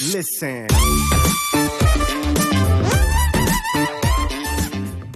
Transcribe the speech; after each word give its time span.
Listen. 0.00 0.66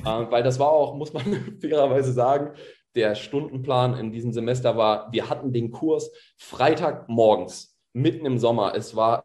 Äh, 0.05 0.31
weil 0.31 0.43
das 0.45 0.61
war 0.61 0.71
auch, 0.71 0.95
muss 0.95 1.13
man 1.13 1.59
fairerweise 1.61 2.13
sagen, 2.13 2.53
der 2.95 3.17
Stundenplan 3.17 3.99
in 3.99 4.13
diesem 4.13 4.33
Semester 4.33 4.77
war, 4.77 5.11
wir 5.13 5.29
hatten 5.29 5.53
den 5.53 5.73
Kurs 5.73 6.13
Freitag 6.37 7.09
morgens, 7.09 7.77
mitten 7.93 8.25
im 8.25 8.39
Sommer. 8.39 8.75
Es 8.77 8.95
war 8.95 9.25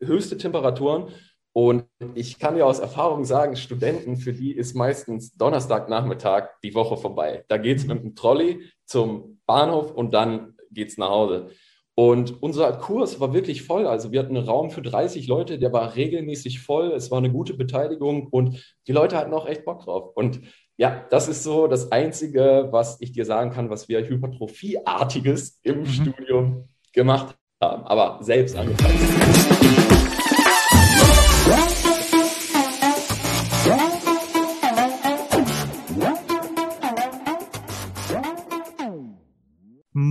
höchste 0.00 0.36
Temperaturen 0.36 1.08
und 1.54 1.86
ich 2.14 2.38
kann 2.38 2.56
ja 2.58 2.66
aus 2.66 2.80
Erfahrung 2.80 3.24
sagen, 3.24 3.56
Studenten, 3.56 4.16
für 4.16 4.34
die 4.34 4.52
ist 4.52 4.74
meistens 4.74 5.34
Donnerstagnachmittag 5.34 6.48
die 6.62 6.74
Woche 6.74 6.98
vorbei. 6.98 7.44
Da 7.48 7.56
geht 7.56 7.78
es 7.78 7.86
mit 7.86 8.02
dem 8.02 8.14
Trolley 8.14 8.70
zum 8.84 9.40
Bahnhof 9.46 9.92
und 9.92 10.12
dann 10.12 10.56
geht 10.70 10.90
es 10.90 10.98
nach 10.98 11.08
Hause. 11.08 11.50
Und 11.96 12.42
unser 12.42 12.72
Kurs 12.72 13.20
war 13.20 13.32
wirklich 13.32 13.62
voll. 13.62 13.86
Also 13.86 14.10
wir 14.10 14.20
hatten 14.20 14.36
einen 14.36 14.46
Raum 14.46 14.70
für 14.70 14.82
30 14.82 15.28
Leute, 15.28 15.58
der 15.58 15.72
war 15.72 15.94
regelmäßig 15.94 16.60
voll. 16.60 16.92
Es 16.92 17.10
war 17.10 17.18
eine 17.18 17.30
gute 17.30 17.54
Beteiligung 17.54 18.26
und 18.28 18.76
die 18.88 18.92
Leute 18.92 19.16
hatten 19.16 19.32
auch 19.32 19.46
echt 19.46 19.64
Bock 19.64 19.84
drauf. 19.84 20.10
Und 20.14 20.40
ja, 20.76 21.06
das 21.10 21.28
ist 21.28 21.44
so 21.44 21.68
das 21.68 21.92
Einzige, 21.92 22.68
was 22.72 23.00
ich 23.00 23.12
dir 23.12 23.24
sagen 23.24 23.52
kann, 23.52 23.70
was 23.70 23.88
wir 23.88 24.08
Hypertrophieartiges 24.08 25.60
im 25.62 25.80
mhm. 25.80 25.86
Studium 25.86 26.68
gemacht 26.92 27.36
haben, 27.62 27.84
aber 27.84 28.18
selbst 28.22 28.56
angefangen. 28.56 29.83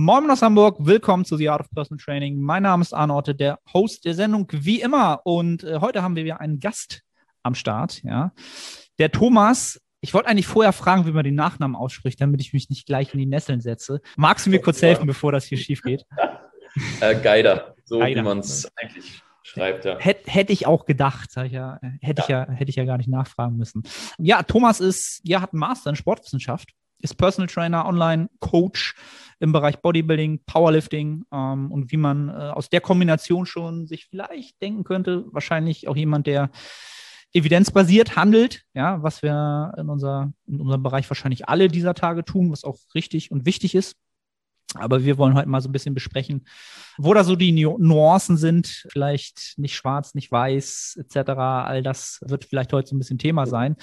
Moin 0.04 0.30
aus 0.30 0.42
Hamburg, 0.42 0.76
willkommen 0.80 1.24
zu 1.24 1.38
The 1.38 1.48
Art 1.48 1.62
of 1.62 1.70
Personal 1.70 1.98
Training. 1.98 2.38
Mein 2.38 2.64
Name 2.64 2.82
ist 2.82 2.92
Arnorte, 2.92 3.34
der 3.34 3.58
Host 3.72 4.04
der 4.04 4.12
Sendung 4.12 4.46
wie 4.52 4.82
immer. 4.82 5.22
Und 5.24 5.64
äh, 5.64 5.78
heute 5.80 6.02
haben 6.02 6.14
wir 6.14 6.24
wieder 6.24 6.42
einen 6.42 6.60
Gast 6.60 7.00
am 7.42 7.54
Start. 7.54 8.02
Ja, 8.02 8.34
der 8.98 9.10
Thomas. 9.10 9.80
Ich 10.02 10.12
wollte 10.12 10.28
eigentlich 10.28 10.46
vorher 10.46 10.74
fragen, 10.74 11.06
wie 11.06 11.12
man 11.12 11.24
den 11.24 11.34
Nachnamen 11.34 11.74
ausspricht, 11.74 12.20
damit 12.20 12.42
ich 12.42 12.52
mich 12.52 12.68
nicht 12.68 12.84
gleich 12.84 13.14
in 13.14 13.18
die 13.18 13.24
Nesseln 13.24 13.62
setze. 13.62 14.02
Magst 14.16 14.44
du 14.44 14.50
mir 14.50 14.60
kurz 14.60 14.82
helfen, 14.82 15.06
bevor 15.06 15.32
das 15.32 15.46
hier 15.46 15.56
schief 15.56 15.80
geht? 15.80 16.04
äh, 17.00 17.14
Geider, 17.14 17.74
so 17.86 18.00
Geider. 18.00 18.20
wie 18.20 18.24
man 18.24 18.40
es 18.40 18.70
eigentlich 18.76 19.22
schreibt. 19.42 19.86
Ja. 19.86 19.98
Hätte 19.98 20.30
hätt 20.30 20.50
ich 20.50 20.66
auch 20.66 20.84
gedacht, 20.84 21.30
ich 21.46 21.52
ja, 21.52 21.78
hätte 22.02 22.20
ja. 22.20 22.24
ich 22.24 22.28
ja, 22.28 22.50
hätte 22.50 22.68
ich 22.68 22.76
ja 22.76 22.84
gar 22.84 22.98
nicht 22.98 23.08
nachfragen 23.08 23.56
müssen. 23.56 23.84
Ja, 24.18 24.42
Thomas 24.42 24.80
ist, 24.80 25.22
ja, 25.24 25.40
hat 25.40 25.54
einen 25.54 25.60
Master 25.60 25.88
in 25.88 25.96
Sportwissenschaft, 25.96 26.74
ist 26.98 27.14
Personal 27.14 27.48
Trainer, 27.48 27.86
Online 27.86 28.28
Coach 28.40 28.94
im 29.40 29.52
Bereich 29.52 29.80
Bodybuilding, 29.80 30.40
Powerlifting 30.46 31.24
ähm, 31.32 31.70
und 31.70 31.92
wie 31.92 31.96
man 31.96 32.28
äh, 32.28 32.32
aus 32.32 32.70
der 32.70 32.80
Kombination 32.80 33.46
schon 33.46 33.86
sich 33.86 34.06
vielleicht 34.06 34.60
denken 34.62 34.84
könnte, 34.84 35.24
wahrscheinlich 35.32 35.88
auch 35.88 35.96
jemand, 35.96 36.26
der 36.26 36.50
evidenzbasiert 37.32 38.16
handelt, 38.16 38.64
ja, 38.74 39.02
was 39.02 39.22
wir 39.22 39.72
in, 39.76 39.88
unser, 39.88 40.32
in 40.46 40.60
unserem 40.60 40.82
Bereich 40.82 41.10
wahrscheinlich 41.10 41.48
alle 41.48 41.68
dieser 41.68 41.94
Tage 41.94 42.24
tun, 42.24 42.52
was 42.52 42.64
auch 42.64 42.78
richtig 42.94 43.30
und 43.32 43.44
wichtig 43.44 43.74
ist. 43.74 43.96
Aber 44.74 45.04
wir 45.04 45.18
wollen 45.18 45.34
heute 45.34 45.48
mal 45.48 45.60
so 45.60 45.68
ein 45.68 45.72
bisschen 45.72 45.94
besprechen, 45.94 46.46
wo 46.98 47.14
da 47.14 47.22
so 47.22 47.36
die 47.36 47.52
Nuancen 47.52 48.36
sind. 48.36 48.84
Vielleicht 48.90 49.54
nicht 49.56 49.76
schwarz, 49.76 50.14
nicht 50.14 50.32
weiß, 50.32 50.98
etc. 51.00 51.30
All 51.30 51.82
das 51.82 52.18
wird 52.26 52.44
vielleicht 52.44 52.72
heute 52.72 52.88
so 52.88 52.96
ein 52.96 52.98
bisschen 52.98 53.18
Thema 53.18 53.46
sein. 53.46 53.76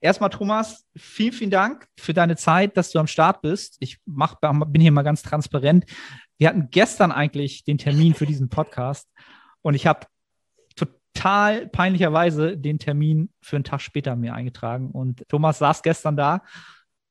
Erstmal, 0.00 0.30
Thomas, 0.30 0.84
vielen, 0.96 1.32
vielen 1.32 1.50
Dank 1.50 1.86
für 1.96 2.12
deine 2.12 2.36
Zeit, 2.36 2.76
dass 2.76 2.90
du 2.90 2.98
am 2.98 3.06
Start 3.06 3.40
bist. 3.42 3.76
Ich 3.78 3.98
mach, 4.04 4.40
bin 4.40 4.82
hier 4.82 4.90
mal 4.90 5.02
ganz 5.02 5.22
transparent. 5.22 5.84
Wir 6.38 6.48
hatten 6.48 6.68
gestern 6.70 7.12
eigentlich 7.12 7.62
den 7.64 7.78
Termin 7.78 8.14
für 8.14 8.26
diesen 8.26 8.48
Podcast 8.48 9.08
und 9.60 9.74
ich 9.74 9.86
habe 9.86 10.08
total 10.74 11.68
peinlicherweise 11.68 12.58
den 12.58 12.80
Termin 12.80 13.30
für 13.40 13.56
einen 13.56 13.64
Tag 13.64 13.80
später 13.80 14.16
mir 14.16 14.34
eingetragen. 14.34 14.90
Und 14.90 15.22
Thomas 15.28 15.58
saß 15.58 15.82
gestern 15.82 16.16
da 16.16 16.42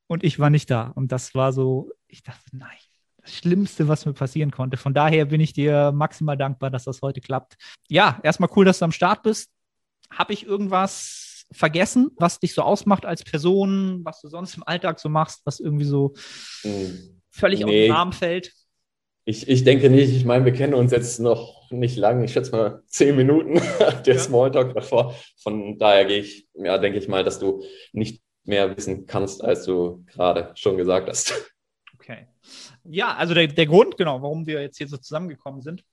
und 0.08 0.26
ich 0.26 0.38
war 0.38 0.50
nicht 0.50 0.70
da. 0.70 0.88
Und 0.88 1.14
das 1.14 1.34
war 1.34 1.54
so, 1.54 1.92
ich 2.10 2.24
dachte, 2.24 2.44
nein 2.52 2.78
das 3.22 3.34
Schlimmste, 3.34 3.88
was 3.88 4.06
mir 4.06 4.14
passieren 4.14 4.52
konnte. 4.52 4.78
Von 4.78 4.94
daher 4.94 5.26
bin 5.26 5.42
ich 5.42 5.54
dir 5.54 5.92
maximal 5.92 6.38
dankbar, 6.38 6.70
dass 6.70 6.86
das 6.86 7.02
heute 7.02 7.22
klappt. 7.22 7.56
Ja, 7.88 8.20
erstmal 8.24 8.50
cool, 8.56 8.66
dass 8.66 8.80
du 8.80 8.86
am 8.86 8.92
Start 8.92 9.24
bist. 9.24 9.50
Habe 10.12 10.34
ich 10.34 10.46
irgendwas 10.46 11.46
vergessen, 11.52 12.12
was 12.18 12.40
dich 12.40 12.54
so 12.54 12.62
ausmacht 12.62 13.06
als 13.06 13.24
Person, 13.24 14.02
was 14.04 14.22
du 14.22 14.28
sonst 14.28 14.56
im 14.56 14.64
Alltag 14.66 15.00
so 15.00 15.10
machst, 15.10 15.42
was 15.46 15.60
irgendwie 15.60 15.86
so 15.86 16.14
hm. 16.62 17.22
völlig 17.30 17.60
nee. 17.60 17.66
aus 17.66 17.72
dem 17.72 17.92
Rahmen 17.92 18.14
fällt? 18.14 18.54
Ich, 19.26 19.48
ich 19.48 19.64
denke 19.64 19.90
nicht. 19.90 20.16
Ich 20.16 20.26
meine, 20.26 20.46
wir 20.46 20.54
kennen 20.54 20.74
uns 20.74 20.92
jetzt 20.92 21.20
noch 21.20 21.70
nicht 21.70 21.96
lange. 21.96 22.26
Ich 22.26 22.34
schätze 22.34 22.52
mal 22.52 22.82
zehn 22.88 23.16
Minuten 23.16 23.62
der 24.06 24.16
ja. 24.16 24.20
Smalltalk 24.20 24.74
davor. 24.74 25.16
Von 25.38 25.78
daher 25.78 26.06
gehe 26.06 26.20
ich, 26.20 26.48
ja, 26.56 26.78
denke 26.78 26.98
ich 26.98 27.08
mal, 27.08 27.24
dass 27.24 27.40
du 27.40 27.64
nicht 27.94 28.24
mehr 28.44 28.76
wissen 28.76 29.06
kannst, 29.06 29.44
als 29.44 29.66
du 29.66 30.04
gerade 30.08 30.52
schon 30.56 30.78
gesagt 30.78 31.08
hast. 31.08 31.34
Okay. 31.94 32.28
Ja, 32.84 33.16
also 33.16 33.34
der, 33.34 33.48
der 33.48 33.66
Grund, 33.66 33.98
genau, 33.98 34.22
warum 34.22 34.46
wir 34.46 34.62
jetzt 34.62 34.78
hier 34.78 34.88
so 34.88 34.98
zusammengekommen 34.98 35.62
sind, 35.62 35.84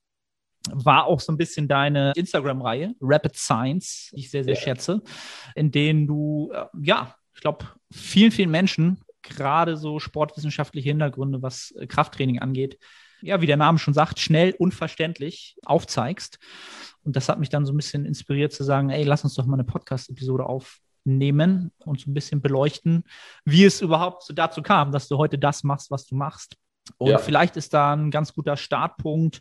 war 0.70 1.06
auch 1.06 1.20
so 1.20 1.32
ein 1.32 1.38
bisschen 1.38 1.68
deine 1.68 2.12
Instagram-Reihe, 2.16 2.94
Rapid 3.00 3.36
Science, 3.36 4.10
die 4.12 4.20
ich 4.20 4.30
sehr, 4.30 4.44
sehr 4.44 4.54
ja. 4.54 4.60
schätze, 4.60 5.02
in 5.54 5.70
denen 5.70 6.06
du, 6.06 6.50
äh, 6.52 6.64
ja, 6.82 7.14
ich 7.34 7.40
glaube, 7.40 7.66
vielen, 7.92 8.32
vielen 8.32 8.50
Menschen, 8.50 9.00
gerade 9.22 9.76
so 9.76 9.98
sportwissenschaftliche 9.98 10.88
Hintergründe, 10.88 11.42
was 11.42 11.72
äh, 11.78 11.86
Krafttraining 11.86 12.40
angeht, 12.40 12.78
ja, 13.20 13.40
wie 13.40 13.46
der 13.46 13.56
Name 13.56 13.78
schon 13.78 13.94
sagt, 13.94 14.20
schnell, 14.20 14.54
unverständlich 14.58 15.56
aufzeigst. 15.64 16.38
Und 17.02 17.16
das 17.16 17.28
hat 17.28 17.40
mich 17.40 17.48
dann 17.48 17.66
so 17.66 17.72
ein 17.72 17.76
bisschen 17.76 18.04
inspiriert 18.04 18.52
zu 18.52 18.64
sagen, 18.64 18.90
ey, 18.90 19.02
lass 19.04 19.24
uns 19.24 19.34
doch 19.34 19.46
mal 19.46 19.54
eine 19.54 19.64
Podcast-Episode 19.64 20.44
auf, 20.44 20.80
nehmen 21.08 21.72
und 21.78 22.00
so 22.00 22.10
ein 22.10 22.14
bisschen 22.14 22.40
beleuchten, 22.40 23.04
wie 23.44 23.64
es 23.64 23.80
überhaupt 23.80 24.30
dazu 24.34 24.62
kam, 24.62 24.92
dass 24.92 25.08
du 25.08 25.16
heute 25.16 25.38
das 25.38 25.64
machst, 25.64 25.90
was 25.90 26.06
du 26.06 26.14
machst. 26.14 26.56
Und 26.96 27.10
ja. 27.10 27.18
vielleicht 27.18 27.56
ist 27.56 27.74
da 27.74 27.94
ein 27.94 28.10
ganz 28.10 28.32
guter 28.32 28.56
Startpunkt, 28.56 29.40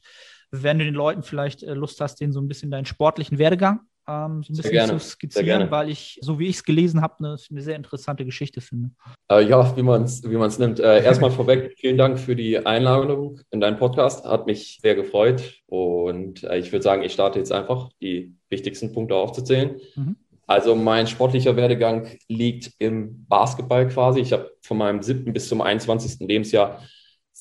wenn 0.52 0.80
du 0.80 0.85
den 0.85 0.94
Leuten 0.94 1.24
vielleicht 1.24 1.63
äh, 1.63 1.74
Lust 1.74 2.02
hast, 2.02 2.19
den 2.19 2.31
so 2.31 2.41
ein 2.41 2.47
bisschen 2.47 2.72
deinen 2.72 2.85
sportlichen 2.85 3.38
Werdegang 3.38 3.81
ähm, 4.08 4.41
so 4.41 4.53
ein 4.53 4.58
bisschen 4.58 4.72
gerne. 4.72 4.97
zu 4.97 5.00
skizzieren, 5.00 5.69
weil 5.69 5.90
ich, 5.90 6.18
so 6.22 6.40
wie 6.40 6.47
ich 6.47 6.58
es 6.58 6.63
gelesen 6.63 7.02
habe, 7.02 7.16
eine, 7.19 7.38
eine, 7.50 7.62
sehr 7.62 7.75
interessante 7.75 8.24
Geschichte 8.24 8.62
finde. 8.62 8.91
Äh, 9.30 9.44
ja, 9.47 9.75
wie 9.75 9.84
man 9.84 10.03
es 10.03 10.24
wie 10.24 10.62
nimmt. 10.62 10.80
Äh, 10.80 11.03
erstmal 11.03 11.31
vorweg, 11.31 11.74
vielen 11.78 11.97
Dank 11.97 12.18
für 12.18 12.35
die 12.35 12.66
Einladung 12.66 13.41
in 13.52 13.59
deinen 13.59 13.78
Podcast. 13.78 14.25
Hat 14.25 14.47
mich 14.47 14.79
sehr 14.81 14.96
gefreut. 14.96 15.62
Und 15.66 16.44
äh, 16.44 16.58
ich 16.58 16.72
würde 16.72 16.84
sagen, 16.84 17.03
ich 17.03 17.12
starte 17.12 17.40
jetzt 17.40 17.52
einfach, 17.52 17.90
die 18.02 18.34
wichtigsten 18.50 18.94
Punkte 18.94 19.16
aufzuzählen. 19.16 19.81
Mhm. 19.96 20.16
Also 20.46 20.75
mein 20.75 21.08
sportlicher 21.08 21.58
Werdegang 21.58 22.08
liegt 22.29 22.72
im 22.79 23.25
Basketball 23.28 23.90
quasi. 23.90 24.22
Ich 24.22 24.31
habe 24.31 24.50
von 24.62 24.78
meinem 24.78 25.02
siebten 25.02 25.34
bis 25.34 25.50
zum 25.50 25.62
21. 25.62 26.25
Lebensjahr 26.25 26.81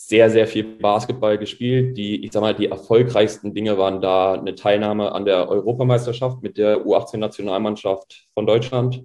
sehr, 0.09 0.31
sehr 0.31 0.47
viel 0.47 0.63
Basketball 0.63 1.37
gespielt. 1.37 1.97
Die, 1.97 2.25
ich 2.25 2.31
sag 2.31 2.41
mal, 2.41 2.55
die 2.55 2.67
erfolgreichsten 2.67 3.55
Dinge 3.55 3.77
waren 3.77 4.01
da 4.01 4.35
eine 4.35 4.55
Teilnahme 4.55 5.11
an 5.11 5.25
der 5.25 5.49
Europameisterschaft 5.49 6.45
mit 6.45 6.59
der 6.59 6.87
U18-Nationalmannschaft 6.87 8.29
von 8.33 8.47
Deutschland. 8.47 9.03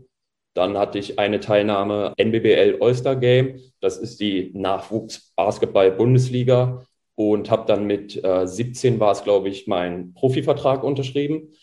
Dann 0.54 0.78
hatte 0.78 1.00
ich 1.00 1.18
eine 1.18 1.40
Teilnahme 1.40 2.14
NBBL 2.18 2.78
All-Star 2.82 3.16
Game. 3.16 3.60
Das 3.80 3.98
ist 3.98 4.20
die 4.20 4.52
Nachwuchs-Basketball-Bundesliga. 4.54 6.86
Und 7.16 7.50
habe 7.50 7.66
dann 7.66 7.88
mit 7.88 8.24
äh, 8.24 8.46
17 8.46 9.00
war 9.00 9.12
es, 9.12 9.24
glaube 9.24 9.50
ich, 9.50 9.66
meinen 9.66 10.14
Profivertrag 10.14 10.84
unterschrieben. 10.84 11.54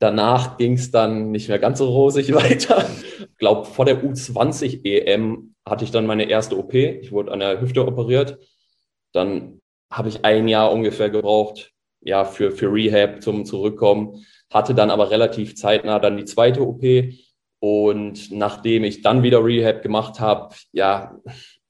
Danach 0.00 0.56
ging 0.56 0.72
es 0.72 0.90
dann 0.90 1.30
nicht 1.30 1.48
mehr 1.48 1.60
ganz 1.60 1.78
so 1.78 1.88
rosig 1.88 2.34
weiter. 2.34 2.84
Ich 3.20 3.38
glaube, 3.38 3.66
vor 3.66 3.84
der 3.84 4.02
U20 4.02 4.84
EM 4.84 5.54
hatte 5.64 5.84
ich 5.84 5.92
dann 5.92 6.06
meine 6.06 6.28
erste 6.28 6.58
OP. 6.58 6.74
Ich 6.74 7.12
wurde 7.12 7.30
an 7.30 7.38
der 7.38 7.60
Hüfte 7.60 7.86
operiert. 7.86 8.36
Dann 9.12 9.60
habe 9.90 10.08
ich 10.08 10.24
ein 10.24 10.48
Jahr 10.48 10.72
ungefähr 10.72 11.10
gebraucht, 11.10 11.72
ja, 12.00 12.24
für, 12.24 12.52
für 12.52 12.72
Rehab 12.72 13.22
zum 13.22 13.44
Zurückkommen. 13.44 14.24
Hatte 14.52 14.74
dann 14.74 14.90
aber 14.90 15.10
relativ 15.10 15.56
zeitnah 15.56 15.98
dann 15.98 16.16
die 16.16 16.24
zweite 16.24 16.62
OP. 16.62 16.82
Und 17.60 18.30
nachdem 18.30 18.84
ich 18.84 19.02
dann 19.02 19.22
wieder 19.22 19.44
Rehab 19.44 19.82
gemacht 19.82 20.18
habe, 20.18 20.54
ja, 20.72 21.18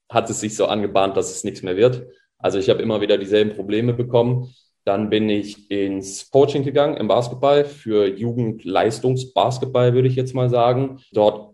hat 0.09 0.29
es 0.29 0.39
sich 0.39 0.55
so 0.55 0.65
angebahnt, 0.65 1.17
dass 1.17 1.31
es 1.31 1.43
nichts 1.43 1.63
mehr 1.63 1.77
wird. 1.77 2.07
Also 2.37 2.59
ich 2.59 2.69
habe 2.69 2.81
immer 2.81 3.01
wieder 3.01 3.17
dieselben 3.17 3.55
Probleme 3.55 3.93
bekommen. 3.93 4.53
Dann 4.83 5.09
bin 5.09 5.29
ich 5.29 5.69
ins 5.69 6.29
Coaching 6.31 6.63
gegangen 6.63 6.97
im 6.97 7.07
Basketball 7.07 7.65
für 7.65 8.07
Jugendleistungsbasketball, 8.07 9.93
würde 9.93 10.07
ich 10.07 10.15
jetzt 10.15 10.33
mal 10.33 10.49
sagen. 10.49 10.99
Dort 11.11 11.50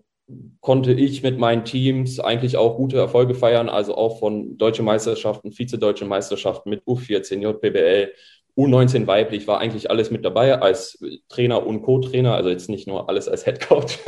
konnte 0.60 0.92
ich 0.92 1.24
mit 1.24 1.38
meinen 1.38 1.64
Teams 1.64 2.20
eigentlich 2.20 2.58
auch 2.58 2.76
gute 2.76 2.98
Erfolge 2.98 3.34
feiern, 3.34 3.70
also 3.70 3.96
auch 3.96 4.20
von 4.20 4.58
deutsche 4.58 4.84
Meisterschaften, 4.84 5.52
Vize-Deutsche 5.52 6.06
Meisterschaften 6.06 6.70
mit 6.70 6.84
U14, 6.84 7.40
JPBL, 7.42 8.12
U19 8.58 9.08
weiblich, 9.08 9.48
war 9.48 9.60
eigentlich 9.60 9.90
alles 9.90 10.12
mit 10.12 10.26
dabei 10.26 10.60
als 10.60 11.00
Trainer 11.30 11.66
und 11.66 11.84
Co-Trainer, 11.84 12.34
also 12.34 12.50
jetzt 12.50 12.70
nicht 12.70 12.88
nur 12.88 13.08
alles 13.08 13.30
als 13.30 13.46
Head 13.46 13.62
Coach. 13.62 14.00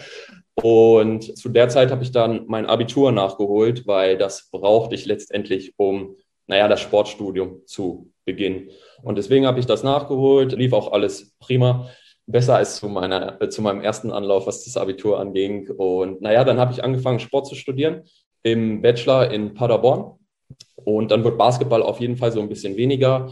und 0.62 1.36
zu 1.36 1.48
der 1.48 1.68
Zeit 1.68 1.90
habe 1.90 2.04
ich 2.04 2.12
dann 2.12 2.44
mein 2.46 2.66
Abitur 2.66 3.10
nachgeholt, 3.10 3.86
weil 3.86 4.16
das 4.16 4.50
brauchte 4.50 4.94
ich 4.94 5.06
letztendlich, 5.06 5.74
um, 5.78 6.16
naja, 6.46 6.68
das 6.68 6.82
Sportstudium 6.82 7.62
zu 7.64 8.12
Beginn. 8.24 8.70
Und 9.02 9.18
deswegen 9.18 9.46
habe 9.46 9.58
ich 9.58 9.66
das 9.66 9.82
nachgeholt, 9.82 10.52
lief 10.52 10.72
auch 10.72 10.92
alles 10.92 11.34
prima. 11.40 11.88
Besser 12.26 12.56
als 12.56 12.76
zu, 12.76 12.88
meiner, 12.88 13.40
äh, 13.40 13.48
zu 13.48 13.62
meinem 13.62 13.80
ersten 13.80 14.10
Anlauf, 14.10 14.46
was 14.46 14.64
das 14.64 14.76
Abitur 14.76 15.20
anging. 15.20 15.70
Und 15.70 16.22
naja, 16.22 16.44
dann 16.44 16.58
habe 16.58 16.72
ich 16.72 16.82
angefangen, 16.82 17.20
Sport 17.20 17.46
zu 17.46 17.54
studieren 17.54 18.04
im 18.42 18.82
Bachelor 18.82 19.30
in 19.30 19.54
Paderborn. 19.54 20.18
Und 20.76 21.10
dann 21.10 21.24
wird 21.24 21.38
Basketball 21.38 21.82
auf 21.82 22.00
jeden 22.00 22.16
Fall 22.16 22.32
so 22.32 22.40
ein 22.40 22.48
bisschen 22.48 22.76
weniger. 22.76 23.30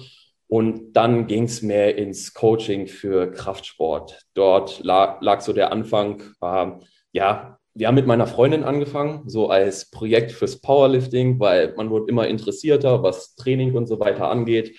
Und 0.49 0.93
dann 0.93 1.27
ging 1.27 1.45
es 1.45 1.63
mehr 1.63 1.97
ins 1.97 2.35
Coaching 2.35 2.87
für 2.87 3.31
Kraftsport. 3.31 4.21
Dort 4.35 4.85
lag, 4.85 5.21
lag 5.23 5.41
so 5.41 5.53
der 5.53 5.73
Anfang, 5.73 6.23
äh, 6.43 6.73
ja, 7.13 7.59
wir 7.75 7.89
haben 7.89 7.95
mit 7.95 8.07
meiner 8.07 8.27
Freundin 8.27 8.65
angefangen, 8.65 9.29
so 9.29 9.49
als 9.49 9.91
Projekt 9.91 10.33
fürs 10.33 10.61
Powerlifting, 10.61 11.41
weil 11.41 11.73
man 11.77 11.91
wird 11.91 12.09
immer 12.11 12.29
interessierter, 12.29 13.03
was 13.03 13.35
Training 13.35 13.75
und 13.75 13.87
so 13.87 13.99
weiter 13.99 14.29
angeht. 14.29 14.77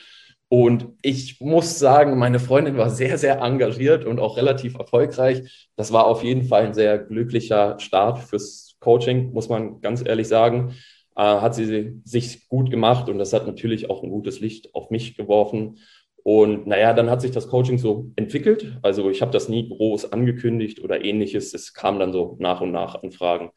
Und 0.50 0.90
ich 1.02 1.42
muss 1.42 1.80
sagen, 1.80 2.18
meine 2.20 2.40
Freundin 2.40 2.78
war 2.78 2.90
sehr, 2.90 3.18
sehr 3.18 3.42
engagiert 3.42 4.06
und 4.06 4.20
auch 4.20 4.38
relativ 4.38 4.76
erfolgreich. 4.78 5.70
Das 5.76 5.92
war 5.92 6.06
auf 6.06 6.24
jeden 6.24 6.44
Fall 6.44 6.68
ein 6.68 6.74
sehr 6.74 7.00
glücklicher 7.00 7.80
Start 7.80 8.20
fürs 8.20 8.76
Coaching, 8.80 9.34
muss 9.34 9.50
man 9.50 9.82
ganz 9.82 10.04
ehrlich 10.06 10.28
sagen. 10.28 10.76
Äh, 11.16 11.22
hat 11.22 11.56
sie 11.56 12.02
sich 12.04 12.48
gut 12.50 12.70
gemacht 12.70 13.10
und 13.10 13.18
das 13.18 13.34
hat 13.34 13.48
natürlich 13.48 13.90
auch 13.90 14.04
ein 14.04 14.10
gutes 14.10 14.40
Licht 14.40 14.74
auf 14.76 14.90
mich 14.90 15.16
geworfen. 15.16 15.80
Und 16.24 16.68
naja, 16.68 16.94
dann 16.94 17.10
hat 17.10 17.22
sich 17.22 17.32
das 17.32 17.50
Coaching 17.50 17.78
so 17.78 18.12
entwickelt. 18.16 18.78
Also 18.82 19.10
ich 19.10 19.22
habe 19.22 19.32
das 19.32 19.50
nie 19.50 19.68
groß 19.68 20.12
angekündigt 20.12 20.82
oder 20.82 21.04
ähnliches. 21.04 21.54
Es 21.54 21.74
kam 21.74 22.00
dann 22.00 22.14
so 22.14 22.38
nach 22.40 22.62
und 22.62 22.72
nach 22.72 23.02
Anfragen. 23.04 23.52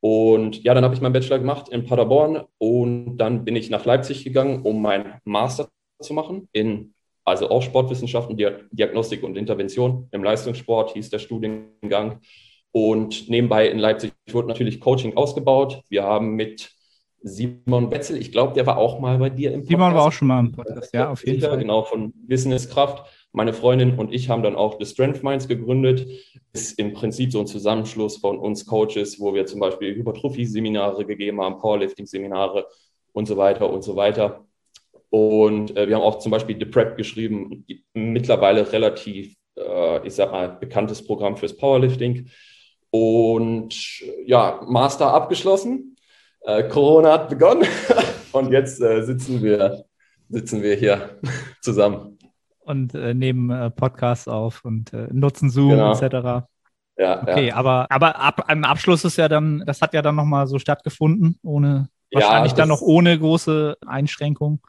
Und 0.00 0.62
ja, 0.64 0.74
dann 0.74 0.84
habe 0.84 0.94
ich 0.94 1.00
meinen 1.00 1.12
Bachelor 1.12 1.38
gemacht 1.38 1.68
in 1.68 1.84
Paderborn 1.84 2.44
und 2.58 3.18
dann 3.18 3.44
bin 3.44 3.54
ich 3.54 3.70
nach 3.70 3.84
Leipzig 3.84 4.24
gegangen, 4.24 4.62
um 4.62 4.80
meinen 4.82 5.14
Master 5.24 5.68
zu 6.00 6.14
machen 6.14 6.48
in 6.52 6.94
also 7.24 7.50
auch 7.50 7.62
Sportwissenschaften, 7.62 8.36
Diagnostik 8.36 9.22
und 9.22 9.36
Intervention 9.36 10.08
im 10.10 10.24
Leistungssport 10.24 10.92
hieß 10.94 11.10
der 11.10 11.18
Studiengang. 11.18 12.20
Und 12.72 13.28
nebenbei 13.28 13.68
in 13.68 13.78
Leipzig 13.78 14.12
wurde 14.30 14.48
natürlich 14.48 14.80
Coaching 14.80 15.16
ausgebaut. 15.16 15.82
Wir 15.88 16.04
haben 16.04 16.34
mit 16.34 16.70
Simon 17.22 17.90
Wetzel, 17.90 18.16
ich 18.16 18.32
glaube, 18.32 18.54
der 18.54 18.66
war 18.66 18.78
auch 18.78 18.98
mal 18.98 19.18
bei 19.18 19.28
dir 19.28 19.50
im 19.52 19.60
Podcast. 19.60 19.70
Simon 19.70 19.94
war 19.94 20.06
auch 20.06 20.12
schon 20.12 20.28
mal 20.28 20.40
im 20.40 20.52
Podcast, 20.52 20.94
ja, 20.94 21.10
auf 21.10 21.26
jeden 21.26 21.40
Fall. 21.40 21.58
Genau, 21.58 21.82
von 21.82 22.12
Businesskraft. 22.26 23.04
Meine 23.32 23.52
Freundin 23.52 23.98
und 23.98 24.12
ich 24.12 24.28
haben 24.28 24.42
dann 24.42 24.56
auch 24.56 24.78
The 24.80 24.86
Strength 24.86 25.22
Minds 25.22 25.46
gegründet. 25.46 26.08
Ist 26.52 26.78
im 26.78 26.94
Prinzip 26.94 27.30
so 27.32 27.40
ein 27.40 27.46
Zusammenschluss 27.46 28.16
von 28.16 28.38
uns 28.38 28.64
Coaches, 28.64 29.20
wo 29.20 29.34
wir 29.34 29.46
zum 29.46 29.60
Beispiel 29.60 29.94
Hypertrophie-Seminare 29.94 31.04
gegeben 31.04 31.40
haben, 31.40 31.58
Powerlifting-Seminare 31.58 32.66
und 33.12 33.26
so 33.26 33.36
weiter 33.36 33.70
und 33.70 33.82
so 33.82 33.94
weiter. 33.96 34.46
Und 35.10 35.76
äh, 35.76 35.88
wir 35.88 35.96
haben 35.96 36.02
auch 36.02 36.18
zum 36.18 36.32
Beispiel 36.32 36.56
The 36.58 36.66
Prep 36.66 36.96
geschrieben, 36.96 37.66
mittlerweile 37.94 38.72
relativ, 38.72 39.34
äh, 39.56 40.06
ich 40.06 40.14
sag 40.14 40.30
mal, 40.30 40.48
bekanntes 40.48 41.04
Programm 41.04 41.36
fürs 41.36 41.56
Powerlifting. 41.56 42.28
Und 42.90 43.74
ja, 44.24 44.60
Master 44.66 45.12
abgeschlossen 45.12 45.90
äh, 46.42 46.64
Corona 46.64 47.12
hat 47.12 47.28
begonnen 47.28 47.66
und 48.32 48.50
jetzt 48.50 48.80
äh, 48.80 49.02
sitzen, 49.02 49.42
wir, 49.42 49.84
sitzen 50.28 50.62
wir 50.62 50.74
hier 50.74 51.18
zusammen. 51.60 52.18
Und 52.60 52.94
äh, 52.94 53.14
nehmen 53.14 53.50
äh, 53.50 53.70
Podcasts 53.70 54.28
auf 54.28 54.64
und 54.64 54.92
nutzen 55.12 55.50
Zoom 55.50 55.70
genau. 55.70 55.92
etc. 55.92 56.46
Ja, 56.96 57.22
okay, 57.22 57.48
ja. 57.48 57.56
aber, 57.56 57.86
aber 57.90 58.18
ab, 58.18 58.44
ein 58.48 58.64
Abschluss 58.64 59.04
ist 59.04 59.16
ja 59.16 59.28
dann, 59.28 59.64
das 59.66 59.80
hat 59.80 59.94
ja 59.94 60.02
dann 60.02 60.16
nochmal 60.16 60.46
so 60.46 60.58
stattgefunden, 60.58 61.38
ohne 61.42 61.88
wahrscheinlich 62.12 62.52
ja, 62.52 62.58
dann 62.58 62.68
noch 62.68 62.82
ohne 62.82 63.18
große 63.18 63.76
Einschränkungen. 63.86 64.60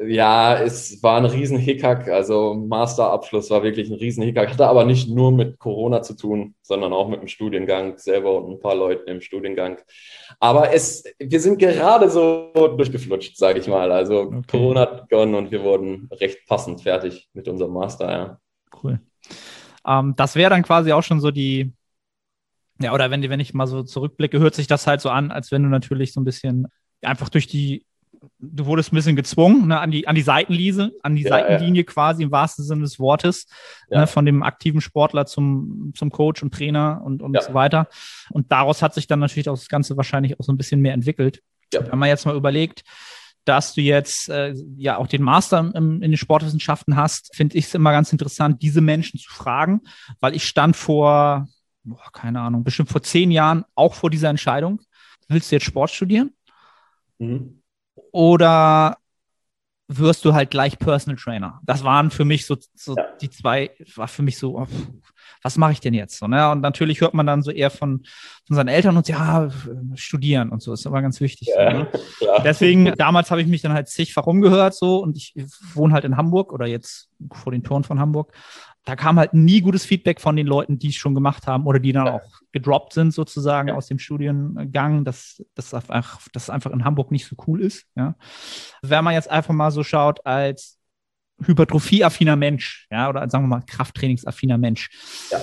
Ja, 0.00 0.58
es 0.58 1.02
war 1.02 1.18
ein 1.18 1.24
riesen 1.24 1.58
Hickhack. 1.58 2.08
Also 2.08 2.54
Masterabschluss 2.54 3.50
war 3.50 3.62
wirklich 3.62 3.90
ein 3.90 3.98
riesen 3.98 4.22
Hickhack. 4.22 4.50
Hatte 4.50 4.66
aber 4.66 4.84
nicht 4.84 5.08
nur 5.08 5.32
mit 5.32 5.58
Corona 5.58 6.02
zu 6.02 6.16
tun, 6.16 6.54
sondern 6.62 6.92
auch 6.92 7.08
mit 7.08 7.20
dem 7.20 7.28
Studiengang 7.28 7.96
selber 7.98 8.42
und 8.42 8.52
ein 8.52 8.60
paar 8.60 8.74
Leuten 8.74 9.08
im 9.08 9.20
Studiengang. 9.20 9.78
Aber 10.40 10.72
es, 10.72 11.04
wir 11.18 11.40
sind 11.40 11.58
gerade 11.58 12.10
so 12.10 12.50
durchgeflutscht, 12.54 13.36
sage 13.36 13.60
ich 13.60 13.68
mal. 13.68 13.92
Also 13.92 14.22
okay. 14.22 14.42
Corona 14.50 14.80
hat 14.80 15.08
begonnen 15.08 15.34
und 15.34 15.50
wir 15.50 15.62
wurden 15.62 16.08
recht 16.12 16.46
passend 16.46 16.82
fertig 16.82 17.28
mit 17.32 17.46
unserem 17.48 17.72
Master. 17.72 18.10
Ja. 18.10 18.40
Cool. 18.82 19.00
Ähm, 19.86 20.14
das 20.16 20.34
wäre 20.34 20.50
dann 20.50 20.62
quasi 20.62 20.92
auch 20.92 21.02
schon 21.02 21.20
so 21.20 21.30
die, 21.30 21.72
ja, 22.80 22.92
oder 22.92 23.10
wenn, 23.10 23.28
wenn 23.28 23.40
ich 23.40 23.54
mal 23.54 23.66
so 23.66 23.82
zurückblicke, 23.82 24.38
hört 24.40 24.54
sich 24.54 24.66
das 24.66 24.86
halt 24.86 25.00
so 25.00 25.10
an, 25.10 25.30
als 25.30 25.52
wenn 25.52 25.62
du 25.62 25.68
natürlich 25.68 26.12
so 26.12 26.20
ein 26.20 26.24
bisschen 26.24 26.66
einfach 27.02 27.28
durch 27.28 27.46
die 27.46 27.84
du 28.38 28.66
wurdest 28.66 28.92
ein 28.92 28.96
bisschen 28.96 29.16
gezwungen 29.16 29.68
ne, 29.68 29.80
an, 29.80 29.90
die, 29.90 30.06
an 30.06 30.14
die 30.14 30.22
Seitenlinie, 30.22 30.92
an 31.02 31.16
die 31.16 31.22
ja, 31.22 31.30
Seitenlinie 31.30 31.82
ja. 31.82 31.90
quasi 31.90 32.22
im 32.22 32.30
wahrsten 32.30 32.64
Sinne 32.64 32.82
des 32.82 32.98
Wortes, 32.98 33.46
ja. 33.90 34.00
ne, 34.00 34.06
von 34.06 34.24
dem 34.26 34.42
aktiven 34.42 34.80
Sportler 34.80 35.26
zum, 35.26 35.92
zum 35.94 36.10
Coach 36.10 36.42
und 36.42 36.52
Trainer 36.52 37.02
und, 37.04 37.22
und 37.22 37.40
so 37.42 37.54
weiter. 37.54 37.88
Und 38.30 38.50
daraus 38.52 38.82
hat 38.82 38.94
sich 38.94 39.06
dann 39.06 39.20
natürlich 39.20 39.48
auch 39.48 39.56
das 39.56 39.68
Ganze 39.68 39.96
wahrscheinlich 39.96 40.38
auch 40.38 40.44
so 40.44 40.52
ein 40.52 40.56
bisschen 40.56 40.80
mehr 40.80 40.94
entwickelt. 40.94 41.42
Wenn 41.72 41.98
man 41.98 42.08
jetzt 42.08 42.24
mal 42.26 42.36
überlegt, 42.36 42.84
dass 43.44 43.74
du 43.74 43.80
jetzt 43.80 44.28
äh, 44.28 44.54
ja 44.76 44.96
auch 44.96 45.06
den 45.06 45.22
Master 45.22 45.72
im, 45.74 46.02
in 46.02 46.10
den 46.12 46.16
Sportwissenschaften 46.16 46.96
hast, 46.96 47.34
finde 47.34 47.58
ich 47.58 47.66
es 47.66 47.74
immer 47.74 47.92
ganz 47.92 48.12
interessant, 48.12 48.62
diese 48.62 48.80
Menschen 48.80 49.18
zu 49.18 49.30
fragen, 49.30 49.82
weil 50.20 50.34
ich 50.34 50.44
stand 50.44 50.76
vor, 50.76 51.46
boah, 51.82 52.10
keine 52.12 52.40
Ahnung, 52.40 52.64
bestimmt 52.64 52.90
vor 52.90 53.02
zehn 53.02 53.30
Jahren 53.30 53.64
auch 53.74 53.94
vor 53.94 54.08
dieser 54.08 54.30
Entscheidung. 54.30 54.80
Willst 55.28 55.50
du 55.50 55.56
jetzt 55.56 55.64
Sport 55.64 55.90
studieren? 55.90 56.32
Mhm 57.18 57.60
oder 58.14 58.96
wirst 59.88 60.24
du 60.24 60.34
halt 60.34 60.50
gleich 60.50 60.78
Personal 60.78 61.16
Trainer? 61.16 61.60
Das 61.64 61.82
waren 61.82 62.12
für 62.12 62.24
mich 62.24 62.46
so, 62.46 62.56
so 62.74 62.94
ja. 62.96 63.06
die 63.20 63.28
zwei, 63.28 63.72
war 63.96 64.06
für 64.06 64.22
mich 64.22 64.38
so, 64.38 64.56
oh, 64.56 64.68
was 65.42 65.58
mache 65.58 65.72
ich 65.72 65.80
denn 65.80 65.94
jetzt? 65.94 66.18
So, 66.18 66.28
ne? 66.28 66.48
Und 66.52 66.60
natürlich 66.60 67.00
hört 67.00 67.12
man 67.12 67.26
dann 67.26 67.42
so 67.42 67.50
eher 67.50 67.70
von, 67.70 68.04
von 68.46 68.56
seinen 68.56 68.68
Eltern 68.68 68.96
und 68.96 69.08
ja, 69.08 69.50
studieren 69.96 70.50
und 70.50 70.62
so, 70.62 70.72
ist 70.72 70.86
aber 70.86 71.02
ganz 71.02 71.20
wichtig. 71.20 71.48
Ja, 71.48 71.72
so, 71.72 71.78
ne? 71.78 71.88
Deswegen, 72.44 72.94
damals 72.96 73.32
habe 73.32 73.42
ich 73.42 73.48
mich 73.48 73.62
dann 73.62 73.72
halt 73.72 73.88
zigfach 73.88 74.28
umgehört 74.28 74.74
so 74.74 75.02
und 75.02 75.16
ich 75.16 75.34
wohne 75.74 75.92
halt 75.92 76.04
in 76.04 76.16
Hamburg 76.16 76.52
oder 76.52 76.66
jetzt 76.66 77.10
vor 77.32 77.50
den 77.50 77.64
Toren 77.64 77.82
von 77.82 77.98
Hamburg 77.98 78.32
da 78.84 78.96
kam 78.96 79.18
halt 79.18 79.32
nie 79.32 79.60
gutes 79.60 79.84
Feedback 79.84 80.20
von 80.20 80.36
den 80.36 80.46
Leuten, 80.46 80.78
die 80.78 80.88
es 80.88 80.94
schon 80.94 81.14
gemacht 81.14 81.46
haben 81.46 81.66
oder 81.66 81.78
die 81.78 81.92
dann 81.92 82.08
auch 82.08 82.40
gedroppt 82.52 82.92
sind 82.92 83.12
sozusagen 83.12 83.68
ja. 83.68 83.74
aus 83.74 83.86
dem 83.86 83.98
Studiengang, 83.98 85.04
dass 85.04 85.42
das 85.54 85.72
einfach, 85.72 86.20
dass 86.32 86.50
einfach 86.50 86.70
in 86.70 86.84
Hamburg 86.84 87.10
nicht 87.10 87.26
so 87.26 87.34
cool 87.46 87.62
ist. 87.62 87.86
Ja. 87.96 88.14
Wenn 88.82 89.04
man 89.04 89.14
jetzt 89.14 89.30
einfach 89.30 89.54
mal 89.54 89.70
so 89.70 89.82
schaut 89.82 90.24
als 90.26 90.78
hypertrophieaffiner 91.42 92.36
Mensch, 92.36 92.86
ja, 92.90 93.08
oder 93.08 93.28
sagen 93.28 93.44
wir 93.44 93.48
mal 93.48 93.64
Krafttrainingsaffiner 93.66 94.58
Mensch. 94.58 94.90
Ja. 95.32 95.40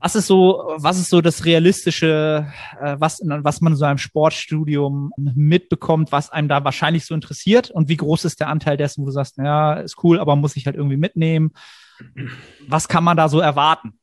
Was 0.00 0.16
ist 0.16 0.26
so, 0.26 0.74
was 0.78 0.98
ist 0.98 1.10
so 1.10 1.20
das 1.20 1.44
Realistische, 1.44 2.48
äh, 2.80 2.96
was, 2.98 3.20
was 3.24 3.60
man 3.60 3.74
in 3.74 3.76
so 3.76 3.84
einem 3.84 3.98
Sportstudium 3.98 5.12
mitbekommt, 5.16 6.10
was 6.10 6.28
einem 6.28 6.48
da 6.48 6.64
wahrscheinlich 6.64 7.06
so 7.06 7.14
interessiert? 7.14 7.70
Und 7.70 7.88
wie 7.88 7.96
groß 7.96 8.24
ist 8.24 8.40
der 8.40 8.48
Anteil 8.48 8.76
dessen, 8.76 9.02
wo 9.02 9.06
du 9.06 9.12
sagst, 9.12 9.36
ja, 9.38 9.74
ist 9.74 10.02
cool, 10.02 10.18
aber 10.18 10.34
muss 10.34 10.56
ich 10.56 10.66
halt 10.66 10.74
irgendwie 10.74 10.96
mitnehmen? 10.96 11.52
Was 12.68 12.88
kann 12.88 13.04
man 13.04 13.16
da 13.16 13.28
so 13.28 13.40
erwarten? 13.40 13.98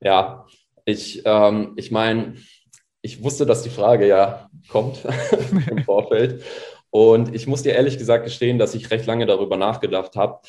Ja, 0.00 0.46
ich, 0.84 1.22
ähm, 1.24 1.74
ich 1.76 1.90
meine, 1.90 2.36
ich 3.02 3.22
wusste, 3.22 3.46
dass 3.46 3.62
die 3.62 3.70
Frage 3.70 4.06
ja 4.06 4.48
kommt 4.68 5.04
im 5.70 5.84
Vorfeld. 5.84 6.42
Und 6.90 7.34
ich 7.34 7.46
muss 7.46 7.62
dir 7.62 7.74
ehrlich 7.74 7.98
gesagt 7.98 8.24
gestehen, 8.24 8.58
dass 8.58 8.74
ich 8.74 8.90
recht 8.90 9.06
lange 9.06 9.26
darüber 9.26 9.56
nachgedacht 9.56 10.16
habe, 10.16 10.40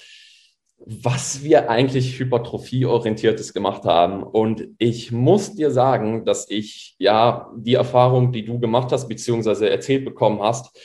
was 0.77 1.43
wir 1.43 1.69
eigentlich 1.69 2.17
hypertrophieorientiertes 2.17 3.53
gemacht 3.53 3.83
haben. 3.83 4.23
Und 4.23 4.69
ich 4.77 5.11
muss 5.11 5.55
dir 5.55 5.71
sagen, 5.71 6.23
dass 6.23 6.49
ich 6.49 6.95
ja 6.97 7.51
die 7.57 7.73
Erfahrung, 7.73 8.31
die 8.31 8.45
du 8.45 8.59
gemacht 8.59 8.91
hast, 8.91 9.07
beziehungsweise 9.09 9.69
erzählt 9.69 10.05
bekommen 10.05 10.41
hast, 10.41 10.77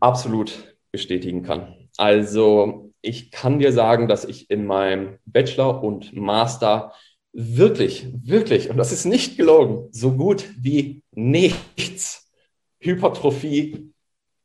absolut 0.00 0.76
bestätigen 0.90 1.42
kann. 1.42 1.74
Also 1.98 2.87
ich 3.02 3.30
kann 3.30 3.58
dir 3.58 3.72
sagen, 3.72 4.08
dass 4.08 4.24
ich 4.24 4.50
in 4.50 4.66
meinem 4.66 5.18
Bachelor 5.24 5.82
und 5.82 6.14
Master 6.14 6.92
wirklich, 7.32 8.06
wirklich, 8.24 8.70
und 8.70 8.76
das 8.76 8.92
ist 8.92 9.04
nicht 9.04 9.36
gelogen, 9.36 9.88
so 9.92 10.12
gut 10.12 10.44
wie 10.58 11.02
nichts 11.12 12.30
Hypertrophie 12.80 13.92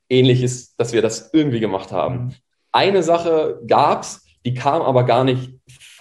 ähnliches, 0.10 0.76
dass 0.76 0.94
wir 0.94 1.02
das 1.02 1.32
irgendwie 1.34 1.60
gemacht 1.60 1.92
haben. 1.92 2.16
Mhm. 2.16 2.34
Eine 2.72 3.04
Sache 3.04 3.62
gab 3.68 4.04
es, 4.04 4.24
die 4.46 4.54
kam 4.54 4.82
aber 4.82 5.04
gar 5.04 5.24
nicht 5.24 5.54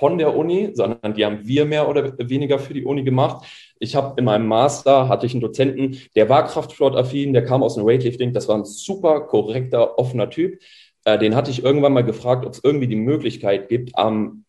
von 0.02 0.18
der 0.18 0.36
Uni, 0.36 0.70
sondern 0.74 1.14
die 1.14 1.24
haben 1.24 1.46
wir 1.46 1.64
mehr 1.64 1.88
oder 1.88 2.18
weniger 2.18 2.58
für 2.58 2.74
die 2.74 2.84
Uni 2.84 3.04
gemacht. 3.04 3.46
Ich 3.78 3.94
habe 3.94 4.14
in 4.18 4.24
meinem 4.24 4.46
Master 4.46 5.08
hatte 5.08 5.26
ich 5.26 5.32
einen 5.32 5.40
Dozenten, 5.40 5.98
der 6.16 6.28
war 6.28 6.46
Kraftsportaffin, 6.46 7.32
der 7.32 7.44
kam 7.44 7.62
aus 7.62 7.76
dem 7.76 7.86
Weightlifting, 7.86 8.32
das 8.32 8.48
war 8.48 8.56
ein 8.56 8.64
super 8.64 9.20
korrekter, 9.20 9.98
offener 9.98 10.28
Typ. 10.28 10.60
Äh, 11.04 11.18
den 11.18 11.34
hatte 11.34 11.50
ich 11.50 11.64
irgendwann 11.64 11.92
mal 11.92 12.04
gefragt, 12.04 12.46
ob 12.46 12.52
es 12.52 12.60
irgendwie 12.62 12.86
die 12.86 12.96
Möglichkeit 12.96 13.68
gibt, 13.68 13.92
ähm, 13.96 14.44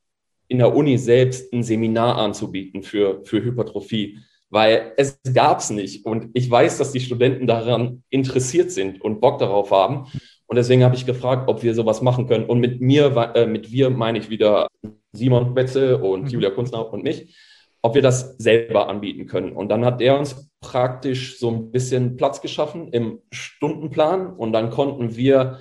in 0.48 0.60
der 0.60 0.76
Uni 0.76 0.98
selbst 0.98 1.52
ein 1.54 1.64
Seminar 1.64 2.18
anzubieten 2.18 2.84
für, 2.84 3.24
für 3.26 3.44
Hypertrophie, 3.44 4.20
weil 4.50 4.94
es 4.98 5.20
gab 5.34 5.60
es 5.60 5.70
nicht. 5.70 6.06
Und 6.06 6.30
ich 6.34 6.50
weiß, 6.50 6.78
dass 6.78 6.92
die 6.92 7.00
Studenten 7.00 7.48
daran 7.48 8.04
interessiert 8.10 8.72
sind 8.72 9.02
und 9.02 9.20
Bock 9.20 9.40
darauf 9.40 9.72
haben. 9.72 10.06
Und 10.46 10.58
deswegen 10.58 10.84
habe 10.84 10.96
ich 10.96 11.06
gefragt, 11.06 11.50
ob 11.50 11.64
wir 11.64 11.74
sowas 11.74 12.02
machen 12.02 12.28
können. 12.28 12.46
Und 12.46 12.60
mit 12.60 12.82
mir, 12.82 13.34
äh, 13.36 13.48
mit 13.48 13.72
wir 13.72 13.90
meine 13.90 14.20
ich 14.20 14.30
wieder 14.30 14.68
Simon 15.12 15.56
Wetzel 15.56 15.96
und 15.96 16.24
mhm. 16.24 16.28
Julia 16.28 16.52
Kunstner 16.52 16.92
und 16.92 17.04
mich, 17.04 17.36
ob 17.82 17.96
wir 17.96 18.02
das 18.02 18.38
selber 18.38 18.90
anbieten 18.90 19.26
können. 19.26 19.54
Und 19.54 19.70
dann 19.70 19.86
hat 19.86 20.02
er 20.02 20.20
uns 20.20 20.52
praktisch 20.62 21.40
so 21.40 21.50
ein 21.50 21.72
bisschen 21.72 22.16
Platz 22.16 22.42
geschaffen 22.42 22.90
im 22.90 23.20
Stundenplan 23.32 24.34
und 24.36 24.54
dann 24.54 24.70
konnten 24.70 25.16
wir 25.16 25.60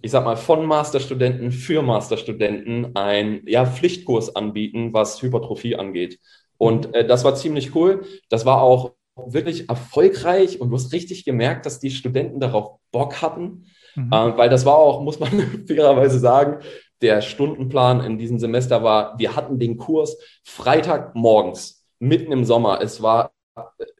ich 0.00 0.10
sag 0.10 0.24
mal, 0.24 0.36
von 0.36 0.64
Masterstudenten 0.66 1.50
für 1.50 1.82
Masterstudenten 1.82 2.94
ein 2.94 3.42
ja, 3.46 3.66
Pflichtkurs 3.66 4.34
anbieten, 4.34 4.92
was 4.92 5.20
Hypertrophie 5.22 5.76
angeht. 5.76 6.18
Und 6.56 6.94
äh, 6.94 7.06
das 7.06 7.24
war 7.24 7.34
ziemlich 7.34 7.74
cool. 7.74 8.04
Das 8.28 8.46
war 8.46 8.62
auch 8.62 8.92
wirklich 9.16 9.68
erfolgreich 9.68 10.60
und 10.60 10.70
du 10.70 10.76
hast 10.76 10.92
richtig 10.92 11.24
gemerkt, 11.24 11.66
dass 11.66 11.80
die 11.80 11.90
Studenten 11.90 12.40
darauf 12.40 12.78
Bock 12.92 13.20
hatten, 13.20 13.66
mhm. 13.96 14.12
äh, 14.12 14.36
weil 14.36 14.48
das 14.48 14.64
war 14.64 14.76
auch, 14.76 15.02
muss 15.02 15.18
man 15.18 15.30
fairerweise 15.66 16.18
sagen, 16.18 16.62
der 17.00 17.20
Stundenplan 17.20 18.00
in 18.00 18.18
diesem 18.18 18.38
Semester 18.38 18.82
war, 18.82 19.18
wir 19.18 19.36
hatten 19.36 19.58
den 19.58 19.76
Kurs 19.76 20.18
Freitag 20.44 21.14
morgens, 21.14 21.84
mitten 22.00 22.32
im 22.32 22.44
Sommer. 22.44 22.80
Es 22.80 23.02
war 23.02 23.32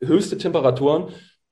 höchste 0.01 0.39
Temperaturen 0.39 1.09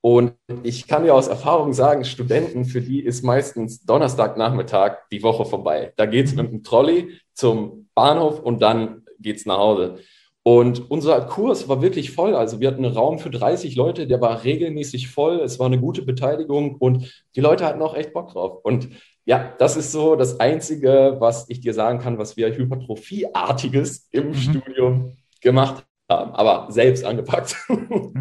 und 0.06 0.34
ich 0.62 0.86
kann 0.86 1.02
dir 1.02 1.16
aus 1.16 1.26
Erfahrung 1.26 1.72
sagen, 1.72 2.04
Studenten, 2.04 2.64
für 2.64 2.80
die 2.80 3.00
ist 3.00 3.24
meistens 3.24 3.84
Donnerstagnachmittag 3.86 4.98
die 5.10 5.24
Woche 5.24 5.44
vorbei. 5.44 5.92
Da 5.96 6.06
geht 6.06 6.26
es 6.26 6.34
mit 6.36 6.48
dem 6.48 6.62
Trolley 6.62 7.18
zum 7.34 7.88
Bahnhof 7.92 8.38
und 8.38 8.62
dann 8.62 9.02
geht 9.18 9.38
es 9.38 9.46
nach 9.46 9.58
Hause. 9.58 9.96
Und 10.44 10.92
unser 10.92 11.22
Kurs 11.22 11.68
war 11.68 11.82
wirklich 11.82 12.12
voll. 12.12 12.36
Also 12.36 12.60
wir 12.60 12.68
hatten 12.68 12.84
einen 12.84 12.94
Raum 12.94 13.18
für 13.18 13.30
30 13.30 13.74
Leute, 13.74 14.06
der 14.06 14.20
war 14.20 14.44
regelmäßig 14.44 15.08
voll. 15.08 15.40
Es 15.40 15.58
war 15.58 15.66
eine 15.66 15.80
gute 15.80 16.02
Beteiligung 16.02 16.76
und 16.76 17.24
die 17.34 17.40
Leute 17.40 17.66
hatten 17.66 17.82
auch 17.82 17.96
echt 17.96 18.12
Bock 18.12 18.30
drauf. 18.30 18.60
Und 18.62 18.88
ja, 19.24 19.56
das 19.58 19.76
ist 19.76 19.90
so 19.90 20.14
das 20.14 20.38
Einzige, 20.38 21.16
was 21.18 21.50
ich 21.50 21.58
dir 21.58 21.74
sagen 21.74 21.98
kann, 21.98 22.16
was 22.16 22.36
wir 22.36 22.54
Hypertrophieartiges 22.54 24.06
im 24.12 24.28
mhm. 24.28 24.34
Studium 24.34 25.16
gemacht 25.40 25.84
haben, 26.08 26.30
aber 26.30 26.70
selbst 26.70 27.04
angepackt. 27.04 27.56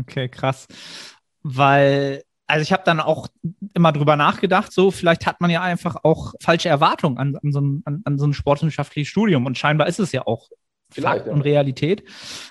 Okay, 0.08 0.30
krass 0.30 0.68
weil 1.48 2.24
also 2.48 2.62
ich 2.62 2.72
habe 2.72 2.84
dann 2.86 3.00
auch 3.00 3.28
immer 3.74 3.92
drüber 3.92 4.16
nachgedacht, 4.16 4.72
so 4.72 4.92
vielleicht 4.92 5.26
hat 5.26 5.42
man 5.42 5.50
ja 5.50 5.62
einfach 5.62 5.96
auch 6.04 6.34
falsche 6.42 6.70
Erwartungen 6.70 7.18
an, 7.18 7.36
an, 7.36 7.52
so, 7.52 7.60
ein, 7.60 7.82
an, 7.86 8.02
an 8.06 8.18
so 8.20 8.28
ein 8.28 8.34
sportwissenschaftliches 8.34 9.10
Studium 9.10 9.46
und 9.46 9.58
scheinbar 9.58 9.88
ist 9.88 10.00
es 10.00 10.12
ja 10.12 10.26
auch 10.26 10.50
Vielleicht, 10.92 11.18
Fakt 11.18 11.28
ja. 11.28 11.34
und 11.34 11.42
Realität. 11.42 12.04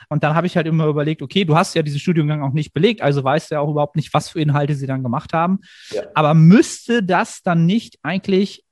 Und 0.08 0.24
dann 0.24 0.34
habe 0.34 0.48
ich 0.48 0.56
halt 0.56 0.66
immer 0.66 0.86
überlegt, 0.86 1.22
okay, 1.22 1.44
du 1.44 1.56
hast 1.56 1.74
ja 1.74 1.82
diesen 1.82 2.00
Studiengang 2.00 2.42
auch 2.42 2.52
nicht 2.52 2.72
belegt, 2.72 3.00
also 3.00 3.22
weißt 3.22 3.50
du 3.50 3.54
ja 3.54 3.60
auch 3.60 3.70
überhaupt 3.70 3.94
nicht, 3.94 4.12
was 4.12 4.28
für 4.28 4.40
Inhalte 4.40 4.74
sie 4.74 4.88
dann 4.88 5.04
gemacht 5.04 5.32
haben. 5.32 5.60
Ja. 5.90 6.02
Aber 6.14 6.34
müsste 6.34 7.04
das 7.04 7.42
dann 7.42 7.64
nicht 7.64 7.98
eigentlich, 8.02 8.64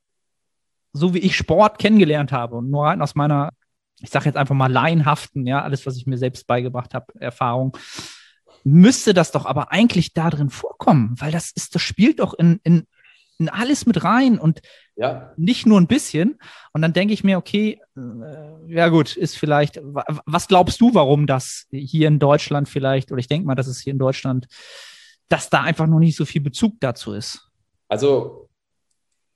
so 0.92 1.14
wie 1.14 1.20
ich 1.20 1.36
Sport 1.36 1.78
kennengelernt 1.78 2.32
habe 2.32 2.56
und 2.56 2.70
nur 2.70 2.86
rein 2.86 3.00
aus 3.00 3.14
meiner, 3.14 3.50
ich 4.00 4.10
sage 4.10 4.26
jetzt 4.26 4.36
einfach 4.36 4.56
mal 4.56 4.70
laienhaften, 4.70 5.46
ja, 5.46 5.62
alles, 5.62 5.86
was 5.86 5.96
ich 5.96 6.06
mir 6.06 6.18
selbst 6.18 6.48
beigebracht 6.48 6.92
habe, 6.92 7.06
Erfahrung, 7.20 7.76
müsste 8.64 9.14
das 9.14 9.32
doch 9.32 9.46
aber 9.46 9.72
eigentlich 9.72 10.14
da 10.14 10.30
drin 10.30 10.50
vorkommen, 10.50 11.14
weil 11.18 11.32
das 11.32 11.50
ist, 11.52 11.74
das 11.74 11.82
spielt 11.82 12.20
doch 12.20 12.34
in, 12.34 12.60
in, 12.62 12.86
in 13.38 13.48
alles 13.48 13.86
mit 13.86 14.04
rein 14.04 14.38
und 14.38 14.60
ja. 14.96 15.32
nicht 15.36 15.66
nur 15.66 15.80
ein 15.80 15.86
bisschen. 15.86 16.38
Und 16.72 16.82
dann 16.82 16.92
denke 16.92 17.14
ich 17.14 17.24
mir, 17.24 17.38
okay, 17.38 17.80
äh, 17.96 18.72
ja 18.72 18.88
gut, 18.88 19.16
ist 19.16 19.36
vielleicht, 19.36 19.80
was 19.82 20.48
glaubst 20.48 20.80
du, 20.80 20.94
warum 20.94 21.26
das 21.26 21.66
hier 21.70 22.08
in 22.08 22.18
Deutschland 22.18 22.68
vielleicht, 22.68 23.10
oder 23.10 23.18
ich 23.18 23.28
denke 23.28 23.46
mal, 23.46 23.54
dass 23.54 23.66
es 23.66 23.80
hier 23.80 23.92
in 23.92 23.98
Deutschland, 23.98 24.46
dass 25.28 25.50
da 25.50 25.62
einfach 25.62 25.86
noch 25.86 25.98
nicht 25.98 26.16
so 26.16 26.24
viel 26.24 26.40
Bezug 26.40 26.74
dazu 26.80 27.12
ist? 27.12 27.48
Also 27.88 28.48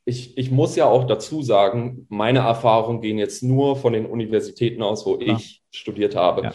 ich, 0.04 0.38
ich 0.38 0.50
muss 0.50 0.76
ja 0.76 0.86
auch 0.86 1.04
dazu 1.06 1.42
sagen, 1.42 2.06
meine 2.08 2.38
Erfahrungen 2.38 3.00
gehen 3.00 3.18
jetzt 3.18 3.42
nur 3.42 3.76
von 3.76 3.92
den 3.92 4.06
Universitäten 4.06 4.82
aus, 4.82 5.04
wo 5.04 5.18
ja. 5.18 5.34
ich 5.34 5.62
studiert 5.70 6.14
habe. 6.14 6.42
Ja. 6.44 6.54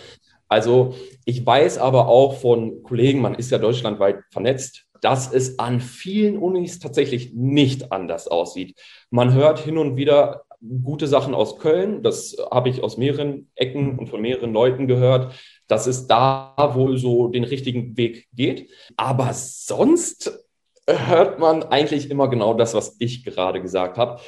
Also 0.52 0.96
ich 1.24 1.46
weiß 1.46 1.78
aber 1.78 2.10
auch 2.10 2.34
von 2.34 2.84
Kollegen, 2.84 3.22
man 3.22 3.36
ist 3.36 3.52
ja 3.52 3.58
deutschlandweit 3.58 4.18
vernetzt, 4.32 4.86
dass 5.00 5.32
es 5.32 5.60
an 5.60 5.80
vielen 5.80 6.38
Unis 6.38 6.80
tatsächlich 6.80 7.34
nicht 7.34 7.94
anders 7.94 8.28
aussieht. 8.28 8.78
Man 9.10 9.34
hört 9.34 9.60
hin 9.60 9.78
und 9.78 9.96
wieder 9.96 10.44
gute 10.84 11.08
Sachen 11.08 11.34
aus 11.34 11.58
Köln, 11.58 12.04
das 12.04 12.36
habe 12.52 12.68
ich 12.68 12.84
aus 12.84 12.98
mehreren 12.98 13.50
Ecken 13.56 13.98
und 13.98 14.10
von 14.10 14.22
mehreren 14.22 14.52
Leuten 14.52 14.88
gehört, 14.88 15.34
dass 15.68 15.88
es 15.88 16.08
da 16.08 16.54
wohl 16.74 16.98
so 16.98 17.30
den 17.30 17.46
richtigen 17.46 17.96
Weg 17.96 18.28
geht. 18.34 18.70
Aber 18.98 19.34
sonst 19.34 20.38
hört 20.86 21.40
man 21.40 21.64
eigentlich 21.64 22.12
immer 22.12 22.28
genau 22.28 22.54
das, 22.56 22.74
was 22.74 22.98
ich 23.00 23.24
gerade 23.24 23.62
gesagt 23.62 23.98
habe. 23.98 24.20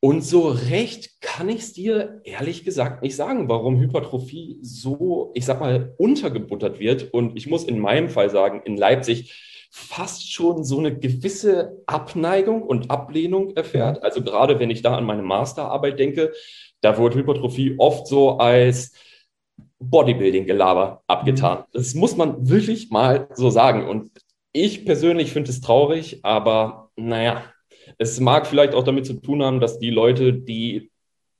Und 0.00 0.22
so 0.22 0.48
recht 0.48 1.20
kann 1.20 1.48
ich 1.48 1.60
es 1.60 1.72
dir 1.72 2.20
ehrlich 2.24 2.64
gesagt 2.64 3.02
nicht 3.02 3.16
sagen, 3.16 3.48
warum 3.48 3.80
Hypertrophie 3.80 4.58
so, 4.60 5.32
ich 5.34 5.44
sag 5.44 5.60
mal, 5.60 5.94
untergebuttert 5.98 6.78
wird. 6.78 7.12
Und 7.14 7.36
ich 7.36 7.46
muss 7.46 7.64
in 7.64 7.78
meinem 7.78 8.08
Fall 8.08 8.30
sagen, 8.30 8.62
in 8.64 8.76
Leipzig 8.76 9.68
fast 9.70 10.32
schon 10.32 10.64
so 10.64 10.78
eine 10.78 10.96
gewisse 10.96 11.82
Abneigung 11.86 12.62
und 12.62 12.90
Ablehnung 12.90 13.56
erfährt. 13.56 14.02
Also 14.02 14.22
gerade 14.22 14.58
wenn 14.58 14.70
ich 14.70 14.82
da 14.82 14.96
an 14.96 15.04
meine 15.04 15.22
Masterarbeit 15.22 15.98
denke, 15.98 16.32
da 16.80 16.98
wurde 16.98 17.18
Hypertrophie 17.18 17.74
oft 17.78 18.06
so 18.06 18.38
als 18.38 18.92
Bodybuilding-Gelaber 19.78 21.02
abgetan. 21.06 21.58
Mhm. 21.58 21.64
Das 21.72 21.94
muss 21.94 22.16
man 22.16 22.48
wirklich 22.48 22.90
mal 22.90 23.28
so 23.34 23.50
sagen. 23.50 23.88
Und 23.88 24.10
ich 24.52 24.84
persönlich 24.84 25.32
finde 25.32 25.50
es 25.50 25.60
traurig, 25.60 26.20
aber 26.22 26.90
naja, 26.96 27.44
es 27.98 28.20
mag 28.20 28.46
vielleicht 28.46 28.74
auch 28.74 28.84
damit 28.84 29.06
zu 29.06 29.14
tun 29.14 29.42
haben, 29.42 29.60
dass 29.60 29.78
die 29.78 29.90
Leute, 29.90 30.32
die 30.32 30.90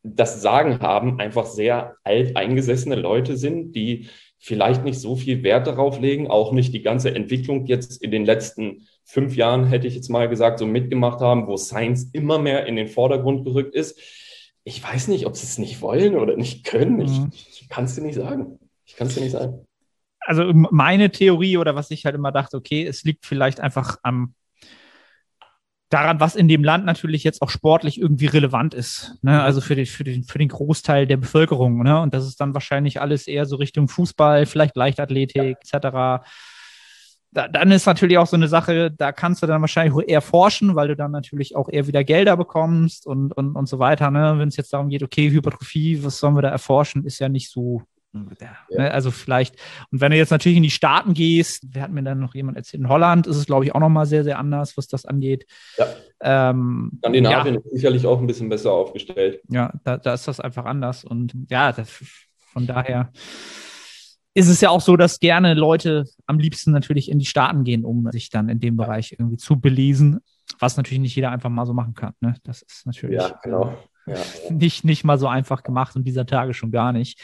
das 0.03 0.41
Sagen 0.41 0.81
haben, 0.81 1.19
einfach 1.21 1.47
sehr 1.47 1.97
alt 2.05 2.37
eingesessene 2.37 2.95
Leute 2.95 3.37
sind, 3.37 3.73
die 3.73 4.09
vielleicht 4.38 4.85
nicht 4.85 5.00
so 5.00 5.17
viel 5.17 5.43
Wert 5.43 5.67
darauf 5.67 6.00
legen, 6.00 6.29
auch 6.29 6.53
nicht 6.53 6.73
die 6.73 6.83
ganze 6.83 7.15
Entwicklung 7.15 7.67
jetzt 7.67 8.03
in 8.03 8.11
den 8.11 8.25
letzten 8.25 8.87
fünf 9.05 9.37
Jahren, 9.37 9.67
hätte 9.67 9.87
ich 9.87 9.95
jetzt 9.95 10.09
mal 10.09 10.29
gesagt, 10.29 10.59
so 10.59 10.67
mitgemacht 10.67 11.21
haben, 11.21 11.47
wo 11.47 11.57
Science 11.57 12.11
immer 12.12 12.38
mehr 12.38 12.67
in 12.67 12.76
den 12.76 12.88
Vordergrund 12.88 13.45
gerückt 13.45 13.75
ist. 13.75 13.99
Ich 14.65 14.83
weiß 14.83 15.09
nicht, 15.09 15.26
ob 15.26 15.37
sie 15.37 15.47
es 15.47 15.59
nicht 15.59 15.81
wollen 15.81 16.17
oder 16.17 16.37
nicht 16.37 16.65
können. 16.65 17.00
Ich, 17.00 17.19
mhm. 17.19 17.31
ich 17.33 17.69
kann 17.69 17.85
es 17.85 17.95
dir 17.95 18.03
nicht 18.03 18.17
sagen. 18.17 18.59
Ich 18.85 18.97
kann 18.97 19.07
es 19.07 19.15
dir 19.15 19.23
nicht 19.23 19.33
sagen. 19.33 19.67
Also 20.21 20.53
meine 20.53 21.11
Theorie 21.11 21.57
oder 21.57 21.76
was 21.76 21.91
ich 21.91 22.05
halt 22.05 22.17
immer 22.17 22.33
dachte, 22.33 22.57
okay, 22.57 22.85
es 22.85 23.05
liegt 23.05 23.25
vielleicht 23.25 23.61
einfach 23.61 23.99
am 24.03 24.35
daran, 25.88 26.19
was 26.19 26.35
in 26.35 26.49
dem 26.49 26.64
Land 26.64 26.85
natürlich 26.85 27.23
jetzt 27.23 27.43
auch 27.43 27.50
sportlich 27.50 28.00
irgendwie 28.00 28.26
relevant 28.26 28.75
ist. 28.75 29.14
Ne? 29.23 29.40
Also 29.40 29.61
für 29.61 29.76
den, 29.76 29.87
für, 29.87 30.05
den, 30.05 30.25
für 30.25 30.38
den 30.38 30.49
Großteil 30.49 31.07
der 31.07 31.16
Bevölkerung. 31.16 31.83
Ne? 31.83 32.00
Und 32.00 32.12
das 32.12 32.26
ist 32.26 32.40
dann 32.40 32.55
wahrscheinlich 32.55 33.00
alles 33.00 33.28
eher 33.28 33.47
so 33.47 33.57
Richtung 33.57 33.88
Fußball, 33.88 34.47
vielleicht 34.47 34.76
Leichtathletik 34.76 35.59
ja. 35.64 35.78
etc. 35.78 36.25
Da, 37.31 37.49
dann 37.49 37.71
ist 37.71 37.87
natürlich 37.87 38.19
auch 38.19 38.26
so 38.26 38.37
eine 38.37 38.49
Sache, 38.49 38.90
da 38.90 39.12
kannst 39.12 39.43
du 39.43 39.47
dann 39.47 39.61
wahrscheinlich 39.61 40.09
eher 40.09 40.23
forschen, 40.23 40.75
weil 40.75 40.88
du 40.88 40.97
dann 40.97 41.12
natürlich 41.12 41.55
auch 41.55 41.69
eher 41.69 41.87
wieder 41.87 42.02
Gelder 42.02 42.37
bekommst 42.37 43.07
und, 43.07 43.33
und, 43.37 43.55
und 43.55 43.69
so 43.69 43.78
weiter. 43.78 44.11
Ne? 44.11 44.35
Wenn 44.38 44.49
es 44.49 44.57
jetzt 44.57 44.73
darum 44.73 44.88
geht, 44.88 45.05
okay, 45.05 45.31
Hypertrophie, 45.31 46.02
was 46.02 46.19
sollen 46.19 46.35
wir 46.35 46.43
da 46.43 46.49
erforschen, 46.49 47.05
ist 47.05 47.21
ja 47.21 47.28
nicht 47.28 47.50
so 47.50 47.83
ja. 48.40 48.56
Ne, 48.70 48.90
also 48.90 49.11
vielleicht, 49.11 49.56
und 49.90 50.00
wenn 50.00 50.11
du 50.11 50.16
jetzt 50.16 50.30
natürlich 50.30 50.56
in 50.56 50.62
die 50.62 50.70
Staaten 50.70 51.14
gehst, 51.14 51.64
wer 51.70 51.82
hat 51.82 51.92
mir 51.92 52.02
dann 52.02 52.18
noch 52.18 52.35
jemand 52.35 52.56
erzählt, 52.56 52.82
in 52.82 52.88
Holland 52.88 53.26
ist 53.26 53.37
es, 53.37 53.46
glaube 53.46 53.64
ich, 53.64 53.75
auch 53.75 53.80
nochmal 53.80 54.06
sehr, 54.06 54.25
sehr 54.25 54.38
anders, 54.38 54.76
was 54.76 54.87
das 54.87 55.04
angeht. 55.04 55.46
Ja. 55.78 55.87
Ähm, 56.50 56.92
Skandinavien 56.99 57.54
ja. 57.54 57.61
ist 57.61 57.70
sicherlich 57.73 58.06
auch 58.06 58.20
ein 58.20 58.26
bisschen 58.26 58.49
besser 58.49 58.73
aufgestellt. 58.73 59.40
Ja, 59.49 59.73
da, 59.85 59.96
da 59.96 60.14
ist 60.14 60.26
das 60.28 60.40
einfach 60.40 60.64
anders. 60.64 61.04
Und 61.04 61.35
ja, 61.49 61.73
das, 61.73 61.90
von 62.52 62.66
daher 62.66 63.11
ist 64.35 64.49
es 64.49 64.61
ja 64.61 64.68
auch 64.68 64.82
so, 64.82 64.96
dass 64.96 65.18
gerne 65.18 65.54
Leute 65.54 66.04
am 66.26 66.38
liebsten 66.38 66.70
natürlich 66.70 67.11
in 67.11 67.18
die 67.18 67.25
Staaten 67.25 67.64
gehen, 67.64 67.85
um 67.85 68.11
sich 68.12 68.28
dann 68.28 68.49
in 68.50 68.61
dem 68.61 68.76
Bereich 68.76 69.12
irgendwie 69.12 69.38
zu 69.38 69.58
belesen, 69.58 70.20
was 70.58 70.76
natürlich 70.76 71.00
nicht 71.00 71.16
jeder 71.16 71.30
einfach 71.30 71.49
mal 71.49 71.64
so 71.64 71.73
machen 71.73 71.94
kann. 71.94 72.12
Ne? 72.20 72.35
Das 72.44 72.62
ist 72.62 72.85
natürlich. 72.85 73.16
Ja, 73.20 73.38
genau. 73.42 73.76
Ja, 74.07 74.15
Nicht, 74.51 74.85
nicht 74.85 75.05
mal 75.05 75.19
so 75.19 75.27
einfach 75.27 75.63
gemacht 75.63 75.97
und 75.97 76.05
dieser 76.05 76.27
Tage 76.27 76.55
schon 76.55 76.71
gar 76.71 76.93
nicht. 76.93 77.21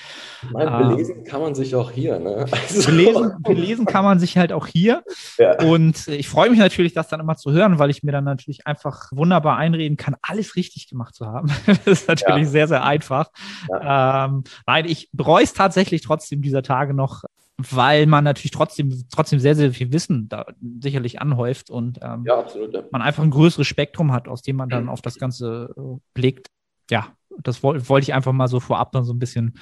Meine, 0.50 0.70
belesen 0.70 1.18
ähm, 1.18 1.24
kann 1.24 1.40
man 1.40 1.54
sich 1.54 1.74
auch 1.76 1.90
hier. 1.90 2.18
Ne? 2.18 2.46
Also. 2.52 2.90
Belesen, 2.90 3.42
belesen 3.42 3.86
kann 3.86 4.04
man 4.04 4.18
sich 4.18 4.36
halt 4.36 4.52
auch 4.52 4.66
hier. 4.66 5.02
Ja. 5.38 5.62
Und 5.62 6.08
ich 6.08 6.28
freue 6.28 6.50
mich 6.50 6.58
natürlich, 6.58 6.92
das 6.92 7.08
dann 7.08 7.20
immer 7.20 7.36
zu 7.36 7.52
hören, 7.52 7.78
weil 7.78 7.90
ich 7.90 8.02
mir 8.02 8.12
dann 8.12 8.24
natürlich 8.24 8.66
einfach 8.66 9.10
wunderbar 9.12 9.56
einreden 9.56 9.96
kann, 9.96 10.16
alles 10.22 10.56
richtig 10.56 10.88
gemacht 10.88 11.14
zu 11.14 11.26
haben. 11.26 11.48
das 11.66 11.86
ist 11.86 12.08
natürlich 12.08 12.44
ja. 12.44 12.50
sehr, 12.50 12.68
sehr 12.68 12.84
einfach. 12.84 13.30
Ähm, 13.70 14.44
nein, 14.66 14.84
ich 14.86 15.08
bereue 15.12 15.44
es 15.44 15.52
tatsächlich 15.52 16.02
trotzdem 16.02 16.42
dieser 16.42 16.62
Tage 16.62 16.94
noch, 16.94 17.24
weil 17.58 18.06
man 18.06 18.24
natürlich 18.24 18.50
trotzdem, 18.50 19.04
trotzdem 19.14 19.38
sehr, 19.38 19.54
sehr 19.54 19.72
viel 19.72 19.92
Wissen 19.92 20.28
da 20.28 20.46
sicherlich 20.80 21.20
anhäuft 21.20 21.70
und 21.70 21.98
ähm, 22.02 22.24
ja, 22.26 22.38
absolut, 22.38 22.74
ja. 22.74 22.82
man 22.90 23.02
einfach 23.02 23.22
ein 23.22 23.30
größeres 23.30 23.66
Spektrum 23.66 24.12
hat, 24.12 24.28
aus 24.28 24.42
dem 24.42 24.56
man 24.56 24.68
dann 24.68 24.88
auf 24.88 25.02
das 25.02 25.18
Ganze 25.18 25.74
äh, 25.76 26.00
blickt 26.14 26.48
ja, 26.92 27.06
das 27.38 27.62
wollte 27.62 27.88
wollt 27.88 28.04
ich 28.04 28.12
einfach 28.12 28.32
mal 28.32 28.48
so 28.48 28.60
vorab 28.60 28.92
dann 28.92 29.04
so 29.04 29.12
ein 29.12 29.18
bisschen 29.18 29.54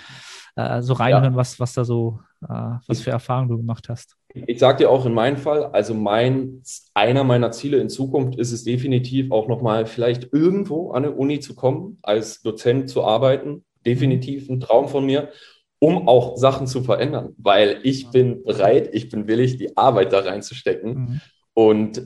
äh, 0.57 0.83
so 0.83 0.95
reinhören, 0.95 1.33
ja. 1.33 1.37
was, 1.37 1.61
was 1.61 1.73
da 1.73 1.85
so, 1.85 2.19
äh, 2.43 2.73
was 2.89 3.01
für 3.01 3.11
Erfahrungen 3.11 3.49
du 3.49 3.57
gemacht 3.57 3.89
hast. 3.89 4.17
Ich 4.35 4.59
sage 4.59 4.79
dir 4.79 4.91
auch 4.91 5.07
in 5.07 5.15
meinem 5.15 5.37
Fall, 5.37 5.67
also 5.67 5.95
mein, 5.95 6.63
einer 6.93 7.23
meiner 7.25 7.53
Ziele 7.53 7.79
in 7.79 7.89
Zukunft 7.89 8.39
ist 8.39 8.53
es 8.53 8.65
definitiv 8.65 9.31
auch 9.31 9.49
nochmal 9.49 9.87
vielleicht 9.87 10.33
irgendwo 10.33 10.91
an 10.91 11.05
eine 11.05 11.15
Uni 11.15 11.39
zu 11.39 11.55
kommen, 11.55 11.99
als 12.03 12.43
Dozent 12.43 12.91
zu 12.91 13.05
arbeiten. 13.05 13.65
Definitiv 13.87 14.49
ein 14.49 14.61
Traum 14.61 14.89
von 14.89 15.07
mir, 15.07 15.31
um 15.79 16.09
auch 16.09 16.37
Sachen 16.37 16.67
zu 16.67 16.83
verändern, 16.83 17.35
weil 17.39 17.79
ich 17.85 18.11
bin 18.11 18.43
bereit, 18.45 18.91
ich 18.93 19.09
bin 19.09 19.29
willig, 19.29 19.57
die 19.57 19.77
Arbeit 19.77 20.13
da 20.13 20.21
reinzustecken. 20.21 20.95
Mhm. 20.95 21.21
Und 21.55 22.03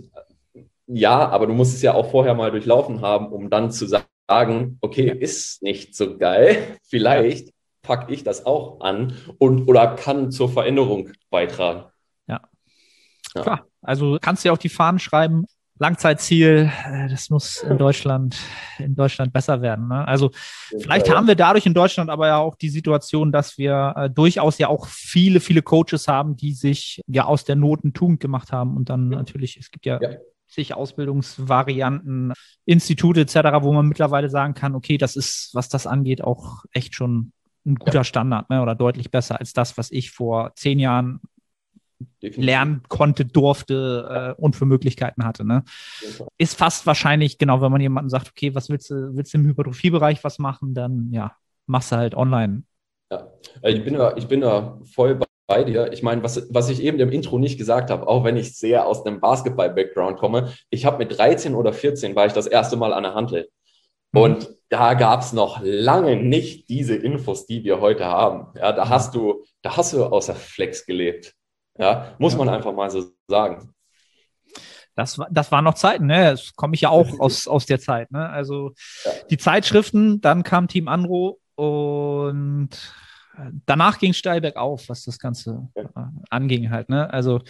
ja, 0.86 1.28
aber 1.28 1.46
du 1.46 1.54
musst 1.54 1.74
es 1.74 1.82
ja 1.82 1.94
auch 1.94 2.10
vorher 2.10 2.34
mal 2.34 2.50
durchlaufen 2.50 3.00
haben, 3.00 3.28
um 3.28 3.48
dann 3.50 3.70
zu 3.70 3.86
sagen, 3.86 4.04
okay, 4.26 5.10
ist 5.10 5.62
nicht 5.62 5.94
so 5.94 6.16
geil, 6.16 6.78
vielleicht 6.88 7.52
packe 7.82 8.12
ich 8.12 8.24
das 8.24 8.46
auch 8.46 8.80
an 8.80 9.16
und 9.38 9.68
oder 9.68 9.94
kann 9.94 10.32
zur 10.32 10.48
Veränderung 10.48 11.10
beitragen. 11.30 11.84
Ja. 12.26 12.40
ja. 13.34 13.42
Klar. 13.42 13.66
Also 13.82 14.18
kannst 14.20 14.44
du 14.44 14.48
ja 14.48 14.52
auch 14.52 14.58
die 14.58 14.70
Fahnen 14.70 14.98
schreiben. 14.98 15.44
Langzeitziel, 15.78 16.70
äh, 16.86 17.08
das 17.08 17.30
muss 17.30 17.62
in 17.62 17.76
Deutschland, 17.78 18.38
in 18.78 18.94
Deutschland 18.94 19.32
besser 19.32 19.60
werden. 19.60 19.88
Ne? 19.88 20.06
Also 20.06 20.30
vielleicht 20.70 21.10
haben 21.10 21.26
wir 21.26 21.34
dadurch 21.34 21.66
in 21.66 21.74
Deutschland 21.74 22.10
aber 22.10 22.28
ja 22.28 22.38
auch 22.38 22.54
die 22.54 22.68
Situation, 22.68 23.32
dass 23.32 23.58
wir 23.58 23.92
äh, 23.96 24.08
durchaus 24.08 24.58
ja 24.58 24.68
auch 24.68 24.86
viele, 24.86 25.40
viele 25.40 25.62
Coaches 25.62 26.06
haben, 26.06 26.36
die 26.36 26.52
sich 26.52 27.02
ja 27.08 27.24
aus 27.24 27.44
der 27.44 27.56
Noten 27.56 27.92
Tugend 27.92 28.20
gemacht 28.20 28.52
haben 28.52 28.76
und 28.76 28.88
dann 28.88 29.08
natürlich, 29.08 29.56
es 29.56 29.72
gibt 29.72 29.84
ja, 29.84 29.98
ja 30.00 30.10
sich 30.54 30.74
Ausbildungsvarianten, 30.74 32.32
Institute 32.64 33.20
etc., 33.20 33.36
wo 33.60 33.72
man 33.72 33.86
mittlerweile 33.86 34.30
sagen 34.30 34.54
kann, 34.54 34.74
okay, 34.74 34.98
das 34.98 35.16
ist, 35.16 35.50
was 35.52 35.68
das 35.68 35.86
angeht, 35.86 36.22
auch 36.22 36.64
echt 36.72 36.94
schon 36.94 37.32
ein 37.66 37.76
guter 37.76 37.98
ja. 37.98 38.04
Standard 38.04 38.50
ne? 38.50 38.62
oder 38.62 38.74
deutlich 38.74 39.10
besser 39.10 39.40
als 39.40 39.52
das, 39.52 39.76
was 39.78 39.90
ich 39.90 40.10
vor 40.10 40.52
zehn 40.54 40.78
Jahren 40.78 41.20
Definitiv. 42.22 42.44
lernen 42.44 42.82
konnte, 42.88 43.24
durfte 43.24 44.34
äh, 44.38 44.40
und 44.40 44.56
für 44.56 44.66
Möglichkeiten 44.66 45.24
hatte. 45.24 45.44
Ne? 45.44 45.64
Ist 46.38 46.58
fast 46.58 46.86
wahrscheinlich, 46.86 47.38
genau, 47.38 47.60
wenn 47.60 47.72
man 47.72 47.80
jemandem 47.80 48.10
sagt, 48.10 48.28
okay, 48.28 48.54
was 48.54 48.68
willst 48.68 48.90
du, 48.90 49.16
willst 49.16 49.32
du 49.32 49.38
im 49.38 49.46
Hypertrophiebereich 49.46 50.22
was 50.24 50.38
machen, 50.38 50.74
dann 50.74 51.10
ja, 51.12 51.36
machst 51.66 51.92
du 51.92 51.96
halt 51.96 52.14
online. 52.14 52.64
Ja, 53.10 53.28
ich 53.62 53.84
bin 53.84 53.94
da, 53.94 54.16
ich 54.16 54.26
bin 54.26 54.40
da 54.40 54.78
voll 54.84 55.14
bei 55.14 55.26
dir. 55.48 55.92
Ich 55.92 56.02
meine, 56.02 56.22
was, 56.22 56.46
was 56.50 56.68
ich 56.68 56.82
eben 56.82 56.98
im 56.98 57.12
Intro 57.12 57.38
nicht 57.38 57.58
gesagt 57.58 57.90
habe, 57.90 58.06
auch 58.06 58.24
wenn 58.24 58.36
ich 58.36 58.56
sehr 58.56 58.86
aus 58.86 59.04
einem 59.04 59.20
Basketball-Background 59.20 60.18
komme, 60.18 60.52
ich 60.70 60.86
habe 60.86 60.98
mit 60.98 61.18
13 61.18 61.54
oder 61.54 61.72
14 61.72 62.16
war 62.16 62.26
ich 62.26 62.32
das 62.32 62.46
erste 62.46 62.76
Mal 62.76 62.92
an 62.92 63.02
der 63.02 63.14
Handel. 63.14 63.48
Mhm. 64.12 64.20
Und 64.20 64.48
da 64.68 64.94
gab 64.94 65.20
es 65.20 65.32
noch 65.32 65.60
lange 65.62 66.16
nicht 66.16 66.68
diese 66.68 66.96
Infos, 66.96 67.46
die 67.46 67.64
wir 67.64 67.80
heute 67.80 68.06
haben. 68.06 68.48
Ja, 68.56 68.72
da 68.72 68.88
hast 68.88 69.14
du, 69.14 69.44
da 69.62 69.76
hast 69.76 69.92
du 69.92 70.04
außer 70.04 70.34
Flex 70.34 70.86
gelebt. 70.86 71.34
Ja, 71.78 72.14
muss 72.18 72.36
man 72.36 72.48
einfach 72.48 72.72
mal 72.72 72.90
so 72.90 73.04
sagen. 73.28 73.74
Das, 74.94 75.20
das 75.30 75.50
waren 75.50 75.64
noch 75.64 75.74
Zeiten, 75.74 76.06
ne? 76.06 76.30
Das 76.30 76.54
komme 76.54 76.74
ich 76.74 76.82
ja 76.82 76.90
auch 76.90 77.18
aus, 77.18 77.48
aus 77.48 77.66
der 77.66 77.80
Zeit, 77.80 78.12
ne? 78.12 78.30
Also 78.30 78.72
ja. 79.04 79.10
die 79.28 79.38
Zeitschriften, 79.38 80.20
dann 80.20 80.44
kam 80.44 80.68
Team 80.68 80.86
Andro 80.86 81.40
und 81.56 82.70
danach 83.66 83.98
ging 83.98 84.10
es 84.10 84.16
steil 84.16 84.40
bergauf, 84.40 84.88
was 84.88 85.04
das 85.04 85.18
Ganze 85.18 85.68
ja. 85.74 85.82
Äh, 85.82 86.06
anging 86.30 86.70
halt. 86.70 86.88
Ne? 86.88 87.12
Also 87.12 87.40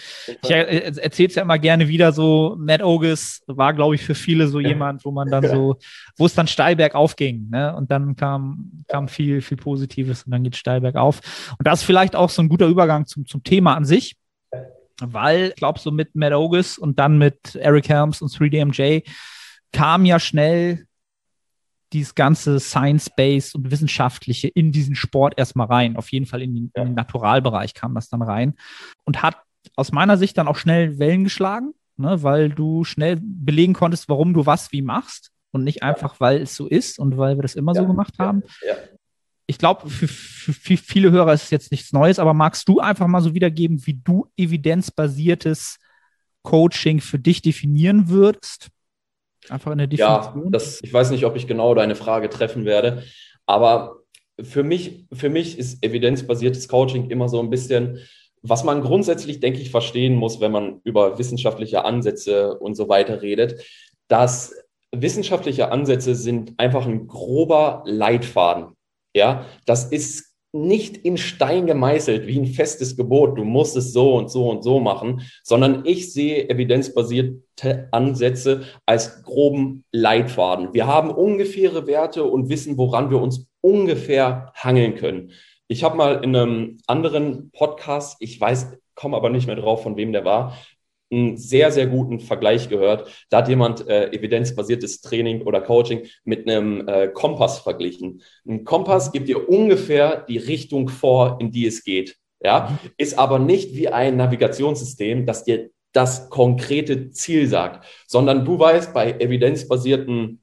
ich 0.43 0.51
erzähle 0.51 1.29
es 1.29 1.35
ja 1.35 1.43
immer 1.43 1.59
gerne 1.59 1.89
wieder 1.89 2.13
so, 2.13 2.57
Matt 2.59 2.83
Ogus 2.83 3.43
war, 3.47 3.73
glaube 3.73 3.95
ich, 3.95 4.03
für 4.03 4.15
viele 4.15 4.49
so 4.49 4.61
jemand, 4.61 5.05
wo 5.05 5.11
man 5.11 5.29
dann 5.31 5.47
so, 5.47 5.79
wo 6.17 6.27
es 6.27 6.35
dann 6.35 6.47
steil 6.47 6.77
bergauf 6.77 7.17
ging. 7.17 7.49
Ne? 7.51 7.75
Und 7.75 7.91
dann 7.91 8.17
kam, 8.17 8.85
kam 8.89 9.09
viel, 9.09 9.41
viel 9.41 9.57
Positives 9.57 10.25
und 10.25 10.33
dann 10.33 10.43
geht 10.43 10.55
es 10.55 10.61
steil 10.61 10.81
bergauf. 10.81 11.21
Und 11.59 11.67
das 11.67 11.81
ist 11.81 11.87
vielleicht 11.87 12.17
auch 12.17 12.31
so 12.31 12.43
ein 12.43 12.49
guter 12.49 12.67
Übergang 12.67 13.07
zum, 13.07 13.27
zum 13.27 13.43
Thema 13.43 13.75
an 13.75 13.85
sich. 13.85 14.17
Weil, 15.01 15.49
ich 15.49 15.57
glaube, 15.57 15.81
so 15.81 15.91
mit 15.91 16.15
Matt 16.15 16.33
Ogus 16.33 16.79
und 16.79 16.99
dann 17.01 17.19
mit 17.19 17.57
Eric 17.57 17.89
Helms 17.89 18.23
und 18.23 18.31
3DMJ 18.31 19.03
kam 19.73 20.05
ja 20.05 20.21
schnell 20.21 20.87
dieses 21.95 22.15
ganze 22.15 22.61
Science-Based 22.61 23.55
und 23.55 23.71
Wissenschaftliche 23.71 24.49
in 24.49 24.73
diesen 24.73 24.95
Sport 24.95 25.35
erstmal 25.37 25.69
rein. 25.69 25.97
Auf 25.97 26.11
jeden 26.11 26.27
Fall 26.27 26.43
in 26.43 26.55
den, 26.55 26.73
ja. 26.77 26.83
in 26.83 26.91
den 26.91 26.95
Naturalbereich 26.95 27.73
kam 27.73 27.95
das 27.95 28.09
dann 28.09 28.23
rein 28.23 28.55
und 29.05 29.23
hat 29.23 29.39
aus 29.77 29.93
meiner 29.93 30.19
Sicht 30.19 30.37
dann 30.37 30.49
auch 30.49 30.57
schnell 30.57 30.99
Wellen 30.99 31.25
geschlagen, 31.25 31.73
ne, 31.97 32.23
weil 32.23 32.51
du 32.51 32.85
schnell 32.85 33.19
belegen 33.23 33.73
konntest, 33.73 34.09
warum 34.09 34.35
du 34.35 34.45
was 34.45 34.73
wie 34.73 34.83
machst 34.83 35.31
und 35.53 35.65
nicht 35.65 35.83
einfach, 35.83 36.21
weil 36.21 36.43
es 36.43 36.55
so 36.57 36.67
ist 36.67 36.99
und 36.99 37.17
weil 37.17 37.39
wir 37.39 37.43
das 37.43 37.55
immer 37.55 37.75
ja. 37.75 37.81
so 37.81 37.87
gemacht 37.87 38.19
haben. 38.19 38.43
Ja. 38.67 38.75
Ich 39.47 39.59
glaube, 39.59 39.89
für, 39.89 40.09
für, 40.09 40.53
für, 40.53 40.77
viele 40.77 41.11
Hörer 41.11 41.33
ist 41.35 41.45
es 41.45 41.51
jetzt 41.51 41.71
nichts 41.71 41.93
Neues, 41.93 42.19
aber 42.19 42.35
magst 42.35 42.69
du 42.69 42.81
einfach 42.81 43.07
mal 43.07 43.21
so 43.21 43.35
wiedergeben, 43.35 43.87
wie 43.87 44.01
du 44.03 44.27
evidenzbasiertes 44.37 45.79
Coaching 46.43 47.01
für 47.01 47.19
dich 47.19 47.43
definieren 47.43 48.09
würdest? 48.09 48.71
Einfach 49.49 49.73
eine 49.73 49.89
Definition? 49.89 50.45
Ja, 50.45 50.51
das, 50.51 50.81
ich 50.83 50.93
weiß 50.93 51.11
nicht, 51.11 51.25
ob 51.25 51.37
ich 51.37 51.47
genau 51.47 51.75
deine 51.75 51.95
Frage 51.95 52.29
treffen 52.31 52.65
werde, 52.65 53.03
aber 53.47 53.97
für 54.43 54.63
mich, 54.63 55.07
für 55.13 55.29
mich 55.29 55.59
ist 55.59 55.85
evidenzbasiertes 55.85 56.69
Coaching 56.69 57.11
immer 57.11 57.29
so 57.29 57.41
ein 57.41 57.51
bisschen, 57.51 58.01
was 58.43 58.65
man 58.65 58.83
grundsätzlich, 58.83 59.41
denke 59.41 59.61
ich, 59.61 59.71
verstehen 59.71 60.17
muss, 60.17 60.41
wenn 60.41 60.53
man 60.53 60.81
über 60.85 61.19
wissenschaftliche 61.19 61.85
Ansätze 61.85 62.59
und 62.59 62.75
so 62.75 62.89
weiter 62.89 63.23
redet, 63.23 63.65
dass 64.09 64.55
wissenschaftliche 64.93 65.71
Ansätze 65.71 66.15
sind 66.15 66.55
einfach 66.59 66.87
ein 66.87 67.07
grober 67.07 67.83
Leitfaden. 67.87 68.77
Ja, 69.15 69.47
das 69.67 69.85
ist 69.85 70.34
nicht 70.55 70.97
in 70.99 71.17
Stein 71.17 71.67
gemeißelt 71.67 72.27
wie 72.27 72.39
ein 72.39 72.47
festes 72.47 72.97
Gebot, 72.97 73.37
du 73.37 73.45
musst 73.45 73.77
es 73.77 73.93
so 73.93 74.15
und 74.15 74.31
so 74.31 74.49
und 74.49 74.63
so 74.63 74.79
machen, 74.79 75.23
sondern 75.43 75.85
ich 75.85 76.13
sehe 76.13 76.49
evidenzbasierte 76.49 77.89
Ansätze 77.91 78.63
als 78.87 79.25
groben 79.25 79.85
Leitfaden. 79.91 80.73
Wir 80.73 80.87
haben 80.87 81.11
ungefähre 81.11 81.87
Werte 81.87 82.25
und 82.25 82.49
wissen, 82.49 82.79
woran 82.79 83.11
wir 83.11 83.21
uns 83.21 83.49
ungefähr 83.61 84.53
hangeln 84.55 84.95
können. 84.95 85.33
Ich 85.67 85.83
habe 85.83 85.97
mal 85.97 86.23
in 86.23 86.37
einem 86.37 86.79
anderen 86.87 87.51
Podcast, 87.51 88.17
ich 88.21 88.41
weiß, 88.41 88.77
komme 88.95 89.17
aber 89.17 89.31
nicht 89.31 89.47
mehr 89.47 89.57
drauf, 89.57 89.83
von 89.83 89.97
wem 89.97 90.13
der 90.13 90.25
war, 90.25 90.57
einen 91.15 91.37
sehr, 91.37 91.71
sehr 91.71 91.87
guten 91.87 92.21
Vergleich 92.21 92.69
gehört. 92.69 93.27
Da 93.31 93.39
hat 93.39 93.49
jemand 93.49 93.87
äh, 93.89 94.11
evidenzbasiertes 94.11 95.01
Training 95.01 95.43
oder 95.43 95.61
Coaching 95.61 96.03
mit 96.25 96.49
einem 96.49 96.87
äh, 96.89 97.09
Kompass 97.09 97.61
verglichen. 97.61 98.23
Ein 98.47 98.65
Kompass 98.65 99.13
gibt 99.13 99.29
dir 99.29 99.49
ungefähr 99.49 100.25
die 100.29 100.39
Richtung 100.39 100.89
vor, 100.89 101.39
in 101.41 101.51
die 101.51 101.67
es 101.67 101.85
geht. 101.85 102.17
Ja, 102.43 102.79
ist 102.99 103.19
aber 103.19 103.39
nicht 103.39 103.75
wie 103.75 103.89
ein 103.89 104.19
Navigationssystem, 104.19 105.25
das 105.25 105.45
dir 105.45 105.71
das 105.93 106.29
konkrete 106.29 107.11
Ziel 107.11 107.47
sagt, 107.47 107.87
sondern 108.07 108.45
du 108.45 108.59
weißt 108.59 108.93
bei 108.93 109.13
evidenzbasierten 109.13 110.43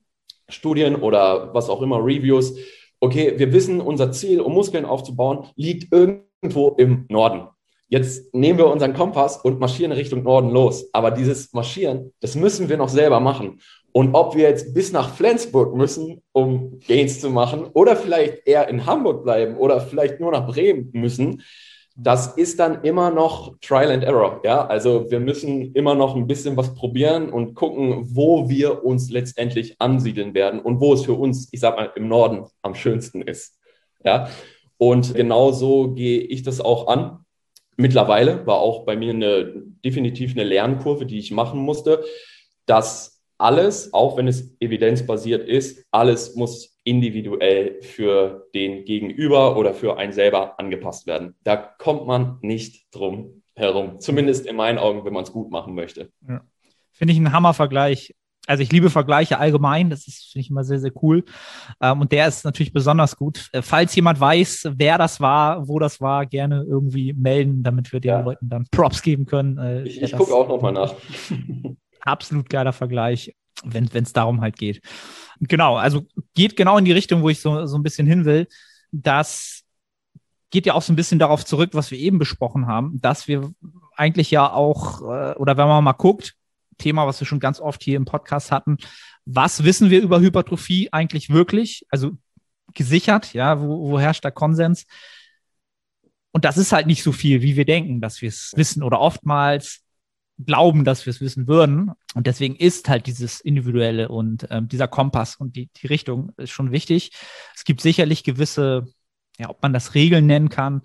Studien 0.49 0.95
oder 0.95 1.53
was 1.53 1.69
auch 1.69 1.81
immer, 1.81 1.97
Reviews, 1.97 2.55
okay, 2.99 3.33
wir 3.37 3.53
wissen, 3.53 3.81
unser 3.81 4.11
Ziel, 4.11 4.41
um 4.41 4.53
Muskeln 4.53 4.85
aufzubauen, 4.85 5.47
liegt 5.55 5.93
irgendwo 5.93 6.69
im 6.77 7.05
Norden. 7.09 7.49
Jetzt 7.91 8.33
nehmen 8.33 8.57
wir 8.57 8.67
unseren 8.67 8.93
Kompass 8.93 9.35
und 9.35 9.59
marschieren 9.59 9.91
Richtung 9.91 10.23
Norden 10.23 10.49
los. 10.49 10.87
Aber 10.93 11.11
dieses 11.11 11.51
Marschieren, 11.51 12.13
das 12.21 12.35
müssen 12.35 12.69
wir 12.69 12.77
noch 12.77 12.87
selber 12.87 13.19
machen. 13.19 13.59
Und 13.91 14.13
ob 14.13 14.33
wir 14.33 14.43
jetzt 14.43 14.73
bis 14.73 14.93
nach 14.93 15.13
Flensburg 15.13 15.75
müssen, 15.75 16.21
um 16.31 16.79
Gains 16.87 17.19
zu 17.19 17.29
machen, 17.29 17.65
oder 17.73 17.97
vielleicht 17.97 18.47
eher 18.47 18.69
in 18.69 18.85
Hamburg 18.85 19.25
bleiben 19.25 19.57
oder 19.57 19.81
vielleicht 19.81 20.21
nur 20.21 20.31
nach 20.31 20.47
Bremen 20.47 20.89
müssen, 20.93 21.43
das 21.97 22.37
ist 22.37 22.59
dann 22.59 22.81
immer 22.85 23.11
noch 23.11 23.57
Trial 23.59 23.91
and 23.91 24.05
Error. 24.05 24.39
Ja, 24.45 24.65
also 24.65 25.11
wir 25.11 25.19
müssen 25.19 25.73
immer 25.73 25.93
noch 25.93 26.15
ein 26.15 26.27
bisschen 26.27 26.55
was 26.55 26.73
probieren 26.73 27.29
und 27.29 27.55
gucken, 27.55 28.05
wo 28.15 28.47
wir 28.47 28.85
uns 28.85 29.11
letztendlich 29.11 29.75
ansiedeln 29.81 30.33
werden 30.33 30.61
und 30.61 30.79
wo 30.79 30.93
es 30.93 31.03
für 31.03 31.15
uns, 31.15 31.49
ich 31.51 31.59
sag 31.59 31.75
mal, 31.75 31.91
im 31.97 32.07
Norden 32.07 32.45
am 32.61 32.73
schönsten 32.73 33.21
ist. 33.21 33.59
Ja, 34.05 34.29
und 34.77 35.13
genau 35.13 35.51
so 35.51 35.91
gehe 35.91 36.21
ich 36.21 36.43
das 36.43 36.61
auch 36.61 36.87
an. 36.87 37.25
Mittlerweile 37.77 38.45
war 38.45 38.57
auch 38.57 38.85
bei 38.85 38.95
mir 38.95 39.13
eine 39.13 39.53
definitiv 39.83 40.31
eine 40.31 40.43
Lernkurve, 40.43 41.05
die 41.05 41.19
ich 41.19 41.31
machen 41.31 41.59
musste, 41.59 42.03
dass 42.65 43.21
alles, 43.37 43.93
auch 43.93 44.17
wenn 44.17 44.27
es 44.27 44.55
evidenzbasiert 44.59 45.47
ist, 45.47 45.85
alles 45.91 46.35
muss 46.35 46.79
individuell 46.83 47.81
für 47.81 48.47
den 48.53 48.85
Gegenüber 48.85 49.57
oder 49.57 49.73
für 49.73 49.97
einen 49.97 50.13
selber 50.13 50.59
angepasst 50.59 51.07
werden. 51.07 51.35
Da 51.43 51.55
kommt 51.55 52.05
man 52.05 52.37
nicht 52.41 52.87
drum 52.91 53.41
herum. 53.55 53.99
Zumindest 53.99 54.45
in 54.45 54.55
meinen 54.55 54.77
Augen, 54.77 55.05
wenn 55.05 55.13
man 55.13 55.23
es 55.23 55.31
gut 55.31 55.51
machen 55.51 55.73
möchte. 55.73 56.11
Ja. 56.27 56.41
Finde 56.91 57.13
ich 57.13 57.17
einen 57.17 57.31
Hammervergleich 57.31 58.13
also 58.47 58.63
ich 58.63 58.71
liebe 58.71 58.89
Vergleiche 58.89 59.37
allgemein, 59.37 59.89
das 59.89 60.07
ist, 60.07 60.31
finde 60.31 60.41
ich 60.41 60.49
immer 60.49 60.63
sehr, 60.63 60.79
sehr 60.79 60.91
cool. 61.01 61.23
Ähm, 61.79 62.01
und 62.01 62.11
der 62.11 62.27
ist 62.27 62.43
natürlich 62.43 62.73
besonders 62.73 63.15
gut. 63.15 63.49
Äh, 63.53 63.61
falls 63.61 63.95
jemand 63.95 64.19
weiß, 64.19 64.71
wer 64.75 64.97
das 64.97 65.21
war, 65.21 65.67
wo 65.67 65.79
das 65.79 66.01
war, 66.01 66.25
gerne 66.25 66.65
irgendwie 66.67 67.13
melden, 67.13 67.63
damit 67.63 67.93
wir 67.93 67.99
den 67.99 68.09
ja. 68.09 68.21
Leuten 68.21 68.49
dann 68.49 68.65
Props 68.71 69.01
geben 69.01 69.25
können. 69.25 69.57
Äh, 69.57 69.83
ich 69.83 70.01
ich 70.01 70.11
gucke 70.13 70.33
auch 70.33 70.47
nochmal 70.47 70.73
nach. 70.73 70.95
Absolut 72.01 72.49
geiler 72.49 72.73
Vergleich. 72.73 73.35
wenn 73.63 73.85
es 73.93 74.13
darum 74.13 74.41
halt 74.41 74.57
geht. 74.57 74.81
Genau, 75.39 75.75
also 75.75 76.03
geht 76.33 76.55
genau 76.55 76.77
in 76.77 76.85
die 76.85 76.91
Richtung, 76.91 77.21
wo 77.21 77.29
ich 77.29 77.39
so, 77.39 77.65
so 77.65 77.77
ein 77.77 77.83
bisschen 77.83 78.07
hin 78.07 78.25
will. 78.25 78.47
Das 78.91 79.63
geht 80.49 80.65
ja 80.65 80.73
auch 80.73 80.81
so 80.81 80.91
ein 80.91 80.95
bisschen 80.95 81.19
darauf 81.19 81.45
zurück, 81.45 81.71
was 81.73 81.91
wir 81.91 81.97
eben 81.97 82.19
besprochen 82.19 82.67
haben, 82.67 82.99
dass 83.01 83.27
wir 83.27 83.51
eigentlich 83.95 84.31
ja 84.31 84.51
auch, 84.51 85.01
äh, 85.01 85.35
oder 85.35 85.57
wenn 85.57 85.67
man 85.67 85.83
mal 85.83 85.93
guckt, 85.93 86.35
Thema, 86.81 87.07
was 87.07 87.19
wir 87.19 87.27
schon 87.27 87.39
ganz 87.39 87.59
oft 87.59 87.83
hier 87.83 87.97
im 87.97 88.05
Podcast 88.05 88.51
hatten, 88.51 88.77
was 89.25 89.63
wissen 89.63 89.89
wir 89.89 90.01
über 90.01 90.19
Hypertrophie 90.19 90.89
eigentlich 90.91 91.29
wirklich? 91.29 91.85
Also 91.89 92.17
gesichert, 92.73 93.33
ja, 93.33 93.61
wo, 93.61 93.91
wo 93.91 93.99
herrscht 93.99 94.23
der 94.23 94.31
Konsens? 94.31 94.85
Und 96.31 96.45
das 96.45 96.57
ist 96.57 96.71
halt 96.71 96.87
nicht 96.87 97.03
so 97.03 97.11
viel, 97.11 97.41
wie 97.41 97.55
wir 97.55 97.65
denken, 97.65 98.01
dass 98.01 98.21
wir 98.21 98.29
es 98.29 98.53
wissen 98.55 98.83
oder 98.83 98.99
oftmals 98.99 99.81
glauben, 100.45 100.85
dass 100.85 101.05
wir 101.05 101.11
es 101.11 101.21
wissen 101.21 101.47
würden. 101.47 101.91
Und 102.15 102.27
deswegen 102.27 102.55
ist 102.55 102.89
halt 102.89 103.05
dieses 103.05 103.41
Individuelle 103.41 104.09
und 104.09 104.47
ähm, 104.49 104.67
dieser 104.67 104.87
Kompass 104.87 105.35
und 105.35 105.55
die, 105.55 105.69
die 105.77 105.87
Richtung 105.87 106.31
ist 106.37 106.51
schon 106.51 106.71
wichtig. 106.71 107.11
Es 107.55 107.63
gibt 107.63 107.81
sicherlich 107.81 108.23
gewisse, 108.23 108.87
ja, 109.37 109.49
ob 109.49 109.61
man 109.61 109.73
das 109.73 109.93
Regeln 109.93 110.25
nennen 110.25 110.49
kann, 110.49 110.81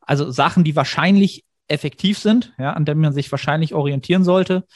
also 0.00 0.30
Sachen, 0.30 0.64
die 0.64 0.74
wahrscheinlich 0.76 1.44
effektiv 1.68 2.18
sind, 2.18 2.52
ja, 2.58 2.72
an 2.72 2.84
denen 2.84 3.00
man 3.00 3.12
sich 3.12 3.30
wahrscheinlich 3.30 3.74
orientieren 3.74 4.24
sollte. 4.24 4.66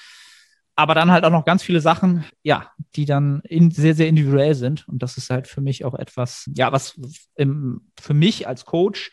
Aber 0.77 0.95
dann 0.95 1.13
halt 1.13 1.25
auch 1.25 1.31
noch 1.31 1.45
ganz 1.45 1.63
viele 1.63 1.81
Sachen, 1.81 2.25
ja, 2.43 2.71
die 2.97 3.05
dann 3.05 3.41
in, 3.45 3.71
sehr, 3.71 3.95
sehr 3.95 4.09
individuell 4.09 4.55
sind. 4.55 4.89
Und 4.89 5.03
das 5.03 5.17
ist 5.17 5.31
halt 5.31 5.47
für 5.47 5.61
mich 5.61 5.85
auch 5.85 5.95
etwas, 5.95 6.51
ja, 6.55 6.73
was 6.73 7.01
im, 7.37 7.93
für 8.01 8.15
mich 8.15 8.49
als 8.49 8.65
Coach 8.65 9.13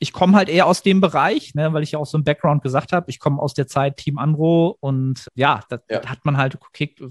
ich 0.00 0.12
komme 0.12 0.36
halt 0.36 0.48
eher 0.48 0.66
aus 0.66 0.82
dem 0.82 1.00
Bereich, 1.00 1.54
ne, 1.54 1.72
weil 1.72 1.82
ich 1.82 1.92
ja 1.92 1.98
auch 1.98 2.06
so 2.06 2.16
einen 2.16 2.24
Background 2.24 2.62
gesagt 2.62 2.92
habe. 2.92 3.10
Ich 3.10 3.18
komme 3.18 3.40
aus 3.40 3.54
der 3.54 3.66
Zeit 3.66 3.96
Team 3.96 4.18
Andro 4.18 4.76
und 4.80 5.26
ja, 5.34 5.60
da 5.68 5.80
ja. 5.90 6.04
hat 6.06 6.24
man 6.24 6.36
halt 6.36 6.58
gekickt, 6.60 7.02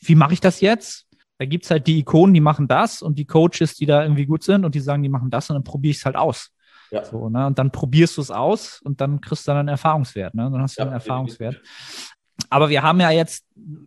wie 0.00 0.14
mache 0.14 0.34
ich 0.34 0.40
das 0.40 0.60
jetzt? 0.60 1.06
Da 1.38 1.44
gibt's 1.44 1.70
halt 1.70 1.86
die 1.86 1.98
Ikonen, 1.98 2.34
die 2.34 2.40
machen 2.40 2.68
das 2.68 3.02
und 3.02 3.18
die 3.18 3.26
Coaches, 3.26 3.74
die 3.74 3.86
da 3.86 4.02
irgendwie 4.02 4.26
gut 4.26 4.42
sind 4.42 4.64
und 4.64 4.74
die 4.74 4.80
sagen, 4.80 5.02
die 5.02 5.08
machen 5.08 5.30
das 5.30 5.50
und 5.50 5.54
dann 5.54 5.64
probiere 5.64 5.90
ich 5.90 5.98
es 5.98 6.04
halt 6.04 6.16
aus. 6.16 6.50
Ja. 6.90 7.04
So, 7.04 7.28
ne? 7.28 7.46
Und 7.46 7.58
dann 7.58 7.72
probierst 7.72 8.16
du 8.16 8.20
es 8.20 8.30
aus 8.30 8.80
und 8.82 9.00
dann 9.00 9.20
kriegst 9.20 9.46
du 9.46 9.50
dann 9.50 9.58
einen 9.58 9.68
Erfahrungswert. 9.68 10.34
Ne? 10.34 10.48
Dann 10.50 10.62
hast 10.62 10.76
du 10.76 10.82
ja, 10.82 10.86
einen 10.86 10.94
Erfahrungswert 10.94 11.60
aber 12.50 12.68
wir 12.68 12.82
haben 12.82 13.00
ja 13.00 13.10
jetzt, 13.10 13.44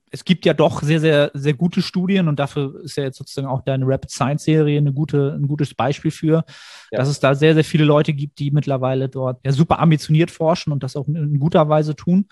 es 0.10 0.26
gibt 0.26 0.46
ja 0.46 0.54
doch 0.54 0.82
sehr, 0.82 1.00
sehr, 1.00 1.32
sehr 1.34 1.54
gute 1.54 1.82
Studien 1.82 2.28
und 2.28 2.40
dafür 2.40 2.82
ist 2.84 2.98
ja 2.98 3.04
jetzt 3.04 3.18
sozusagen 3.18 3.48
auch 3.48 3.62
deine 3.62 3.86
Rapid 3.88 4.10
Science 4.10 4.44
Serie 4.44 4.80
eine 4.80 4.92
gute, 4.92 5.38
ein 5.40 5.48
gutes 5.48 5.74
Beispiel 5.74 6.12
für, 6.12 6.44
ja. 6.92 6.98
dass 6.98 7.10
es 7.10 7.20
da 7.20 7.36
sehr, 7.36 7.54
sehr 7.54 7.64
viele 7.64 7.86
Leute 7.86 8.14
gibt, 8.14 8.40
die 8.40 8.52
mittlerweile 8.52 9.08
dort 9.08 9.40
ja 9.46 9.52
super 9.52 9.80
ambitioniert 9.80 10.32
forschen 10.32 10.74
und 10.74 10.84
das 10.84 10.96
auch 10.96 11.08
in 11.08 11.40
guter 11.40 11.70
Weise 11.70 11.96
tun. 11.96 12.28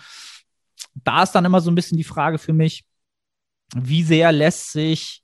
Da 0.95 1.23
ist 1.23 1.33
dann 1.33 1.45
immer 1.45 1.61
so 1.61 1.69
ein 1.69 1.75
bisschen 1.75 1.97
die 1.97 2.03
Frage 2.03 2.39
für 2.39 2.53
mich, 2.53 2.83
wie 3.75 4.03
sehr 4.03 4.31
lässt 4.31 4.71
sich 4.71 5.21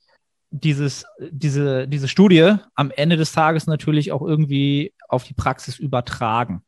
dieses, 0.52 1.06
diese, 1.20 1.88
diese 1.88 2.08
Studie 2.08 2.56
am 2.76 2.92
Ende 2.92 3.18
des 3.18 3.32
Tages 3.32 3.66
natürlich 3.66 4.12
auch 4.12 4.22
irgendwie 4.22 4.94
auf 5.10 5.24
die 5.24 5.34
Praxis 5.34 5.80
übertragen? 5.80 6.64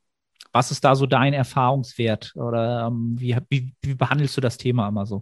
Was 0.56 0.72
ist 0.72 0.86
da 0.86 0.96
so 0.96 1.06
dein 1.06 1.34
Erfahrungswert 1.34 2.32
oder 2.38 2.88
ähm, 2.88 3.18
wie, 3.20 3.36
wie, 3.50 3.74
wie 3.82 3.94
behandelst 3.94 4.38
du 4.38 4.40
das 4.42 4.56
Thema 4.56 4.88
immer 4.88 5.06
so? 5.06 5.20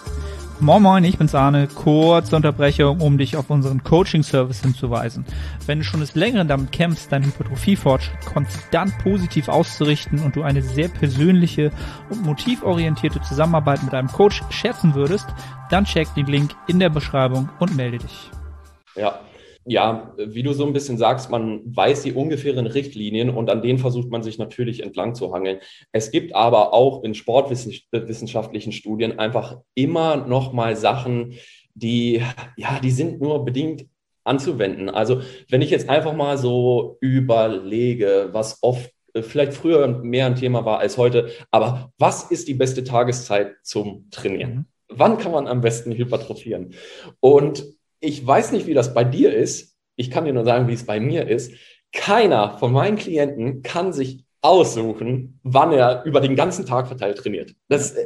Moin 0.60 0.84
Moin, 0.84 1.04
ich 1.04 1.18
bin's 1.18 1.34
Arne. 1.34 1.66
Kurze 1.66 2.36
Unterbrechung, 2.36 3.02
um 3.02 3.18
dich 3.18 3.36
auf 3.36 3.50
unseren 3.50 3.84
Coaching-Service 3.84 4.62
hinzuweisen. 4.62 5.26
Wenn 5.66 5.80
du 5.80 5.86
schon 5.86 6.02
des 6.02 6.14
Längeren 6.14 6.48
damit 6.48 6.72
kämpfst, 6.72 7.12
deinen 7.12 7.26
Hypertrophie-Fortschritt 7.26 8.24
konstant 8.28 8.96
positiv 9.00 9.48
auszurichten 9.48 10.20
und 10.20 10.36
du 10.36 10.44
eine 10.44 10.62
sehr 10.62 10.90
persönliche 10.90 11.72
und 12.12 12.22
motivorientierte 12.22 13.20
Zusammenarbeit 13.22 13.82
mit 13.82 13.96
einem 13.96 14.10
Coach 14.10 14.44
schätzen 14.52 14.94
würdest, 14.94 15.26
dann 15.72 15.86
check 15.86 16.14
den 16.14 16.28
Link 16.28 16.52
in 16.68 16.78
der 16.78 16.90
Beschreibung 16.90 17.50
und 17.58 17.76
melde 17.76 17.98
dich. 17.98 18.30
Ja, 18.96 19.20
ja, 19.66 20.14
wie 20.18 20.44
du 20.44 20.54
so 20.54 20.66
ein 20.66 20.74
bisschen 20.74 20.98
sagst, 20.98 21.30
man 21.30 21.62
weiß 21.66 22.04
die 22.04 22.14
ungefähren 22.14 22.68
Richtlinien 22.68 23.30
und 23.30 23.50
an 23.50 23.62
denen 23.62 23.80
versucht 23.80 24.10
man 24.10 24.24
sich 24.24 24.38
natürlich 24.38 24.84
entlang 24.84 25.16
zu 25.16 25.34
hangeln. 25.34 25.60
Es 25.92 26.12
gibt 26.12 26.36
aber 26.36 26.74
auch 26.74 27.04
in 27.04 27.14
sportwissenschaftlichen 27.14 28.72
Studien 28.72 29.20
einfach 29.20 29.58
immer 29.74 30.18
noch 30.18 30.54
mal 30.54 30.76
Sachen, 30.76 31.36
die, 31.76 32.22
ja, 32.58 32.80
die 32.80 32.92
sind 32.92 33.22
nur 33.22 33.46
bedingt 33.46 33.86
anzuwenden. 34.24 34.90
Also 34.90 35.22
wenn 35.50 35.62
ich 35.62 35.70
jetzt 35.70 35.90
einfach 35.90 36.14
mal 36.14 36.38
so 36.38 36.98
überlege, 37.02 38.30
was 38.32 38.60
oft 38.62 38.92
äh, 39.14 39.22
vielleicht 39.22 39.54
früher 39.54 39.88
mehr 39.88 40.26
ein 40.26 40.36
Thema 40.36 40.66
war 40.66 40.80
als 40.80 40.98
heute, 40.98 41.30
aber 41.52 41.92
was 41.98 42.32
ist 42.32 42.48
die 42.48 42.54
beste 42.54 42.84
Tageszeit 42.84 43.56
zum 43.64 44.08
Trainieren? 44.12 44.54
Mhm. 44.54 44.66
Wann 44.90 45.18
kann 45.18 45.32
man 45.32 45.48
am 45.48 45.62
besten 45.62 45.92
hypertrophieren? 45.94 46.74
Und 47.20 47.66
ich 48.04 48.26
weiß 48.26 48.52
nicht, 48.52 48.68
wie 48.68 48.74
das 48.74 48.94
bei 48.94 49.06
dir 49.06 49.34
ist. 49.34 49.78
Ich 49.96 50.12
kann 50.12 50.26
dir 50.26 50.34
nur 50.34 50.44
sagen, 50.44 50.68
wie 50.68 50.74
es 50.74 50.86
bei 50.86 51.00
mir 51.00 51.28
ist. 51.28 51.54
Keiner 51.94 52.58
von 52.58 52.74
meinen 52.74 52.98
Klienten 52.98 53.62
kann 53.62 53.94
sich 53.94 54.26
aussuchen, 54.42 55.40
wann 55.44 55.72
er 55.72 56.04
über 56.04 56.20
den 56.20 56.36
ganzen 56.36 56.66
Tag 56.66 56.88
verteilt 56.88 57.18
trainiert. 57.20 57.56
Das 57.70 57.94
äh, 57.94 58.06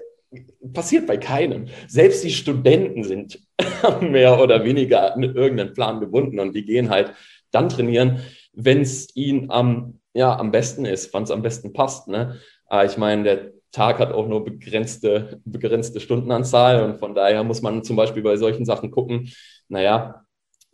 passiert 0.71 1.07
bei 1.07 1.17
keinem. 1.17 1.67
Selbst 1.87 2.23
die 2.23 2.29
Studenten 2.29 3.03
sind 3.03 3.39
mehr 4.01 4.39
oder 4.39 4.63
weniger 4.63 5.15
an 5.15 5.23
irgendeinen 5.23 5.73
Plan 5.73 5.99
gebunden 5.99 6.39
und 6.39 6.55
die 6.55 6.63
gehen 6.63 6.91
halt 6.91 7.13
dann 7.49 7.69
trainieren, 7.69 8.19
wenn 8.53 8.81
es 8.81 9.15
ihnen 9.15 9.49
am, 9.49 9.99
ja, 10.13 10.37
am 10.37 10.51
besten 10.51 10.85
ist, 10.85 11.11
wann 11.13 11.23
es 11.23 11.31
am 11.31 11.41
besten 11.41 11.73
passt. 11.73 12.07
Ne? 12.07 12.35
Ah, 12.67 12.85
ich 12.85 12.97
meine, 12.97 13.23
der 13.23 13.51
Tag 13.71 13.97
hat 13.97 14.11
auch 14.11 14.27
nur 14.27 14.43
begrenzte, 14.43 15.41
begrenzte 15.43 15.99
Stundenanzahl 15.99 16.83
und 16.83 16.99
von 16.99 17.15
daher 17.15 17.43
muss 17.43 17.61
man 17.63 17.83
zum 17.83 17.95
Beispiel 17.95 18.21
bei 18.21 18.37
solchen 18.37 18.65
Sachen 18.65 18.91
gucken, 18.91 19.31
naja, 19.69 20.25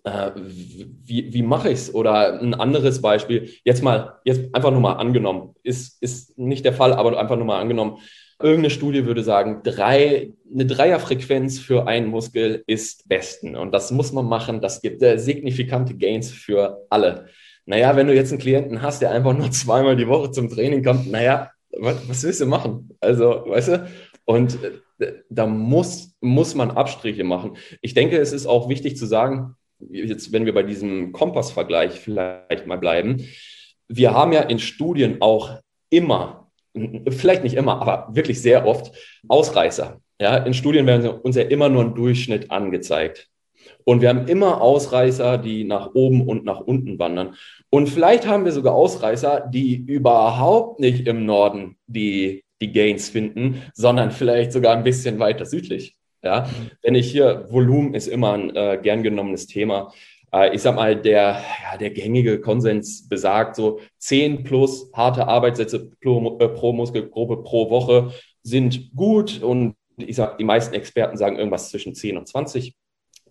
äh, 0.04 0.32
wie, 0.36 1.34
wie 1.34 1.42
mache 1.42 1.70
ich 1.70 1.80
es? 1.80 1.94
Oder 1.94 2.40
ein 2.40 2.54
anderes 2.54 3.02
Beispiel, 3.02 3.50
jetzt 3.64 3.84
mal, 3.84 4.20
jetzt 4.26 4.54
einfach 4.54 4.72
nur 4.72 4.82
mal 4.82 4.94
angenommen, 4.94 5.56
ist, 5.64 6.02
ist 6.02 6.38
nicht 6.38 6.66
der 6.66 6.74
Fall, 6.74 6.94
aber 6.94 7.18
einfach 7.20 7.38
nur 7.38 7.46
mal 7.46 7.62
angenommen, 7.62 8.00
irgendeine 8.40 8.72
Studie 8.72 9.06
würde 9.06 9.24
sagen, 9.24 9.62
drei, 9.64 10.34
eine 10.52 10.66
Dreierfrequenz 10.66 11.60
für 11.60 11.88
einen 11.88 12.08
Muskel 12.08 12.64
ist 12.68 13.08
besten. 13.08 13.56
Und 13.56 13.72
das 13.74 13.92
muss 13.92 14.12
man 14.12 14.26
machen. 14.26 14.60
Das 14.60 14.82
gibt 14.82 15.02
äh, 15.02 15.18
signifikante 15.18 15.96
Gains 15.96 16.30
für 16.32 16.86
alle. 16.90 17.28
Naja, 17.66 17.96
wenn 17.96 18.08
du 18.08 18.14
jetzt 18.14 18.32
einen 18.32 18.42
Klienten 18.42 18.82
hast, 18.82 19.02
der 19.02 19.12
einfach 19.12 19.34
nur 19.34 19.52
zweimal 19.52 19.96
die 19.96 20.08
Woche 20.08 20.32
zum 20.32 20.50
Training 20.50 20.84
kommt, 20.84 21.10
naja, 21.10 21.52
was, 21.72 22.08
was 22.10 22.24
willst 22.24 22.42
du 22.42 22.46
machen? 22.46 22.90
Also, 23.00 23.46
weißt 23.48 23.68
du? 23.70 23.88
Und 24.26 24.62
äh, 24.64 24.72
da 25.30 25.46
muss, 25.46 26.16
muss 26.22 26.56
man 26.56 26.72
Abstriche 26.72 27.24
machen. 27.24 27.58
Ich 27.82 27.94
denke, 27.94 28.18
es 28.18 28.34
ist 28.34 28.46
auch 28.46 28.70
wichtig 28.70 28.98
zu 28.98 29.06
sagen, 29.06 29.56
jetzt, 29.89 30.32
wenn 30.32 30.46
wir 30.46 30.54
bei 30.54 30.63
diesem 30.63 31.12
Kompass-Vergleich 31.12 32.00
vielleicht 32.00 32.68
mal 32.68 32.78
bleiben, 32.78 33.28
wir 33.88 34.13
haben 34.13 34.34
ja 34.34 34.42
in 34.42 34.60
Studien 34.60 35.18
auch 35.22 35.60
immer, 35.89 36.50
vielleicht 37.10 37.44
nicht 37.44 37.56
immer, 37.56 37.82
aber 37.82 38.16
wirklich 38.16 38.42
sehr 38.42 38.66
oft 38.66 38.96
Ausreißer. 39.28 40.00
Ja, 40.20 40.38
in 40.38 40.54
Studien 40.54 40.86
werden 40.86 41.08
uns 41.08 41.36
ja 41.36 41.44
immer 41.44 41.70
nur 41.70 41.84
ein 41.84 41.96
Durchschnitt 41.96 42.50
angezeigt. 42.50 43.30
Und 43.86 44.02
wir 44.02 44.10
haben 44.10 44.28
immer 44.28 44.62
Ausreißer, 44.62 45.38
die 45.38 45.63
nach 45.63 45.94
oben 45.94 46.28
und 46.28 46.46
nach 46.46 46.60
unten 46.62 47.00
wandern. 47.00 47.36
Und 47.70 47.89
vielleicht 47.89 48.28
haben 48.28 48.46
wir 48.46 48.52
sogar 48.52 48.74
Ausreißer, 48.74 49.50
die 49.52 49.76
überhaupt 49.76 50.80
nicht 50.80 51.08
im 51.08 51.26
Norden 51.26 51.78
die, 51.88 52.43
die 52.63 52.71
Gains 52.71 53.10
finden, 53.10 53.62
sondern 53.73 54.12
vielleicht 54.12 54.54
sogar 54.54 54.76
ein 54.76 54.84
bisschen 54.84 55.19
weiter 55.19 55.45
südlich. 55.45 55.95
Ja, 56.23 56.49
wenn 56.82 56.95
ich 56.95 57.12
hier, 57.12 57.47
Volumen 57.49 57.93
ist 57.93 58.08
immer 58.08 58.34
ein 58.34 58.56
äh, 58.56 58.80
gern 58.82 59.04
genommenes 59.04 59.45
Thema. 59.45 59.91
Äh, 60.34 60.56
ich 60.56 60.62
sag 60.62 60.76
mal, 60.76 60.95
der, 60.95 61.41
ja, 61.63 61.78
der 61.78 61.89
gängige 61.89 62.39
Konsens 62.39 63.10
besagt 63.10 63.58
so 63.58 63.82
10 63.99 64.43
plus 64.43 64.89
harte 64.93 65.28
Arbeitssätze 65.28 65.91
pro, 66.02 66.38
äh, 66.39 66.47
pro 66.47 66.71
Muskelgruppe 66.71 67.43
pro 67.43 67.69
Woche 67.69 68.13
sind 68.41 68.95
gut 68.95 69.41
und 69.43 69.76
ich 69.97 70.15
sag, 70.15 70.38
die 70.38 70.45
meisten 70.45 70.73
Experten 70.73 71.17
sagen 71.17 71.38
irgendwas 71.38 71.69
zwischen 71.69 71.93
10 71.93 72.17
und 72.17 72.28
20. 72.28 72.73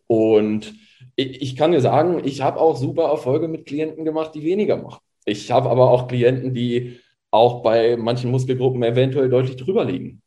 Und 0.07 0.75
ich, 1.17 1.41
ich 1.41 1.57
kann 1.57 1.73
dir 1.73 1.81
sagen, 1.81 2.21
ich 2.25 2.43
habe 2.43 2.61
auch 2.61 2.77
super 2.77 3.05
Erfolge 3.05 3.49
mit 3.49 3.65
Klienten 3.65 4.05
gemacht, 4.05 4.35
die 4.35 4.45
weniger 4.45 4.77
machen. 4.77 5.01
Ich 5.25 5.51
habe 5.51 5.71
aber 5.71 5.91
auch 5.91 6.09
Klienten, 6.09 6.53
die 6.55 7.01
auch 7.33 7.63
bei 7.63 7.97
manchen 7.97 8.31
Muskelgruppen 8.31 8.83
eventuell 8.85 9.29
deutlich 9.29 9.57
drüber 9.57 9.85
liegen. 9.85 10.23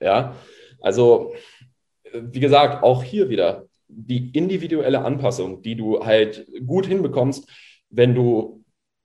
Ja, 0.00 0.34
also 0.80 1.34
wie 2.12 2.40
gesagt, 2.40 2.82
auch 2.82 3.02
hier 3.02 3.28
wieder 3.28 3.66
die 3.88 4.30
individuelle 4.32 5.04
Anpassung, 5.04 5.62
die 5.62 5.76
du 5.76 6.04
halt 6.04 6.46
gut 6.66 6.86
hinbekommst, 6.86 7.48
wenn 7.90 8.14
du 8.14 8.64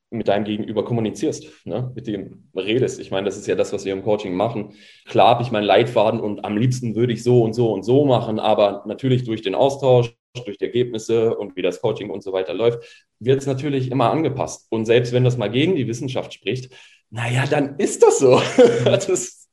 mit 0.09 0.27
deinem 0.27 0.43
Gegenüber 0.43 0.83
kommunizierst, 0.83 1.65
ne? 1.65 1.91
mit 1.95 2.05
dem 2.05 2.49
redest. 2.55 2.99
Ich 2.99 3.11
meine, 3.11 3.25
das 3.25 3.37
ist 3.37 3.47
ja 3.47 3.55
das, 3.55 3.71
was 3.71 3.85
wir 3.85 3.93
im 3.93 4.03
Coaching 4.03 4.35
machen. 4.35 4.73
Klar 5.05 5.29
habe 5.29 5.43
ich 5.43 5.51
meinen 5.51 5.63
Leitfaden 5.63 6.19
und 6.19 6.43
am 6.43 6.57
liebsten 6.57 6.95
würde 6.95 7.13
ich 7.13 7.23
so 7.23 7.43
und 7.43 7.53
so 7.53 7.71
und 7.71 7.83
so 7.83 8.05
machen, 8.05 8.37
aber 8.37 8.83
natürlich 8.87 9.23
durch 9.23 9.41
den 9.41 9.55
Austausch, 9.55 10.13
durch 10.45 10.57
die 10.57 10.65
Ergebnisse 10.65 11.37
und 11.37 11.55
wie 11.55 11.61
das 11.61 11.81
Coaching 11.81 12.09
und 12.09 12.23
so 12.23 12.33
weiter 12.33 12.53
läuft, 12.53 13.07
wird 13.19 13.39
es 13.39 13.47
natürlich 13.47 13.89
immer 13.89 14.11
angepasst. 14.11 14.67
Und 14.69 14.85
selbst 14.85 15.13
wenn 15.13 15.23
das 15.23 15.37
mal 15.37 15.49
gegen 15.49 15.75
die 15.75 15.87
Wissenschaft 15.87 16.33
spricht, 16.33 16.73
naja, 17.11 17.45
dann 17.45 17.75
ist 17.77 18.01
das 18.01 18.19
so. 18.19 18.41
das, 18.85 19.47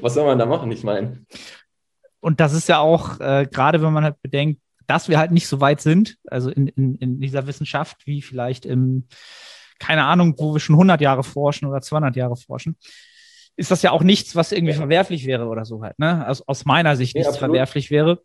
was 0.00 0.14
soll 0.14 0.26
man 0.26 0.38
da 0.38 0.46
machen? 0.46 0.70
Ich 0.70 0.84
meine. 0.84 1.24
Und 2.20 2.40
das 2.40 2.52
ist 2.52 2.68
ja 2.68 2.78
auch, 2.78 3.18
äh, 3.20 3.46
gerade 3.50 3.82
wenn 3.82 3.92
man 3.92 4.04
halt 4.04 4.20
bedenkt, 4.22 4.60
dass 4.86 5.08
wir 5.08 5.18
halt 5.18 5.30
nicht 5.30 5.48
so 5.48 5.60
weit 5.60 5.80
sind, 5.80 6.16
also 6.26 6.50
in, 6.50 6.66
in, 6.68 6.94
in 6.96 7.20
dieser 7.20 7.46
Wissenschaft, 7.46 8.06
wie 8.06 8.22
vielleicht 8.22 8.66
im, 8.66 9.06
keine 9.78 10.04
Ahnung, 10.04 10.34
wo 10.38 10.54
wir 10.54 10.60
schon 10.60 10.76
100 10.76 11.00
Jahre 11.00 11.24
forschen 11.24 11.66
oder 11.66 11.80
200 11.80 12.16
Jahre 12.16 12.36
forschen, 12.36 12.76
ist 13.56 13.70
das 13.70 13.82
ja 13.82 13.90
auch 13.90 14.02
nichts, 14.02 14.36
was 14.36 14.52
irgendwie 14.52 14.74
verwerflich 14.74 15.26
wäre 15.26 15.46
oder 15.46 15.64
so 15.64 15.82
halt, 15.82 15.98
ne? 15.98 16.24
Also 16.24 16.44
aus 16.46 16.64
meiner 16.64 16.96
Sicht 16.96 17.16
nichts 17.16 17.34
ja, 17.34 17.38
verwerflich 17.38 17.90
wäre. 17.90 18.22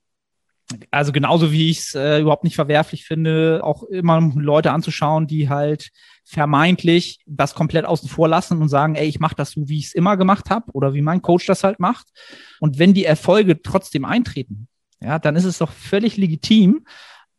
Also 0.91 1.11
genauso 1.11 1.51
wie 1.51 1.69
ich 1.69 1.79
es 1.79 1.95
äh, 1.95 2.19
überhaupt 2.19 2.43
nicht 2.43 2.55
verwerflich 2.55 3.05
finde, 3.05 3.61
auch 3.63 3.83
immer 3.83 4.31
Leute 4.35 4.71
anzuschauen, 4.71 5.27
die 5.27 5.49
halt 5.49 5.89
vermeintlich 6.23 7.19
das 7.25 7.53
komplett 7.53 7.85
außen 7.85 8.09
vor 8.09 8.27
lassen 8.27 8.61
und 8.61 8.69
sagen, 8.69 8.95
ey, 8.95 9.07
ich 9.07 9.19
mache 9.19 9.35
das 9.35 9.51
so, 9.51 9.67
wie 9.67 9.79
ich 9.79 9.87
es 9.87 9.93
immer 9.93 10.17
gemacht 10.17 10.49
habe 10.49 10.71
oder 10.73 10.93
wie 10.93 11.01
mein 11.01 11.21
Coach 11.21 11.45
das 11.45 11.63
halt 11.63 11.79
macht. 11.79 12.07
Und 12.59 12.79
wenn 12.79 12.93
die 12.93 13.05
Erfolge 13.05 13.61
trotzdem 13.61 14.05
eintreten, 14.05 14.67
ja, 15.01 15.19
dann 15.19 15.35
ist 15.35 15.45
es 15.45 15.57
doch 15.57 15.71
völlig 15.71 16.17
legitim, 16.17 16.85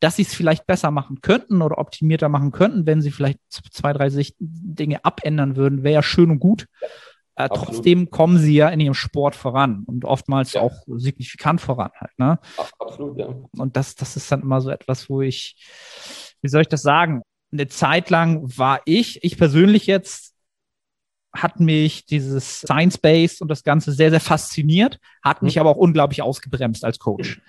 dass 0.00 0.16
sie 0.16 0.22
es 0.22 0.34
vielleicht 0.34 0.66
besser 0.66 0.90
machen 0.90 1.20
könnten 1.22 1.62
oder 1.62 1.78
optimierter 1.78 2.28
machen 2.28 2.52
könnten, 2.52 2.84
wenn 2.84 3.00
sie 3.00 3.10
vielleicht 3.10 3.38
zwei, 3.48 3.92
drei 3.94 4.10
Dinge 4.38 5.04
abändern 5.04 5.56
würden, 5.56 5.82
wäre 5.82 5.94
ja 5.94 6.02
schön 6.02 6.30
und 6.30 6.40
gut. 6.40 6.66
Äh, 7.36 7.48
trotzdem 7.48 8.10
kommen 8.10 8.38
sie 8.38 8.54
ja 8.54 8.68
in 8.68 8.80
ihrem 8.80 8.94
Sport 8.94 9.34
voran 9.34 9.82
und 9.86 10.04
oftmals 10.04 10.52
ja. 10.52 10.60
auch 10.60 10.84
signifikant 10.86 11.60
voran 11.60 11.90
halt. 11.98 12.12
Ne? 12.16 12.38
Absolut, 12.78 13.18
ja. 13.18 13.34
Und 13.56 13.76
das, 13.76 13.96
das 13.96 14.16
ist 14.16 14.30
dann 14.30 14.42
immer 14.42 14.60
so 14.60 14.70
etwas, 14.70 15.08
wo 15.10 15.20
ich, 15.20 15.56
wie 16.42 16.48
soll 16.48 16.60
ich 16.60 16.68
das 16.68 16.82
sagen? 16.82 17.22
Eine 17.54 17.68
Zeit 17.68 18.10
lang 18.10 18.42
war 18.58 18.80
ich, 18.84 19.24
ich 19.24 19.38
persönlich 19.38 19.86
jetzt, 19.86 20.34
hat 21.32 21.58
mich 21.60 22.04
dieses 22.04 22.60
Science-Based 22.60 23.40
und 23.40 23.48
das 23.48 23.64
Ganze 23.64 23.92
sehr, 23.92 24.10
sehr 24.10 24.20
fasziniert, 24.20 24.98
hat 25.22 25.42
mich 25.42 25.56
mhm. 25.56 25.60
aber 25.60 25.70
auch 25.70 25.76
unglaublich 25.76 26.20
ausgebremst 26.20 26.84
als 26.84 26.98
Coach. 26.98 27.40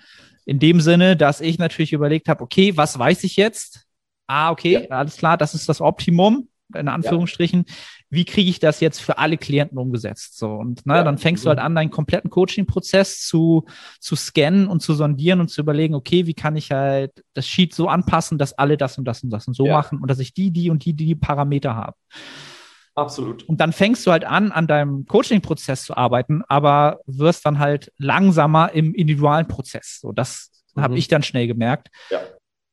In 0.44 0.60
dem 0.60 0.80
Sinne, 0.80 1.16
dass 1.16 1.40
ich 1.40 1.58
natürlich 1.58 1.92
überlegt 1.92 2.28
habe, 2.28 2.42
okay, 2.42 2.76
was 2.76 2.98
weiß 2.98 3.24
ich 3.24 3.36
jetzt? 3.36 3.84
Ah, 4.26 4.50
okay, 4.50 4.86
ja. 4.88 4.96
alles 4.96 5.16
klar, 5.16 5.36
das 5.36 5.54
ist 5.54 5.68
das 5.68 5.80
Optimum, 5.80 6.48
in 6.74 6.88
Anführungsstrichen. 6.88 7.64
Ja 7.66 7.74
wie 8.08 8.24
kriege 8.24 8.48
ich 8.48 8.60
das 8.60 8.80
jetzt 8.80 9.00
für 9.00 9.18
alle 9.18 9.36
Klienten 9.36 9.78
umgesetzt? 9.78 10.38
So 10.38 10.48
und 10.52 10.86
ne, 10.86 10.96
ja, 10.96 11.04
dann 11.04 11.18
fängst 11.18 11.44
du 11.44 11.48
halt 11.48 11.58
an, 11.58 11.74
deinen 11.74 11.90
kompletten 11.90 12.30
Coaching-Prozess 12.30 13.20
zu 13.26 13.64
zu 14.00 14.16
scannen 14.16 14.68
und 14.68 14.80
zu 14.80 14.94
sondieren 14.94 15.40
und 15.40 15.48
zu 15.48 15.60
überlegen, 15.60 15.94
okay, 15.94 16.26
wie 16.26 16.34
kann 16.34 16.56
ich 16.56 16.70
halt 16.70 17.24
das 17.34 17.46
Sheet 17.46 17.74
so 17.74 17.88
anpassen, 17.88 18.38
dass 18.38 18.52
alle 18.52 18.76
das 18.76 18.98
und 18.98 19.04
das 19.04 19.22
und 19.22 19.30
das 19.30 19.48
und 19.48 19.54
so 19.54 19.66
ja. 19.66 19.72
machen 19.72 20.00
und 20.00 20.10
dass 20.10 20.18
ich 20.18 20.34
die, 20.34 20.50
die 20.50 20.70
und 20.70 20.84
die, 20.84 20.94
die 20.94 21.14
Parameter 21.14 21.74
habe. 21.74 21.96
Absolut. 22.94 23.42
Und 23.44 23.60
dann 23.60 23.72
fängst 23.72 24.06
du 24.06 24.12
halt 24.12 24.24
an, 24.24 24.52
an 24.52 24.66
deinem 24.66 25.04
Coaching-Prozess 25.04 25.84
zu 25.84 25.96
arbeiten, 25.96 26.42
aber 26.48 27.00
wirst 27.06 27.44
dann 27.44 27.58
halt 27.58 27.92
langsamer 27.98 28.72
im 28.72 28.94
individualen 28.94 29.48
Prozess. 29.48 29.98
So, 30.00 30.12
das 30.12 30.50
mhm. 30.74 30.80
habe 30.80 30.96
ich 30.96 31.08
dann 31.08 31.22
schnell 31.22 31.46
gemerkt. 31.46 31.88
Ja 32.10 32.20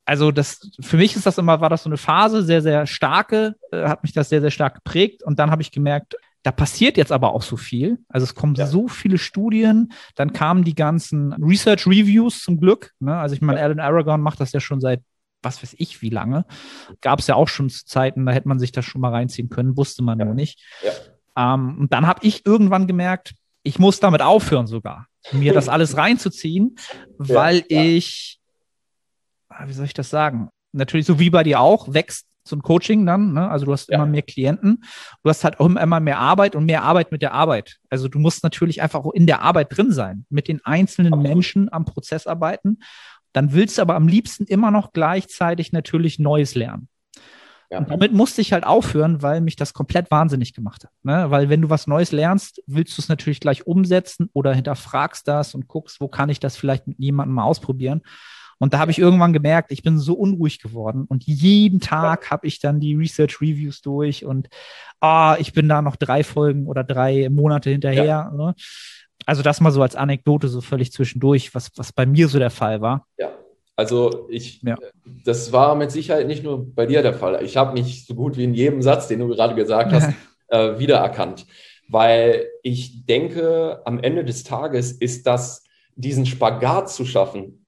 also 0.05 0.31
das 0.31 0.69
für 0.79 0.97
mich 0.97 1.15
ist 1.15 1.25
das 1.25 1.37
immer, 1.37 1.61
war 1.61 1.69
das 1.69 1.83
so 1.83 1.89
eine 1.89 1.97
Phase, 1.97 2.43
sehr, 2.43 2.61
sehr 2.61 2.85
starke, 2.87 3.55
äh, 3.71 3.87
hat 3.87 4.03
mich 4.03 4.13
das 4.13 4.29
sehr, 4.29 4.41
sehr 4.41 4.51
stark 4.51 4.75
geprägt. 4.75 5.23
Und 5.23 5.39
dann 5.39 5.51
habe 5.51 5.61
ich 5.61 5.71
gemerkt, 5.71 6.15
da 6.43 6.51
passiert 6.51 6.97
jetzt 6.97 7.11
aber 7.11 7.33
auch 7.33 7.41
so 7.41 7.55
viel. 7.55 7.99
Also 8.09 8.25
es 8.25 8.35
kommen 8.35 8.55
ja. 8.55 8.67
so 8.67 8.87
viele 8.89 9.17
Studien, 9.17 9.93
dann 10.15 10.33
kamen 10.33 10.65
die 10.65 10.75
ganzen 10.75 11.33
Research 11.33 11.87
Reviews 11.87 12.43
zum 12.43 12.59
Glück. 12.59 12.91
Ne? 12.99 13.15
Also 13.15 13.33
ich 13.35 13.41
meine, 13.41 13.59
ja. 13.59 13.65
Alan 13.65 13.79
Aragon 13.79 14.21
macht 14.21 14.41
das 14.41 14.51
ja 14.51 14.59
schon 14.59 14.81
seit 14.81 15.01
was 15.43 15.61
weiß 15.61 15.75
ich 15.77 16.01
wie 16.01 16.09
lange. 16.09 16.45
Gab 17.01 17.19
es 17.19 17.27
ja 17.27 17.35
auch 17.35 17.49
schon 17.49 17.69
zu 17.69 17.85
Zeiten, 17.85 18.25
da 18.25 18.31
hätte 18.31 18.47
man 18.47 18.59
sich 18.59 18.71
das 18.71 18.85
schon 18.85 19.01
mal 19.01 19.11
reinziehen 19.11 19.49
können, 19.49 19.77
wusste 19.77 20.01
man 20.01 20.17
ja. 20.17 20.25
nur 20.25 20.33
nicht. 20.33 20.61
Ja. 21.35 21.53
Ähm, 21.55 21.79
und 21.79 21.93
dann 21.93 22.07
habe 22.07 22.25
ich 22.25 22.45
irgendwann 22.45 22.87
gemerkt, 22.87 23.33
ich 23.63 23.79
muss 23.79 23.99
damit 23.99 24.21
aufhören 24.21 24.67
sogar, 24.67 25.07
mir 25.31 25.53
das 25.53 25.69
alles 25.69 25.97
reinzuziehen, 25.97 26.77
weil 27.17 27.63
ich 27.67 28.39
wie 29.65 29.73
soll 29.73 29.85
ich 29.85 29.93
das 29.93 30.09
sagen? 30.09 30.49
Natürlich, 30.71 31.05
so 31.05 31.19
wie 31.19 31.29
bei 31.29 31.43
dir 31.43 31.59
auch, 31.59 31.93
wächst 31.93 32.27
so 32.45 32.55
ein 32.55 32.61
Coaching 32.61 33.05
dann, 33.05 33.33
ne? 33.33 33.49
Also 33.49 33.65
du 33.65 33.71
hast 33.71 33.89
ja. 33.89 33.95
immer 33.95 34.05
mehr 34.05 34.21
Klienten, 34.21 34.83
du 35.23 35.29
hast 35.29 35.43
halt 35.43 35.59
auch 35.59 35.65
immer 35.67 35.99
mehr 35.99 36.19
Arbeit 36.19 36.55
und 36.55 36.65
mehr 36.65 36.83
Arbeit 36.83 37.11
mit 37.11 37.21
der 37.21 37.33
Arbeit. 37.33 37.77
Also 37.89 38.07
du 38.07 38.19
musst 38.19 38.43
natürlich 38.43 38.81
einfach 38.81 39.05
auch 39.05 39.13
in 39.13 39.27
der 39.27 39.41
Arbeit 39.41 39.75
drin 39.75 39.91
sein, 39.91 40.25
mit 40.29 40.47
den 40.47 40.63
einzelnen 40.65 41.13
Absolut. 41.13 41.29
Menschen 41.29 41.71
am 41.71 41.85
Prozess 41.85 42.27
arbeiten. 42.27 42.79
Dann 43.31 43.53
willst 43.53 43.77
du 43.77 43.81
aber 43.81 43.95
am 43.95 44.07
liebsten 44.07 44.45
immer 44.45 44.71
noch 44.71 44.91
gleichzeitig 44.91 45.71
natürlich 45.71 46.19
Neues 46.19 46.53
lernen. 46.53 46.89
Ja. 47.71 47.79
Und 47.79 47.89
damit 47.89 48.13
musste 48.13 48.41
ich 48.41 48.53
halt 48.53 48.65
aufhören, 48.65 49.23
weil 49.23 49.41
mich 49.41 49.55
das 49.55 49.73
komplett 49.73 50.11
wahnsinnig 50.11 50.53
gemacht 50.53 50.83
hat. 50.83 50.91
Ne? 51.01 51.31
Weil 51.31 51.49
wenn 51.49 51.63
du 51.63 51.71
was 51.71 51.87
Neues 51.87 52.11
lernst, 52.11 52.61
willst 52.67 52.95
du 52.97 53.01
es 53.01 53.09
natürlich 53.09 53.39
gleich 53.39 53.65
umsetzen 53.65 54.29
oder 54.33 54.53
hinterfragst 54.53 55.27
das 55.27 55.55
und 55.55 55.67
guckst, 55.67 55.99
wo 55.99 56.07
kann 56.07 56.29
ich 56.29 56.39
das 56.39 56.55
vielleicht 56.55 56.85
mit 56.85 56.99
jemandem 56.99 57.33
mal 57.33 57.45
ausprobieren. 57.45 58.01
Und 58.59 58.73
da 58.73 58.79
habe 58.79 58.91
ich 58.91 58.99
irgendwann 58.99 59.33
gemerkt, 59.33 59.71
ich 59.71 59.83
bin 59.83 59.99
so 59.99 60.13
unruhig 60.13 60.61
geworden. 60.61 61.05
Und 61.07 61.23
jeden 61.25 61.79
Tag 61.79 62.31
habe 62.31 62.47
ich 62.47 62.59
dann 62.59 62.79
die 62.79 62.95
Research 62.95 63.41
Reviews 63.41 63.81
durch 63.81 64.25
und 64.25 64.49
ah, 65.01 65.35
ich 65.39 65.53
bin 65.53 65.67
da 65.67 65.81
noch 65.81 65.95
drei 65.95 66.23
Folgen 66.23 66.67
oder 66.67 66.83
drei 66.83 67.29
Monate 67.29 67.69
hinterher. 67.69 68.05
Ja. 68.05 68.31
Ne? 68.31 68.55
Also 69.25 69.41
das 69.41 69.61
mal 69.61 69.71
so 69.71 69.81
als 69.81 69.95
Anekdote 69.95 70.47
so 70.47 70.61
völlig 70.61 70.91
zwischendurch, 70.91 71.53
was, 71.55 71.71
was 71.75 71.91
bei 71.91 72.05
mir 72.05 72.27
so 72.27 72.39
der 72.39 72.49
Fall 72.49 72.81
war. 72.81 73.05
Ja. 73.17 73.31
Also 73.75 74.27
ich, 74.29 74.61
ja. 74.61 74.77
das 75.25 75.51
war 75.51 75.75
mit 75.75 75.91
Sicherheit 75.91 76.27
nicht 76.27 76.43
nur 76.43 76.73
bei 76.73 76.85
dir 76.85 77.01
der 77.01 77.13
Fall. 77.13 77.43
Ich 77.43 77.57
habe 77.57 77.73
mich 77.73 78.05
so 78.05 78.13
gut 78.13 78.37
wie 78.37 78.43
in 78.43 78.53
jedem 78.53 78.81
Satz, 78.81 79.07
den 79.07 79.19
du 79.19 79.27
gerade 79.27 79.55
gesagt 79.55 79.91
hast, 79.91 80.13
äh, 80.49 80.77
wiedererkannt. 80.77 81.47
Weil 81.89 82.45
ich 82.61 83.05
denke, 83.05 83.81
am 83.85 83.99
Ende 83.99 84.23
des 84.23 84.43
Tages 84.43 84.91
ist 84.91 85.25
das, 85.25 85.63
diesen 85.95 86.25
Spagat 86.25 86.89
zu 86.89 87.05
schaffen 87.05 87.62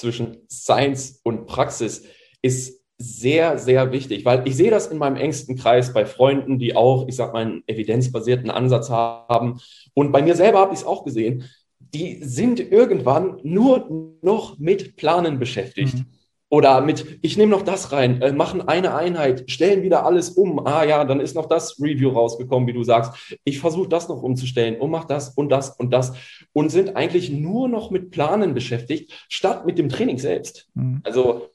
zwischen 0.00 0.38
Science 0.50 1.20
und 1.22 1.46
Praxis 1.46 2.04
ist 2.42 2.80
sehr, 2.98 3.58
sehr 3.58 3.92
wichtig, 3.92 4.26
weil 4.26 4.46
ich 4.46 4.56
sehe 4.56 4.70
das 4.70 4.88
in 4.88 4.98
meinem 4.98 5.16
engsten 5.16 5.56
Kreis 5.56 5.94
bei 5.94 6.04
Freunden, 6.04 6.58
die 6.58 6.76
auch, 6.76 7.08
ich 7.08 7.16
sag 7.16 7.32
mal, 7.32 7.46
einen 7.46 7.62
evidenzbasierten 7.66 8.50
Ansatz 8.50 8.90
haben. 8.90 9.58
Und 9.94 10.12
bei 10.12 10.20
mir 10.20 10.36
selber 10.36 10.58
habe 10.58 10.74
ich 10.74 10.80
es 10.80 10.86
auch 10.86 11.04
gesehen. 11.04 11.44
Die 11.78 12.22
sind 12.22 12.60
irgendwann 12.60 13.40
nur 13.42 14.18
noch 14.22 14.58
mit 14.58 14.96
Planen 14.96 15.38
beschäftigt. 15.38 15.94
Mhm. 15.94 16.06
Oder 16.50 16.80
mit, 16.80 17.20
ich 17.22 17.36
nehme 17.36 17.52
noch 17.52 17.62
das 17.62 17.92
rein, 17.92 18.20
äh, 18.20 18.32
machen 18.32 18.66
eine 18.66 18.96
Einheit, 18.96 19.48
stellen 19.48 19.82
wieder 19.82 20.04
alles 20.04 20.30
um. 20.30 20.66
Ah 20.66 20.84
ja, 20.84 21.04
dann 21.04 21.20
ist 21.20 21.36
noch 21.36 21.46
das 21.46 21.80
Review 21.80 22.10
rausgekommen, 22.10 22.66
wie 22.66 22.72
du 22.72 22.82
sagst. 22.82 23.36
Ich 23.44 23.60
versuche 23.60 23.88
das 23.88 24.08
noch 24.08 24.20
umzustellen 24.20 24.80
und 24.80 24.90
mach 24.90 25.04
das 25.04 25.30
und 25.30 25.48
das 25.48 25.70
und 25.70 25.92
das. 25.92 26.12
Und 26.52 26.70
sind 26.70 26.96
eigentlich 26.96 27.30
nur 27.30 27.68
noch 27.68 27.92
mit 27.92 28.10
Planen 28.10 28.52
beschäftigt, 28.52 29.12
statt 29.28 29.64
mit 29.64 29.78
dem 29.78 29.88
Training 29.88 30.18
selbst. 30.18 30.68
Mhm. 30.74 31.00
Also 31.04 31.50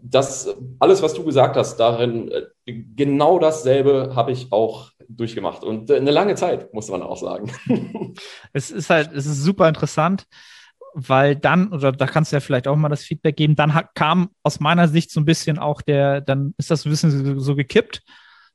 das, 0.00 0.54
alles, 0.78 1.02
was 1.02 1.14
du 1.14 1.24
gesagt 1.24 1.56
hast, 1.56 1.78
darin, 1.78 2.30
äh, 2.30 2.72
genau 2.94 3.40
dasselbe 3.40 4.12
habe 4.14 4.30
ich 4.30 4.52
auch 4.52 4.92
durchgemacht. 5.08 5.64
Und 5.64 5.90
äh, 5.90 5.96
eine 5.96 6.12
lange 6.12 6.36
Zeit, 6.36 6.72
muss 6.72 6.88
man 6.88 7.02
auch 7.02 7.18
sagen. 7.18 7.50
Es 8.52 8.72
ist 8.72 8.90
halt, 8.90 9.12
es 9.12 9.26
ist 9.26 9.44
super 9.44 9.68
interessant 9.68 10.26
weil 10.94 11.36
dann, 11.36 11.72
oder 11.72 11.92
da 11.92 12.06
kannst 12.06 12.32
du 12.32 12.36
ja 12.36 12.40
vielleicht 12.40 12.68
auch 12.68 12.76
mal 12.76 12.88
das 12.88 13.02
Feedback 13.02 13.36
geben, 13.36 13.56
dann 13.56 13.74
hat, 13.74 13.94
kam 13.94 14.30
aus 14.42 14.60
meiner 14.60 14.88
Sicht 14.88 15.10
so 15.10 15.20
ein 15.20 15.24
bisschen 15.24 15.58
auch 15.58 15.82
der, 15.82 16.20
dann 16.20 16.54
ist 16.58 16.70
das 16.70 16.84
ein 16.84 16.90
bisschen 16.90 17.10
so, 17.10 17.38
so 17.38 17.56
gekippt, 17.56 18.02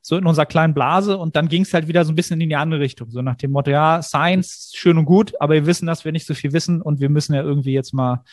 so 0.02 0.18
in 0.18 0.26
unserer 0.26 0.46
kleinen 0.46 0.74
Blase 0.74 1.18
und 1.18 1.36
dann 1.36 1.48
ging 1.48 1.64
es 1.64 1.74
halt 1.74 1.88
wieder 1.88 2.06
so 2.06 2.12
ein 2.12 2.16
bisschen 2.16 2.40
in 2.40 2.50
die 2.50 2.56
andere 2.56 2.80
Richtung, 2.80 3.10
so 3.10 3.22
nach 3.22 3.36
dem 3.36 3.52
Motto, 3.52 3.72
ja, 3.72 4.02
Science, 4.02 4.72
schön 4.76 4.98
und 4.98 5.06
gut, 5.06 5.34
aber 5.40 5.56
wir 5.56 5.66
wissen, 5.66 5.88
dass 5.88 6.06
wir 6.06 6.12
nicht 6.12 6.28
so 6.28 6.34
viel 6.34 6.54
wissen 6.54 6.82
und 6.82 7.00
wir 7.00 7.10
müssen 7.10 7.34
ja 7.34 7.42
irgendwie 7.42 7.74
jetzt 7.74 7.94
mal, 7.94 8.24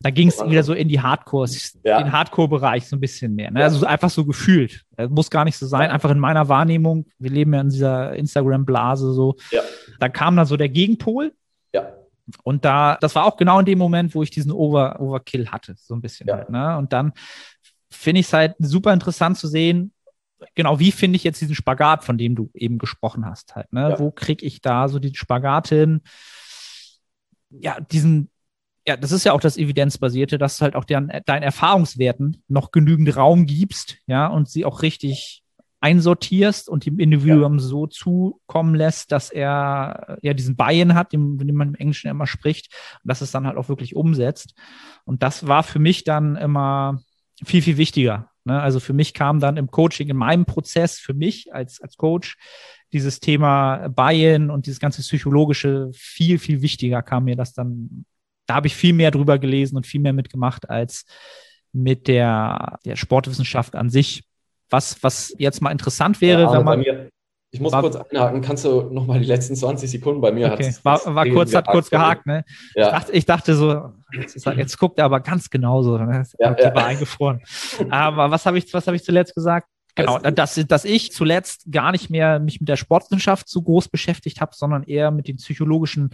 da 0.00 0.10
ging 0.10 0.28
es 0.28 0.44
wieder 0.46 0.62
so 0.62 0.74
in 0.74 0.88
die 0.88 1.00
Hardcore, 1.00 1.48
ja. 1.84 2.02
den 2.02 2.12
Hardcore-Bereich 2.12 2.86
so 2.86 2.96
ein 2.96 3.00
bisschen 3.00 3.34
mehr. 3.34 3.50
Ne? 3.50 3.64
Also 3.64 3.86
einfach 3.86 4.10
so 4.10 4.26
gefühlt. 4.26 4.84
Das 4.94 5.08
muss 5.08 5.30
gar 5.30 5.46
nicht 5.46 5.56
so 5.56 5.66
sein, 5.66 5.90
einfach 5.90 6.10
in 6.10 6.18
meiner 6.18 6.50
Wahrnehmung, 6.50 7.06
wir 7.18 7.30
leben 7.30 7.54
ja 7.54 7.60
in 7.62 7.70
dieser 7.70 8.14
Instagram-Blase 8.14 9.14
so. 9.14 9.36
Ja. 9.50 9.62
Da 9.98 10.10
kam 10.10 10.36
dann 10.36 10.44
so 10.44 10.58
der 10.58 10.68
Gegenpol. 10.68 11.32
Ja 11.72 11.94
und 12.42 12.64
da, 12.64 12.96
das 13.00 13.14
war 13.14 13.24
auch 13.24 13.36
genau 13.36 13.60
in 13.60 13.66
dem 13.66 13.78
Moment, 13.78 14.14
wo 14.14 14.22
ich 14.22 14.30
diesen 14.30 14.52
Over, 14.52 15.00
Overkill 15.00 15.48
hatte, 15.48 15.74
so 15.76 15.94
ein 15.94 16.00
bisschen 16.00 16.28
ja. 16.28 16.36
halt. 16.36 16.50
Ne? 16.50 16.76
Und 16.76 16.92
dann 16.92 17.12
finde 17.90 18.20
ich 18.20 18.26
es 18.26 18.32
halt 18.32 18.54
super 18.58 18.92
interessant 18.92 19.38
zu 19.38 19.48
sehen, 19.48 19.92
genau, 20.54 20.78
wie 20.78 20.92
finde 20.92 21.16
ich 21.16 21.24
jetzt 21.24 21.40
diesen 21.40 21.54
Spagat, 21.54 22.04
von 22.04 22.18
dem 22.18 22.34
du 22.34 22.50
eben 22.54 22.78
gesprochen 22.78 23.26
hast, 23.26 23.54
halt. 23.54 23.72
Ne? 23.72 23.90
Ja. 23.90 23.98
Wo 23.98 24.10
kriege 24.10 24.44
ich 24.44 24.60
da 24.60 24.88
so 24.88 24.98
die 24.98 25.14
Spagat 25.14 25.68
hin? 25.68 26.02
Ja, 27.50 27.80
diesen, 27.80 28.30
ja, 28.86 28.96
das 28.96 29.12
ist 29.12 29.24
ja 29.24 29.32
auch 29.32 29.40
das 29.40 29.56
Evidenzbasierte, 29.56 30.36
dass 30.36 30.58
du 30.58 30.62
halt 30.62 30.74
auch 30.74 30.84
deinen, 30.84 31.10
deinen 31.24 31.42
Erfahrungswerten 31.42 32.42
noch 32.48 32.70
genügend 32.70 33.16
Raum 33.16 33.46
gibst, 33.46 33.96
ja, 34.06 34.26
und 34.26 34.48
sie 34.48 34.64
auch 34.64 34.82
richtig 34.82 35.42
einsortierst 35.80 36.68
und 36.68 36.86
dem 36.86 36.98
Individuum 36.98 37.54
ja. 37.54 37.58
so 37.58 37.86
zukommen 37.86 38.74
lässt, 38.74 39.12
dass 39.12 39.30
er 39.30 40.18
ja 40.22 40.34
diesen 40.34 40.56
Buy-in 40.56 40.94
hat, 40.94 41.12
dem, 41.12 41.38
dem 41.38 41.54
man 41.54 41.68
im 41.68 41.74
Englischen 41.74 42.08
immer 42.08 42.26
spricht, 42.26 42.74
und 43.02 43.08
dass 43.08 43.20
es 43.20 43.30
dann 43.30 43.46
halt 43.46 43.56
auch 43.56 43.68
wirklich 43.68 43.94
umsetzt. 43.94 44.54
Und 45.04 45.22
das 45.22 45.46
war 45.46 45.62
für 45.62 45.78
mich 45.78 46.04
dann 46.04 46.36
immer 46.36 47.00
viel, 47.44 47.62
viel 47.62 47.76
wichtiger. 47.76 48.30
Ne? 48.44 48.60
Also 48.60 48.80
für 48.80 48.92
mich 48.92 49.14
kam 49.14 49.40
dann 49.40 49.56
im 49.56 49.70
Coaching, 49.70 50.08
in 50.08 50.16
meinem 50.16 50.46
Prozess, 50.46 50.98
für 50.98 51.14
mich 51.14 51.52
als, 51.54 51.80
als 51.80 51.96
Coach, 51.96 52.36
dieses 52.92 53.20
Thema 53.20 53.88
Buy-in 53.88 54.50
und 54.50 54.66
dieses 54.66 54.80
ganze 54.80 55.02
psychologische 55.02 55.90
viel, 55.92 56.38
viel 56.38 56.62
wichtiger 56.62 57.02
kam 57.02 57.24
mir 57.24 57.36
das 57.36 57.52
dann 57.52 58.06
da 58.46 58.54
habe 58.54 58.68
ich 58.68 58.76
viel 58.76 58.92
mehr 58.92 59.10
drüber 59.10 59.38
gelesen 59.38 59.76
und 59.76 59.86
viel 59.86 60.00
mehr 60.00 60.12
mitgemacht 60.12 60.70
als 60.70 61.04
mit 61.72 62.08
der, 62.08 62.78
der 62.84 62.96
Sportwissenschaft 62.96 63.74
an 63.74 63.90
sich. 63.90 64.24
Was, 64.70 65.02
was 65.02 65.34
jetzt 65.38 65.62
mal 65.62 65.70
interessant 65.70 66.20
wäre, 66.20 66.42
ja, 66.42 66.52
wenn 66.52 66.64
man. 66.64 66.78
Mir, 66.80 67.08
ich 67.52 67.60
muss 67.60 67.72
war, 67.72 67.80
kurz 67.80 67.96
einhaken, 67.96 68.42
kannst 68.42 68.64
du 68.64 68.82
nochmal 68.82 69.20
die 69.20 69.26
letzten 69.26 69.54
20 69.54 69.90
Sekunden 69.90 70.20
bei 70.20 70.32
mir 70.32 70.52
okay. 70.52 70.74
War, 70.82 71.00
war 71.14 71.26
kurz, 71.26 71.54
hat 71.54 71.66
kurz 71.66 71.88
gehakt, 71.88 72.26
ne? 72.26 72.44
Ja. 72.74 72.86
Ich, 72.86 72.92
dachte, 72.92 73.12
ich 73.12 73.24
dachte 73.24 73.54
so, 73.54 73.92
jetzt, 74.12 74.44
jetzt, 74.44 74.78
guckt 74.78 74.98
er 74.98 75.06
aber 75.06 75.20
ganz 75.20 75.48
genauso. 75.48 75.96
Ne? 75.96 76.24
Ja, 76.38 76.50
okay, 76.50 76.64
ja. 76.64 76.74
war 76.74 76.86
eingefroren. 76.86 77.40
aber 77.88 78.30
was 78.30 78.44
habe 78.46 78.58
ich, 78.58 78.72
was 78.74 78.86
habe 78.86 78.96
ich 78.96 79.04
zuletzt 79.04 79.34
gesagt? 79.34 79.68
Genau, 79.96 80.18
dass, 80.18 80.62
dass 80.68 80.84
ich 80.84 81.10
zuletzt 81.10 81.72
gar 81.72 81.90
nicht 81.90 82.10
mehr 82.10 82.38
mich 82.38 82.60
mit 82.60 82.68
der 82.68 82.76
Sportwissenschaft 82.76 83.48
so 83.48 83.62
groß 83.62 83.88
beschäftigt 83.88 84.42
habe, 84.42 84.52
sondern 84.54 84.82
eher 84.82 85.10
mit 85.10 85.26
den 85.26 85.36
psychologischen 85.36 86.10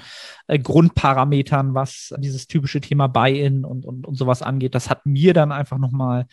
äh, 0.47 0.61
Grundparametern, 0.61 1.75
was 1.75 2.15
dieses 2.19 2.47
typische 2.47 2.81
Thema 2.81 3.09
Buy-in 3.09 3.65
und, 3.65 3.85
und, 3.85 4.07
und 4.07 4.15
sowas 4.15 4.41
angeht. 4.41 4.77
Das 4.77 4.89
hat 4.89 5.05
mir 5.05 5.35
dann 5.35 5.51
einfach 5.51 5.79
nochmal 5.79 6.27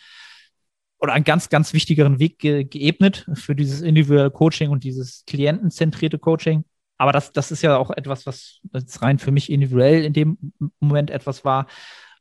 oder 0.99 1.13
einen 1.13 1.23
ganz, 1.23 1.49
ganz 1.49 1.73
wichtigeren 1.73 2.19
Weg 2.19 2.39
ge 2.39 2.63
geebnet 2.63 3.25
für 3.33 3.55
dieses 3.55 3.81
individuelle 3.81 4.31
Coaching 4.31 4.69
und 4.69 4.83
dieses 4.83 5.23
klientenzentrierte 5.25 6.19
Coaching. 6.19 6.65
Aber 6.97 7.13
das, 7.13 7.31
das 7.31 7.51
ist 7.51 7.61
ja 7.61 7.77
auch 7.77 7.91
etwas, 7.91 8.25
was 8.25 8.59
jetzt 8.73 9.01
rein 9.01 9.19
für 9.19 9.31
mich 9.31 9.49
individuell 9.51 10.03
in 10.03 10.13
dem 10.13 10.37
Moment 10.79 11.09
etwas 11.09 11.45
war, 11.45 11.67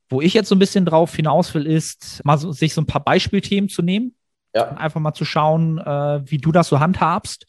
wo 0.08 0.20
ich 0.20 0.34
jetzt 0.34 0.48
so 0.48 0.54
ein 0.54 0.60
bisschen 0.60 0.86
drauf 0.86 1.14
hinaus 1.14 1.52
will, 1.54 1.66
ist, 1.66 2.22
mal 2.24 2.38
so, 2.38 2.52
sich 2.52 2.72
so 2.72 2.80
ein 2.80 2.86
paar 2.86 3.02
Beispielthemen 3.02 3.68
zu 3.68 3.82
nehmen 3.82 4.14
ja. 4.54 4.72
Einfach 4.72 5.00
mal 5.00 5.14
zu 5.14 5.24
schauen, 5.24 5.78
äh, 5.78 6.20
wie 6.24 6.38
du 6.38 6.52
das 6.52 6.68
so 6.68 6.80
handhabst. 6.80 7.46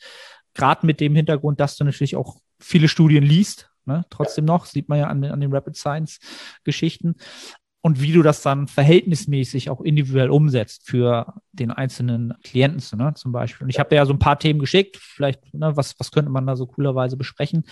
Gerade 0.54 0.86
mit 0.86 1.00
dem 1.00 1.16
Hintergrund, 1.16 1.60
dass 1.60 1.78
du 1.78 1.84
natürlich 1.84 2.16
auch 2.16 2.38
viele 2.60 2.88
Studien 2.88 3.24
liest. 3.24 3.72
Ne? 3.86 4.06
Trotzdem 4.10 4.46
noch, 4.46 4.66
sieht 4.66 4.90
man 4.90 5.00
ja 5.00 5.08
an, 5.08 5.24
an 5.24 5.40
den 5.40 5.54
Rapid 5.54 5.76
Science 5.76 6.20
Geschichten. 6.64 7.16
Und 7.82 8.02
wie 8.02 8.12
du 8.12 8.22
das 8.22 8.42
dann 8.42 8.68
verhältnismäßig 8.68 9.70
auch 9.70 9.80
individuell 9.80 10.30
umsetzt 10.30 10.86
für 10.86 11.36
den 11.54 11.72
einzelnen 11.72 12.34
Klienten 12.44 12.82
ne, 12.98 13.14
zum 13.16 13.32
Beispiel. 13.32 13.66
Und 13.66 13.70
ich 13.70 13.80
habe 13.80 13.96
ja 13.96 14.06
so 14.06 14.12
ein 14.12 14.20
paar 14.20 14.38
Themen 14.38 14.60
geschickt, 14.60 14.98
vielleicht, 14.98 15.54
ne, 15.54 15.78
was, 15.78 15.98
was 15.98 16.12
könnte 16.12 16.30
man 16.30 16.46
da 16.46 16.58
so 16.58 16.68
coolerweise 16.68 17.16
besprechen. 17.16 17.64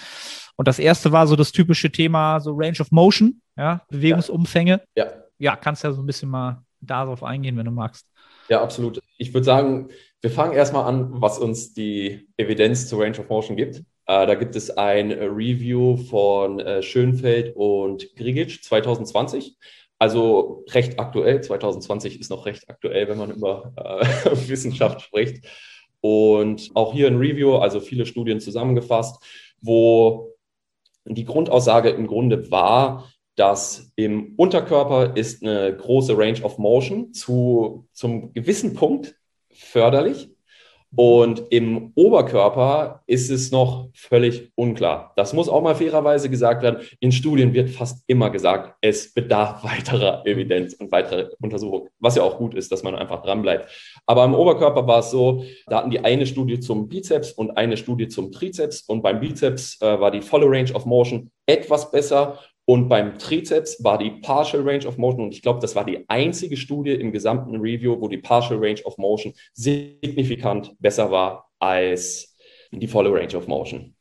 Und 0.56 0.68
das 0.68 0.80
erste 0.80 1.12
war 1.12 1.28
so 1.28 1.36
das 1.36 1.52
typische 1.52 1.92
Thema, 1.92 2.40
so 2.40 2.54
Range 2.56 2.78
of 2.80 2.92
Motion, 2.92 3.42
ja, 3.58 3.82
Bewegungsumfänge. 3.90 4.82
Ja. 4.96 5.08
Ja, 5.40 5.56
kannst 5.56 5.84
ja 5.84 5.92
so 5.92 6.02
ein 6.02 6.06
bisschen 6.06 6.30
mal 6.30 6.64
darauf 6.80 7.24
eingehen, 7.24 7.58
wenn 7.58 7.66
du 7.66 7.72
magst. 7.72 8.08
Ja, 8.50 8.62
absolut. 8.62 9.02
Ich 9.18 9.34
würde 9.34 9.44
sagen, 9.44 9.90
wir 10.22 10.32
fangen 10.32 10.54
erstmal 10.54 10.86
an, 10.86 11.22
was 11.22 11.38
uns 11.38 11.74
die 11.74 12.28
Evidenz 12.38 12.88
zur 12.88 13.02
Range 13.04 13.20
of 13.20 13.30
Motion 13.30 13.58
gibt. 13.58 13.84
Äh, 14.08 14.26
da 14.26 14.36
gibt 14.36 14.56
es 14.56 14.72
ein 14.72 15.12
Review 15.12 15.98
von 15.98 16.60
äh, 16.60 16.82
Schönfeld 16.82 17.56
und 17.56 18.16
Grigic 18.16 18.64
2020. 18.64 19.58
Also 20.00 20.64
recht 20.70 21.00
aktuell. 21.00 21.42
2020 21.42 22.20
ist 22.20 22.30
noch 22.30 22.46
recht 22.46 22.70
aktuell, 22.70 23.08
wenn 23.08 23.18
man 23.18 23.32
über 23.32 23.74
äh, 23.76 24.32
Wissenschaft 24.48 25.02
spricht. 25.02 25.46
Und 26.02 26.72
auch 26.76 26.94
hier 26.94 27.08
ein 27.08 27.18
Review, 27.18 27.56
also 27.56 27.80
viele 27.80 28.06
Studien 28.06 28.40
zusammengefasst, 28.40 29.24
wo 29.62 30.34
die 31.06 31.26
Grundaussage 31.26 31.90
im 31.90 32.06
Grunde 32.08 32.52
war, 32.52 33.12
dass 33.36 33.92
im 33.96 34.34
Unterkörper 34.36 35.16
ist 35.16 35.44
eine 35.44 35.76
große 35.76 36.18
Range 36.18 36.42
of 36.44 36.58
Motion 36.58 37.14
zu, 37.14 37.88
zum 37.94 38.34
gewissen 38.34 38.74
Punkt 38.74 39.16
förderlich. 39.52 40.32
Und 40.96 41.44
im 41.50 41.92
Oberkörper 41.96 43.02
ist 43.08 43.30
es 43.30 43.52
noch 43.52 43.90
völlig 43.94 44.52
unklar. 44.56 45.14
Das 45.16 45.34
muss 45.34 45.50
auch 45.50 45.62
mal 45.62 45.76
fairerweise 45.76 46.30
gesagt 46.30 46.64
werden. 46.64 46.86
In 47.00 47.12
Studien 47.12 47.54
wird 47.54 47.70
fast 47.70 48.04
immer 48.08 48.30
gesagt, 48.30 48.76
es 48.82 49.14
bedarf 49.14 49.64
weiterer 49.64 50.26
Evidenz 50.26 50.74
und 50.76 50.92
weiterer 50.92 51.30
Untersuchung, 51.42 51.90
was 52.00 52.16
ja 52.16 52.24
auch 52.24 52.38
gut 52.38 52.54
ist, 52.54 52.72
dass 52.72 52.84
man 52.84 52.96
einfach 52.96 53.22
dranbleibt. 53.22 53.70
Aber 54.06 54.24
im 54.24 54.34
Oberkörper 54.34 54.88
war 54.88 55.00
es 55.00 55.12
so, 55.12 55.44
da 55.68 55.78
hatten 55.78 55.92
die 55.92 56.00
eine 56.00 56.26
Studie 56.26 56.60
zum 56.60 56.88
Bizeps 56.88 57.32
und 57.32 57.58
eine 57.58 57.78
Studie 57.78 58.08
zum 58.08 58.32
Trizeps. 58.32 58.82
Und 58.82 59.02
beim 59.02 59.20
Bizeps 59.20 59.82
äh, 59.82 60.00
war 60.00 60.12
die 60.12 60.22
volle 60.22 60.50
Range 60.50 60.72
of 60.74 60.86
Motion 60.86 61.32
etwas 61.46 61.92
besser 61.92 62.40
und 62.70 62.90
beim 62.90 63.18
Trizeps 63.18 63.82
war 63.82 63.98
die 63.98 64.12
Partial 64.12 64.62
Range 64.62 64.86
of 64.86 64.98
Motion, 64.98 65.24
und 65.24 65.34
ich 65.34 65.42
glaube, 65.42 65.62
das 65.62 65.74
war 65.76 65.86
die 65.86 66.04
einzige 66.10 66.58
Studie 66.58 66.92
im 66.92 67.14
gesamten 67.14 67.56
Review, 67.56 67.96
wo 68.02 68.10
die 68.10 68.18
Partial 68.18 68.60
Range 68.60 68.82
of 68.84 68.98
Motion 68.98 69.34
signifikant 69.54 70.76
besser 70.78 71.10
war 71.10 71.50
als 71.60 72.38
die 72.72 72.88
volle 72.88 73.10
Range 73.14 73.38
of 73.38 73.48
Motion. 73.48 73.96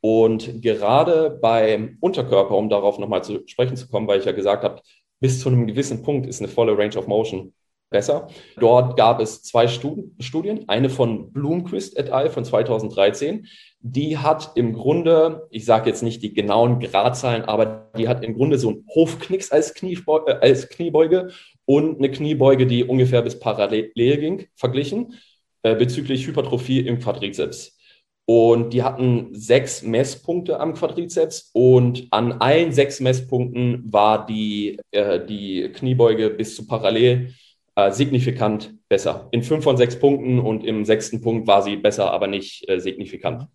Und 0.00 0.62
gerade 0.62 1.38
beim 1.42 1.96
Unterkörper, 2.00 2.56
um 2.56 2.68
darauf 2.68 3.00
nochmal 3.00 3.24
zu 3.24 3.42
sprechen 3.46 3.76
zu 3.76 3.88
kommen, 3.88 4.06
weil 4.06 4.20
ich 4.20 4.26
ja 4.26 4.32
gesagt 4.32 4.62
habe, 4.62 4.80
bis 5.18 5.40
zu 5.40 5.48
einem 5.48 5.66
gewissen 5.66 6.04
Punkt 6.04 6.26
ist 6.26 6.40
eine 6.40 6.48
volle 6.48 6.78
Range 6.78 6.96
of 6.96 7.08
Motion 7.08 7.52
besser. 7.94 8.26
Dort 8.58 8.96
gab 8.96 9.20
es 9.20 9.42
zwei 9.42 9.68
Studien, 9.68 10.64
eine 10.66 10.90
von 10.90 11.32
Blomquist 11.32 11.96
et 11.96 12.10
al. 12.10 12.28
von 12.28 12.44
2013. 12.44 13.46
Die 13.80 14.18
hat 14.18 14.50
im 14.56 14.72
Grunde, 14.72 15.46
ich 15.50 15.64
sage 15.64 15.88
jetzt 15.88 16.02
nicht 16.02 16.20
die 16.22 16.34
genauen 16.34 16.80
Gradzahlen, 16.80 17.42
aber 17.42 17.92
die 17.96 18.08
hat 18.08 18.24
im 18.24 18.34
Grunde 18.34 18.58
so 18.58 18.70
einen 18.70 18.84
Hofknicks 18.92 19.52
als, 19.52 19.74
Kniebeuge, 19.74 20.32
äh, 20.32 20.38
als 20.40 20.68
Kniebeuge 20.68 21.28
und 21.66 21.98
eine 21.98 22.10
Kniebeuge, 22.10 22.66
die 22.66 22.82
ungefähr 22.82 23.22
bis 23.22 23.38
parallel 23.38 23.92
ging, 23.94 24.46
verglichen 24.56 25.14
äh, 25.62 25.76
bezüglich 25.76 26.26
Hypertrophie 26.26 26.80
im 26.80 26.98
Quadrizeps. 26.98 27.78
Und 28.26 28.72
die 28.72 28.82
hatten 28.82 29.28
sechs 29.34 29.82
Messpunkte 29.82 30.58
am 30.58 30.74
Quadrizeps 30.74 31.50
und 31.52 32.08
an 32.10 32.32
allen 32.32 32.72
sechs 32.72 32.98
Messpunkten 32.98 33.84
war 33.86 34.26
die, 34.26 34.80
äh, 34.90 35.24
die 35.24 35.70
Kniebeuge 35.72 36.30
bis 36.30 36.56
zu 36.56 36.66
parallel 36.66 37.34
äh, 37.76 37.90
signifikant 37.90 38.74
besser. 38.88 39.28
In 39.32 39.42
fünf 39.42 39.64
von 39.64 39.76
sechs 39.76 39.98
Punkten 39.98 40.38
und 40.38 40.64
im 40.64 40.84
sechsten 40.84 41.20
Punkt 41.20 41.46
war 41.46 41.62
sie 41.62 41.76
besser, 41.76 42.10
aber 42.10 42.26
nicht 42.26 42.68
äh, 42.68 42.78
signifikant. 42.78 43.48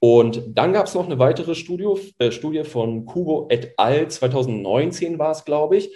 Und 0.00 0.42
dann 0.48 0.72
gab 0.72 0.86
es 0.86 0.94
noch 0.94 1.06
eine 1.06 1.18
weitere 1.18 1.54
Studie, 1.54 2.12
äh, 2.18 2.30
Studie 2.30 2.64
von 2.64 3.04
Kubo 3.04 3.48
et 3.50 3.72
al. 3.76 4.08
2019 4.08 5.18
war 5.18 5.32
es, 5.32 5.44
glaube 5.44 5.76
ich. 5.76 5.90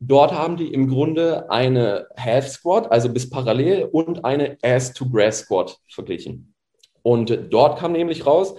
Dort 0.00 0.32
haben 0.32 0.56
die 0.56 0.72
im 0.72 0.88
Grunde 0.88 1.50
eine 1.50 2.08
Half 2.18 2.48
Squat, 2.48 2.90
also 2.90 3.12
bis 3.12 3.30
parallel, 3.30 3.84
und 3.84 4.24
eine 4.24 4.58
Ass 4.62 4.92
to 4.92 5.08
Grass 5.08 5.40
Squat 5.40 5.78
verglichen. 5.88 6.54
Und 7.02 7.38
dort 7.50 7.78
kam 7.78 7.92
nämlich 7.92 8.26
raus, 8.26 8.54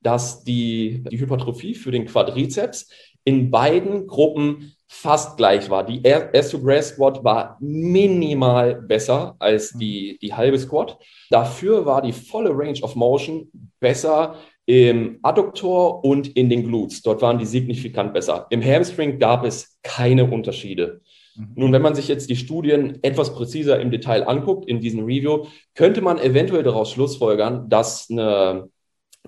dass 0.00 0.42
die, 0.42 1.04
die 1.08 1.20
Hypertrophie 1.20 1.74
für 1.74 1.92
den 1.92 2.06
Quadrizeps 2.06 2.88
in 3.24 3.50
beiden 3.50 4.06
Gruppen 4.06 4.74
fast 4.88 5.38
gleich 5.38 5.70
war. 5.70 5.84
Die 5.84 6.00
S2 6.02 6.82
Squat 6.82 7.24
war 7.24 7.56
minimal 7.60 8.74
besser 8.74 9.36
als 9.38 9.72
die, 9.72 10.18
die 10.20 10.34
halbe 10.34 10.58
Squat. 10.58 10.98
Dafür 11.30 11.86
war 11.86 12.02
die 12.02 12.12
volle 12.12 12.50
Range 12.50 12.78
of 12.82 12.94
Motion 12.94 13.50
besser 13.80 14.36
im 14.66 15.18
Adduktor 15.22 16.04
und 16.04 16.28
in 16.36 16.48
den 16.48 16.64
Glutes. 16.64 17.02
Dort 17.02 17.22
waren 17.22 17.38
die 17.38 17.46
signifikant 17.46 18.12
besser. 18.12 18.46
Im 18.50 18.62
Hamstring 18.62 19.18
gab 19.18 19.44
es 19.44 19.78
keine 19.82 20.30
Unterschiede. 20.30 21.00
Mhm. 21.34 21.52
Nun, 21.54 21.72
wenn 21.72 21.82
man 21.82 21.94
sich 21.94 22.08
jetzt 22.08 22.28
die 22.30 22.36
Studien 22.36 22.98
etwas 23.02 23.34
präziser 23.34 23.80
im 23.80 23.90
Detail 23.90 24.28
anguckt 24.28 24.68
in 24.68 24.80
diesem 24.80 25.04
Review, 25.04 25.46
könnte 25.74 26.02
man 26.02 26.18
eventuell 26.18 26.62
daraus 26.62 26.92
schlussfolgern, 26.92 27.68
dass 27.68 28.08
eine 28.10 28.68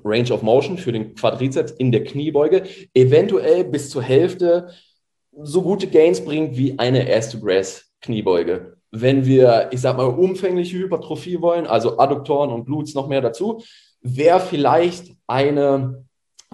Range 0.02 0.32
of 0.32 0.42
Motion 0.42 0.78
für 0.78 0.92
den 0.92 1.14
Quadrizeps 1.14 1.72
in 1.72 1.92
der 1.92 2.04
Kniebeuge 2.04 2.64
eventuell 2.94 3.64
bis 3.64 3.90
zur 3.90 4.02
Hälfte 4.02 4.70
so 5.42 5.62
gute 5.62 5.86
Gains 5.86 6.24
bringt 6.24 6.56
wie 6.56 6.78
eine 6.78 7.12
Ass-to-Grass-Kniebeuge. 7.12 8.76
Wenn 8.90 9.26
wir, 9.26 9.68
ich 9.72 9.80
sag 9.80 9.96
mal, 9.96 10.04
umfängliche 10.04 10.78
Hypertrophie 10.78 11.40
wollen, 11.40 11.66
also 11.66 11.98
Adduktoren 11.98 12.50
und 12.50 12.66
Glutes 12.66 12.94
noch 12.94 13.08
mehr 13.08 13.20
dazu, 13.20 13.62
wäre 14.00 14.40
vielleicht 14.40 15.12
eine 15.26 16.04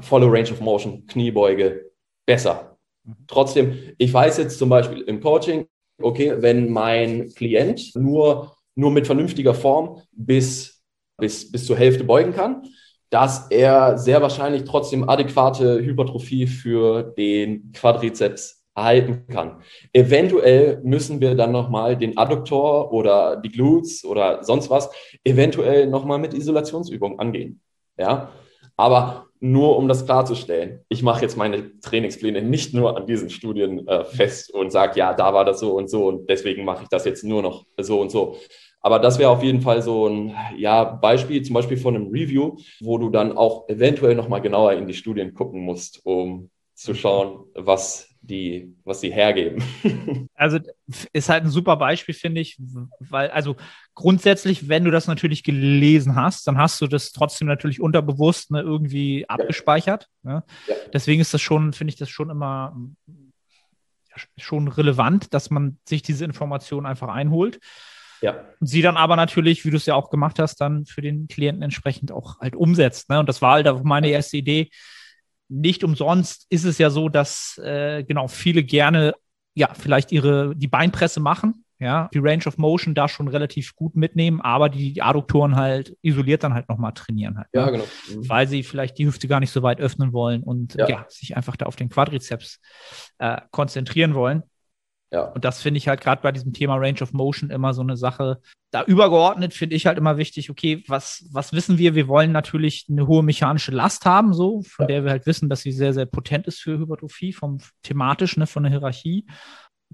volle 0.00 0.26
Range 0.26 0.50
of 0.50 0.60
Motion 0.60 1.06
Kniebeuge 1.06 1.90
besser. 2.26 2.78
Trotzdem, 3.26 3.94
ich 3.98 4.12
weiß 4.12 4.38
jetzt 4.38 4.58
zum 4.58 4.68
Beispiel 4.68 5.00
im 5.02 5.20
Coaching, 5.20 5.66
okay, 6.00 6.34
wenn 6.38 6.70
mein 6.70 7.30
Klient 7.34 7.94
nur, 7.94 8.56
nur 8.74 8.90
mit 8.90 9.06
vernünftiger 9.06 9.52
Form 9.52 10.00
bis, 10.12 10.82
bis, 11.18 11.50
bis 11.50 11.66
zur 11.66 11.76
Hälfte 11.76 12.04
beugen 12.04 12.32
kann, 12.32 12.62
dass 13.10 13.50
er 13.50 13.98
sehr 13.98 14.22
wahrscheinlich 14.22 14.64
trotzdem 14.64 15.08
adäquate 15.08 15.80
Hypertrophie 15.80 16.46
für 16.46 17.02
den 17.02 17.72
Quadrizeps 17.72 18.64
erhalten 18.74 19.26
kann. 19.28 19.62
Eventuell 19.92 20.80
müssen 20.84 21.20
wir 21.20 21.34
dann 21.34 21.52
nochmal 21.52 21.96
den 21.96 22.16
Adduktor 22.16 22.92
oder 22.92 23.36
die 23.36 23.50
Glutes 23.50 24.04
oder 24.04 24.44
sonst 24.44 24.70
was 24.70 24.90
eventuell 25.24 25.88
nochmal 25.88 26.18
mit 26.18 26.34
Isolationsübungen 26.34 27.18
angehen. 27.18 27.60
Ja, 27.98 28.30
aber 28.76 29.26
nur 29.40 29.76
um 29.76 29.88
das 29.88 30.04
klarzustellen, 30.04 30.84
ich 30.88 31.02
mache 31.02 31.22
jetzt 31.22 31.36
meine 31.36 31.80
Trainingspläne 31.80 32.42
nicht 32.42 32.74
nur 32.74 32.96
an 32.96 33.06
diesen 33.06 33.30
Studien 33.30 33.86
äh, 33.88 34.04
fest 34.04 34.52
und 34.52 34.70
sage, 34.70 34.98
ja, 34.98 35.14
da 35.14 35.34
war 35.34 35.44
das 35.44 35.60
so 35.60 35.74
und 35.74 35.90
so 35.90 36.06
und 36.08 36.28
deswegen 36.28 36.64
mache 36.64 36.84
ich 36.84 36.88
das 36.88 37.04
jetzt 37.06 37.24
nur 37.24 37.42
noch 37.42 37.64
so 37.78 38.00
und 38.00 38.10
so. 38.10 38.36
Aber 38.80 38.98
das 38.98 39.18
wäre 39.18 39.30
auf 39.30 39.42
jeden 39.42 39.60
Fall 39.60 39.82
so 39.82 40.08
ein 40.08 40.34
ja, 40.56 40.84
Beispiel, 40.84 41.42
zum 41.42 41.54
Beispiel 41.54 41.76
von 41.76 41.94
einem 41.94 42.08
Review, 42.08 42.56
wo 42.80 42.98
du 42.98 43.10
dann 43.10 43.36
auch 43.36 43.68
eventuell 43.68 44.14
nochmal 44.14 44.40
genauer 44.40 44.72
in 44.72 44.86
die 44.86 44.94
Studien 44.94 45.34
gucken 45.34 45.60
musst, 45.60 46.00
um 46.04 46.50
zu 46.74 46.94
schauen, 46.94 47.44
was 47.54 48.08
die, 48.22 48.74
was 48.84 49.00
sie 49.00 49.12
hergeben. 49.12 49.62
Also 50.34 50.58
ist 51.12 51.28
halt 51.28 51.44
ein 51.44 51.50
super 51.50 51.76
Beispiel, 51.76 52.14
finde 52.14 52.40
ich, 52.40 52.58
weil, 52.98 53.28
also 53.30 53.56
grundsätzlich, 53.94 54.70
wenn 54.70 54.84
du 54.84 54.90
das 54.90 55.06
natürlich 55.06 55.44
gelesen 55.44 56.16
hast, 56.16 56.46
dann 56.46 56.56
hast 56.56 56.80
du 56.80 56.86
das 56.86 57.12
trotzdem 57.12 57.46
natürlich 57.46 57.78
unterbewusst 57.78 58.50
ne, 58.50 58.62
irgendwie 58.62 59.28
abgespeichert. 59.28 60.08
Ne? 60.22 60.42
Ja. 60.66 60.74
Deswegen 60.94 61.20
ist 61.20 61.34
das 61.34 61.42
schon, 61.42 61.74
finde 61.74 61.90
ich 61.90 61.98
das 61.98 62.08
schon 62.08 62.30
immer 62.30 62.74
schon 64.38 64.68
relevant, 64.68 65.34
dass 65.34 65.50
man 65.50 65.78
sich 65.86 66.00
diese 66.00 66.24
Informationen 66.24 66.86
einfach 66.86 67.08
einholt. 67.08 67.60
Ja. 68.20 68.44
Und 68.60 68.66
sie 68.66 68.82
dann 68.82 68.96
aber 68.96 69.16
natürlich, 69.16 69.64
wie 69.64 69.70
du 69.70 69.76
es 69.76 69.86
ja 69.86 69.94
auch 69.94 70.10
gemacht 70.10 70.38
hast, 70.38 70.60
dann 70.60 70.86
für 70.86 71.00
den 71.00 71.28
Klienten 71.28 71.62
entsprechend 71.62 72.12
auch 72.12 72.40
halt 72.40 72.54
umsetzt. 72.54 73.08
Ne? 73.08 73.20
Und 73.20 73.28
das 73.28 73.42
war 73.42 73.54
halt 73.54 73.68
auch 73.68 73.82
meine 73.82 74.08
erste 74.08 74.36
Idee. 74.36 74.70
Nicht 75.48 75.82
umsonst 75.82 76.46
ist 76.50 76.64
es 76.64 76.78
ja 76.78 76.90
so, 76.90 77.08
dass 77.08 77.58
äh, 77.58 78.04
genau 78.04 78.28
viele 78.28 78.62
gerne 78.62 79.14
ja 79.54 79.74
vielleicht 79.74 80.12
ihre 80.12 80.54
die 80.54 80.68
Beinpresse 80.68 81.20
machen, 81.20 81.64
ja, 81.80 82.08
die 82.12 82.18
Range 82.18 82.44
of 82.46 82.58
Motion 82.58 82.94
da 82.94 83.08
schon 83.08 83.26
relativ 83.26 83.74
gut 83.74 83.96
mitnehmen, 83.96 84.40
aber 84.40 84.68
die 84.68 85.00
Adduktoren 85.00 85.56
halt 85.56 85.96
isoliert 86.02 86.44
dann 86.44 86.54
halt 86.54 86.68
nochmal 86.68 86.92
trainieren 86.92 87.38
halt. 87.38 87.48
Ja, 87.52 87.66
ne? 87.66 87.72
genau. 87.72 87.84
Mhm. 87.84 88.28
Weil 88.28 88.46
sie 88.46 88.62
vielleicht 88.62 88.98
die 88.98 89.06
Hüfte 89.06 89.28
gar 89.28 89.40
nicht 89.40 89.50
so 89.50 89.62
weit 89.62 89.80
öffnen 89.80 90.12
wollen 90.12 90.42
und 90.42 90.74
ja, 90.74 90.88
ja 90.88 91.06
sich 91.08 91.36
einfach 91.36 91.56
da 91.56 91.66
auf 91.66 91.76
den 91.76 91.88
Quadrizeps 91.88 92.60
äh, 93.18 93.40
konzentrieren 93.50 94.14
wollen. 94.14 94.42
Ja. 95.12 95.24
Und 95.24 95.44
das 95.44 95.60
finde 95.60 95.78
ich 95.78 95.88
halt 95.88 96.00
gerade 96.00 96.22
bei 96.22 96.30
diesem 96.30 96.52
Thema 96.52 96.76
Range 96.76 97.00
of 97.02 97.12
Motion 97.12 97.50
immer 97.50 97.74
so 97.74 97.82
eine 97.82 97.96
Sache. 97.96 98.40
Da 98.70 98.84
übergeordnet 98.84 99.52
finde 99.52 99.74
ich 99.74 99.86
halt 99.86 99.98
immer 99.98 100.16
wichtig, 100.18 100.50
okay, 100.50 100.84
was, 100.86 101.26
was 101.32 101.52
wissen 101.52 101.78
wir? 101.78 101.96
Wir 101.96 102.06
wollen 102.06 102.30
natürlich 102.30 102.86
eine 102.88 103.08
hohe 103.08 103.24
mechanische 103.24 103.72
Last 103.72 104.04
haben, 104.04 104.32
so, 104.32 104.62
von 104.62 104.84
ja. 104.84 104.86
der 104.86 105.04
wir 105.04 105.10
halt 105.10 105.26
wissen, 105.26 105.48
dass 105.48 105.62
sie 105.62 105.72
sehr, 105.72 105.92
sehr 105.92 106.06
potent 106.06 106.46
ist 106.46 106.60
für 106.60 106.78
Hypertrophie, 106.78 107.32
vom 107.32 107.58
thematisch, 107.82 108.36
ne, 108.36 108.46
von 108.46 108.62
der 108.62 108.70
Hierarchie. 108.70 109.26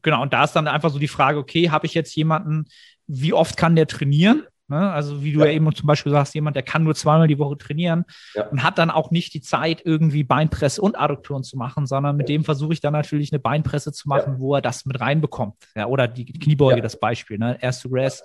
Genau, 0.03 0.21
und 0.21 0.35
da 0.35 0.45
ist 0.45 0.53
dann 0.53 0.69
einfach 0.69 0.91
so 0.91 0.99
die 0.99 1.09
Frage, 1.09 1.39
okay, 1.39 1.71
habe 1.71 1.87
ich 1.87 1.95
jetzt 1.95 2.14
jemanden, 2.14 2.67
wie 3.07 3.33
oft 3.33 3.57
kann 3.57 3.77
der 3.77 3.87
trainieren? 3.87 4.45
Ne? 4.69 4.91
Also 4.91 5.23
wie 5.23 5.33
du 5.33 5.41
ja. 5.41 5.47
ja. 5.47 5.53
eben 5.53 5.73
zum 5.75 5.87
Beispiel 5.87 6.11
sagst, 6.11 6.35
jemand, 6.35 6.57
der 6.57 6.62
kann 6.62 6.83
nur 6.83 6.95
zweimal 6.95 7.29
die 7.29 7.39
Woche 7.39 7.57
trainieren 7.57 8.05
ja. 8.35 8.47
und 8.49 8.62
hat 8.62 8.79
dann 8.79 8.91
auch 8.91 9.11
nicht 9.11 9.33
die 9.35 9.41
Zeit, 9.41 9.83
irgendwie 9.85 10.25
Beinpresse 10.25 10.83
und 10.83 10.99
Adduktoren 10.99 11.45
zu 11.45 11.57
machen, 11.57 11.87
sondern 11.87 12.17
mit 12.17 12.29
ja. 12.29 12.37
dem 12.37 12.45
versuche 12.45 12.73
ich 12.73 12.81
dann 12.81 12.93
natürlich 12.93 13.33
eine 13.33 13.39
Beinpresse 13.39 13.93
zu 13.93 14.09
machen, 14.09 14.39
wo 14.39 14.55
er 14.55 14.62
das 14.62 14.85
mit 14.85 15.01
reinbekommt. 15.01 15.55
Ja, 15.75 15.87
oder 15.87 16.09
die 16.09 16.25
Kniebeuge, 16.25 16.83
das 16.83 16.99
Beispiel, 16.99 17.39
ne? 17.39 17.59
Erst 17.61 17.83
to 17.83 17.89
Rest, 17.91 18.25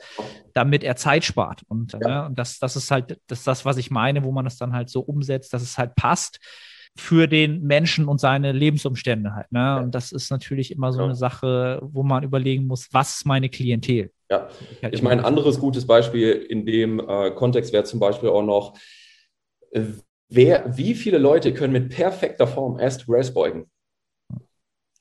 damit 0.53 0.83
er 0.83 0.95
Zeit 0.95 1.23
spart. 1.23 1.61
Und, 1.67 1.93
ne? 1.99 2.25
und 2.25 2.39
das, 2.39 2.59
das 2.59 2.75
ist 2.75 2.89
halt 2.89 3.19
das, 3.27 3.39
ist 3.39 3.47
das, 3.47 3.65
was 3.65 3.77
ich 3.77 3.91
meine, 3.91 4.23
wo 4.23 4.31
man 4.31 4.45
das 4.45 4.57
dann 4.57 4.73
halt 4.73 4.89
so 4.89 5.01
umsetzt, 5.01 5.53
dass 5.53 5.61
es 5.61 5.77
halt 5.77 5.95
passt 5.95 6.39
für 6.97 7.27
den 7.27 7.63
Menschen 7.63 8.07
und 8.07 8.19
seine 8.19 8.51
Lebensumstände 8.51 9.33
halt. 9.33 9.51
Ne? 9.51 9.79
Und 9.79 9.95
das 9.95 10.11
ist 10.11 10.29
natürlich 10.29 10.71
immer 10.71 10.91
so 10.91 11.03
eine 11.03 11.15
Sache, 11.15 11.79
wo 11.81 12.03
man 12.03 12.23
überlegen 12.23 12.65
muss, 12.65 12.89
was 12.91 13.17
ist 13.17 13.25
meine 13.25 13.49
Klientel? 13.49 14.11
Ja, 14.31 14.47
ich 14.89 15.01
meine, 15.01 15.21
ein 15.21 15.25
anderes 15.25 15.59
gutes 15.59 15.85
Beispiel 15.85 16.31
in 16.31 16.65
dem 16.65 17.01
äh, 17.01 17.31
Kontext 17.31 17.73
wäre 17.73 17.83
zum 17.83 17.99
Beispiel 17.99 18.29
auch 18.29 18.43
noch, 18.43 18.77
äh, 19.71 19.81
wer, 20.29 20.77
wie 20.77 20.95
viele 20.95 21.17
Leute 21.17 21.53
können 21.53 21.73
mit 21.73 21.89
perfekter 21.89 22.47
Form 22.47 22.79
erst 22.79 23.03
Race 23.09 23.33
beugen? 23.33 23.69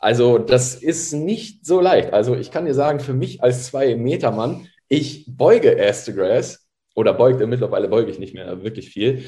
Also 0.01 0.39
das 0.39 0.74
ist 0.74 1.12
nicht 1.12 1.64
so 1.64 1.81
leicht. 1.81 2.12
Also 2.12 2.35
ich 2.35 2.51
kann 2.51 2.64
dir 2.64 2.74
sagen, 2.74 2.99
für 2.99 3.12
mich 3.14 3.41
als 3.41 3.66
zwei 3.66 3.95
Meter 3.95 4.33
Mann, 4.33 4.66
ich 4.89 5.26
beuge 5.28 5.68
erste 5.68 6.12
Grass 6.12 6.66
oder 6.97 7.14
beugte, 7.14 7.47
mittlerweile 7.47 7.87
beuge 7.87 8.11
ich 8.11 8.18
nicht 8.18 8.35
mehr 8.35 8.64
wirklich 8.64 8.91
viel. 8.91 9.24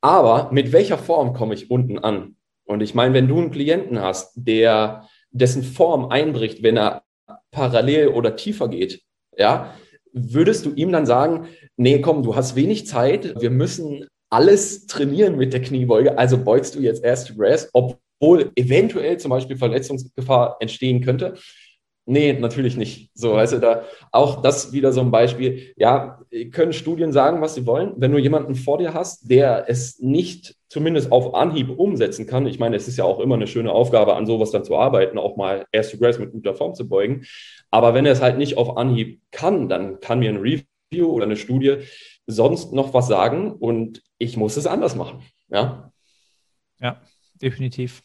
Aber 0.00 0.50
mit 0.50 0.72
welcher 0.72 0.96
Form 0.96 1.34
komme 1.34 1.52
ich 1.52 1.70
unten 1.70 1.98
an? 1.98 2.36
Und 2.64 2.80
ich 2.80 2.94
meine, 2.94 3.12
wenn 3.12 3.28
du 3.28 3.38
einen 3.38 3.50
Klienten 3.50 4.00
hast, 4.00 4.32
der 4.34 5.06
dessen 5.30 5.62
Form 5.62 6.06
einbricht, 6.06 6.62
wenn 6.62 6.78
er 6.78 7.02
parallel 7.50 8.08
oder 8.08 8.34
tiefer 8.34 8.68
geht, 8.68 9.02
ja, 9.36 9.74
würdest 10.12 10.66
du 10.66 10.72
ihm 10.74 10.92
dann 10.92 11.06
sagen, 11.06 11.48
nee, 11.76 12.00
komm, 12.00 12.22
du 12.22 12.36
hast 12.36 12.56
wenig 12.56 12.86
Zeit, 12.86 13.40
wir 13.40 13.50
müssen 13.50 14.06
alles 14.30 14.86
trainieren 14.86 15.36
mit 15.36 15.52
der 15.52 15.62
Kniebeuge, 15.62 16.16
also 16.18 16.38
beugst 16.38 16.74
du 16.74 16.80
jetzt 16.80 17.04
erst 17.04 17.38
Rest, 17.38 17.70
obwohl 17.72 18.50
eventuell 18.56 19.18
zum 19.18 19.30
Beispiel 19.30 19.56
Verletzungsgefahr 19.56 20.56
entstehen 20.60 21.02
könnte. 21.02 21.34
Nee, 22.04 22.32
natürlich 22.32 22.76
nicht. 22.76 23.10
So, 23.14 23.34
also 23.34 23.58
da 23.58 23.84
auch 24.10 24.42
das 24.42 24.72
wieder 24.72 24.92
so 24.92 25.00
ein 25.00 25.12
Beispiel. 25.12 25.72
Ja, 25.76 26.20
können 26.50 26.72
Studien 26.72 27.12
sagen, 27.12 27.40
was 27.40 27.54
sie 27.54 27.64
wollen. 27.64 27.92
Wenn 27.96 28.10
du 28.10 28.18
jemanden 28.18 28.56
vor 28.56 28.78
dir 28.78 28.92
hast, 28.92 29.30
der 29.30 29.66
es 29.68 30.00
nicht 30.00 30.56
zumindest 30.68 31.12
auf 31.12 31.34
Anhieb 31.34 31.70
umsetzen 31.70 32.26
kann, 32.26 32.46
ich 32.46 32.58
meine, 32.58 32.74
es 32.74 32.88
ist 32.88 32.96
ja 32.96 33.04
auch 33.04 33.20
immer 33.20 33.36
eine 33.36 33.46
schöne 33.46 33.70
Aufgabe, 33.70 34.16
an 34.16 34.26
sowas 34.26 34.50
dann 34.50 34.64
zu 34.64 34.76
arbeiten, 34.76 35.16
auch 35.16 35.36
mal 35.36 35.64
erst 35.70 35.92
to 35.92 35.98
Grace 35.98 36.18
mit 36.18 36.32
guter 36.32 36.54
Form 36.54 36.74
zu 36.74 36.88
beugen. 36.88 37.24
Aber 37.70 37.94
wenn 37.94 38.04
er 38.04 38.12
es 38.12 38.20
halt 38.20 38.36
nicht 38.36 38.56
auf 38.56 38.76
Anhieb 38.76 39.20
kann, 39.30 39.68
dann 39.68 40.00
kann 40.00 40.18
mir 40.18 40.30
ein 40.30 40.38
Review 40.38 41.06
oder 41.06 41.24
eine 41.24 41.36
Studie 41.36 41.76
sonst 42.26 42.72
noch 42.72 42.94
was 42.94 43.06
sagen 43.06 43.52
und 43.52 44.02
ich 44.18 44.36
muss 44.36 44.56
es 44.56 44.66
anders 44.66 44.96
machen. 44.96 45.22
Ja, 45.48 45.92
ja 46.80 47.00
definitiv 47.40 48.02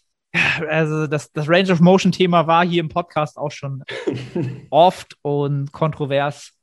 also 0.70 1.08
das, 1.08 1.32
das 1.32 1.48
Range 1.50 1.72
of 1.72 1.80
Motion 1.80 2.12
Thema 2.12 2.48
war 2.48 2.66
hier 2.66 2.82
im 2.82 2.90
Podcast 2.90 3.38
auch 3.38 3.52
schon 3.52 3.84
oft 4.70 5.16
und 5.22 5.72
kontrovers. 5.72 6.54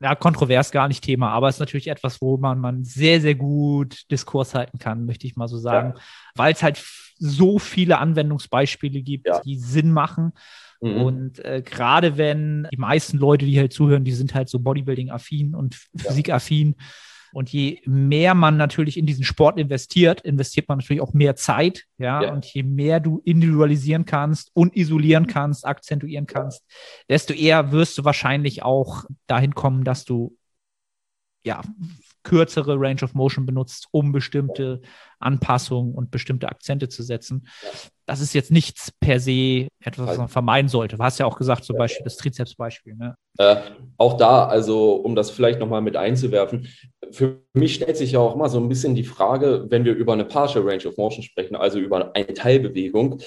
Ja, 0.00 0.16
kontrovers 0.16 0.72
gar 0.72 0.88
nicht 0.88 1.04
Thema, 1.04 1.30
aber 1.30 1.48
es 1.48 1.56
ist 1.56 1.60
natürlich 1.60 1.86
etwas, 1.86 2.20
wo 2.20 2.36
man, 2.36 2.58
man 2.58 2.82
sehr, 2.82 3.20
sehr 3.20 3.36
gut 3.36 4.10
Diskurs 4.10 4.52
halten 4.52 4.80
kann, 4.80 5.06
möchte 5.06 5.28
ich 5.28 5.36
mal 5.36 5.46
so 5.46 5.58
sagen, 5.58 5.94
ja. 5.94 6.02
weil 6.34 6.52
es 6.52 6.62
halt 6.64 6.82
so 7.18 7.60
viele 7.60 7.98
Anwendungsbeispiele 7.98 9.00
gibt, 9.00 9.28
ja. 9.28 9.40
die 9.42 9.56
Sinn 9.56 9.92
machen. 9.92 10.32
Mhm. 10.80 11.02
Und 11.02 11.44
äh, 11.44 11.62
gerade 11.64 12.18
wenn 12.18 12.66
die 12.72 12.78
meisten 12.78 13.16
Leute, 13.16 13.46
die 13.46 13.60
halt 13.60 13.72
zuhören, 13.72 14.02
die 14.02 14.12
sind 14.12 14.34
halt 14.34 14.48
so 14.48 14.58
Bodybuilding-affin 14.58 15.54
und 15.54 15.76
Physik-affin. 15.96 16.74
Und 17.32 17.50
je 17.50 17.80
mehr 17.86 18.34
man 18.34 18.56
natürlich 18.56 18.96
in 18.96 19.06
diesen 19.06 19.24
Sport 19.24 19.58
investiert, 19.58 20.20
investiert 20.20 20.68
man 20.68 20.78
natürlich 20.78 21.02
auch 21.02 21.14
mehr 21.14 21.36
Zeit. 21.36 21.84
Ja, 21.98 22.22
ja. 22.22 22.32
und 22.32 22.44
je 22.46 22.62
mehr 22.62 23.00
du 23.00 23.20
individualisieren 23.24 24.04
kannst 24.04 24.50
und 24.54 24.76
isolieren 24.76 25.26
kannst, 25.26 25.66
akzentuieren 25.66 26.26
kannst, 26.26 26.64
desto 27.08 27.32
eher 27.32 27.72
wirst 27.72 27.96
du 27.98 28.04
wahrscheinlich 28.04 28.62
auch 28.62 29.04
dahin 29.26 29.54
kommen, 29.54 29.84
dass 29.84 30.04
du 30.04 30.36
ja 31.44 31.62
kürzere 32.22 32.78
Range 32.78 33.02
of 33.02 33.14
Motion 33.14 33.46
benutzt, 33.46 33.88
um 33.90 34.12
bestimmte 34.12 34.80
Anpassungen 35.18 35.94
und 35.94 36.10
bestimmte 36.10 36.48
Akzente 36.48 36.88
zu 36.88 37.02
setzen. 37.02 37.46
Das 38.06 38.20
ist 38.20 38.34
jetzt 38.34 38.50
nichts 38.50 38.90
per 39.00 39.20
se 39.20 39.68
etwas, 39.80 40.08
was 40.08 40.18
man 40.18 40.28
vermeiden 40.28 40.68
sollte. 40.68 40.96
Du 40.96 41.02
hast 41.02 41.18
ja 41.18 41.26
auch 41.26 41.38
gesagt, 41.38 41.64
zum 41.64 41.76
Beispiel 41.76 42.04
das 42.04 42.16
Trizeps-Beispiel. 42.16 42.94
Ne? 42.94 43.14
Äh, 43.38 43.56
auch 43.96 44.16
da, 44.16 44.46
also 44.46 44.94
um 44.94 45.14
das 45.14 45.30
vielleicht 45.30 45.60
nochmal 45.60 45.82
mit 45.82 45.96
einzuwerfen, 45.96 46.68
für 47.10 47.42
mich 47.52 47.74
stellt 47.74 47.96
sich 47.96 48.12
ja 48.12 48.20
auch 48.20 48.34
immer 48.34 48.48
so 48.48 48.58
ein 48.58 48.68
bisschen 48.68 48.94
die 48.94 49.04
Frage, 49.04 49.66
wenn 49.68 49.84
wir 49.84 49.94
über 49.94 50.12
eine 50.12 50.24
Partial 50.24 50.66
Range 50.66 50.86
of 50.86 50.96
Motion 50.96 51.22
sprechen, 51.22 51.56
also 51.56 51.78
über 51.78 52.14
eine 52.14 52.34
Teilbewegung, 52.34 53.20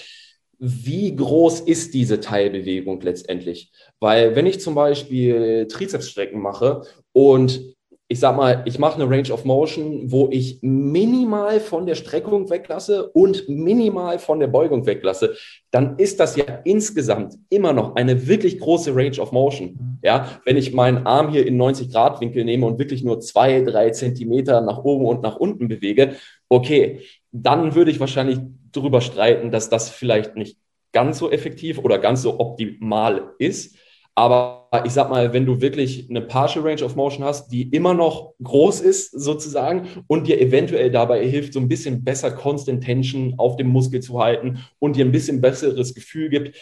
wie 0.58 1.16
groß 1.16 1.62
ist 1.62 1.93
diese 1.93 2.20
Teilbewegung 2.20 3.02
letztendlich? 3.02 3.72
Weil 4.00 4.36
wenn 4.36 4.46
ich 4.46 4.62
zum 4.62 4.76
Beispiel 4.76 5.68
Trizepsstrecken 5.70 6.41
mache 6.41 6.84
und 7.12 7.74
ich 8.08 8.20
sag 8.20 8.36
mal, 8.36 8.62
ich 8.66 8.78
mache 8.78 9.01
eine 9.01 9.10
Range 9.10 9.32
of 9.32 9.45
Motion, 9.45 10.12
wo 10.12 10.30
ich 10.32 10.60
minimal 10.62 11.60
von 11.60 11.88
der 11.88 11.95
Streckung 11.95 12.49
weglasse 12.51 13.10
und 13.10 13.49
minimal 13.49 14.20
von 14.20 14.39
der 14.39 14.47
Beugung 14.47 14.86
weglasse, 14.86 15.36
dann 15.72 15.97
ist 15.97 16.20
das 16.20 16.36
ja 16.36 16.45
insgesamt 16.66 17.34
immer 17.49 17.74
noch 17.74 17.95
eine 17.95 18.28
wirklich 18.28 18.60
große 18.60 18.95
Range 18.95 19.20
of 19.20 19.32
Motion. 19.32 19.99
Ja, 20.03 20.39
wenn 20.45 20.56
ich 20.56 20.72
meinen 20.72 21.08
Arm 21.08 21.32
hier 21.32 21.47
in 21.47 21.58
90 21.58 21.91
Grad 21.91 22.22
Winkel 22.22 22.45
nehme 22.45 22.68
und 22.68 22.78
wirklich 22.78 23.03
nur 23.03 23.22
zwei, 23.22 23.62
drei 23.62 23.89
Zentimeter 23.89 24.62
nach 24.62 24.84
oben 24.84 25.06
und 25.06 25.24
nach 25.24 25.38
unten 25.38 25.68
bewege, 25.68 26.16
okay, 26.47 27.01
dann 27.32 27.74
würde 27.74 27.89
ich 27.89 27.99
wahrscheinlich 27.99 28.38
darüber 28.72 29.01
streiten, 29.01 29.49
dass 29.49 29.70
das 29.70 29.89
vielleicht 29.89 30.36
nicht 30.36 30.60
ganz 30.91 31.18
so 31.18 31.32
effektiv 31.32 31.80
oder 31.80 31.97
ganz 31.97 32.22
so 32.22 32.39
optimal 32.39 33.34
ist. 33.39 33.78
Aber 34.18 34.70
ich 34.86 34.93
sag 34.93 35.09
mal, 35.09 35.34
wenn 35.34 35.45
du 35.45 35.59
wirklich 35.59 36.09
eine 36.09 36.22
Partial 36.22 36.66
Range 36.66 36.84
of 36.84 36.95
Motion 36.95 37.26
hast, 37.26 37.49
die 37.49 37.70
immer 37.70 37.93
noch 37.93 38.34
groß 38.41 38.80
ist 38.80 39.11
sozusagen 39.11 40.03
und 40.07 40.28
dir 40.28 40.39
eventuell 40.39 40.89
dabei 40.89 41.28
hilft, 41.28 41.53
so 41.53 41.59
ein 41.59 41.68
bisschen 41.68 42.03
besser 42.03 42.32
Constant 42.32 42.84
Tension 42.84 43.36
auf 43.38 43.57
dem 43.57 43.68
Muskel 43.68 44.01
zu 44.01 44.20
halten 44.20 44.59
und 44.80 44.95
dir 44.95 45.03
ein 45.03 45.11
bisschen 45.11 45.41
besseres 45.41 45.93
Gefühl 45.93 46.30
gibt, 46.30 46.57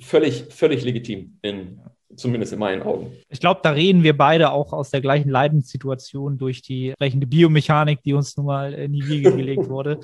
völlig, 0.00 0.46
völlig 0.50 0.82
legitim 0.84 1.38
in, 1.42 1.80
zumindest 2.18 2.52
in 2.52 2.58
meinen 2.58 2.82
Augen. 2.82 3.12
Ich 3.28 3.40
glaube, 3.40 3.60
da 3.62 3.70
reden 3.70 4.02
wir 4.02 4.16
beide 4.16 4.50
auch 4.50 4.72
aus 4.72 4.90
der 4.90 5.00
gleichen 5.00 5.30
Leidenssituation 5.30 6.38
durch 6.38 6.62
die 6.62 6.88
entsprechende 6.88 7.26
Biomechanik, 7.26 8.02
die 8.02 8.12
uns 8.12 8.36
nun 8.36 8.46
mal 8.46 8.74
in 8.74 8.92
die 8.92 9.06
Wiege 9.08 9.34
gelegt 9.34 9.68
wurde. 9.68 10.00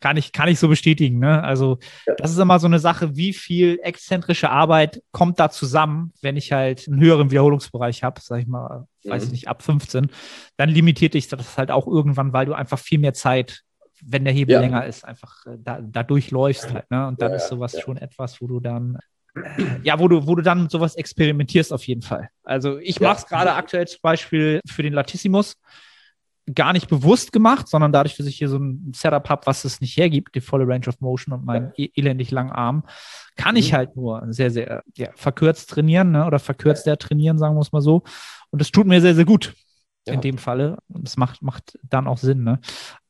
Kann 0.00 0.16
ich, 0.16 0.32
kann 0.32 0.48
ich 0.48 0.58
so 0.58 0.68
bestätigen. 0.68 1.18
Ne? 1.18 1.42
Also, 1.42 1.78
ja. 2.06 2.14
das 2.16 2.32
ist 2.32 2.38
immer 2.38 2.58
so 2.58 2.66
eine 2.66 2.78
Sache, 2.78 3.16
wie 3.16 3.32
viel 3.32 3.78
exzentrische 3.82 4.50
Arbeit 4.50 5.02
kommt 5.12 5.40
da 5.40 5.50
zusammen, 5.50 6.12
wenn 6.20 6.36
ich 6.36 6.52
halt 6.52 6.86
einen 6.88 7.00
höheren 7.00 7.30
Wiederholungsbereich 7.30 8.02
habe, 8.02 8.20
sag 8.20 8.40
ich 8.40 8.46
mal, 8.46 8.86
weiß 9.04 9.22
ich 9.22 9.28
mhm. 9.28 9.32
nicht, 9.32 9.48
ab 9.48 9.62
15, 9.62 10.10
dann 10.56 10.68
limitiert 10.68 11.14
dich 11.14 11.28
das 11.28 11.56
halt 11.56 11.70
auch 11.70 11.86
irgendwann, 11.86 12.32
weil 12.32 12.46
du 12.46 12.54
einfach 12.54 12.78
viel 12.78 12.98
mehr 12.98 13.14
Zeit 13.14 13.62
wenn 14.04 14.24
der 14.24 14.34
Hebel 14.34 14.54
ja. 14.54 14.60
länger 14.60 14.84
ist, 14.84 15.04
einfach 15.04 15.46
äh, 15.46 15.56
da, 15.58 15.80
da 15.80 16.02
durchläufst 16.02 16.72
halt. 16.72 16.90
Ne? 16.90 17.06
Und 17.06 17.22
dann 17.22 17.30
ja, 17.30 17.36
ist 17.36 17.48
sowas 17.48 17.78
schon 17.78 17.96
etwas, 17.96 18.40
wo 18.40 18.46
du 18.48 18.58
dann 18.58 18.98
ja, 19.82 19.98
wo 19.98 20.08
du, 20.08 20.26
wo 20.26 20.34
du 20.34 20.42
dann 20.42 20.68
sowas 20.68 20.94
experimentierst 20.96 21.72
auf 21.72 21.86
jeden 21.86 22.02
Fall. 22.02 22.28
Also 22.44 22.78
ich 22.78 23.00
mache 23.00 23.18
es 23.18 23.26
gerade 23.26 23.54
aktuell 23.54 23.86
zum 23.86 24.00
Beispiel 24.02 24.60
für 24.66 24.82
den 24.82 24.92
Latissimus 24.92 25.56
gar 26.52 26.72
nicht 26.72 26.88
bewusst 26.88 27.32
gemacht, 27.32 27.68
sondern 27.68 27.92
dadurch, 27.92 28.16
dass 28.16 28.26
ich 28.26 28.36
hier 28.36 28.48
so 28.48 28.58
ein 28.58 28.92
Setup 28.94 29.28
habe, 29.28 29.46
was 29.46 29.64
es 29.64 29.80
nicht 29.80 29.96
hergibt, 29.96 30.34
die 30.34 30.40
volle 30.40 30.66
Range 30.66 30.86
of 30.88 31.00
Motion 31.00 31.32
und 31.32 31.44
meinen 31.44 31.72
ja. 31.76 31.84
E-, 31.84 31.90
elendig 31.94 32.30
langen 32.30 32.50
Arm, 32.50 32.84
kann 33.36 33.54
mhm. 33.54 33.60
ich 33.60 33.74
halt 33.74 33.96
nur 33.96 34.24
sehr, 34.28 34.50
sehr 34.50 34.82
ja, 34.96 35.10
verkürzt 35.14 35.70
trainieren 35.70 36.10
ne? 36.10 36.26
oder 36.26 36.38
verkürzt 36.38 36.86
ja. 36.86 36.96
trainieren, 36.96 37.38
sagen 37.38 37.54
wir 37.54 37.60
es 37.60 37.72
mal 37.72 37.80
so. 37.80 38.02
Und 38.50 38.60
das 38.60 38.70
tut 38.70 38.86
mir 38.86 39.00
sehr, 39.00 39.14
sehr 39.14 39.24
gut 39.24 39.54
ja. 40.06 40.14
in 40.14 40.20
dem 40.20 40.38
Falle. 40.38 40.78
Und 40.88 41.06
es 41.06 41.16
macht, 41.16 41.42
macht 41.42 41.78
dann 41.88 42.06
auch 42.06 42.18
Sinn. 42.18 42.44
Ne? 42.44 42.60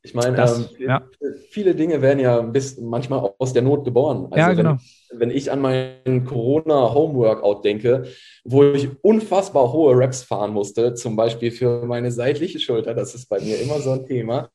Ich 0.03 0.15
meine, 0.15 0.37
ähm, 0.37 0.67
ja. 0.79 1.03
viele 1.51 1.75
Dinge 1.75 2.03
werden 2.03 2.19
ja 2.19 2.41
bis 2.41 2.79
manchmal 2.79 3.33
aus 3.39 3.53
der 3.53 3.63
Not 3.63 3.85
geboren. 3.85 4.27
Also 4.31 4.37
ja, 4.37 4.53
genau. 4.53 4.77
Wenn, 5.11 5.21
wenn 5.21 5.31
ich 5.31 5.53
an 5.53 5.61
meinen 5.61 6.25
Corona-Homeworkout 6.25 7.63
denke, 7.65 8.05
wo 8.45 8.65
ich 8.65 8.91
unfassbar 9.03 9.73
hohe 9.73 9.97
Reps 9.97 10.23
fahren 10.23 10.53
musste, 10.53 10.95
zum 10.95 11.15
Beispiel 11.15 11.53
für 11.53 11.87
meine 11.87 12.11
seitliche 12.11 12.59
Schulter, 12.59 12.95
das 12.95 13.15
ist 13.15 13.29
bei 13.29 13.41
mir 13.41 13.61
immer 13.61 13.81
so 13.81 13.93
ein 13.93 14.07
Thema, 14.07 14.51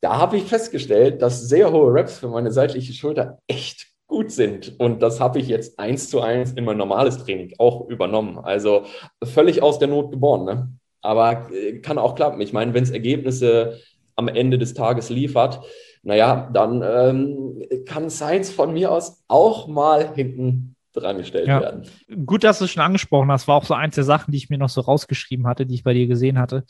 da 0.00 0.18
habe 0.18 0.36
ich 0.36 0.44
festgestellt, 0.44 1.22
dass 1.22 1.48
sehr 1.48 1.72
hohe 1.72 1.92
Reps 1.92 2.18
für 2.18 2.28
meine 2.28 2.52
seitliche 2.52 2.92
Schulter 2.92 3.38
echt 3.46 3.88
gut 4.06 4.30
sind. 4.30 4.78
Und 4.78 5.02
das 5.02 5.20
habe 5.20 5.38
ich 5.40 5.48
jetzt 5.48 5.78
eins 5.78 6.08
zu 6.08 6.20
eins 6.20 6.52
in 6.52 6.64
mein 6.64 6.76
normales 6.76 7.18
Training 7.18 7.54
auch 7.58 7.88
übernommen. 7.88 8.38
Also 8.38 8.84
völlig 9.22 9.62
aus 9.62 9.78
der 9.78 9.88
Not 9.88 10.10
geboren. 10.10 10.44
Ne? 10.44 10.68
Aber 11.04 11.52
äh, 11.52 11.80
kann 11.80 11.98
auch 11.98 12.14
klappen. 12.14 12.40
Ich 12.40 12.52
meine, 12.52 12.72
wenn 12.72 12.82
es 12.82 12.90
Ergebnisse 12.90 13.78
am 14.16 14.28
Ende 14.28 14.58
des 14.58 14.72
Tages 14.74 15.10
liefert, 15.10 15.60
naja, 16.02 16.48
dann 16.52 16.82
ähm, 16.82 17.62
kann 17.84 18.10
Science 18.10 18.50
von 18.50 18.72
mir 18.72 18.90
aus 18.90 19.22
auch 19.28 19.68
mal 19.68 20.14
hinten 20.14 20.76
dran 20.94 21.18
gestellt 21.18 21.48
ja. 21.48 21.60
werden. 21.60 21.86
Gut, 22.24 22.44
dass 22.44 22.58
du 22.58 22.64
es 22.64 22.70
schon 22.70 22.82
angesprochen 22.82 23.30
hast. 23.30 23.48
War 23.48 23.56
auch 23.56 23.64
so 23.64 23.74
eins 23.74 23.96
der 23.96 24.04
Sachen, 24.04 24.30
die 24.30 24.38
ich 24.38 24.48
mir 24.48 24.58
noch 24.58 24.68
so 24.68 24.80
rausgeschrieben 24.80 25.46
hatte, 25.46 25.66
die 25.66 25.74
ich 25.74 25.82
bei 25.82 25.92
dir 25.92 26.06
gesehen 26.06 26.38
hatte. 26.38 26.64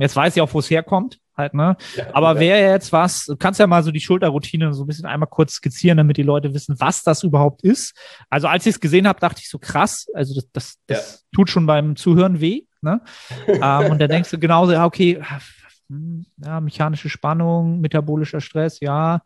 Jetzt 0.00 0.16
weiß 0.16 0.34
ich 0.34 0.42
auch, 0.42 0.52
wo 0.52 0.60
es 0.60 0.70
herkommt, 0.70 1.18
halt, 1.36 1.54
ne? 1.54 1.76
Ja, 1.94 2.06
Aber 2.12 2.34
ja. 2.34 2.40
wäre 2.40 2.72
jetzt 2.72 2.92
was, 2.92 3.26
du 3.26 3.36
kannst 3.36 3.60
ja 3.60 3.66
mal 3.66 3.82
so 3.82 3.90
die 3.90 4.00
Schulterroutine 4.00 4.72
so 4.72 4.84
ein 4.84 4.86
bisschen 4.86 5.06
einmal 5.06 5.28
kurz 5.28 5.54
skizzieren, 5.54 5.98
damit 5.98 6.16
die 6.16 6.22
Leute 6.22 6.54
wissen, 6.54 6.76
was 6.80 7.02
das 7.02 7.22
überhaupt 7.22 7.62
ist. 7.62 7.94
Also 8.30 8.48
als 8.48 8.66
ich 8.66 8.74
es 8.74 8.80
gesehen 8.80 9.06
habe, 9.06 9.20
dachte 9.20 9.40
ich 9.42 9.50
so 9.50 9.58
krass, 9.58 10.06
also 10.14 10.34
das, 10.34 10.48
das, 10.52 10.76
das 10.86 11.26
tut 11.34 11.50
schon 11.50 11.66
beim 11.66 11.96
Zuhören 11.96 12.40
weh, 12.40 12.62
ne? 12.86 13.00
ähm, 13.48 13.90
und 13.90 14.00
da 14.00 14.06
denkst 14.06 14.30
du 14.30 14.38
genauso, 14.38 14.72
ja, 14.72 14.86
okay, 14.86 15.20
hm, 15.88 16.26
ja, 16.38 16.60
mechanische 16.60 17.08
Spannung, 17.08 17.80
metabolischer 17.80 18.40
Stress, 18.40 18.80
ja. 18.80 19.20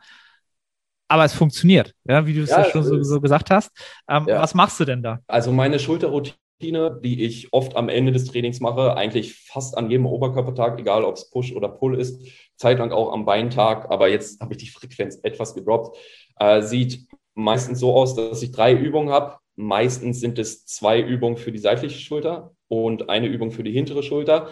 Aber 1.08 1.24
es 1.24 1.34
funktioniert, 1.34 1.94
ja, 2.04 2.24
wie 2.26 2.34
du 2.34 2.42
es 2.42 2.50
ja, 2.50 2.64
schon 2.64 2.84
so, 2.84 3.02
so, 3.02 3.20
gesagt 3.20 3.50
hast. 3.50 3.70
Ähm, 4.08 4.26
ja. 4.28 4.40
Was 4.40 4.54
machst 4.54 4.78
du 4.78 4.84
denn 4.84 5.02
da? 5.02 5.18
Also 5.26 5.50
meine 5.50 5.80
Schulterroutine, 5.80 7.00
die 7.02 7.24
ich 7.24 7.52
oft 7.52 7.74
am 7.74 7.88
Ende 7.88 8.12
des 8.12 8.26
Trainings 8.26 8.60
mache, 8.60 8.96
eigentlich 8.96 9.34
fast 9.34 9.76
an 9.76 9.90
jedem 9.90 10.06
Oberkörpertag, 10.06 10.78
egal 10.78 11.04
ob 11.04 11.16
es 11.16 11.28
Push 11.30 11.52
oder 11.52 11.68
Pull 11.68 11.98
ist, 11.98 12.22
zeitlang 12.56 12.92
auch 12.92 13.12
am 13.12 13.24
Beintag, 13.24 13.90
aber 13.90 14.08
jetzt 14.08 14.40
habe 14.40 14.52
ich 14.54 14.58
die 14.58 14.68
Frequenz 14.68 15.18
etwas 15.22 15.54
gedroppt. 15.54 15.98
Äh, 16.36 16.62
sieht 16.62 17.08
meistens 17.34 17.80
so 17.80 17.94
aus, 17.94 18.14
dass 18.14 18.42
ich 18.42 18.52
drei 18.52 18.72
Übungen 18.74 19.10
habe. 19.10 19.39
Meistens 19.60 20.20
sind 20.20 20.38
es 20.38 20.64
zwei 20.64 21.00
Übungen 21.00 21.36
für 21.36 21.52
die 21.52 21.58
seitliche 21.58 21.98
Schulter 21.98 22.54
und 22.68 23.10
eine 23.10 23.26
Übung 23.26 23.50
für 23.50 23.62
die 23.62 23.72
hintere 23.72 24.02
Schulter. 24.02 24.48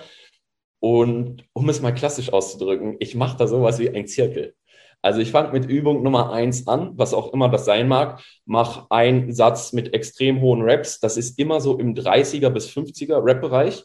Und 0.81 1.45
um 1.55 1.69
es 1.69 1.81
mal 1.81 1.95
klassisch 1.95 2.33
auszudrücken, 2.33 2.97
ich 3.01 3.15
mache 3.15 3.39
da 3.39 3.47
sowas 3.47 3.79
wie 3.79 3.89
ein 3.89 4.07
Zirkel. 4.07 4.55
Also 5.01 5.21
ich 5.21 5.31
fange 5.31 5.53
mit 5.53 5.65
Übung 5.67 6.03
Nummer 6.03 6.33
eins 6.33 6.67
an, 6.67 6.93
was 6.97 7.15
auch 7.15 7.33
immer 7.33 7.49
das 7.49 7.65
sein 7.65 7.89
mag, 7.89 8.23
mache 8.45 8.87
einen 8.91 9.33
Satz 9.33 9.73
mit 9.73 9.95
extrem 9.95 10.41
hohen 10.41 10.63
Reps. 10.63 11.01
Das 11.01 11.17
ist 11.17 11.39
immer 11.39 11.61
so 11.61 11.79
im 11.79 11.95
30er 11.95 12.51
bis 12.51 12.69
50er 12.69 13.25
Rap-Bereich. 13.25 13.85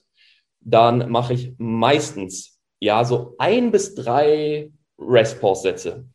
Dann 0.60 1.10
mache 1.10 1.34
ich 1.34 1.54
meistens 1.58 2.60
ja 2.80 3.06
so 3.06 3.36
ein 3.38 3.72
bis 3.72 3.96
drei 3.96 4.72
Rest-Pause-Sätze 5.00 6.06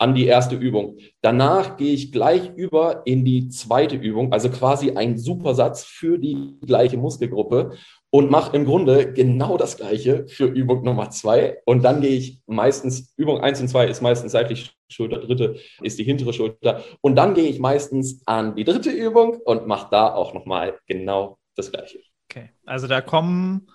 an 0.00 0.14
die 0.14 0.26
erste 0.26 0.56
Übung. 0.56 0.96
Danach 1.20 1.76
gehe 1.76 1.92
ich 1.92 2.10
gleich 2.10 2.50
über 2.56 3.02
in 3.04 3.24
die 3.24 3.50
zweite 3.50 3.96
Übung, 3.96 4.32
also 4.32 4.48
quasi 4.48 4.92
ein 4.92 5.18
Supersatz 5.18 5.84
für 5.84 6.18
die 6.18 6.56
gleiche 6.64 6.96
Muskelgruppe 6.96 7.72
und 8.08 8.30
mache 8.30 8.56
im 8.56 8.64
Grunde 8.64 9.12
genau 9.12 9.58
das 9.58 9.76
gleiche 9.76 10.26
für 10.26 10.46
Übung 10.46 10.82
Nummer 10.84 11.10
zwei. 11.10 11.58
Und 11.66 11.84
dann 11.84 12.00
gehe 12.00 12.16
ich 12.16 12.40
meistens, 12.46 13.12
Übung 13.18 13.40
eins 13.40 13.60
und 13.60 13.68
zwei 13.68 13.86
ist 13.86 14.00
meistens 14.00 14.32
seitlich 14.32 14.72
Schulter, 14.88 15.18
dritte 15.18 15.56
ist 15.82 15.98
die 15.98 16.04
hintere 16.04 16.32
Schulter. 16.32 16.82
Und 17.02 17.16
dann 17.16 17.34
gehe 17.34 17.48
ich 17.48 17.60
meistens 17.60 18.22
an 18.26 18.56
die 18.56 18.64
dritte 18.64 18.90
Übung 18.90 19.36
und 19.44 19.66
mache 19.66 19.88
da 19.90 20.14
auch 20.14 20.32
nochmal 20.32 20.78
genau 20.86 21.38
das 21.56 21.70
gleiche. 21.70 22.00
Okay, 22.30 22.50
also 22.64 22.86
da 22.86 23.02
kommen 23.02 23.68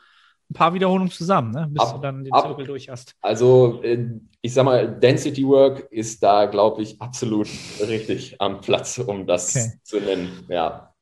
ein 0.49 0.53
paar 0.53 0.73
Wiederholungen 0.73 1.11
zusammen, 1.11 1.51
ne? 1.51 1.67
bis 1.69 1.81
ab, 1.81 1.95
du 1.95 2.01
dann 2.01 2.23
den 2.23 2.33
ab, 2.33 2.45
Zirkel 2.45 2.65
durch 2.65 2.89
hast. 2.89 3.15
Also 3.21 3.81
äh, 3.83 4.05
ich 4.41 4.53
sag 4.53 4.65
mal, 4.65 4.87
Density 4.87 5.45
Work 5.47 5.87
ist 5.91 6.21
da, 6.21 6.45
glaube 6.45 6.83
ich, 6.83 7.01
absolut 7.01 7.47
richtig 7.79 8.39
am 8.39 8.61
Platz, 8.61 8.99
um 8.99 9.25
das 9.25 9.55
okay. 9.55 9.71
zu 9.83 9.99
nennen. 9.99 10.45
Ja. 10.49 10.93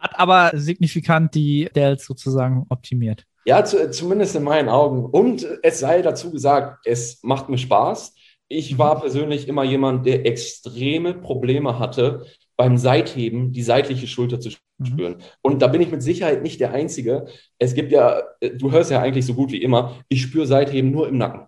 Hat 0.00 0.18
aber 0.18 0.52
signifikant 0.54 1.34
die 1.34 1.68
Dells 1.74 2.06
sozusagen 2.06 2.64
optimiert. 2.68 3.24
Ja, 3.44 3.64
zu, 3.64 3.90
zumindest 3.90 4.36
in 4.36 4.42
meinen 4.42 4.68
Augen. 4.68 5.04
Und 5.04 5.46
es 5.62 5.80
sei 5.80 6.02
dazu 6.02 6.30
gesagt, 6.30 6.86
es 6.86 7.22
macht 7.22 7.48
mir 7.48 7.58
Spaß. 7.58 8.14
Ich 8.48 8.74
mhm. 8.74 8.78
war 8.78 9.00
persönlich 9.00 9.48
immer 9.48 9.64
jemand, 9.64 10.06
der 10.06 10.26
extreme 10.26 11.14
Probleme 11.14 11.78
hatte, 11.78 12.26
beim 12.58 12.76
Seitheben 12.76 13.52
die 13.52 13.62
seitliche 13.62 14.06
Schulter 14.06 14.40
zu 14.40 14.50
mhm. 14.78 14.84
spüren. 14.84 15.12
Mhm. 15.14 15.22
Und 15.40 15.62
da 15.62 15.68
bin 15.68 15.80
ich 15.80 15.90
mit 15.90 16.02
Sicherheit 16.02 16.42
nicht 16.42 16.60
der 16.60 16.72
Einzige. 16.72 17.26
Es 17.58 17.74
gibt 17.74 17.92
ja, 17.92 18.22
du 18.40 18.72
hörst 18.72 18.90
ja 18.90 19.00
eigentlich 19.00 19.24
so 19.24 19.34
gut 19.34 19.52
wie 19.52 19.62
immer, 19.62 19.96
ich 20.08 20.22
spüre 20.22 20.46
Seitheben 20.46 20.90
nur 20.90 21.08
im 21.08 21.18
Nacken. 21.18 21.46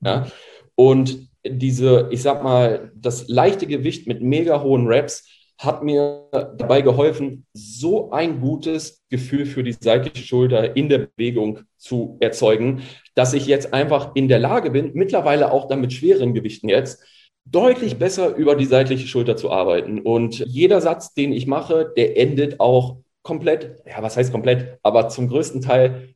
Ja? 0.00 0.26
Und 0.74 1.28
diese, 1.46 2.08
ich 2.10 2.22
sag 2.22 2.42
mal, 2.42 2.90
das 2.96 3.28
leichte 3.28 3.66
Gewicht 3.66 4.08
mit 4.08 4.22
mega 4.22 4.62
hohen 4.62 4.86
Reps 4.86 5.28
hat 5.58 5.82
mir 5.82 6.28
dabei 6.32 6.82
geholfen, 6.82 7.46
so 7.54 8.10
ein 8.10 8.40
gutes 8.40 9.04
Gefühl 9.08 9.46
für 9.46 9.62
die 9.62 9.72
seitliche 9.72 10.26
Schulter 10.26 10.76
in 10.76 10.88
der 10.88 10.98
Bewegung 10.98 11.60
zu 11.78 12.16
erzeugen, 12.20 12.82
dass 13.14 13.32
ich 13.32 13.46
jetzt 13.46 13.72
einfach 13.72 14.14
in 14.14 14.28
der 14.28 14.38
Lage 14.38 14.70
bin, 14.70 14.90
mittlerweile 14.94 15.52
auch 15.52 15.68
dann 15.68 15.80
mit 15.80 15.92
schweren 15.92 16.34
Gewichten 16.34 16.68
jetzt, 16.68 17.02
deutlich 17.46 17.98
besser 17.98 18.34
über 18.34 18.56
die 18.56 18.66
seitliche 18.66 19.06
Schulter 19.06 19.36
zu 19.36 19.50
arbeiten. 19.50 20.00
Und 20.00 20.38
jeder 20.40 20.80
Satz, 20.80 21.14
den 21.14 21.32
ich 21.32 21.46
mache, 21.46 21.92
der 21.96 22.18
endet 22.18 22.60
auch 22.60 22.98
komplett, 23.22 23.82
ja, 23.86 24.02
was 24.02 24.16
heißt 24.16 24.32
komplett, 24.32 24.78
aber 24.82 25.08
zum 25.08 25.28
größten 25.28 25.60
Teil 25.60 26.14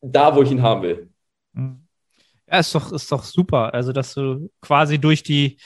da, 0.00 0.36
wo 0.36 0.42
ich 0.42 0.50
ihn 0.50 0.62
haben 0.62 0.82
will. 0.82 1.08
Ja, 1.54 2.58
ist 2.58 2.74
doch, 2.74 2.92
ist 2.92 3.10
doch 3.10 3.24
super. 3.24 3.72
Also, 3.72 3.92
dass 3.92 4.14
du 4.14 4.50
quasi 4.60 4.98
durch 4.98 5.22
die 5.22 5.58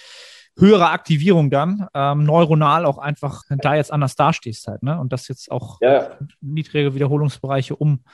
höhere 0.58 0.90
Aktivierung 0.90 1.50
dann 1.50 1.86
ähm, 1.94 2.24
neuronal 2.24 2.86
auch 2.86 2.98
einfach 2.98 3.42
da 3.48 3.74
jetzt 3.74 3.92
anders 3.92 4.16
dastehst 4.16 4.66
halt, 4.68 4.82
ne? 4.82 4.98
Und 4.98 5.12
das 5.12 5.28
jetzt 5.28 5.50
auch 5.50 5.78
ja. 5.80 6.16
niedrige 6.40 6.94
Wiederholungsbereiche 6.94 7.76
um 7.76 8.04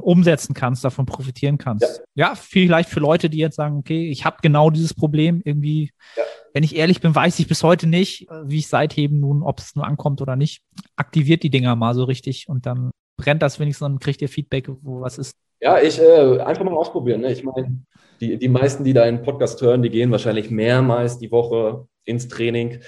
umsetzen 0.00 0.54
kannst, 0.54 0.84
davon 0.84 1.06
profitieren 1.06 1.58
kannst. 1.58 2.02
Ja. 2.14 2.28
ja, 2.28 2.34
vielleicht 2.34 2.88
für 2.88 3.00
Leute, 3.00 3.30
die 3.30 3.38
jetzt 3.38 3.56
sagen, 3.56 3.78
okay, 3.78 4.08
ich 4.10 4.24
habe 4.24 4.38
genau 4.42 4.70
dieses 4.70 4.94
Problem 4.94 5.40
irgendwie. 5.44 5.90
Ja. 6.16 6.22
Wenn 6.52 6.64
ich 6.64 6.76
ehrlich 6.76 7.00
bin, 7.00 7.14
weiß 7.14 7.38
ich 7.38 7.46
bis 7.46 7.62
heute 7.62 7.86
nicht, 7.86 8.26
wie 8.44 8.58
ich 8.58 8.66
seitheben 8.66 9.20
nun, 9.20 9.42
ob 9.42 9.60
es 9.60 9.76
nur 9.76 9.86
ankommt 9.86 10.20
oder 10.20 10.34
nicht. 10.34 10.62
Aktiviert 10.96 11.44
die 11.44 11.50
Dinger 11.50 11.76
mal 11.76 11.94
so 11.94 12.04
richtig 12.04 12.48
und 12.48 12.66
dann 12.66 12.90
brennt 13.16 13.42
das 13.42 13.60
wenigstens 13.60 13.86
und 13.86 14.00
kriegt 14.00 14.20
ihr 14.22 14.28
Feedback, 14.28 14.68
wo 14.82 15.00
was 15.00 15.18
ist. 15.18 15.36
Ja, 15.60 15.78
ich 15.80 16.00
äh, 16.00 16.40
einfach 16.40 16.64
mal 16.64 16.74
ausprobieren. 16.74 17.20
Ne? 17.20 17.32
Ich 17.32 17.44
meine, 17.44 17.82
die, 18.20 18.38
die 18.38 18.48
meisten, 18.48 18.82
die 18.82 18.94
da 18.94 19.02
einen 19.02 19.22
Podcast 19.22 19.60
hören, 19.62 19.82
die 19.82 19.90
gehen 19.90 20.10
wahrscheinlich 20.10 20.50
mehrmals 20.50 21.18
die 21.18 21.30
Woche 21.30 21.86
ins 22.04 22.28
Training. 22.28 22.80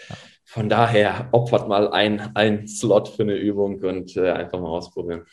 Von 0.45 0.69
daher 0.69 1.29
opfert 1.33 1.69
mal 1.69 1.89
ein, 1.93 2.35
ein 2.35 2.67
Slot 2.67 3.09
für 3.09 3.23
eine 3.23 3.35
Übung 3.35 3.81
und 3.83 4.17
äh, 4.17 4.31
einfach 4.31 4.61
mal 4.61 4.69
ausprobieren. 4.69 5.25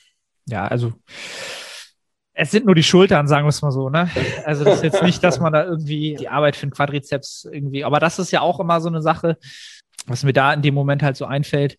Ja, 0.50 0.68
also 0.68 0.94
es 2.34 2.52
sind 2.52 2.66
nur 2.66 2.76
die 2.76 2.84
Schultern, 2.84 3.28
sagen 3.28 3.46
wir 3.46 3.50
es 3.50 3.62
mal 3.62 3.72
so, 3.72 3.90
ne? 3.90 4.10
Also 4.46 4.64
das 4.64 4.76
ist 4.76 4.84
jetzt 4.84 5.04
nicht, 5.04 5.24
dass 5.24 5.40
man 5.40 5.52
da 5.52 5.66
irgendwie 5.66 6.16
die 6.16 6.30
Arbeit 6.30 6.56
für 6.56 6.66
den 6.68 6.72
Quadrizeps 6.72 7.48
irgendwie, 7.52 7.84
aber 7.84 8.00
das 8.00 8.18
ist 8.18 8.32
ja 8.32 8.42
auch 8.42 8.60
immer 8.60 8.80
so 8.80 8.88
eine 8.88 9.02
Sache, 9.02 9.38
was 10.08 10.24
mir 10.24 10.34
da 10.34 10.54
in 10.54 10.62
dem 10.62 10.74
Moment 10.74 11.04
halt 11.04 11.18
so 11.18 11.26
einfällt. 11.26 11.78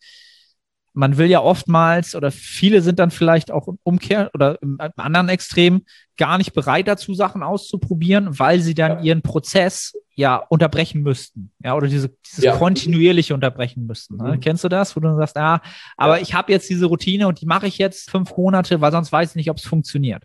man 0.92 1.16
will 1.16 1.26
ja 1.26 1.40
oftmals 1.40 2.14
oder 2.14 2.30
viele 2.30 2.82
sind 2.82 2.98
dann 2.98 3.10
vielleicht 3.10 3.50
auch 3.50 3.68
im 3.68 3.78
Umkehr 3.84 4.30
oder 4.34 4.60
im 4.60 4.78
anderen 4.96 5.28
Extrem 5.28 5.84
gar 6.20 6.36
nicht 6.36 6.52
bereit 6.52 6.86
dazu, 6.86 7.14
Sachen 7.14 7.42
auszuprobieren, 7.42 8.38
weil 8.38 8.60
sie 8.60 8.74
dann 8.74 8.98
ja. 8.98 9.00
ihren 9.00 9.22
Prozess 9.22 9.94
ja 10.14 10.36
unterbrechen 10.36 11.02
müssten. 11.02 11.50
Ja, 11.64 11.74
oder 11.74 11.88
diese, 11.88 12.10
dieses 12.26 12.44
ja. 12.44 12.54
kontinuierliche 12.56 13.32
unterbrechen 13.32 13.86
müssten. 13.86 14.18
Ne? 14.18 14.36
Mhm. 14.36 14.40
Kennst 14.40 14.62
du 14.62 14.68
das, 14.68 14.94
wo 14.94 15.00
du 15.00 15.16
sagst, 15.16 15.38
ah, 15.38 15.62
aber 15.96 16.16
ja. 16.16 16.22
ich 16.22 16.34
habe 16.34 16.52
jetzt 16.52 16.68
diese 16.68 16.84
Routine 16.84 17.26
und 17.26 17.40
die 17.40 17.46
mache 17.46 17.66
ich 17.66 17.78
jetzt 17.78 18.10
fünf 18.10 18.36
Monate, 18.36 18.82
weil 18.82 18.92
sonst 18.92 19.10
weiß 19.10 19.30
ich 19.30 19.36
nicht, 19.36 19.50
ob 19.50 19.56
es 19.56 19.64
funktioniert. 19.64 20.22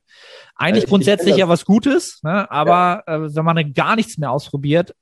Eigentlich 0.56 0.84
äh, 0.84 0.88
grundsätzlich 0.88 1.38
ja 1.38 1.48
was 1.48 1.64
Gutes, 1.64 2.20
ne? 2.24 2.52
aber 2.52 3.04
äh, 3.08 3.34
wenn 3.34 3.46
man 3.46 3.74
gar 3.74 3.96
nichts 3.96 4.18
mehr 4.18 4.32
ausprobiert, 4.32 4.93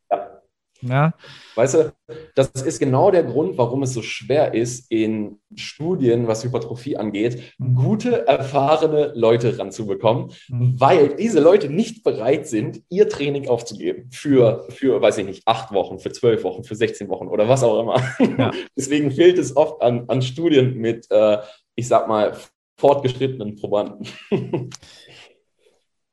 ja. 0.88 1.14
Weißt 1.56 1.76
du, 1.76 1.94
das 2.36 2.50
ist 2.50 2.80
genau 2.80 3.12
der 3.12 3.24
Grund, 3.24 3.58
warum 3.58 3.84
es 3.84 3.94
so 3.94 4.02
schwer 4.02 4.54
ist, 4.54 4.92
in 4.92 5.40
Studien, 5.56 6.28
was 6.28 6.44
Hypertrophie 6.44 6.98
angeht, 6.98 7.54
mhm. 7.58 7.76
gute, 7.76 8.28
erfahrene 8.28 9.12
Leute 9.16 9.58
ranzubekommen, 9.58 10.32
mhm. 10.50 10.80
weil 10.80 11.16
diese 11.16 11.40
Leute 11.40 11.70
nicht 11.70 12.04
bereit 12.04 12.48
sind, 12.48 12.82
ihr 12.90 13.08
Training 13.10 13.48
aufzugeben 13.48 14.10
für, 14.12 14.66
für, 14.70 15.02
weiß 15.02 15.20
ich 15.20 15.26
nicht, 15.26 15.48
acht 15.48 15.74
Wochen, 15.74 16.00
für 16.00 16.12
zwölf 16.12 16.44
Wochen, 16.44 16.64
für 16.64 16.76
16 16.76 17.08
Wochen 17.10 17.28
oder 17.28 17.48
was 17.48 17.64
auch 17.64 17.80
immer. 17.80 18.02
Ja. 18.38 18.52
Deswegen 18.78 19.12
fehlt 19.12 19.38
es 19.38 19.56
oft 19.56 19.82
an, 19.82 20.06
an 20.08 20.22
Studien 20.22 20.76
mit, 20.76 21.10
äh, 21.12 21.38
ich 21.76 21.88
sag 21.88 22.08
mal, 22.08 22.36
fortgeschrittenen 22.78 23.56
Probanden. 23.56 24.08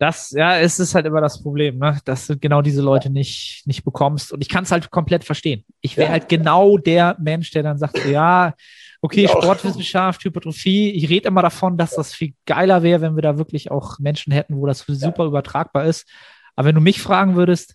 Das, 0.01 0.31
ja, 0.31 0.57
es 0.57 0.81
ist 0.81 0.95
halt 0.95 1.05
immer 1.05 1.21
das 1.21 1.43
Problem, 1.43 1.77
ne? 1.77 1.99
dass 2.07 2.27
du 2.27 2.39
genau 2.39 2.63
diese 2.63 2.81
Leute 2.81 3.11
nicht, 3.11 3.67
nicht 3.67 3.85
bekommst. 3.85 4.33
Und 4.33 4.41
ich 4.41 4.49
kann 4.49 4.65
es 4.65 4.73
halt 4.73 4.91
komplett 4.91 5.25
verstehen. 5.25 5.63
Ich 5.83 5.99
wäre 5.99 6.07
ja. 6.07 6.13
halt 6.13 6.31
genau 6.31 6.79
der 6.79 7.19
Mensch, 7.21 7.51
der 7.51 7.63
dann 7.65 7.77
sagt, 7.77 7.99
so, 7.99 8.09
ja, 8.09 8.55
okay, 9.03 9.29
Sportwissenschaft, 9.29 10.25
Hypertrophie. 10.25 10.93
Ich 10.93 11.11
rede 11.11 11.29
immer 11.29 11.43
davon, 11.43 11.77
dass 11.77 11.91
das 11.91 12.15
viel 12.15 12.33
geiler 12.47 12.83
wäre, 12.83 13.03
wenn 13.03 13.15
wir 13.15 13.21
da 13.21 13.37
wirklich 13.37 13.71
auch 13.71 13.99
Menschen 13.99 14.33
hätten, 14.33 14.57
wo 14.57 14.65
das 14.65 14.87
super 14.87 15.25
ja. 15.25 15.29
übertragbar 15.29 15.85
ist. 15.85 16.09
Aber 16.57 16.69
wenn 16.69 16.77
du 16.77 16.81
mich 16.81 17.03
fragen 17.03 17.37
würdest, 17.37 17.75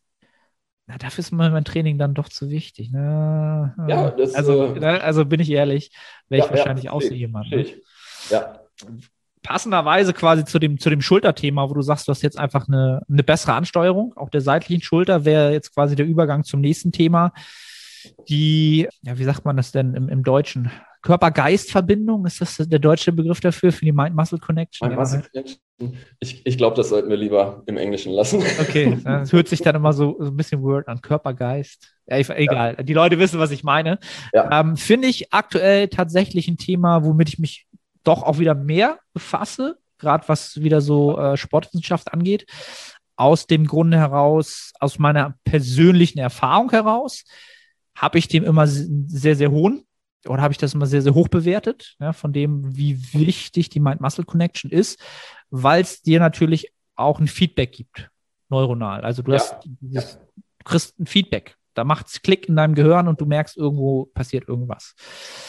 na, 0.88 0.97
dafür 0.97 1.19
ist 1.19 1.32
mein 1.32 1.63
Training 1.63 1.99
dann 1.99 2.15
doch 2.15 2.30
zu 2.30 2.49
wichtig. 2.49 2.91
Ne? 2.91 3.76
Ja, 3.88 4.09
das, 4.09 4.34
also, 4.34 4.73
äh, 4.73 4.80
ne? 4.80 4.99
also 5.03 5.26
bin 5.26 5.41
ich 5.41 5.51
ehrlich, 5.51 5.91
wäre 6.30 6.43
ich 6.43 6.51
ja, 6.51 6.57
wahrscheinlich 6.57 6.89
auch 6.89 7.03
so 7.03 7.13
jemand. 7.13 7.51
Ne? 7.51 7.67
Ja 8.32 8.61
passenderweise 9.46 10.14
quasi 10.14 10.43
zu 10.43 10.60
dem, 10.60 10.80
zu 10.80 10.89
dem 10.89 11.02
Schulterthema, 11.02 11.70
wo 11.70 11.74
du 11.74 11.82
sagst, 11.82 12.08
du 12.08 12.12
hast 12.12 12.24
jetzt 12.24 12.39
einfach 12.39 12.68
eine, 12.68 13.02
eine 13.08 13.24
bessere 13.24 13.54
Ansteuerung, 13.54 14.14
auch 14.16 14.30
der 14.30 14.41
seitlichen 14.41 14.82
Schulter 14.82 15.24
wäre 15.24 15.54
jetzt 15.54 15.74
quasi 15.74 15.96
der 15.96 16.06
Übergang 16.06 16.43
zum 16.43 16.62
nächsten 16.62 16.91
Thema. 16.91 17.32
Die, 18.30 18.88
ja, 19.02 19.18
wie 19.18 19.24
sagt 19.24 19.46
man 19.46 19.58
das 19.58 19.72
denn 19.72 19.93
im, 19.93 20.10
im 20.10 20.24
Deutschen? 20.24 20.72
Körper-Geist-Verbindung, 21.06 22.26
ist 22.26 22.41
das 22.41 22.58
der 22.58 22.80
deutsche 22.80 23.12
Begriff 23.12 23.39
dafür, 23.39 23.72
für 23.72 23.86
die 23.86 23.91
Mind-Muscle-Connection? 23.91 24.88
Mind-Muscle-Connection. 24.88 25.60
Ich, 26.20 26.46
ich 26.46 26.58
glaube, 26.58 26.76
das 26.76 26.89
sollten 26.89 27.10
wir 27.10 27.18
lieber 27.18 27.62
im 27.68 27.78
Englischen 27.78 28.12
lassen. 28.12 28.41
Okay, 28.60 28.98
das 29.04 29.32
hört 29.32 29.48
sich 29.48 29.62
dann 29.62 29.76
immer 29.76 29.93
so, 29.93 30.16
so 30.20 30.32
ein 30.32 30.38
bisschen 30.38 30.64
Word 30.64 30.88
an, 30.88 31.02
Körper-Geist. 31.02 31.93
Ja, 32.08 32.18
egal, 32.18 32.76
ja. 32.78 32.84
die 32.84 32.93
Leute 32.93 33.20
wissen, 33.20 33.39
was 33.39 33.52
ich 33.52 33.64
meine. 33.64 34.00
Ja. 34.34 34.60
Ähm, 34.60 34.78
Finde 34.78 35.08
ich 35.08 35.32
aktuell 35.32 35.89
tatsächlich 35.89 36.48
ein 36.48 36.58
Thema, 36.58 37.04
womit 37.04 37.30
ich 37.30 37.39
mich 37.39 37.64
doch 38.08 38.24
auch 38.24 38.39
wieder 38.39 38.56
mehr 38.56 38.99
befasse, 39.14 39.78
gerade 39.97 40.28
was 40.28 40.62
wieder 40.62 40.82
so 40.82 41.18
äh, 41.18 41.38
Sportwissenschaft 41.38 42.14
angeht. 42.14 42.45
Aus 43.18 43.47
dem 43.47 43.66
Grunde 43.66 43.97
heraus, 43.97 44.74
aus 44.80 44.99
meiner 44.99 45.36
persönlichen 45.45 46.20
Erfahrung 46.20 46.70
heraus, 46.72 47.24
habe 47.95 48.18
ich 48.18 48.28
dem 48.28 48.43
immer 48.43 48.68
sehr, 48.68 49.36
sehr 49.36 49.51
hohen 49.51 49.86
oder 50.28 50.41
habe 50.41 50.51
ich 50.51 50.58
das 50.58 50.74
immer 50.74 50.86
sehr, 50.86 51.01
sehr 51.01 51.14
hoch 51.14 51.30
bewertet, 51.30 51.95
ja, 51.99 52.14
von 52.14 52.34
dem, 52.34 52.76
wie 52.76 53.14
wichtig 53.14 53.70
die 53.70 53.80
Mind-Muscle-Connection 53.80 54.72
ist, 54.72 54.99
weil 55.49 55.82
es 55.82 56.01
dir 56.01 56.20
natürlich 56.20 56.74
auch 56.95 57.20
ein 57.20 57.28
Feedback 57.28 57.72
gibt, 57.72 58.10
neuronal. 58.49 59.01
Also 59.01 59.22
du 59.22 59.32
ja. 59.32 59.39
hast 59.39 59.56
dieses, 59.64 60.18
du 60.18 60.64
kriegst 60.64 60.99
ein 60.99 61.06
Feedback. 61.06 61.56
Da 61.74 61.84
macht 61.84 62.08
es 62.08 62.22
Klick 62.22 62.47
in 62.47 62.56
deinem 62.56 62.74
Gehirn 62.74 63.08
und 63.08 63.20
du 63.20 63.26
merkst, 63.26 63.58
irgendwo 63.58 64.06
passiert 64.06 64.47
irgendwas. 64.47 64.95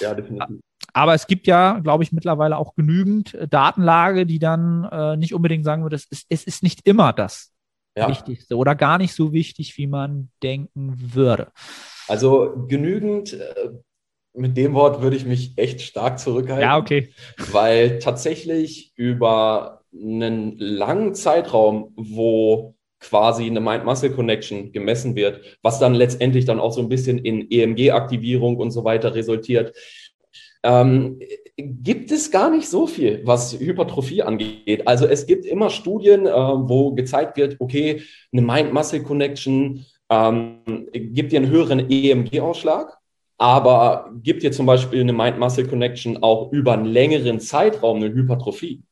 Ja, 0.00 0.12
definitiv. 0.12 0.58
Aber 0.96 1.12
es 1.12 1.26
gibt 1.26 1.46
ja, 1.46 1.78
glaube 1.80 2.04
ich, 2.04 2.12
mittlerweile 2.12 2.56
auch 2.56 2.74
genügend 2.74 3.34
äh, 3.34 3.46
Datenlage, 3.46 4.24
die 4.24 4.38
dann 4.38 4.84
äh, 4.84 5.18
nicht 5.18 5.34
unbedingt 5.34 5.62
sagen 5.62 5.82
würde, 5.82 5.94
es 5.94 6.06
ist, 6.06 6.24
es 6.30 6.44
ist 6.44 6.62
nicht 6.62 6.88
immer 6.88 7.12
das 7.12 7.52
ja. 7.98 8.08
Wichtigste 8.08 8.56
oder 8.56 8.74
gar 8.74 8.96
nicht 8.96 9.12
so 9.12 9.30
wichtig, 9.34 9.76
wie 9.76 9.86
man 9.86 10.30
denken 10.42 10.94
würde. 11.14 11.48
Also 12.08 12.64
genügend, 12.66 13.34
äh, 13.34 13.72
mit 14.32 14.56
dem 14.56 14.72
Wort 14.72 15.02
würde 15.02 15.18
ich 15.18 15.26
mich 15.26 15.58
echt 15.58 15.82
stark 15.82 16.18
zurückhalten. 16.18 16.62
Ja, 16.62 16.78
okay. 16.78 17.10
Weil 17.52 17.98
tatsächlich 17.98 18.94
über 18.96 19.82
einen 19.92 20.56
langen 20.58 21.14
Zeitraum, 21.14 21.92
wo 21.94 22.74
quasi 23.00 23.44
eine 23.44 23.60
Mind-Muscle-Connection 23.60 24.72
gemessen 24.72 25.14
wird, 25.14 25.58
was 25.60 25.78
dann 25.78 25.92
letztendlich 25.92 26.46
dann 26.46 26.58
auch 26.58 26.72
so 26.72 26.80
ein 26.80 26.88
bisschen 26.88 27.18
in 27.18 27.50
EMG-Aktivierung 27.50 28.56
und 28.56 28.70
so 28.70 28.84
weiter 28.84 29.14
resultiert, 29.14 29.76
ähm, 30.66 31.20
gibt 31.56 32.10
es 32.10 32.30
gar 32.30 32.50
nicht 32.50 32.68
so 32.68 32.86
viel, 32.86 33.22
was 33.24 33.58
Hypertrophie 33.58 34.22
angeht. 34.22 34.86
Also 34.86 35.06
es 35.06 35.26
gibt 35.26 35.46
immer 35.46 35.70
Studien, 35.70 36.26
äh, 36.26 36.30
wo 36.30 36.92
gezeigt 36.92 37.36
wird, 37.36 37.56
okay, 37.60 38.02
eine 38.32 38.42
Mind-Muscle-Connection 38.42 39.86
ähm, 40.10 40.58
gibt 40.92 41.32
dir 41.32 41.40
einen 41.40 41.50
höheren 41.50 41.88
EMG-Ausschlag, 41.90 42.98
aber 43.38 44.10
gibt 44.22 44.42
dir 44.42 44.52
zum 44.52 44.66
Beispiel 44.66 45.00
eine 45.00 45.12
Mind-Muscle-Connection 45.12 46.22
auch 46.22 46.52
über 46.52 46.72
einen 46.72 46.86
längeren 46.86 47.40
Zeitraum 47.40 47.98
eine 47.98 48.12
Hypertrophie. 48.12 48.82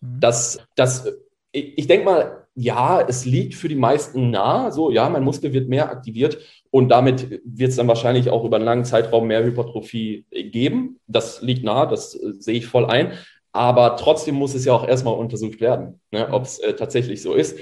Mhm. 0.00 0.20
Das, 0.20 0.58
das, 0.76 1.06
ich 1.52 1.86
denke 1.86 2.04
mal, 2.04 2.46
ja, 2.54 3.00
es 3.00 3.24
liegt 3.24 3.54
für 3.54 3.68
die 3.68 3.74
meisten 3.74 4.30
nah. 4.30 4.70
So, 4.70 4.92
ja, 4.92 5.08
mein 5.08 5.24
Muskel 5.24 5.52
wird 5.52 5.68
mehr 5.68 5.90
aktiviert 5.90 6.38
und 6.74 6.88
damit 6.88 7.40
wird 7.44 7.70
es 7.70 7.76
dann 7.76 7.86
wahrscheinlich 7.86 8.30
auch 8.30 8.44
über 8.44 8.56
einen 8.56 8.64
langen 8.64 8.84
Zeitraum 8.84 9.28
mehr 9.28 9.44
Hypertrophie 9.44 10.26
geben. 10.32 10.98
Das 11.06 11.40
liegt 11.40 11.62
nah, 11.62 11.86
das 11.86 12.16
äh, 12.16 12.32
sehe 12.40 12.56
ich 12.56 12.66
voll 12.66 12.86
ein. 12.86 13.12
Aber 13.52 13.94
trotzdem 13.94 14.34
muss 14.34 14.56
es 14.56 14.64
ja 14.64 14.72
auch 14.72 14.84
erstmal 14.84 15.14
untersucht 15.14 15.60
werden, 15.60 16.00
ne, 16.10 16.28
ob 16.32 16.42
es 16.42 16.58
äh, 16.58 16.74
tatsächlich 16.74 17.22
so 17.22 17.34
ist. 17.34 17.56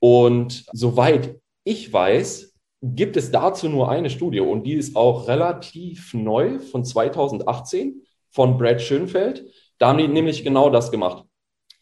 Und 0.00 0.66
soweit 0.74 1.40
ich 1.64 1.90
weiß, 1.90 2.58
gibt 2.82 3.16
es 3.16 3.30
dazu 3.30 3.70
nur 3.70 3.88
eine 3.88 4.10
Studie 4.10 4.40
und 4.40 4.64
die 4.64 4.74
ist 4.74 4.96
auch 4.96 5.28
relativ 5.28 6.12
neu 6.12 6.58
von 6.58 6.84
2018 6.84 8.02
von 8.28 8.58
Brad 8.58 8.82
Schönfeld. 8.82 9.46
Da 9.78 9.88
haben 9.88 9.98
die 9.98 10.08
nämlich 10.08 10.44
genau 10.44 10.68
das 10.68 10.90
gemacht. 10.90 11.24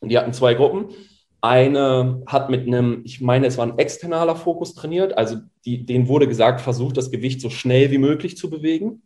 Die 0.02 0.16
hatten 0.16 0.32
zwei 0.32 0.54
Gruppen. 0.54 0.90
Eine 1.46 2.22
hat 2.26 2.50
mit 2.50 2.66
einem, 2.66 3.02
ich 3.04 3.20
meine, 3.20 3.46
es 3.46 3.56
war 3.56 3.66
ein 3.66 3.78
externaler 3.78 4.34
Fokus 4.34 4.74
trainiert, 4.74 5.16
also 5.16 5.36
die, 5.64 5.86
denen 5.86 6.08
wurde 6.08 6.26
gesagt, 6.26 6.60
versucht 6.60 6.96
das 6.96 7.12
Gewicht 7.12 7.40
so 7.40 7.50
schnell 7.50 7.92
wie 7.92 7.98
möglich 7.98 8.36
zu 8.36 8.50
bewegen. 8.50 9.02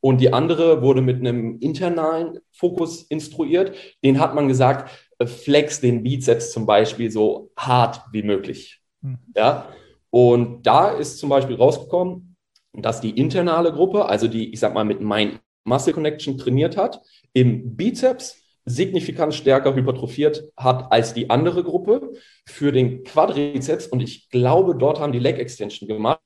Und 0.00 0.22
die 0.22 0.32
andere 0.32 0.80
wurde 0.80 1.02
mit 1.02 1.20
einem 1.20 1.58
internalen 1.60 2.38
Fokus 2.50 3.02
instruiert. 3.02 3.76
Den 4.02 4.18
hat 4.18 4.34
man 4.34 4.48
gesagt, 4.48 4.90
äh, 5.18 5.26
flex 5.26 5.82
den 5.82 6.02
Bizeps 6.02 6.52
zum 6.52 6.64
Beispiel 6.64 7.10
so 7.10 7.50
hart 7.58 8.00
wie 8.10 8.22
möglich. 8.22 8.80
Mhm. 9.02 9.18
Ja. 9.36 9.68
Und 10.08 10.66
da 10.66 10.88
ist 10.88 11.18
zum 11.18 11.28
Beispiel 11.28 11.56
rausgekommen, 11.56 12.36
dass 12.72 13.02
die 13.02 13.10
internale 13.10 13.72
Gruppe, 13.72 14.06
also 14.06 14.28
die, 14.28 14.50
ich 14.50 14.60
sag 14.60 14.72
mal, 14.72 14.84
mit 14.84 15.02
Mind 15.02 15.40
Muscle 15.64 15.92
Connection 15.92 16.38
trainiert 16.38 16.78
hat, 16.78 17.02
im 17.34 17.76
Bizeps 17.76 18.39
signifikant 18.74 19.34
stärker 19.34 19.74
hypertrophiert 19.74 20.44
hat 20.56 20.92
als 20.92 21.14
die 21.14 21.30
andere 21.30 21.64
Gruppe 21.64 22.12
für 22.46 22.72
den 22.72 23.04
Quadrizeps. 23.04 23.86
Und 23.86 24.00
ich 24.00 24.30
glaube, 24.30 24.76
dort 24.76 25.00
haben 25.00 25.12
die 25.12 25.18
Leg 25.18 25.38
Extension 25.38 25.88
gemacht. 25.88 26.20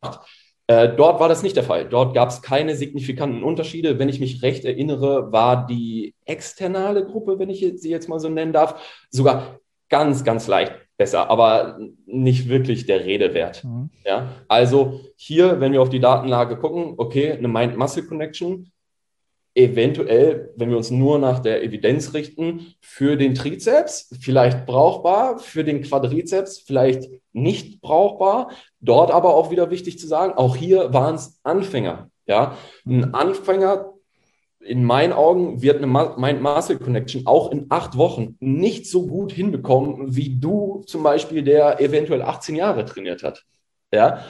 Äh, 0.66 0.94
dort 0.96 1.20
war 1.20 1.28
das 1.28 1.42
nicht 1.42 1.56
der 1.56 1.64
Fall. 1.64 1.86
Dort 1.88 2.14
gab 2.14 2.30
es 2.30 2.40
keine 2.40 2.74
signifikanten 2.74 3.42
Unterschiede. 3.42 3.98
Wenn 3.98 4.08
ich 4.08 4.20
mich 4.20 4.42
recht 4.42 4.64
erinnere, 4.64 5.30
war 5.30 5.66
die 5.66 6.14
externe 6.24 7.04
Gruppe, 7.04 7.38
wenn 7.38 7.50
ich 7.50 7.60
sie 7.76 7.90
jetzt 7.90 8.08
mal 8.08 8.20
so 8.20 8.28
nennen 8.28 8.52
darf, 8.52 9.06
sogar 9.10 9.60
ganz, 9.90 10.24
ganz 10.24 10.46
leicht 10.46 10.74
besser, 10.96 11.28
aber 11.28 11.78
nicht 12.06 12.48
wirklich 12.48 12.86
der 12.86 13.04
Rede 13.04 13.34
wert. 13.34 13.64
Mhm. 13.64 13.90
Ja? 14.04 14.28
Also 14.48 15.00
hier, 15.16 15.60
wenn 15.60 15.72
wir 15.72 15.82
auf 15.82 15.90
die 15.90 16.00
Datenlage 16.00 16.56
gucken, 16.56 16.94
okay, 16.96 17.32
eine 17.32 17.48
Mind-Muscle-Connection, 17.48 18.70
eventuell, 19.54 20.52
wenn 20.56 20.70
wir 20.70 20.76
uns 20.76 20.90
nur 20.90 21.18
nach 21.18 21.38
der 21.38 21.62
Evidenz 21.62 22.12
richten, 22.14 22.74
für 22.80 23.16
den 23.16 23.34
Trizeps 23.34 24.10
vielleicht 24.20 24.66
brauchbar, 24.66 25.38
für 25.38 25.64
den 25.64 25.82
Quadrizeps 25.82 26.58
vielleicht 26.58 27.08
nicht 27.32 27.80
brauchbar. 27.80 28.50
Dort 28.80 29.10
aber 29.10 29.34
auch 29.34 29.50
wieder 29.50 29.70
wichtig 29.70 29.98
zu 29.98 30.06
sagen, 30.06 30.34
auch 30.34 30.56
hier 30.56 30.92
waren 30.92 31.14
es 31.14 31.38
Anfänger. 31.44 32.10
Ja, 32.26 32.56
ein 32.86 33.14
Anfänger 33.14 33.92
in 34.60 34.82
meinen 34.82 35.12
Augen 35.12 35.62
wird 35.62 35.76
eine 35.76 35.86
Mind-Muscle-Connection 35.86 37.26
auch 37.26 37.52
in 37.52 37.66
acht 37.68 37.96
Wochen 37.96 38.36
nicht 38.40 38.86
so 38.86 39.06
gut 39.06 39.30
hinbekommen, 39.30 40.16
wie 40.16 40.40
du 40.40 40.82
zum 40.86 41.02
Beispiel, 41.02 41.42
der 41.42 41.80
eventuell 41.80 42.22
18 42.22 42.56
Jahre 42.56 42.84
trainiert 42.86 43.22
hat. 43.22 43.44
Ja, 43.92 44.24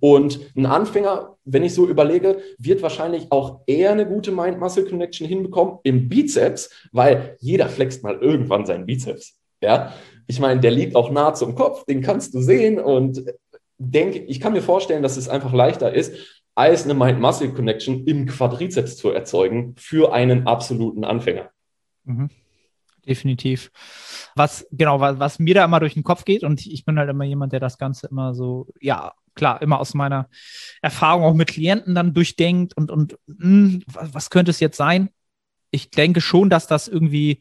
Und 0.00 0.40
ein 0.56 0.66
Anfänger, 0.66 1.36
wenn 1.44 1.64
ich 1.64 1.74
so 1.74 1.86
überlege, 1.86 2.38
wird 2.58 2.82
wahrscheinlich 2.82 3.30
auch 3.30 3.60
eher 3.66 3.92
eine 3.92 4.06
gute 4.06 4.30
Mind-Muscle-Connection 4.30 5.26
hinbekommen 5.26 5.78
im 5.82 6.08
Bizeps, 6.08 6.70
weil 6.92 7.36
jeder 7.40 7.68
flext 7.68 8.02
mal 8.02 8.16
irgendwann 8.16 8.66
seinen 8.66 8.86
Bizeps. 8.86 9.38
Ja, 9.60 9.92
ich 10.26 10.38
meine, 10.38 10.60
der 10.60 10.70
liegt 10.70 10.94
auch 10.94 11.10
nah 11.10 11.34
zum 11.34 11.54
Kopf, 11.54 11.84
den 11.84 12.00
kannst 12.00 12.34
du 12.34 12.40
sehen 12.40 12.78
und 12.78 13.24
denke, 13.78 14.18
ich 14.18 14.40
kann 14.40 14.52
mir 14.52 14.62
vorstellen, 14.62 15.02
dass 15.02 15.16
es 15.16 15.28
einfach 15.28 15.52
leichter 15.52 15.92
ist, 15.92 16.14
als 16.54 16.84
eine 16.84 16.94
Mind-Muscle-Connection 16.94 18.04
im 18.06 18.26
Quadrizeps 18.26 18.96
zu 18.96 19.10
erzeugen 19.10 19.74
für 19.78 20.12
einen 20.12 20.46
absoluten 20.46 21.04
Anfänger. 21.04 21.50
Mhm. 22.04 22.30
Definitiv. 23.06 23.70
Was, 24.36 24.66
genau, 24.70 25.00
was, 25.00 25.18
was 25.18 25.38
mir 25.38 25.54
da 25.54 25.64
immer 25.64 25.80
durch 25.80 25.94
den 25.94 26.02
Kopf 26.02 26.24
geht, 26.24 26.44
und 26.44 26.66
ich 26.66 26.84
bin 26.84 26.98
halt 26.98 27.08
immer 27.08 27.24
jemand, 27.24 27.52
der 27.52 27.60
das 27.60 27.78
Ganze 27.78 28.08
immer 28.08 28.34
so, 28.34 28.66
ja, 28.80 29.12
klar, 29.38 29.62
immer 29.62 29.80
aus 29.80 29.94
meiner 29.94 30.28
Erfahrung 30.82 31.24
auch 31.24 31.34
mit 31.34 31.48
Klienten 31.48 31.94
dann 31.94 32.12
durchdenkt 32.12 32.76
und, 32.76 32.90
und 32.90 33.16
mh, 33.26 33.38
hm, 33.40 33.82
was 33.86 34.30
könnte 34.30 34.50
es 34.50 34.60
jetzt 34.60 34.76
sein? 34.76 35.08
Ich 35.70 35.90
denke 35.90 36.20
schon, 36.20 36.50
dass 36.50 36.66
das 36.66 36.88
irgendwie, 36.88 37.40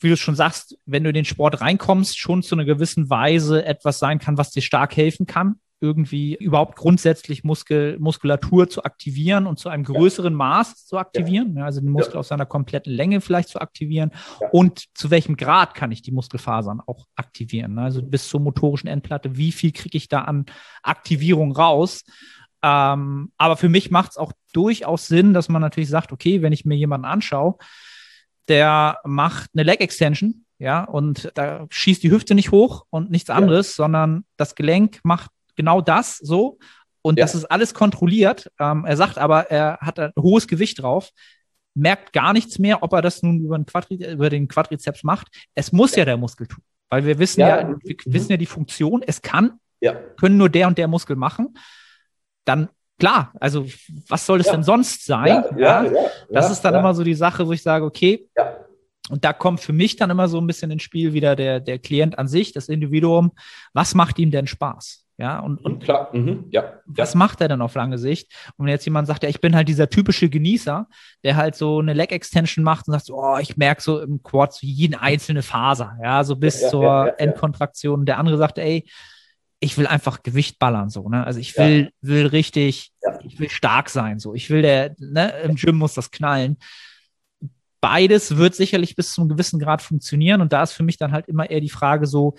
wie 0.00 0.10
du 0.10 0.16
schon 0.16 0.36
sagst, 0.36 0.76
wenn 0.84 1.04
du 1.04 1.10
in 1.10 1.14
den 1.14 1.24
Sport 1.24 1.60
reinkommst, 1.60 2.18
schon 2.18 2.42
zu 2.42 2.54
einer 2.54 2.64
gewissen 2.64 3.08
Weise 3.08 3.64
etwas 3.64 3.98
sein 3.98 4.18
kann, 4.18 4.38
was 4.38 4.50
dir 4.50 4.62
stark 4.62 4.96
helfen 4.96 5.26
kann 5.26 5.56
irgendwie 5.82 6.36
überhaupt 6.36 6.76
grundsätzlich 6.76 7.42
Muskel, 7.42 7.98
Muskulatur 7.98 8.70
zu 8.70 8.84
aktivieren 8.84 9.46
und 9.46 9.58
zu 9.58 9.68
einem 9.68 9.82
größeren 9.82 10.32
ja. 10.32 10.36
Maß 10.36 10.86
zu 10.86 10.96
aktivieren, 10.96 11.56
ja. 11.56 11.64
also 11.64 11.80
den 11.80 11.90
Muskel 11.90 12.14
ja. 12.14 12.20
auf 12.20 12.26
seiner 12.26 12.46
kompletten 12.46 12.92
Länge 12.92 13.20
vielleicht 13.20 13.48
zu 13.48 13.60
aktivieren 13.60 14.12
und 14.52 14.84
zu 14.94 15.10
welchem 15.10 15.36
Grad 15.36 15.74
kann 15.74 15.90
ich 15.90 16.00
die 16.00 16.12
Muskelfasern 16.12 16.80
auch 16.86 17.06
aktivieren, 17.16 17.78
also 17.78 18.00
bis 18.00 18.28
zur 18.28 18.40
motorischen 18.40 18.88
Endplatte, 18.88 19.36
wie 19.36 19.50
viel 19.50 19.72
kriege 19.72 19.98
ich 19.98 20.08
da 20.08 20.22
an 20.22 20.46
Aktivierung 20.82 21.52
raus? 21.52 22.04
Ähm, 22.62 23.32
aber 23.36 23.56
für 23.56 23.68
mich 23.68 23.90
macht 23.90 24.12
es 24.12 24.16
auch 24.16 24.32
durchaus 24.52 25.08
Sinn, 25.08 25.34
dass 25.34 25.48
man 25.48 25.60
natürlich 25.60 25.90
sagt, 25.90 26.12
okay, 26.12 26.42
wenn 26.42 26.52
ich 26.52 26.64
mir 26.64 26.76
jemanden 26.76 27.06
anschaue, 27.06 27.56
der 28.46 28.98
macht 29.04 29.50
eine 29.54 29.64
Leg 29.64 29.80
Extension, 29.80 30.44
ja, 30.58 30.84
und 30.84 31.32
da 31.34 31.66
schießt 31.70 32.04
die 32.04 32.12
Hüfte 32.12 32.36
nicht 32.36 32.52
hoch 32.52 32.86
und 32.88 33.10
nichts 33.10 33.30
anderes, 33.30 33.74
sondern 33.74 34.24
das 34.36 34.54
Gelenk 34.54 35.00
macht 35.02 35.32
genau 35.56 35.80
das 35.80 36.18
so. 36.18 36.58
Und 37.02 37.18
ja. 37.18 37.24
das 37.24 37.34
ist 37.34 37.44
alles 37.46 37.74
kontrolliert. 37.74 38.50
Ähm, 38.58 38.84
er 38.84 38.96
sagt 38.96 39.18
aber, 39.18 39.50
er 39.50 39.78
hat 39.80 39.98
ein 39.98 40.12
hohes 40.18 40.46
Gewicht 40.46 40.82
drauf, 40.82 41.10
merkt 41.74 42.12
gar 42.12 42.32
nichts 42.32 42.58
mehr, 42.58 42.82
ob 42.82 42.92
er 42.92 43.02
das 43.02 43.22
nun 43.22 43.40
über 43.40 43.58
den, 43.58 43.66
Quadri 43.66 43.96
über 44.12 44.30
den 44.30 44.48
Quadrizeps 44.48 45.02
macht. 45.02 45.28
Es 45.54 45.72
muss 45.72 45.92
ja, 45.92 45.98
ja 45.98 46.04
der 46.04 46.16
Muskel 46.16 46.46
tun. 46.46 46.62
Weil 46.90 47.04
wir 47.06 47.18
wissen 47.18 47.40
ja, 47.40 47.60
ja 47.60 47.68
wir 47.68 47.76
mhm. 47.76 47.96
wissen 48.04 48.30
ja 48.30 48.36
die 48.36 48.46
Funktion, 48.46 49.02
es 49.04 49.22
kann, 49.22 49.58
können 50.16 50.36
nur 50.36 50.48
der 50.48 50.68
und 50.68 50.78
der 50.78 50.88
Muskel 50.88 51.16
machen. 51.16 51.54
Dann 52.44 52.68
klar, 52.98 53.32
also 53.40 53.66
was 54.08 54.26
soll 54.26 54.40
es 54.40 54.48
denn 54.48 54.62
sonst 54.62 55.04
sein? 55.06 55.44
Das 56.30 56.50
ist 56.50 56.60
dann 56.60 56.74
immer 56.74 56.94
so 56.94 57.02
die 57.02 57.14
Sache, 57.14 57.46
wo 57.46 57.52
ich 57.52 57.62
sage, 57.62 57.84
okay, 57.84 58.28
und 59.10 59.24
da 59.24 59.32
kommt 59.32 59.60
für 59.60 59.72
mich 59.72 59.96
dann 59.96 60.10
immer 60.10 60.28
so 60.28 60.40
ein 60.40 60.46
bisschen 60.46 60.70
ins 60.70 60.82
Spiel 60.82 61.12
wieder 61.12 61.34
der, 61.34 61.60
der 61.60 61.78
Klient 61.78 62.18
an 62.18 62.28
sich, 62.28 62.52
das 62.52 62.68
Individuum. 62.68 63.32
Was 63.72 63.94
macht 63.94 64.18
ihm 64.18 64.30
denn 64.30 64.46
Spaß? 64.46 65.04
Ja, 65.22 65.38
und, 65.38 65.64
und 65.64 65.84
klar, 65.84 66.08
mhm. 66.12 66.46
ja. 66.50 66.80
Was 66.84 67.12
ja. 67.12 67.18
macht 67.18 67.40
er 67.40 67.46
dann 67.46 67.62
auf 67.62 67.76
lange 67.76 67.96
Sicht? 67.96 68.32
Und 68.56 68.66
wenn 68.66 68.72
jetzt 68.72 68.84
jemand 68.84 69.06
sagt, 69.06 69.22
ja, 69.22 69.28
ich 69.28 69.40
bin 69.40 69.54
halt 69.54 69.68
dieser 69.68 69.88
typische 69.88 70.28
Genießer, 70.28 70.88
der 71.22 71.36
halt 71.36 71.54
so 71.54 71.78
eine 71.78 71.92
Leg 71.92 72.10
Extension 72.10 72.64
macht 72.64 72.88
und 72.88 72.94
sagt, 72.94 73.06
so, 73.06 73.22
oh, 73.22 73.38
ich 73.38 73.56
merke 73.56 73.80
so 73.80 74.00
im 74.00 74.24
Quad 74.24 74.52
so 74.52 74.66
jeden 74.66 74.96
einzelne 74.96 75.42
Faser, 75.42 75.96
ja, 76.02 76.24
so 76.24 76.34
bis 76.34 76.60
ja, 76.60 76.70
zur 76.70 77.20
Endkontraktion. 77.20 78.00
Und 78.00 78.06
der 78.06 78.18
andere 78.18 78.36
sagt, 78.36 78.58
ey, 78.58 78.84
ich 79.60 79.78
will 79.78 79.86
einfach 79.86 80.24
Gewicht 80.24 80.58
ballern, 80.58 80.90
so, 80.90 81.08
ne? 81.08 81.24
Also 81.24 81.38
ich 81.38 81.56
will, 81.56 81.92
will 82.00 82.26
richtig, 82.26 82.90
ich 83.22 83.38
will 83.38 83.48
stark 83.48 83.90
sein, 83.90 84.18
so. 84.18 84.34
Ich 84.34 84.50
will 84.50 84.62
der, 84.62 84.96
ne, 84.98 85.32
im 85.44 85.54
Gym 85.54 85.76
muss 85.76 85.94
das 85.94 86.10
knallen. 86.10 86.56
Beides 87.80 88.38
wird 88.38 88.56
sicherlich 88.56 88.96
bis 88.96 89.12
zu 89.12 89.20
einem 89.20 89.30
gewissen 89.30 89.60
Grad 89.60 89.82
funktionieren. 89.82 90.40
Und 90.40 90.52
da 90.52 90.64
ist 90.64 90.72
für 90.72 90.82
mich 90.82 90.96
dann 90.96 91.12
halt 91.12 91.28
immer 91.28 91.48
eher 91.48 91.60
die 91.60 91.68
Frage 91.68 92.08
so, 92.08 92.34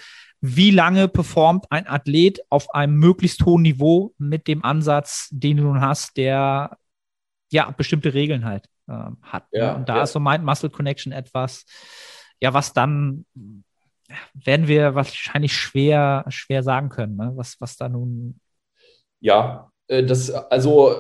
wie 0.46 0.72
lange 0.72 1.08
performt 1.08 1.72
ein 1.72 1.88
Athlet 1.88 2.42
auf 2.50 2.76
einem 2.76 2.98
möglichst 2.98 3.46
hohen 3.46 3.62
Niveau 3.62 4.14
mit 4.18 4.50
dem 4.50 4.62
Ansatz, 4.66 5.30
den 5.32 5.56
du 5.56 5.64
nun 5.64 5.80
hast, 5.80 6.18
der 6.18 6.78
ja 7.50 7.72
bestimmte 7.72 8.14
Regeln 8.14 8.44
halt 8.44 8.68
äh, 8.88 9.10
hat. 9.22 9.50
Ne? 9.54 9.60
Ja, 9.60 9.74
Und 9.76 9.88
da 9.88 9.96
ja. 9.96 10.04
ist 10.04 10.12
so 10.12 10.20
Mind-Muscle 10.20 10.70
Connection 10.70 11.14
etwas, 11.14 11.64
ja, 12.42 12.54
was 12.54 12.74
dann 12.74 13.26
werden 14.34 14.68
wir 14.68 14.96
wahrscheinlich 14.96 15.56
schwer, 15.56 16.26
schwer 16.28 16.62
sagen 16.62 16.90
können, 16.90 17.16
ne? 17.16 17.32
was, 17.36 17.62
was 17.62 17.78
da 17.78 17.88
nun. 17.88 18.42
Ja, 19.22 19.72
das, 19.88 20.32
also, 20.32 20.96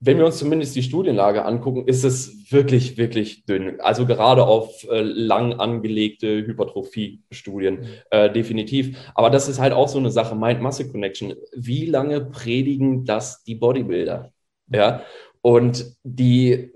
wenn 0.00 0.18
wir 0.18 0.26
uns 0.26 0.38
zumindest 0.38 0.76
die 0.76 0.82
Studienlage 0.82 1.44
angucken, 1.44 1.86
ist 1.86 2.04
es 2.04 2.50
wirklich, 2.52 2.96
wirklich 2.96 3.44
dünn. 3.44 3.80
Also 3.80 4.06
gerade 4.06 4.46
auf 4.46 4.84
äh, 4.90 5.00
lang 5.00 5.54
angelegte 5.54 6.46
Hypertrophie-Studien, 6.46 7.86
äh, 8.10 8.30
definitiv. 8.30 8.96
Aber 9.14 9.30
das 9.30 9.48
ist 9.48 9.58
halt 9.58 9.72
auch 9.72 9.88
so 9.88 9.98
eine 9.98 10.10
Sache, 10.10 10.36
Mind-Muscle-Connection. 10.36 11.34
Wie 11.54 11.86
lange 11.86 12.20
predigen 12.20 13.04
das 13.04 13.42
die 13.42 13.56
Bodybuilder? 13.56 14.32
Ja, 14.72 15.02
und 15.42 15.96
die, 16.04 16.70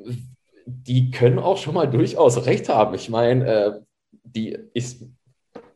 die 0.67 1.11
können 1.11 1.39
auch 1.39 1.59
schon 1.59 1.75
mal 1.75 1.87
durchaus 1.87 2.45
recht 2.47 2.69
haben. 2.69 2.95
Ich 2.95 3.09
meine, 3.09 3.47
äh, 3.47 3.73
die, 4.25 4.59
ich 4.75 4.97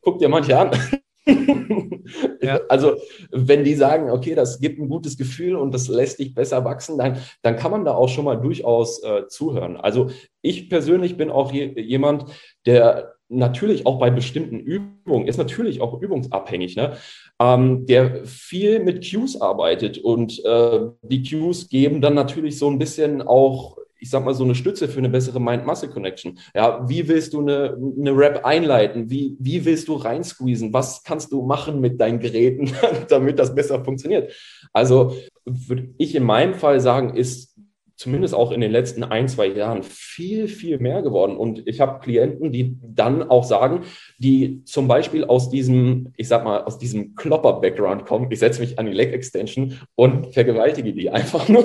guck 0.00 0.18
dir 0.18 0.28
manche 0.28 0.58
an. 0.58 0.70
ja. 2.40 2.60
Also, 2.68 2.96
wenn 3.32 3.64
die 3.64 3.74
sagen, 3.74 4.10
okay, 4.10 4.34
das 4.34 4.60
gibt 4.60 4.78
ein 4.78 4.88
gutes 4.88 5.16
Gefühl 5.16 5.56
und 5.56 5.74
das 5.74 5.88
lässt 5.88 6.18
dich 6.18 6.34
besser 6.34 6.64
wachsen, 6.64 6.98
dann, 6.98 7.18
dann 7.42 7.56
kann 7.56 7.72
man 7.72 7.84
da 7.84 7.94
auch 7.94 8.08
schon 8.08 8.24
mal 8.24 8.36
durchaus 8.36 9.02
äh, 9.02 9.26
zuhören. 9.28 9.76
Also, 9.76 10.10
ich 10.42 10.68
persönlich 10.68 11.16
bin 11.16 11.30
auch 11.30 11.52
je, 11.52 11.78
jemand, 11.80 12.26
der 12.64 13.16
natürlich 13.28 13.86
auch 13.86 13.98
bei 13.98 14.10
bestimmten 14.10 14.60
Übungen, 14.60 15.26
ist 15.26 15.36
natürlich 15.36 15.80
auch 15.80 16.00
übungsabhängig, 16.00 16.76
ne? 16.76 16.96
Ähm, 17.40 17.86
der 17.86 18.24
viel 18.24 18.80
mit 18.80 19.04
Cues 19.08 19.40
arbeitet 19.40 19.98
und 19.98 20.44
äh, 20.44 20.80
die 21.02 21.22
Cues 21.22 21.68
geben 21.68 22.00
dann 22.00 22.14
natürlich 22.14 22.58
so 22.58 22.70
ein 22.70 22.78
bisschen 22.78 23.20
auch 23.20 23.78
ich 23.98 24.10
sag 24.10 24.24
mal, 24.24 24.34
so 24.34 24.44
eine 24.44 24.54
Stütze 24.54 24.88
für 24.88 24.98
eine 24.98 25.08
bessere 25.08 25.40
Mind-Muscle-Connection. 25.40 26.38
Ja, 26.54 26.88
wie 26.88 27.08
willst 27.08 27.32
du 27.32 27.40
eine, 27.40 27.76
eine 27.98 28.16
Rap 28.16 28.44
einleiten? 28.44 29.10
Wie, 29.10 29.36
wie 29.38 29.64
willst 29.64 29.88
du 29.88 29.94
reinsqueezen? 29.94 30.72
Was 30.72 31.02
kannst 31.02 31.32
du 31.32 31.42
machen 31.42 31.80
mit 31.80 32.00
deinen 32.00 32.20
Geräten, 32.20 32.72
damit 33.08 33.38
das 33.38 33.54
besser 33.54 33.84
funktioniert? 33.84 34.32
Also 34.72 35.16
würde 35.44 35.88
ich 35.98 36.14
in 36.14 36.24
meinem 36.24 36.54
Fall 36.54 36.80
sagen, 36.80 37.14
ist 37.14 37.55
zumindest 37.96 38.34
auch 38.34 38.52
in 38.52 38.60
den 38.60 38.70
letzten 38.70 39.02
ein, 39.04 39.26
zwei 39.26 39.46
Jahren 39.46 39.82
viel, 39.82 40.48
viel 40.48 40.78
mehr 40.78 41.02
geworden. 41.02 41.36
Und 41.36 41.66
ich 41.66 41.80
habe 41.80 42.00
Klienten, 42.00 42.52
die 42.52 42.76
dann 42.82 43.22
auch 43.22 43.44
sagen, 43.44 43.84
die 44.18 44.62
zum 44.64 44.86
Beispiel 44.86 45.24
aus 45.24 45.50
diesem, 45.50 46.12
ich 46.16 46.28
sag 46.28 46.44
mal, 46.44 46.62
aus 46.64 46.78
diesem 46.78 47.14
Klopper-Background 47.14 48.04
kommen, 48.04 48.30
ich 48.30 48.38
setze 48.38 48.60
mich 48.60 48.78
an 48.78 48.86
die 48.86 48.92
Leg-Extension 48.92 49.78
und 49.94 50.34
vergewaltige 50.34 50.92
die 50.92 51.10
einfach 51.16 51.48
nur, 51.48 51.64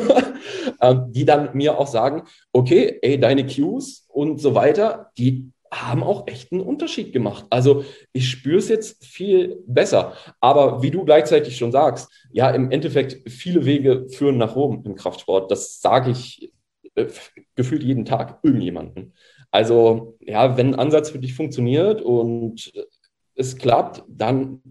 ähm, 0.81 1.05
die 1.09 1.25
dann 1.25 1.49
mir 1.53 1.77
auch 1.77 1.87
sagen, 1.87 2.23
okay, 2.53 2.97
ey, 3.01 3.19
deine 3.19 3.45
Cues 3.45 4.07
und 4.07 4.39
so 4.39 4.55
weiter, 4.55 5.11
die 5.17 5.51
haben 5.71 6.03
auch 6.03 6.27
echt 6.27 6.51
einen 6.51 6.61
Unterschied 6.61 7.13
gemacht. 7.13 7.45
Also 7.49 7.85
ich 8.11 8.29
spüre 8.29 8.57
es 8.57 8.67
jetzt 8.67 9.05
viel 9.05 9.63
besser. 9.65 10.13
Aber 10.41 10.83
wie 10.83 10.91
du 10.91 11.05
gleichzeitig 11.05 11.57
schon 11.57 11.71
sagst, 11.71 12.11
ja, 12.31 12.49
im 12.51 12.71
Endeffekt 12.71 13.29
viele 13.29 13.65
Wege 13.65 14.07
führen 14.09 14.37
nach 14.37 14.55
oben 14.55 14.83
im 14.83 14.95
Kraftsport. 14.95 15.49
Das 15.49 15.79
sage 15.79 16.11
ich 16.11 16.51
äh, 16.95 17.07
gefühlt 17.55 17.83
jeden 17.83 18.03
Tag 18.03 18.39
irgendjemanden. 18.43 19.13
Also 19.49 20.17
ja, 20.19 20.57
wenn 20.57 20.73
ein 20.73 20.79
Ansatz 20.79 21.09
für 21.09 21.19
dich 21.19 21.33
funktioniert 21.33 22.01
und 22.01 22.71
es 23.35 23.57
klappt, 23.57 24.03
dann 24.07 24.61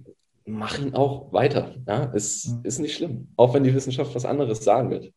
mach 0.44 0.78
ihn 0.78 0.94
auch 0.94 1.32
weiter. 1.32 1.74
Ja, 1.86 2.12
es 2.14 2.48
mhm. 2.48 2.60
ist 2.64 2.78
nicht 2.78 2.94
schlimm, 2.94 3.28
auch 3.36 3.54
wenn 3.54 3.64
die 3.64 3.74
Wissenschaft 3.74 4.14
was 4.14 4.24
anderes 4.26 4.64
sagen 4.64 4.90
wird. 4.90 5.12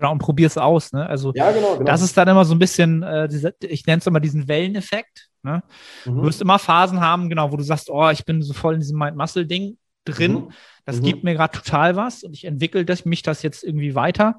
Genau, 0.00 0.12
und 0.12 0.18
probier's 0.18 0.56
aus. 0.56 0.94
Ne? 0.94 1.06
Also 1.06 1.30
ja, 1.34 1.52
genau, 1.52 1.74
genau. 1.74 1.84
das 1.84 2.00
ist 2.00 2.16
dann 2.16 2.26
immer 2.26 2.46
so 2.46 2.54
ein 2.54 2.58
bisschen, 2.58 3.02
äh, 3.02 3.28
diese, 3.28 3.54
ich 3.60 3.84
nenne 3.84 3.98
es 3.98 4.06
immer 4.06 4.18
diesen 4.18 4.48
Welleneffekt. 4.48 5.28
Ne? 5.42 5.62
Mhm. 6.06 6.16
Du 6.16 6.22
wirst 6.22 6.40
immer 6.40 6.58
Phasen 6.58 7.02
haben, 7.02 7.28
genau, 7.28 7.52
wo 7.52 7.56
du 7.58 7.62
sagst, 7.62 7.90
oh, 7.90 8.08
ich 8.08 8.24
bin 8.24 8.40
so 8.40 8.54
voll 8.54 8.74
in 8.74 8.80
diesem 8.80 8.98
Mind-Muscle-Ding 8.98 9.76
drin. 10.06 10.32
Mhm. 10.32 10.52
Das 10.86 11.00
mhm. 11.00 11.04
gibt 11.04 11.24
mir 11.24 11.34
gerade 11.34 11.52
total 11.52 11.96
was 11.96 12.22
und 12.22 12.32
ich 12.32 12.46
entwickle 12.46 12.86
das, 12.86 13.04
mich 13.04 13.22
das 13.22 13.42
jetzt 13.42 13.62
irgendwie 13.62 13.94
weiter. 13.94 14.38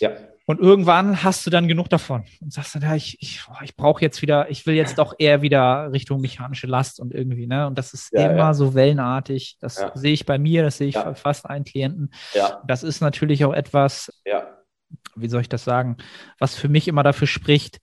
Ja. 0.00 0.12
Und 0.46 0.60
irgendwann 0.60 1.22
hast 1.22 1.46
du 1.46 1.50
dann 1.50 1.68
genug 1.68 1.90
davon 1.90 2.24
und 2.40 2.54
sagst 2.54 2.74
dann, 2.74 2.82
ja, 2.82 2.94
ich, 2.94 3.18
ich, 3.20 3.42
ich 3.62 3.76
brauche 3.76 4.00
jetzt 4.00 4.22
wieder, 4.22 4.50
ich 4.50 4.64
will 4.66 4.74
jetzt 4.74 4.96
doch 4.96 5.14
eher 5.18 5.42
wieder 5.42 5.92
Richtung 5.92 6.22
mechanische 6.22 6.66
Last 6.66 7.00
und 7.00 7.12
irgendwie, 7.12 7.46
ne? 7.46 7.66
Und 7.66 7.76
das 7.76 7.92
ist 7.92 8.12
ja, 8.12 8.30
immer 8.30 8.36
ja. 8.36 8.54
so 8.54 8.74
wellenartig. 8.74 9.58
Das 9.60 9.76
ja. 9.76 9.92
sehe 9.94 10.14
ich 10.14 10.24
bei 10.24 10.38
mir, 10.38 10.62
das 10.62 10.78
sehe 10.78 10.88
ich 10.88 10.94
bei 10.94 11.14
fast 11.14 11.48
allen 11.48 11.64
Klienten. 11.64 12.12
Ja. 12.32 12.62
Das 12.66 12.82
ist 12.82 13.02
natürlich 13.02 13.44
auch 13.44 13.52
etwas, 13.52 14.10
ja 14.24 14.51
wie 15.16 15.28
soll 15.28 15.40
ich 15.40 15.48
das 15.48 15.64
sagen, 15.64 15.96
was 16.38 16.54
für 16.54 16.68
mich 16.68 16.88
immer 16.88 17.02
dafür 17.02 17.26
spricht, 17.26 17.80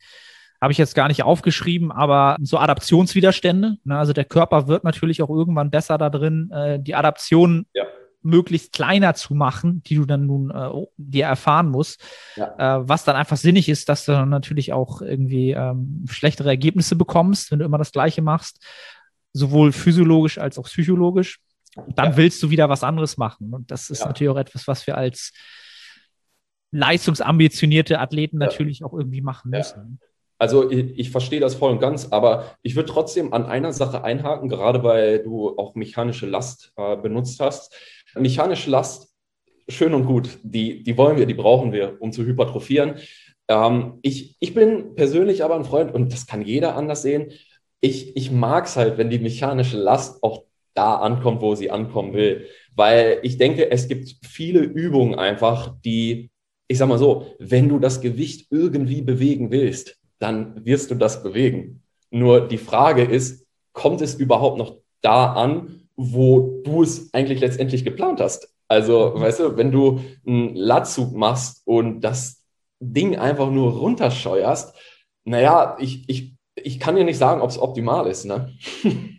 habe 0.62 0.74
ich 0.74 0.78
jetzt 0.78 0.96
gar 0.96 1.08
nicht 1.08 1.24
aufgeschrieben, 1.24 1.92
aber 1.92 2.36
so 2.42 2.58
Adaptionswiderstände. 2.58 3.78
Ne? 3.84 3.98
Also 3.98 4.14
der 4.14 4.26
Körper 4.26 4.68
wird 4.68 4.84
natürlich 4.84 5.22
auch 5.22 5.30
irgendwann 5.30 5.72
besser 5.72 5.98
da 5.98 6.10
drin, 6.10 6.52
äh, 6.52 6.80
die 6.80 6.96
Adaption 6.96 7.66
ja. 7.74 7.86
möglichst 8.22 8.74
kleiner 8.74 9.14
zu 9.14 9.34
machen, 9.36 9.82
die 9.84 9.96
du 9.96 10.06
dann 10.06 10.26
nun 10.26 10.52
äh, 10.52 10.70
dir 10.98 11.26
erfahren 11.26 11.70
musst. 11.70 12.04
Ja. 12.36 12.80
Äh, 12.80 12.90
was 12.90 13.06
dann 13.06 13.16
einfach 13.16 13.38
sinnig 13.38 13.70
ist, 13.70 13.88
dass 13.88 14.06
du 14.06 14.12
dann 14.12 14.30
natürlich 14.30 14.74
auch 14.74 15.02
irgendwie 15.02 15.52
ähm, 15.52 16.06
schlechtere 16.10 16.50
Ergebnisse 16.50 16.98
bekommst, 16.98 17.52
wenn 17.52 17.60
du 17.60 17.66
immer 17.66 17.78
das 17.78 17.94
Gleiche 17.94 18.22
machst, 18.22 18.62
sowohl 19.32 19.72
physiologisch 19.72 20.40
als 20.40 20.58
auch 20.58 20.66
psychologisch. 20.66 21.40
Dann 21.96 22.12
ja. 22.12 22.18
willst 22.18 22.44
du 22.44 22.50
wieder 22.50 22.68
was 22.68 22.84
anderes 22.84 23.16
machen. 23.16 23.54
Und 23.54 23.72
das 23.72 23.90
ist 23.90 24.04
natürlich 24.04 24.30
auch 24.30 24.38
etwas, 24.38 24.68
was 24.68 24.86
wir 24.88 24.98
als 24.98 25.32
leistungsambitionierte 26.72 28.00
Athleten 28.00 28.38
natürlich 28.38 28.84
auch 28.84 28.94
irgendwie 28.94 29.22
machen 29.22 29.52
müssen. 29.52 30.00
Also 30.38 30.72
ich, 30.72 30.98
ich, 30.98 31.12
verstehe 31.12 31.42
das 31.42 31.56
voll 31.56 31.72
und 31.72 31.80
ganz, 31.80 32.08
aber 32.12 32.56
ich 32.64 32.76
würde 32.76 32.90
trotzdem 32.90 33.34
an 33.34 33.46
einer 33.46 33.74
Sache 33.74 34.06
einhaken, 34.06 34.48
gerade 34.48 34.84
weil 34.84 35.22
du 35.22 35.58
auch 35.58 35.76
mechanische 35.76 36.26
Last 36.28 36.72
äh, 36.78 36.96
benutzt 36.96 37.42
hast. 37.42 37.76
Mechanische 38.16 38.70
Last, 38.70 39.14
schön 39.68 39.94
und 39.94 40.06
gut, 40.06 40.40
die, 40.44 40.82
die 40.82 40.98
wollen 40.98 41.18
wir, 41.18 41.26
die 41.26 41.34
brauchen 41.34 41.74
wir, 41.74 41.98
um 42.00 42.14
zu 42.14 42.24
hypertrophieren. 42.26 42.96
Ähm, 43.50 44.00
ich, 44.02 44.38
ich 44.40 44.54
bin 44.54 44.96
persönlich 44.96 45.44
aber 45.44 45.56
ein 45.56 45.66
Freund, 45.66 45.94
und 45.94 46.14
das 46.14 46.26
kann 46.26 46.42
jeder 46.42 46.78
anders 46.78 47.02
sehen, 47.02 47.34
ich, 47.82 48.16
ich 48.16 48.32
mag 48.32 48.66
es 48.66 48.78
halt, 48.78 48.98
wenn 48.98 49.10
die 49.10 49.20
mechanische 49.20 49.78
Last 49.78 50.24
auch 50.24 50.44
da 50.74 50.96
ankommt, 50.96 51.42
wo 51.42 51.56
sie 51.56 51.70
ankommen 51.70 52.14
will. 52.14 52.48
Weil 52.76 53.20
ich 53.24 53.38
denke, 53.38 53.70
es 53.72 53.90
gibt 53.90 54.16
viele 54.26 54.62
Übungen 54.62 55.16
einfach, 55.16 55.76
die, 55.84 56.30
ich 56.70 56.78
sag 56.78 56.88
mal 56.88 57.00
so, 57.00 57.26
wenn 57.40 57.68
du 57.68 57.80
das 57.80 58.00
Gewicht 58.00 58.48
irgendwie 58.52 59.02
bewegen 59.02 59.52
willst, 59.52 59.98
dann 60.20 60.64
wirst 60.66 60.92
du 60.92 60.96
das 60.96 61.24
bewegen. 61.24 61.82
Nur 62.12 62.48
die 62.48 62.60
Frage 62.60 63.04
ist, 63.04 63.46
kommt 63.74 64.02
es 64.02 64.16
überhaupt 64.16 64.58
noch 64.58 64.78
da 65.02 65.34
an, 65.34 65.88
wo 65.96 66.62
du 66.64 66.84
es 66.84 67.14
eigentlich 67.14 67.40
letztendlich 67.40 67.84
geplant 67.84 68.22
hast? 68.22 68.54
Also, 68.68 69.14
weißt 69.16 69.40
du, 69.40 69.58
wenn 69.58 69.72
du 69.72 70.00
einen 70.28 70.56
Latzug 70.56 71.16
machst 71.16 71.64
und 71.66 72.02
das 72.02 72.46
Ding 72.80 73.18
einfach 73.18 73.50
nur 73.50 73.74
runterscheuerst, 73.74 74.76
naja, 75.26 75.76
ich, 75.80 76.08
ich, 76.08 76.36
ich 76.56 76.80
kann 76.80 76.96
dir 76.96 77.04
nicht 77.04 77.18
sagen, 77.18 77.42
ob 77.42 77.50
es 77.50 77.60
optimal 77.60 78.06
ist, 78.06 78.26
ne? 78.26 78.54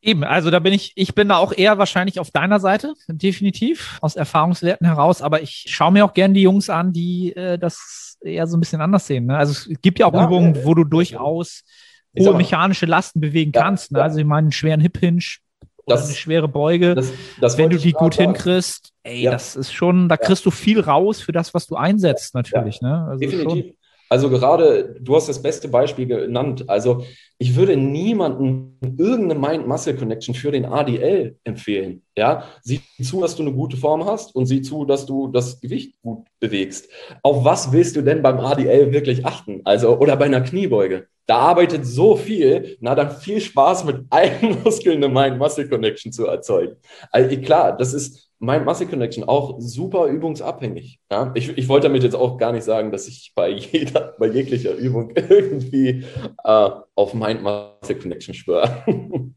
Eben, 0.00 0.22
also 0.22 0.50
da 0.50 0.60
bin 0.60 0.72
ich, 0.72 0.92
ich 0.94 1.14
bin 1.14 1.28
da 1.28 1.38
auch 1.38 1.52
eher 1.52 1.78
wahrscheinlich 1.78 2.20
auf 2.20 2.30
deiner 2.30 2.60
Seite, 2.60 2.94
definitiv, 3.08 3.98
aus 4.00 4.14
Erfahrungswerten 4.14 4.86
heraus, 4.86 5.22
aber 5.22 5.42
ich 5.42 5.64
schaue 5.68 5.92
mir 5.92 6.04
auch 6.04 6.14
gerne 6.14 6.34
die 6.34 6.42
Jungs 6.42 6.70
an, 6.70 6.92
die 6.92 7.34
äh, 7.34 7.58
das 7.58 8.16
eher 8.20 8.46
so 8.46 8.56
ein 8.56 8.60
bisschen 8.60 8.80
anders 8.80 9.06
sehen. 9.06 9.26
Ne? 9.26 9.36
Also 9.36 9.52
es 9.52 9.80
gibt 9.82 9.98
ja 9.98 10.06
auch 10.06 10.14
ja, 10.14 10.24
Übungen, 10.24 10.54
ja, 10.54 10.64
wo 10.64 10.74
du 10.74 10.84
durchaus 10.84 11.64
hohe 12.18 12.36
mechanische 12.36 12.86
Lasten 12.86 13.20
bewegen 13.20 13.52
ja, 13.54 13.62
kannst. 13.62 13.92
Ne? 13.92 14.02
Also 14.02 14.18
ich 14.18 14.24
meine, 14.24 14.46
einen 14.46 14.52
schweren 14.52 14.80
Hip-Hinge 14.80 15.20
oder 15.86 16.02
eine 16.02 16.14
schwere 16.14 16.48
Beuge, 16.48 16.94
das, 16.94 17.12
das 17.40 17.58
wenn 17.58 17.70
du 17.70 17.78
die 17.78 17.92
gut 17.92 18.14
sagen. 18.14 18.34
hinkriegst, 18.34 18.92
ey, 19.02 19.24
das 19.24 19.56
ist 19.56 19.72
schon, 19.72 20.08
da 20.08 20.16
kriegst 20.16 20.44
du 20.46 20.50
viel 20.50 20.80
raus 20.80 21.20
für 21.20 21.32
das, 21.32 21.54
was 21.54 21.66
du 21.66 21.76
einsetzt, 21.76 22.34
natürlich. 22.34 22.80
Ne? 22.82 23.06
Also 23.08 23.20
Definitiv. 23.20 23.64
Schon. 23.64 23.74
Also 24.08 24.30
gerade, 24.30 24.96
du 25.00 25.16
hast 25.16 25.28
das 25.28 25.42
beste 25.42 25.68
Beispiel 25.68 26.06
genannt. 26.06 26.64
Also 26.68 27.04
ich 27.38 27.54
würde 27.54 27.76
niemanden 27.76 28.78
irgendeine 28.96 29.38
Mind-Muscle-Connection 29.38 30.34
für 30.34 30.50
den 30.50 30.64
ADL 30.64 31.36
empfehlen. 31.44 32.02
Ja, 32.16 32.44
sieh 32.62 32.80
zu, 33.02 33.20
dass 33.20 33.36
du 33.36 33.42
eine 33.42 33.52
gute 33.52 33.76
Form 33.76 34.04
hast 34.04 34.34
und 34.34 34.46
sieh 34.46 34.62
zu, 34.62 34.84
dass 34.84 35.06
du 35.06 35.28
das 35.28 35.60
Gewicht 35.60 35.94
gut 36.02 36.26
bewegst. 36.40 36.88
Auf 37.22 37.44
was 37.44 37.70
willst 37.72 37.96
du 37.96 38.02
denn 38.02 38.22
beim 38.22 38.40
ADL 38.40 38.92
wirklich 38.92 39.24
achten? 39.24 39.60
Also, 39.64 39.98
oder 39.98 40.16
bei 40.16 40.24
einer 40.24 40.40
Kniebeuge? 40.40 41.06
Da 41.26 41.36
arbeitet 41.38 41.84
so 41.84 42.16
viel, 42.16 42.78
na 42.80 42.94
dann 42.94 43.10
viel 43.10 43.40
Spaß 43.40 43.84
mit 43.84 44.06
allen 44.08 44.58
Muskeln 44.64 45.04
eine 45.04 45.12
Mind-Muscle-Connection 45.12 46.10
zu 46.10 46.26
erzeugen. 46.26 46.76
Also 47.12 47.36
klar, 47.40 47.76
das 47.76 47.92
ist 47.92 48.27
Mind 48.40 48.64
Muscle 48.64 48.86
Connection 48.86 49.24
auch 49.24 49.56
super 49.58 50.06
übungsabhängig. 50.06 51.00
Ja? 51.10 51.32
Ich, 51.34 51.56
ich 51.56 51.68
wollte 51.68 51.88
damit 51.88 52.02
jetzt 52.02 52.14
auch 52.14 52.38
gar 52.38 52.52
nicht 52.52 52.64
sagen, 52.64 52.92
dass 52.92 53.08
ich 53.08 53.32
bei 53.34 53.50
jeder, 53.50 54.14
bei 54.18 54.28
jeglicher 54.28 54.74
Übung 54.74 55.10
irgendwie 55.14 56.04
äh, 56.44 56.70
auf 56.94 57.14
Mind 57.14 57.42
Muscle 57.42 57.98
Connection 57.98 58.34
schwöre. 58.34 58.84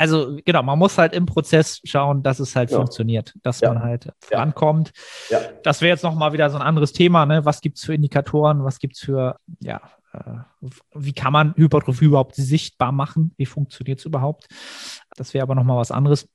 Also 0.00 0.38
genau, 0.44 0.62
man 0.62 0.78
muss 0.78 0.96
halt 0.96 1.12
im 1.12 1.26
Prozess 1.26 1.80
schauen, 1.82 2.22
dass 2.22 2.38
es 2.38 2.54
halt 2.54 2.70
ja. 2.70 2.76
funktioniert, 2.76 3.34
dass 3.42 3.58
ja. 3.60 3.74
man 3.74 3.82
halt 3.82 4.12
vorankommt. 4.20 4.92
Ja. 5.28 5.40
Das 5.64 5.80
wäre 5.80 5.90
jetzt 5.90 6.04
nochmal 6.04 6.32
wieder 6.32 6.48
so 6.50 6.56
ein 6.56 6.62
anderes 6.62 6.92
Thema. 6.92 7.26
Ne? 7.26 7.44
Was 7.44 7.60
gibt 7.60 7.78
es 7.78 7.84
für 7.84 7.94
Indikatoren? 7.94 8.62
Was 8.62 8.78
gibt 8.78 8.94
es 8.94 9.00
für, 9.00 9.40
ja, 9.58 9.80
äh, 10.12 10.68
wie 10.94 11.12
kann 11.12 11.32
man 11.32 11.52
Hypertrophie 11.56 12.04
überhaupt 12.04 12.36
sichtbar 12.36 12.92
machen? 12.92 13.34
Wie 13.38 13.46
funktioniert 13.46 13.98
es 13.98 14.04
überhaupt? 14.04 14.46
Das 15.16 15.34
wäre 15.34 15.42
aber 15.42 15.56
nochmal 15.56 15.78
was 15.78 15.90
anderes. 15.90 16.28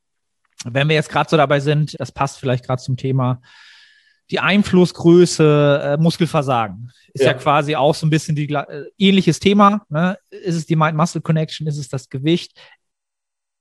Wenn 0.65 0.87
wir 0.87 0.95
jetzt 0.95 1.09
gerade 1.09 1.29
so 1.29 1.37
dabei 1.37 1.59
sind, 1.59 1.99
das 1.99 2.11
passt 2.11 2.39
vielleicht 2.39 2.65
gerade 2.65 2.81
zum 2.81 2.97
Thema, 2.97 3.41
die 4.31 4.39
Einflussgröße 4.39 5.81
äh, 5.83 5.97
Muskelversagen 6.01 6.91
ist 7.13 7.23
ja. 7.23 7.31
ja. 7.31 7.33
quasi 7.37 7.75
auch 7.75 7.93
so 7.93 8.07
ein 8.07 8.09
bisschen 8.09 8.35
die 8.35 8.51
äh, 8.51 8.85
ähnliches 8.97 9.39
Thema. 9.39 9.85
Ne? 9.89 10.17
Ist 10.31 10.55
es 10.55 10.65
die 10.65 10.75
Mind-Muscle-Connection? 10.75 11.67
Ist 11.67 11.77
es 11.77 11.89
das 11.89 12.09
Gewicht? 12.09 12.59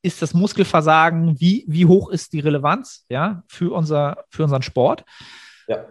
Ist 0.02 0.22
das 0.22 0.34
Muskelversagen? 0.34 1.38
Wie, 1.40 1.64
wie 1.68 1.86
hoch 1.86 2.10
ist 2.10 2.32
die 2.32 2.40
Relevanz 2.40 3.04
ja, 3.08 3.42
für, 3.48 3.74
unser, 3.74 4.24
für 4.30 4.44
unseren 4.44 4.62
Sport? 4.62 5.04
Ja. 5.68 5.84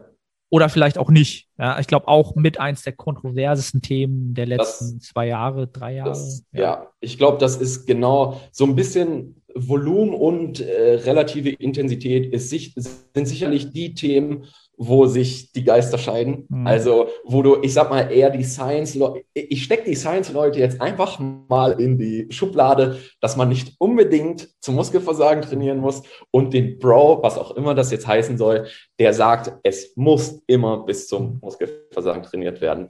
Oder 0.50 0.68
vielleicht 0.68 0.98
auch 0.98 1.10
nicht. 1.10 1.48
Ja, 1.58 1.80
ich 1.80 1.88
glaube 1.88 2.10
auch 2.10 2.36
mit 2.36 2.60
eins 2.60 2.82
der 2.82 2.94
kontroversesten 2.94 3.82
Themen 3.82 4.34
der 4.34 4.48
letzten 4.48 4.98
das, 4.98 5.08
zwei 5.08 5.28
Jahre, 5.28 5.68
drei 5.68 5.94
Jahre. 5.94 6.10
Das, 6.10 6.44
ja. 6.52 6.62
ja. 6.62 6.88
ich 7.00 7.18
glaube, 7.18 7.38
das 7.38 7.56
ist 7.56 7.86
genau 7.86 8.42
so 8.52 8.66
ein 8.66 8.76
bisschen 8.76 9.41
Volumen 9.56 10.14
und 10.14 10.60
äh, 10.60 10.96
relative 10.96 11.50
Intensität 11.50 12.34
ist, 12.34 12.50
sind 12.50 13.28
sicherlich 13.28 13.72
die 13.72 13.94
Themen, 13.94 14.46
wo 14.78 15.06
sich 15.06 15.52
die 15.52 15.64
Geister 15.64 16.00
scheiden. 16.00 16.46
Mhm. 16.50 16.66
Also, 16.66 17.08
wo 17.24 17.44
du, 17.44 17.58
ich 17.62 17.74
sag 17.74 17.92
mal, 17.92 18.12
eher 18.12 18.32
die 18.32 18.44
Science, 18.44 18.98
ich 19.34 19.64
stecke 19.64 19.90
die 19.90 19.96
Science-Leute 19.96 20.60
jetzt 20.60 20.82
einfach 20.82 21.20
mal 21.20 21.80
in 21.80 22.00
die 22.00 22.28
Schublade, 22.32 22.98
dass 23.20 23.38
man 23.38 23.50
nicht 23.50 23.76
unbedingt 23.78 24.50
zum 24.60 24.76
Muskelversagen 24.76 25.44
trainieren 25.44 25.78
muss 25.78 26.02
und 26.32 26.54
den 26.54 26.80
Bro, 26.80 27.22
was 27.22 27.38
auch 27.38 27.52
immer 27.52 27.76
das 27.76 27.92
jetzt 27.92 28.08
heißen 28.08 28.38
soll, 28.38 28.68
der 28.98 29.14
sagt, 29.14 29.54
es 29.64 29.96
muss 29.96 30.42
immer 30.48 30.84
bis 30.84 31.08
zum 31.08 31.40
Muskelversagen 31.42 32.24
trainiert 32.24 32.60
werden. 32.60 32.90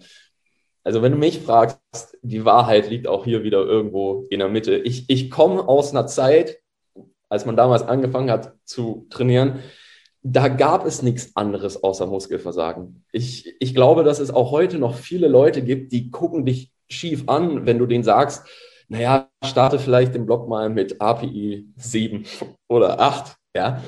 Also 0.84 1.02
wenn 1.02 1.12
du 1.12 1.18
mich 1.18 1.40
fragst, 1.40 2.18
die 2.22 2.46
Wahrheit 2.46 2.90
liegt 2.90 3.08
auch 3.08 3.26
hier 3.26 3.44
wieder 3.44 3.60
irgendwo 3.60 4.26
in 4.30 4.40
der 4.40 4.50
Mitte. 4.50 4.78
Ich, 4.78 5.10
ich 5.10 5.30
komme 5.30 5.68
aus 5.68 5.92
einer 5.92 6.08
Zeit, 6.08 6.60
als 7.30 7.46
man 7.46 7.56
damals 7.56 7.84
angefangen 7.84 8.32
hat 8.32 8.54
zu 8.66 9.08
trainieren, 9.10 9.60
da 10.24 10.48
gab 10.48 10.86
es 10.86 11.02
nichts 11.02 11.36
anderes 11.36 11.84
außer 11.84 12.06
Muskelversagen. 12.06 13.06
Ich, 13.12 13.56
ich 13.60 13.74
glaube, 13.74 14.04
dass 14.04 14.20
es 14.20 14.32
auch 14.32 14.52
heute 14.52 14.78
noch 14.78 14.96
viele 14.96 15.28
Leute 15.28 15.64
gibt, 15.64 15.92
die 15.92 16.12
gucken 16.12 16.46
dich 16.46 16.72
schief 16.90 17.24
an, 17.28 17.66
wenn 17.66 17.80
du 17.80 17.86
denen 17.86 18.04
sagst, 18.04 18.46
naja, 18.88 19.30
starte 19.44 19.80
vielleicht 19.80 20.14
den 20.14 20.26
Blog 20.26 20.50
mal 20.50 20.70
mit 20.70 21.00
API 21.02 21.66
7 21.78 22.26
oder 22.68 23.00
8. 23.00 23.36
Ja, 23.56 23.82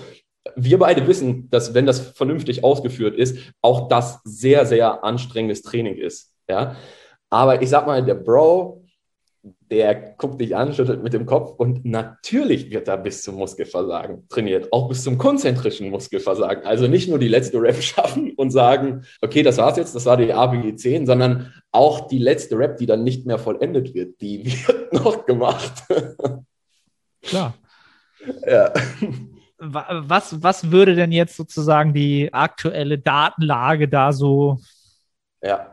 wir 0.55 0.79
beide 0.79 1.07
wissen, 1.07 1.49
dass 1.49 1.73
wenn 1.73 1.85
das 1.85 1.99
vernünftig 1.99 2.63
ausgeführt 2.63 3.15
ist, 3.15 3.53
auch 3.61 3.87
das 3.87 4.21
sehr, 4.23 4.65
sehr 4.65 5.03
anstrengendes 5.03 5.61
Training 5.61 5.95
ist. 5.95 6.32
Ja? 6.53 6.75
Aber 7.29 7.61
ich 7.61 7.69
sag 7.69 7.87
mal, 7.87 8.03
der 8.03 8.13
Bro, 8.13 8.83
der 9.69 9.95
guckt 10.17 10.39
dich 10.39 10.55
an, 10.55 10.71
schüttelt 10.71 11.03
mit 11.03 11.13
dem 11.13 11.25
Kopf 11.25 11.55
und 11.57 11.83
natürlich 11.83 12.69
wird 12.69 12.87
er 12.87 12.97
bis 12.97 13.23
zum 13.23 13.35
Muskelversagen 13.35 14.27
trainiert, 14.29 14.71
auch 14.71 14.87
bis 14.87 15.03
zum 15.03 15.17
konzentrischen 15.17 15.89
Muskelversagen. 15.89 16.63
Also 16.63 16.87
nicht 16.87 17.09
nur 17.09 17.17
die 17.17 17.27
letzte 17.27 17.59
Rep 17.59 17.75
schaffen 17.81 18.33
und 18.37 18.51
sagen, 18.51 19.03
okay, 19.21 19.41
das 19.41 19.57
war's 19.57 19.77
jetzt, 19.77 19.95
das 19.95 20.05
war 20.05 20.15
die 20.15 20.31
ABG 20.31 20.75
10, 20.75 21.07
sondern 21.07 21.51
auch 21.71 22.07
die 22.07 22.19
letzte 22.19 22.57
Rep, 22.57 22.77
die 22.77 22.85
dann 22.85 23.03
nicht 23.03 23.25
mehr 23.25 23.39
vollendet 23.39 23.93
wird, 23.95 24.21
die 24.21 24.45
wird 24.67 24.93
noch 24.93 25.25
gemacht. 25.25 25.83
Klar. 27.21 27.55
Ja. 28.47 28.71
Was, 29.59 30.41
was 30.41 30.71
würde 30.71 30.95
denn 30.95 31.11
jetzt 31.11 31.35
sozusagen 31.35 31.93
die 31.93 32.33
aktuelle 32.33 32.97
Datenlage 32.97 33.89
da 33.89 34.13
so 34.13 34.59
ja 35.41 35.72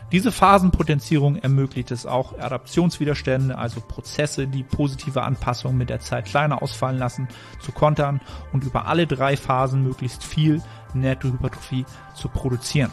Diese 0.11 0.33
Phasenpotenzierung 0.33 1.37
ermöglicht 1.37 1.89
es 1.89 2.05
auch, 2.05 2.37
Adaptionswiderstände, 2.37 3.57
also 3.57 3.79
Prozesse, 3.79 4.45
die 4.45 4.63
positive 4.63 5.21
Anpassungen 5.21 5.77
mit 5.77 5.89
der 5.89 6.01
Zeit 6.01 6.25
kleiner 6.25 6.61
ausfallen 6.61 6.97
lassen, 6.97 7.29
zu 7.61 7.71
kontern 7.71 8.19
und 8.51 8.65
über 8.65 8.87
alle 8.87 9.07
drei 9.07 9.37
Phasen 9.37 9.83
möglichst 9.83 10.25
viel 10.25 10.61
Nettohypertrophie 10.93 11.85
zu 12.13 12.27
produzieren. 12.27 12.91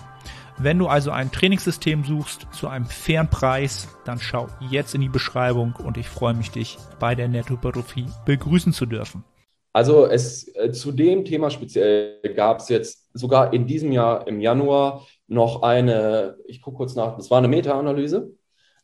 Wenn 0.58 0.78
du 0.78 0.86
also 0.86 1.10
ein 1.10 1.32
Trainingssystem 1.32 2.04
suchst 2.04 2.46
zu 2.52 2.68
einem 2.68 2.86
fairen 2.86 3.28
Preis, 3.28 3.88
dann 4.04 4.20
schau 4.20 4.46
jetzt 4.70 4.94
in 4.94 5.00
die 5.00 5.08
Beschreibung 5.08 5.74
und 5.84 5.96
ich 5.96 6.08
freue 6.08 6.34
mich, 6.34 6.52
dich 6.52 6.78
bei 7.00 7.16
der 7.16 7.26
Nettohypertrophie 7.26 8.06
begrüßen 8.26 8.72
zu 8.72 8.86
dürfen. 8.86 9.24
Also 9.72 10.06
es 10.06 10.54
äh, 10.56 10.70
zu 10.70 10.92
dem 10.92 11.24
Thema 11.24 11.50
speziell 11.50 12.20
gab 12.34 12.60
es 12.60 12.68
jetzt 12.68 13.08
sogar 13.12 13.52
in 13.52 13.66
diesem 13.66 13.92
Jahr 13.92 14.26
im 14.26 14.40
Januar 14.40 15.06
noch 15.28 15.62
eine, 15.62 16.36
ich 16.46 16.60
gucke 16.60 16.78
kurz 16.78 16.94
nach, 16.94 17.16
das 17.16 17.30
war 17.30 17.38
eine 17.38 17.48
Meta-Analyse. 17.48 18.32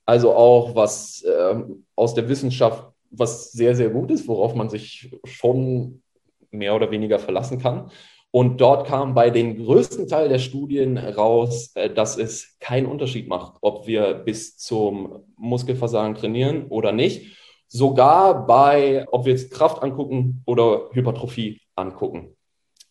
Also 0.06 0.34
auch 0.34 0.74
was 0.74 1.22
äh, 1.22 1.62
aus 1.96 2.14
der 2.14 2.28
Wissenschaft, 2.28 2.92
was 3.10 3.52
sehr, 3.52 3.74
sehr 3.74 3.88
gut 3.88 4.10
ist, 4.10 4.28
worauf 4.28 4.54
man 4.54 4.68
sich 4.68 5.16
schon 5.24 6.02
mehr 6.50 6.74
oder 6.74 6.90
weniger 6.90 7.18
verlassen 7.18 7.58
kann. 7.58 7.90
Und 8.30 8.60
dort 8.60 8.86
kam 8.86 9.14
bei 9.14 9.30
den 9.30 9.64
größten 9.64 10.08
Teil 10.08 10.28
der 10.28 10.40
Studien 10.40 10.98
raus, 10.98 11.70
äh, 11.74 11.88
dass 11.88 12.18
es 12.18 12.56
keinen 12.60 12.86
Unterschied 12.86 13.28
macht, 13.28 13.54
ob 13.62 13.86
wir 13.86 14.14
bis 14.14 14.58
zum 14.58 15.24
Muskelversagen 15.36 16.14
trainieren 16.14 16.66
oder 16.68 16.92
nicht. 16.92 17.38
Sogar 17.68 18.46
bei, 18.46 19.06
ob 19.10 19.24
wir 19.24 19.32
jetzt 19.32 19.50
Kraft 19.50 19.82
angucken 19.82 20.42
oder 20.46 20.90
Hypertrophie 20.92 21.60
angucken. 21.74 22.36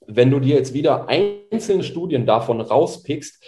Wenn 0.07 0.31
du 0.31 0.39
dir 0.39 0.55
jetzt 0.55 0.73
wieder 0.73 1.07
einzelne 1.07 1.83
Studien 1.83 2.25
davon 2.25 2.61
rauspickst, 2.61 3.43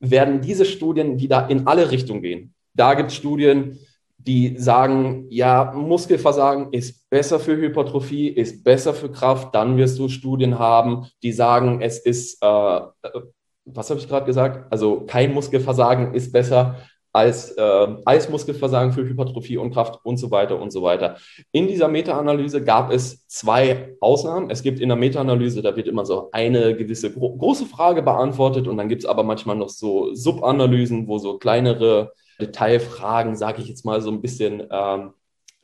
werden 0.00 0.40
diese 0.40 0.64
Studien 0.64 1.18
wieder 1.18 1.48
in 1.48 1.66
alle 1.66 1.90
Richtungen 1.90 2.22
gehen. 2.22 2.54
Da 2.74 2.94
gibt 2.94 3.10
es 3.10 3.16
Studien, 3.16 3.78
die 4.18 4.58
sagen, 4.58 5.26
ja, 5.30 5.72
Muskelversagen 5.74 6.72
ist 6.72 7.08
besser 7.08 7.38
für 7.38 7.56
Hypertrophie, 7.56 8.28
ist 8.28 8.64
besser 8.64 8.92
für 8.92 9.10
Kraft. 9.10 9.54
Dann 9.54 9.76
wirst 9.76 9.98
du 9.98 10.08
Studien 10.08 10.58
haben, 10.58 11.06
die 11.22 11.32
sagen, 11.32 11.80
es 11.80 11.98
ist, 11.98 12.42
äh, 12.42 12.76
äh 12.78 13.20
was 13.64 13.90
habe 13.90 13.98
ich 13.98 14.08
gerade 14.08 14.26
gesagt? 14.26 14.70
Also 14.70 15.04
kein 15.06 15.34
Muskelversagen 15.34 16.14
ist 16.14 16.32
besser 16.32 16.76
als 17.16 17.52
äh, 17.52 17.86
Eismuskelversagen 18.04 18.92
für 18.92 19.02
Hypertrophie 19.02 19.56
und 19.56 19.72
Kraft 19.72 19.98
und 20.04 20.18
so 20.18 20.30
weiter 20.30 20.60
und 20.60 20.70
so 20.70 20.82
weiter. 20.82 21.16
In 21.50 21.66
dieser 21.66 21.88
Meta-Analyse 21.88 22.62
gab 22.62 22.92
es 22.92 23.26
zwei 23.26 23.96
Ausnahmen. 24.00 24.50
Es 24.50 24.62
gibt 24.62 24.80
in 24.80 24.90
der 24.90 24.98
Meta-Analyse, 24.98 25.62
da 25.62 25.74
wird 25.74 25.88
immer 25.88 26.04
so 26.04 26.28
eine 26.32 26.76
gewisse 26.76 27.10
gro 27.10 27.34
große 27.34 27.64
Frage 27.64 28.02
beantwortet 28.02 28.68
und 28.68 28.76
dann 28.76 28.90
gibt 28.90 29.02
es 29.02 29.08
aber 29.08 29.22
manchmal 29.22 29.56
noch 29.56 29.70
so 29.70 30.14
Subanalysen, 30.14 31.08
wo 31.08 31.16
so 31.16 31.38
kleinere 31.38 32.12
Detailfragen, 32.38 33.34
sage 33.34 33.62
ich 33.62 33.68
jetzt 33.68 33.86
mal, 33.86 34.02
so 34.02 34.10
ein 34.10 34.20
bisschen 34.20 34.64
ähm, 34.70 35.14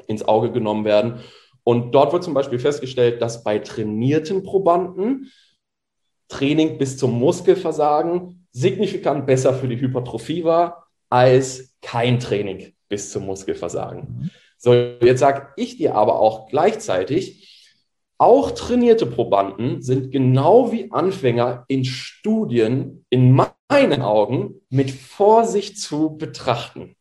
ins 0.06 0.26
Auge 0.26 0.52
genommen 0.52 0.86
werden. 0.86 1.20
Und 1.64 1.94
dort 1.94 2.14
wird 2.14 2.24
zum 2.24 2.32
Beispiel 2.32 2.60
festgestellt, 2.60 3.20
dass 3.20 3.44
bei 3.44 3.58
trainierten 3.58 4.42
Probanden 4.42 5.30
Training 6.28 6.78
bis 6.78 6.96
zum 6.96 7.12
Muskelversagen 7.18 8.46
signifikant 8.52 9.26
besser 9.26 9.52
für 9.52 9.68
die 9.68 9.78
Hypertrophie 9.78 10.44
war 10.44 10.81
als 11.12 11.74
kein 11.82 12.18
Training 12.18 12.72
bis 12.88 13.12
zum 13.12 13.26
Muskelversagen. 13.26 14.30
So, 14.56 14.72
jetzt 14.72 15.20
sage 15.20 15.48
ich 15.56 15.76
dir 15.76 15.94
aber 15.94 16.18
auch 16.18 16.48
gleichzeitig, 16.48 17.76
auch 18.16 18.52
trainierte 18.52 19.04
Probanden 19.04 19.82
sind 19.82 20.10
genau 20.10 20.72
wie 20.72 20.90
Anfänger 20.90 21.64
in 21.68 21.84
Studien 21.84 23.04
in 23.10 23.32
meinen 23.32 24.00
Augen 24.00 24.62
mit 24.70 24.90
Vorsicht 24.90 25.78
zu 25.78 26.16
betrachten. 26.16 26.96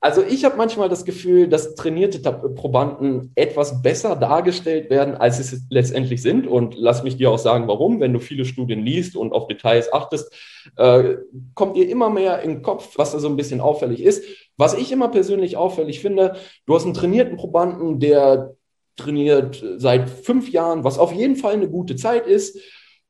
Also 0.00 0.22
ich 0.22 0.44
habe 0.44 0.56
manchmal 0.56 0.88
das 0.88 1.04
Gefühl, 1.04 1.48
dass 1.48 1.74
trainierte 1.74 2.20
Probanden 2.20 3.32
etwas 3.34 3.82
besser 3.82 4.14
dargestellt 4.14 4.90
werden, 4.90 5.14
als 5.14 5.38
sie 5.38 5.58
letztendlich 5.70 6.22
sind. 6.22 6.46
Und 6.46 6.74
lass 6.76 7.02
mich 7.02 7.16
dir 7.16 7.30
auch 7.30 7.38
sagen, 7.38 7.66
warum. 7.66 8.00
Wenn 8.00 8.12
du 8.12 8.20
viele 8.20 8.44
Studien 8.44 8.84
liest 8.84 9.16
und 9.16 9.32
auf 9.32 9.46
Details 9.46 9.92
achtest, 9.92 10.32
äh, 10.76 11.16
kommt 11.54 11.76
dir 11.76 11.88
immer 11.88 12.10
mehr 12.10 12.42
in 12.42 12.50
den 12.50 12.62
Kopf, 12.62 12.96
was 12.96 13.12
da 13.12 13.18
so 13.18 13.28
ein 13.28 13.36
bisschen 13.36 13.60
auffällig 13.60 14.02
ist. 14.02 14.24
Was 14.56 14.74
ich 14.74 14.92
immer 14.92 15.08
persönlich 15.08 15.56
auffällig 15.56 16.00
finde, 16.00 16.36
du 16.66 16.74
hast 16.74 16.84
einen 16.84 16.94
trainierten 16.94 17.36
Probanden, 17.36 17.98
der 17.98 18.54
trainiert 18.96 19.62
seit 19.76 20.08
fünf 20.08 20.50
Jahren, 20.50 20.84
was 20.84 20.98
auf 20.98 21.12
jeden 21.12 21.36
Fall 21.36 21.54
eine 21.54 21.68
gute 21.68 21.96
Zeit 21.96 22.26
ist. 22.26 22.58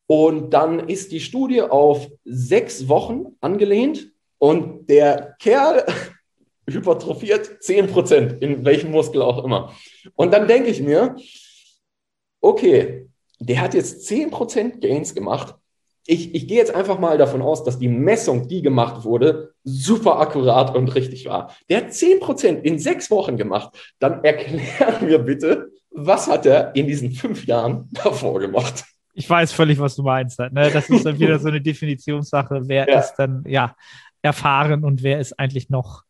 Und 0.07 0.51
dann 0.51 0.89
ist 0.89 1.13
die 1.13 1.21
Studie 1.21 1.63
auf 1.63 2.09
sechs 2.25 2.89
Wochen 2.89 3.37
angelehnt 3.41 4.13
und 4.39 4.89
der 4.89 5.37
Kerl 5.41 5.85
hypertrophiert 6.69 7.63
10 7.63 7.89
Prozent, 7.89 8.43
in 8.43 8.65
welchem 8.65 8.91
Muskel 8.91 9.23
auch 9.23 9.45
immer. 9.45 9.75
Und 10.15 10.33
dann 10.33 10.49
denke 10.49 10.71
ich 10.71 10.83
mir, 10.83 11.17
okay, 12.41 13.09
der 13.39 13.61
hat 13.61 13.75
jetzt 13.75 14.07
10 14.07 14.31
Prozent 14.31 14.81
Gains 14.81 15.15
gemacht. 15.15 15.55
Ich, 16.09 16.35
ich 16.35 16.47
gehe 16.47 16.59
jetzt 16.59 16.75
einfach 16.75 16.99
mal 16.99 17.19
davon 17.19 17.43
aus, 17.43 17.65
dass 17.65 17.79
die 17.79 17.89
Messung, 17.89 18.47
die 18.47 18.63
gemacht 18.63 19.05
wurde, 19.05 19.55
super 19.65 20.21
akkurat 20.21 20.75
und 20.75 20.95
richtig 20.95 21.27
war. 21.27 21.55
Der 21.69 21.79
hat 21.79 21.93
10 21.93 22.21
Prozent 22.21 22.65
in 22.65 22.79
sechs 22.79 23.11
Wochen 23.11 23.37
gemacht. 23.37 23.71
Dann 23.99 24.23
erklär 24.23 25.01
mir 25.03 25.19
bitte, 25.19 25.71
was 25.91 26.29
hat 26.29 26.47
er 26.47 26.75
in 26.77 26.87
diesen 26.87 27.11
fünf 27.13 27.47
Jahren 27.47 27.89
davor 27.93 28.39
gemacht? 28.39 28.85
Ich 29.15 29.29
weiß 29.29 29.53
völlig, 29.53 29.79
was 29.79 29.97
du 29.97 30.03
meinst. 30.03 30.39
Ne? 30.39 30.71
Das 30.73 30.91
ist 30.91 31.07
dann 31.07 31.19
wieder 31.19 31.39
so 31.39 31.49
eine 31.49 31.61
Definitionssache. 31.63 32.61
Wer 32.67 32.89
ja. 32.89 33.01
ist 33.01 33.15
dann 33.15 33.45
ja 33.49 33.75
erfahren 34.23 34.85
und 34.85 35.03
wer 35.03 35.19
ist 35.21 35.39
eigentlich 35.39 35.71
noch 35.71 36.06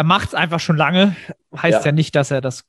er 0.00 0.04
macht 0.04 0.28
es 0.28 0.34
einfach 0.34 0.60
schon 0.60 0.78
lange. 0.78 1.14
Heißt 1.54 1.80
ja. 1.80 1.90
ja 1.90 1.92
nicht, 1.92 2.16
dass 2.16 2.30
er 2.30 2.40
das 2.40 2.64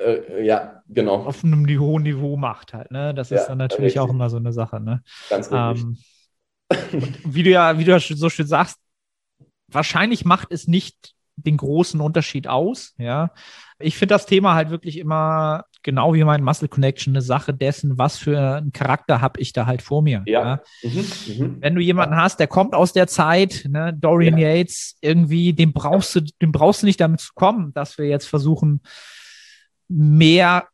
äh, 0.00 0.44
ja, 0.44 0.82
genau. 0.88 1.24
auf 1.24 1.44
einem 1.44 1.68
hohen 1.78 2.02
Niveau 2.02 2.36
macht 2.36 2.74
halt. 2.74 2.90
Ne? 2.90 3.14
Das 3.14 3.30
ist 3.30 3.46
dann 3.46 3.58
natürlich 3.58 3.90
richtig. 3.94 4.00
auch 4.00 4.08
immer 4.08 4.28
so 4.28 4.38
eine 4.38 4.52
Sache. 4.52 4.80
Ne? 4.80 5.04
Ganz 5.30 5.52
richtig. 5.52 5.84
Ähm, 5.84 5.98
wie 7.24 7.44
du 7.44 7.50
ja, 7.50 7.78
wie 7.78 7.84
du 7.84 7.92
ja 7.92 8.00
so 8.00 8.28
schön 8.28 8.48
sagst, 8.48 8.76
wahrscheinlich 9.68 10.24
macht 10.24 10.50
es 10.50 10.66
nicht 10.66 11.14
den 11.36 11.58
großen 11.58 12.00
Unterschied 12.00 12.48
aus. 12.48 12.96
Ja, 12.98 13.30
ich 13.78 13.96
finde 13.96 14.16
das 14.16 14.26
Thema 14.26 14.54
halt 14.54 14.70
wirklich 14.70 14.98
immer 14.98 15.64
genau 15.82 16.14
wie 16.14 16.24
mein 16.24 16.42
Muscle 16.42 16.68
Connection 16.68 17.12
eine 17.12 17.22
Sache 17.22 17.54
dessen, 17.54 17.98
was 17.98 18.18
für 18.18 18.56
einen 18.56 18.72
Charakter 18.72 19.20
habe 19.20 19.40
ich 19.40 19.52
da 19.52 19.66
halt 19.66 19.82
vor 19.82 20.02
mir. 20.02 20.22
Ja. 20.26 20.44
ja? 20.44 20.62
Mhm, 20.82 21.04
mhm. 21.26 21.56
Wenn 21.60 21.74
du 21.74 21.80
jemanden 21.80 22.14
ja. 22.14 22.22
hast, 22.22 22.40
der 22.40 22.46
kommt 22.46 22.74
aus 22.74 22.92
der 22.92 23.06
Zeit, 23.06 23.64
ne, 23.68 23.94
Dorian 23.94 24.38
ja. 24.38 24.48
Yates, 24.48 24.96
irgendwie, 25.00 25.52
den 25.52 25.72
brauchst 25.72 26.14
du, 26.14 26.20
den 26.20 26.52
brauchst 26.52 26.82
du 26.82 26.86
nicht 26.86 27.00
damit 27.00 27.20
zu 27.20 27.32
kommen, 27.34 27.72
dass 27.74 27.98
wir 27.98 28.06
jetzt 28.06 28.26
versuchen, 28.26 28.80
mehr 29.88 30.68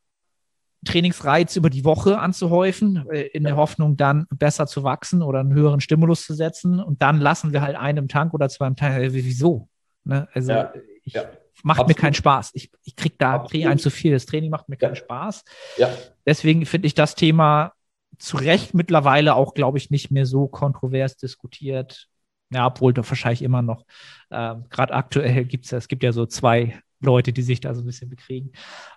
Trainingsreiz 0.85 1.57
über 1.57 1.71
die 1.71 1.85
Woche 1.85 2.19
anzuhäufen, 2.19 3.07
äh, 3.11 3.23
in 3.29 3.45
der 3.45 3.57
Hoffnung, 3.57 3.97
dann 3.97 4.27
besser 4.31 4.67
zu 4.67 4.85
wachsen 4.85 5.23
oder 5.23 5.41
einen 5.41 5.55
höheren 5.55 5.81
Stimulus 5.81 6.25
zu 6.25 6.35
setzen. 6.35 6.81
Und 6.81 7.03
dann 7.03 7.21
lassen 7.21 7.53
wir 7.53 7.63
halt 7.63 7.77
einen 7.77 7.99
im 7.99 8.09
Tank 8.09 8.35
oder 8.35 8.49
zwei 8.49 8.67
im 8.67 8.77
Tank. 8.77 8.97
Äh, 8.97 9.13
wieso? 9.13 9.69
Ne? 10.05 10.29
Also 10.33 10.65
ich, 11.05 11.15
macht 11.63 11.81
Absolut. 11.81 11.97
mir 11.97 12.01
keinen 12.01 12.15
Spaß. 12.15 12.51
Ich, 12.55 12.71
ich 12.85 12.97
kriege 12.97 13.15
da 13.19 13.35
Absolut. 13.35 13.67
ein 13.67 13.79
zu 13.79 13.91
viel. 13.91 14.13
Das 14.13 14.27
Training 14.27 14.51
macht 14.51 14.69
mir 14.69 14.77
keinen 14.77 14.97
Spaß. 14.97 15.45
Ja. 15.79 15.91
Deswegen 16.27 16.67
finde 16.67 16.87
ich 16.87 16.95
das 16.95 17.15
Thema 17.15 17.73
zu 18.19 18.37
Recht 18.37 18.75
mittlerweile 18.75 19.35
auch, 19.35 19.55
glaube 19.55 19.79
ich, 19.79 19.91
nicht 19.91 20.11
mehr 20.11 20.27
so 20.27 20.47
kontrovers 20.47 21.17
diskutiert. 21.17 22.09
Ja, 22.51 22.67
obwohl 22.67 22.93
doch 22.93 23.09
wahrscheinlich 23.09 23.43
immer 23.43 23.63
noch. 23.63 23.85
Ähm, 24.31 24.67
Gerade 24.71 24.95
aktuell 24.95 25.45
gibt 25.45 25.65
es 25.65 25.71
ja, 25.71 25.79
es 25.79 25.89
gibt 25.89 26.03
ja 26.03 26.13
so 26.13 26.27
zwei 26.27 26.79
Leute, 27.01 27.33
die 27.33 27.43
sich 27.43 27.61
da 27.61 27.75
so 27.75 27.83
ein 27.83 27.87
bisschen 27.87 28.11
bekriegen, 28.11 28.53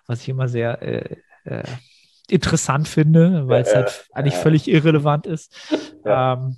was 0.06 0.22
ich 0.22 0.28
immer 0.28 0.48
sehr 0.48 0.80
äh, 0.82 1.16
äh, 1.44 1.64
interessant 2.28 2.88
finde, 2.88 3.48
weil 3.48 3.62
es 3.62 3.74
halt 3.74 4.06
eigentlich 4.12 4.34
völlig 4.34 4.68
irrelevant 4.68 5.26
ist. 5.26 5.54
Ähm, 6.04 6.56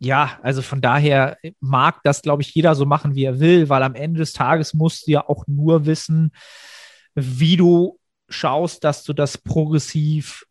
ja, 0.00 0.38
also 0.42 0.62
von 0.62 0.80
daher 0.80 1.36
mag 1.60 2.00
das, 2.04 2.22
glaube 2.22 2.42
ich, 2.42 2.54
jeder 2.54 2.74
so 2.74 2.86
machen, 2.86 3.14
wie 3.14 3.24
er 3.24 3.38
will, 3.38 3.68
weil 3.68 3.82
am 3.82 3.94
Ende 3.94 4.18
des 4.18 4.32
Tages 4.32 4.72
musst 4.72 5.06
du 5.06 5.12
ja 5.12 5.28
auch 5.28 5.44
nur 5.46 5.84
wissen, 5.84 6.32
wie 7.14 7.56
du 7.56 7.99
schaust, 8.30 8.84
dass 8.84 9.04
du 9.04 9.12
das 9.12 9.36
progressiv, 9.36 10.46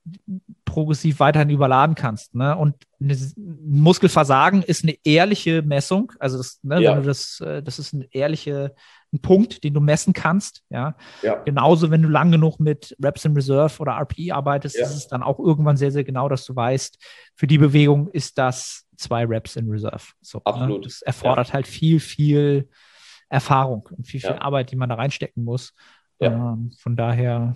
progressiv 0.65 1.19
weiterhin 1.19 1.49
überladen 1.49 1.95
kannst. 1.95 2.35
Ne? 2.35 2.55
Und 2.55 2.75
Muskelversagen 2.99 4.61
ist 4.61 4.83
eine 4.83 4.95
ehrliche 5.03 5.61
Messung. 5.61 6.11
Also 6.19 6.37
das, 6.37 6.59
ne, 6.61 6.81
ja. 6.81 6.91
wenn 6.91 7.01
du 7.01 7.07
das, 7.07 7.39
äh, 7.39 7.63
das 7.63 7.79
ist 7.79 7.93
eine 7.93 8.07
ehrliche 8.11 8.75
ein 9.11 9.19
Punkt, 9.19 9.63
den 9.63 9.73
du 9.73 9.79
messen 9.79 10.13
kannst. 10.13 10.61
Ja? 10.69 10.95
ja. 11.23 11.35
Genauso, 11.43 11.89
wenn 11.89 12.03
du 12.03 12.09
lang 12.09 12.31
genug 12.31 12.59
mit 12.59 12.95
Reps 13.01 13.25
in 13.25 13.33
Reserve 13.33 13.79
oder 13.79 13.93
RPE 13.93 14.33
arbeitest, 14.33 14.77
ja. 14.77 14.85
ist 14.85 14.95
es 14.95 15.07
dann 15.07 15.23
auch 15.23 15.39
irgendwann 15.39 15.77
sehr, 15.77 15.91
sehr 15.91 16.03
genau, 16.03 16.29
dass 16.29 16.45
du 16.45 16.55
weißt, 16.55 16.99
für 17.35 17.47
die 17.47 17.57
Bewegung 17.57 18.09
ist 18.09 18.37
das 18.37 18.85
zwei 18.97 19.25
Reps 19.25 19.55
in 19.55 19.69
Reserve. 19.69 20.03
So, 20.21 20.39
ne? 20.39 20.45
Absolut. 20.45 20.81
Ne? 20.81 20.87
Das 20.87 21.01
erfordert 21.01 21.53
halt 21.53 21.67
viel, 21.67 21.99
viel 21.99 22.69
Erfahrung 23.29 23.87
und 23.95 24.05
viel, 24.05 24.19
viel 24.19 24.31
Arbeit, 24.31 24.71
die 24.71 24.75
man 24.75 24.89
da 24.89 24.95
reinstecken 24.95 25.43
muss. 25.43 25.73
Ähm, 26.19 26.71
von 26.77 26.95
daher. 26.95 27.55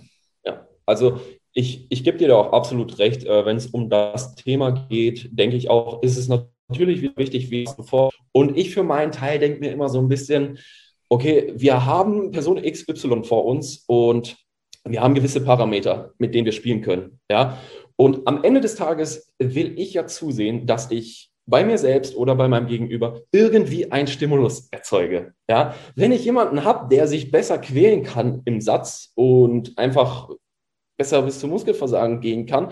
Also 0.86 1.20
ich, 1.52 1.86
ich 1.88 2.04
gebe 2.04 2.18
dir 2.18 2.28
da 2.28 2.36
auch 2.36 2.52
absolut 2.52 2.98
recht. 2.98 3.24
Äh, 3.24 3.46
wenn 3.46 3.56
es 3.56 3.66
um 3.66 3.88
das 3.88 4.34
Thema 4.34 4.70
geht, 4.88 5.28
denke 5.32 5.56
ich 5.56 5.70
auch, 5.70 6.02
ist 6.02 6.16
es 6.16 6.28
natürlich 6.28 7.16
wichtig, 7.16 7.50
wie 7.50 7.64
es 7.64 7.76
bevor. 7.76 8.10
Und 8.32 8.56
ich 8.56 8.74
für 8.74 8.82
meinen 8.82 9.12
Teil 9.12 9.38
denke 9.38 9.60
mir 9.60 9.72
immer 9.72 9.88
so 9.88 10.00
ein 10.00 10.08
bisschen, 10.08 10.58
okay, 11.08 11.52
wir 11.54 11.86
haben 11.86 12.32
Person 12.32 12.60
XY 12.60 13.24
vor 13.24 13.44
uns 13.44 13.84
und 13.86 14.36
wir 14.84 15.00
haben 15.00 15.14
gewisse 15.14 15.40
Parameter, 15.40 16.12
mit 16.18 16.34
denen 16.34 16.44
wir 16.44 16.52
spielen 16.52 16.82
können. 16.82 17.20
Ja? 17.30 17.58
Und 17.96 18.26
am 18.26 18.42
Ende 18.42 18.60
des 18.60 18.74
Tages 18.74 19.32
will 19.38 19.78
ich 19.78 19.94
ja 19.94 20.06
zusehen, 20.06 20.66
dass 20.66 20.90
ich 20.90 21.30
bei 21.46 21.64
mir 21.64 21.78
selbst 21.78 22.16
oder 22.16 22.34
bei 22.34 22.48
meinem 22.48 22.66
Gegenüber 22.66 23.20
irgendwie 23.30 23.92
einen 23.92 24.08
Stimulus 24.08 24.68
erzeuge. 24.70 25.34
Ja? 25.48 25.74
Wenn 25.94 26.12
ich 26.12 26.24
jemanden 26.24 26.64
habe, 26.64 26.88
der 26.94 27.06
sich 27.06 27.30
besser 27.30 27.58
quälen 27.58 28.02
kann 28.02 28.42
im 28.44 28.60
Satz 28.60 29.12
und 29.14 29.78
einfach 29.78 30.30
besser 30.96 31.22
bis 31.22 31.40
zum 31.40 31.50
Muskelversagen 31.50 32.20
gehen 32.20 32.46
kann, 32.46 32.68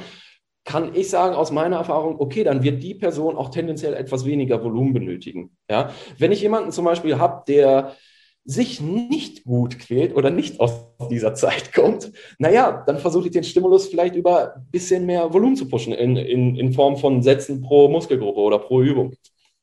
kann 0.65 0.95
ich 0.95 1.11
sagen 1.11 1.35
aus 1.35 1.51
meiner 1.51 1.77
Erfahrung, 1.77 2.21
okay, 2.21 2.45
dann 2.45 2.63
wird 2.63 2.83
die 2.83 2.95
Person 2.95 3.37
auch 3.37 3.51
tendenziell 3.51 3.95
etwas 3.95 4.25
weniger 4.25 4.63
Volumen 4.63 4.93
benötigen. 4.93 5.57
Ja? 5.69 5.91
Wenn 6.19 6.33
ich 6.33 6.41
jemanden 6.41 6.71
zum 6.71 6.85
Beispiel 6.85 7.19
habe, 7.19 7.43
der 7.49 7.97
sich 8.45 8.81
nicht 8.81 9.45
gut 9.45 9.79
quält 9.79 10.17
oder 10.17 10.31
nicht 10.31 10.61
aus 10.61 10.89
dieser 11.11 11.35
Zeit 11.35 11.73
kommt, 11.73 12.13
naja, 12.39 12.83
dann 12.87 12.99
versuche 12.99 13.27
ich 13.27 13.33
den 13.33 13.45
Stimulus 13.45 13.89
vielleicht 13.89 14.17
über 14.17 14.57
ein 14.57 14.67
bisschen 14.71 15.07
mehr 15.07 15.33
Volumen 15.33 15.57
zu 15.57 15.69
pushen 15.69 15.93
in, 15.93 16.17
in, 16.17 16.57
in 16.57 16.73
Form 16.73 16.97
von 16.97 17.23
Sätzen 17.23 17.63
pro 17.63 17.89
Muskelgruppe 17.89 18.41
oder 18.41 18.59
pro 18.59 18.83
Übung. 18.83 19.15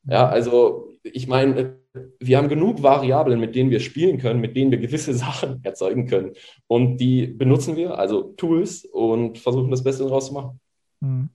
Ja, 0.06 0.28
also 0.28 0.94
ich 1.04 1.28
meine, 1.28 1.78
wir 2.20 2.38
haben 2.38 2.50
genug 2.50 2.84
Variablen, 2.84 3.40
mit 3.40 3.56
denen 3.56 3.70
wir 3.70 3.80
spielen 3.80 4.18
können, 4.18 4.40
mit 4.40 4.56
denen 4.56 4.72
wir 4.72 4.78
gewisse 4.78 5.14
Sachen 5.16 5.64
erzeugen 5.64 6.08
können. 6.08 6.34
Und 6.68 6.98
die 6.98 7.28
benutzen 7.28 7.76
wir, 7.76 7.98
also 7.98 8.34
Tools, 8.34 8.86
und 8.86 9.38
versuchen 9.38 9.72
das 9.72 9.84
Beste 9.84 10.04
daraus 10.04 10.28
zu 10.28 10.34
machen. 10.34 10.60
Hm. 11.02 11.30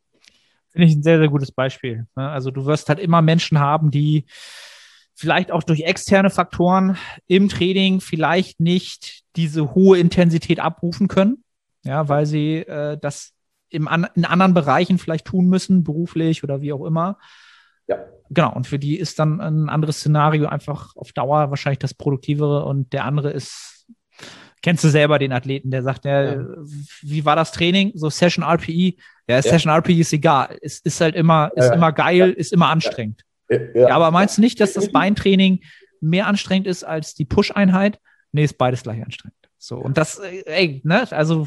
Finde 0.71 0.89
ich 0.89 0.97
ein 0.97 1.03
sehr, 1.03 1.19
sehr 1.19 1.29
gutes 1.29 1.53
Beispiel. 1.53 2.07
Ne? 2.17 2.29
Also 2.29 2.51
du 2.51 2.67
wirst 2.67 2.89
halt 2.89 2.99
immer 2.99 3.23
Menschen 3.23 3.61
haben, 3.61 3.91
die 3.91 4.25
vielleicht 5.15 5.53
auch 5.53 5.63
durch 5.63 5.83
externe 5.83 6.31
Faktoren 6.31 6.97
im 7.27 7.49
Training 7.49 8.01
vielleicht 8.01 8.61
nicht 8.61 9.23
diese 9.37 9.75
hohe 9.75 9.99
Intensität 9.99 10.61
abrufen 10.61 11.09
können, 11.09 11.45
ja, 11.85 12.09
weil 12.09 12.27
sie 12.27 12.59
äh, 12.59 12.99
das 12.99 13.33
im 13.71 13.89
an, 13.89 14.07
in 14.15 14.25
anderen 14.25 14.55
Bereichen 14.55 14.99
vielleicht 14.99 15.27
tun 15.27 15.47
müssen, 15.49 15.85
beruflich 15.85 16.45
oder 16.45 16.61
wie 16.61 16.73
auch 16.73 16.85
immer. 16.85 17.19
Ja. 17.87 17.99
Genau, 18.31 18.53
und 18.53 18.67
für 18.67 18.79
die 18.79 18.99
ist 18.99 19.19
dann 19.19 19.41
ein 19.41 19.69
anderes 19.69 19.99
Szenario 19.99 20.47
einfach 20.47 20.97
auf 20.97 21.13
Dauer 21.13 21.51
wahrscheinlich 21.51 21.79
das 21.79 21.95
produktivere 21.95 22.65
und 22.65 22.93
der 22.93 23.05
andere 23.05 23.31
ist, 23.31 23.87
kennst 24.63 24.83
du 24.83 24.89
selber 24.89 25.19
den 25.19 25.33
Athleten, 25.33 25.71
der 25.71 25.83
sagt, 25.83 26.05
ja, 26.05 26.37
ja. 26.37 26.45
wie 27.03 27.25
war 27.25 27.37
das 27.37 27.53
Training? 27.53 27.93
So 27.95 28.09
Session 28.09 28.45
RPE, 28.45 28.95
ja, 29.29 29.43
Session 29.43 29.71
ja. 29.71 29.77
RPE 29.77 30.01
ist 30.01 30.13
egal, 30.13 30.57
es 30.63 30.81
ist 30.81 31.01
halt 31.01 31.15
immer, 31.15 31.51
ist 31.55 31.73
immer 31.73 31.93
geil, 31.93 32.31
ist 32.31 32.53
immer 32.53 32.69
anstrengend. 32.69 33.23
Ja, 33.51 33.59
ja. 33.75 33.89
aber 33.95 34.11
meinst 34.11 34.39
du 34.39 34.41
nicht, 34.41 34.59
dass 34.61 34.73
das 34.73 34.91
Beintraining 34.91 35.61
mehr 36.01 36.27
anstrengend 36.27 36.67
ist 36.67 36.83
als 36.83 37.15
die 37.15 37.25
Push-Einheit? 37.25 37.99
Nee, 38.33 38.45
ist 38.45 38.59
beides 38.59 38.83
gleich 38.83 39.03
anstrengend. 39.03 39.37
So, 39.59 39.77
und 39.77 39.97
das, 39.97 40.19
äh, 40.19 40.43
ey, 40.47 40.81
ne, 40.85 41.11
also 41.13 41.47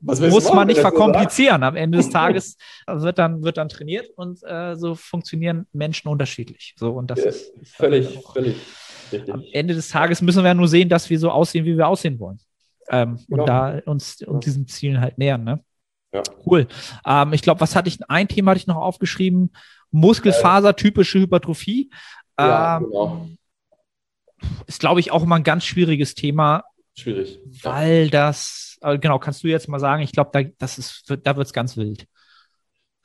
muss 0.00 0.52
man 0.52 0.66
nicht 0.66 0.80
verkomplizieren. 0.80 1.62
Am 1.62 1.76
Ende 1.76 1.98
des 1.98 2.10
Tages 2.10 2.56
wird 2.86 3.18
dann, 3.18 3.42
wird 3.42 3.56
dann 3.56 3.68
trainiert 3.68 4.08
und 4.16 4.42
äh, 4.44 4.76
so 4.76 4.94
funktionieren 4.94 5.66
Menschen 5.72 6.08
unterschiedlich. 6.08 6.74
So, 6.78 6.90
und 6.92 7.10
das 7.10 7.20
ja, 7.20 7.26
ist, 7.26 7.50
ist 7.56 7.76
völlig, 7.76 8.20
völlig 8.32 8.56
richtig. 9.12 9.34
Am 9.34 9.44
Ende 9.52 9.74
des 9.74 9.88
Tages 9.88 10.22
müssen 10.22 10.42
wir 10.42 10.48
ja 10.48 10.54
nur 10.54 10.68
sehen, 10.68 10.88
dass 10.88 11.08
wir 11.10 11.18
so 11.18 11.30
aussehen, 11.30 11.64
wie 11.64 11.76
wir 11.76 11.88
aussehen 11.88 12.18
wollen. 12.18 12.38
Ähm, 12.90 13.18
genau. 13.28 13.42
Und 13.42 13.48
da 13.48 13.80
uns, 13.84 14.22
uns 14.22 14.44
diesen 14.44 14.66
Zielen 14.66 15.00
halt 15.00 15.18
nähern, 15.18 15.44
ne? 15.44 15.64
Ja. 16.12 16.22
Cool. 16.46 16.66
Ähm, 17.06 17.32
ich 17.34 17.42
glaube, 17.42 17.60
was 17.60 17.76
hatte 17.76 17.88
ich, 17.88 17.98
ein 18.08 18.28
Thema 18.28 18.52
hatte 18.52 18.60
ich 18.60 18.66
noch 18.66 18.76
aufgeschrieben, 18.76 19.52
Muskelfasertypische 19.90 21.20
Hypertrophie. 21.20 21.90
Ja, 22.38 22.78
ähm, 22.78 22.84
genau. 22.84 23.28
Ist, 24.66 24.80
glaube 24.80 25.00
ich, 25.00 25.10
auch 25.10 25.22
immer 25.22 25.36
ein 25.36 25.42
ganz 25.44 25.64
schwieriges 25.64 26.14
Thema. 26.14 26.64
Schwierig. 26.98 27.40
Weil 27.62 28.04
ja. 28.04 28.10
das, 28.10 28.78
genau, 29.00 29.18
kannst 29.18 29.44
du 29.44 29.48
jetzt 29.48 29.68
mal 29.68 29.78
sagen, 29.78 30.02
ich 30.02 30.12
glaube, 30.12 30.30
da, 30.32 30.42
da 31.16 31.36
wird 31.36 31.46
es 31.46 31.52
ganz 31.52 31.76
wild. 31.76 32.06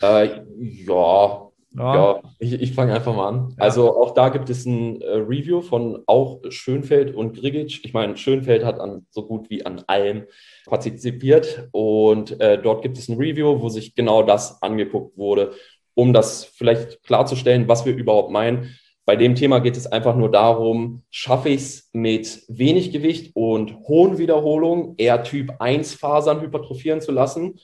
Äh, 0.02 0.42
ja, 0.60 1.50
ja. 1.76 1.96
ja, 1.96 2.22
ich, 2.40 2.54
ich 2.54 2.74
fange 2.74 2.94
einfach 2.94 3.16
mal 3.16 3.28
an. 3.28 3.50
Ja. 3.58 3.64
Also 3.64 3.96
auch 3.96 4.14
da 4.14 4.30
gibt 4.30 4.50
es 4.50 4.66
ein 4.66 5.02
äh, 5.02 5.16
Review 5.16 5.62
von 5.62 6.04
auch 6.08 6.42
Schönfeld 6.50 7.16
und 7.16 7.34
Grigic. 7.36 7.86
Ich 7.86 7.94
meine, 7.94 8.18
Schönfeld 8.18 8.66
hat 8.66 8.80
an 8.80 9.06
so 9.10 9.26
gut 9.26 9.50
wie 9.50 9.66
an 9.66 9.84
allem 9.88 10.26
partizipiert 10.66 11.70
und 11.72 12.40
äh, 12.42 12.62
dort 12.62 12.82
gibt 12.82 12.98
es 12.98 13.10
ein 13.10 13.18
Review, 13.18 13.62
wo 13.62 13.70
sich 13.70 13.96
genau 13.96 14.24
das 14.24 14.62
angeguckt 14.62 15.18
wurde 15.18 15.54
um 15.96 16.14
das 16.14 16.46
vielleicht 16.46 17.04
klarzustellen, 17.04 17.68
was 17.68 17.86
wir 17.86 17.96
überhaupt 17.96 18.32
meinen. 18.32 18.78
Bei 19.06 19.18
dem 19.18 19.36
Thema 19.36 19.60
geht 19.60 19.76
es 19.76 19.88
einfach 19.88 20.16
nur 20.16 20.32
darum, 20.32 21.04
schaffe 21.10 21.50
ich 21.50 21.62
es 21.62 21.90
mit 21.92 22.44
wenig 22.48 22.92
Gewicht 22.94 23.36
und 23.36 23.76
hohen 23.88 24.18
Wiederholungen 24.18 24.96
eher 24.98 25.24
Typ 25.24 25.56
1 25.60 25.96
Fasern 25.96 26.42
hypertrophieren 26.42 27.02
zu 27.02 27.12
lassen 27.12 27.60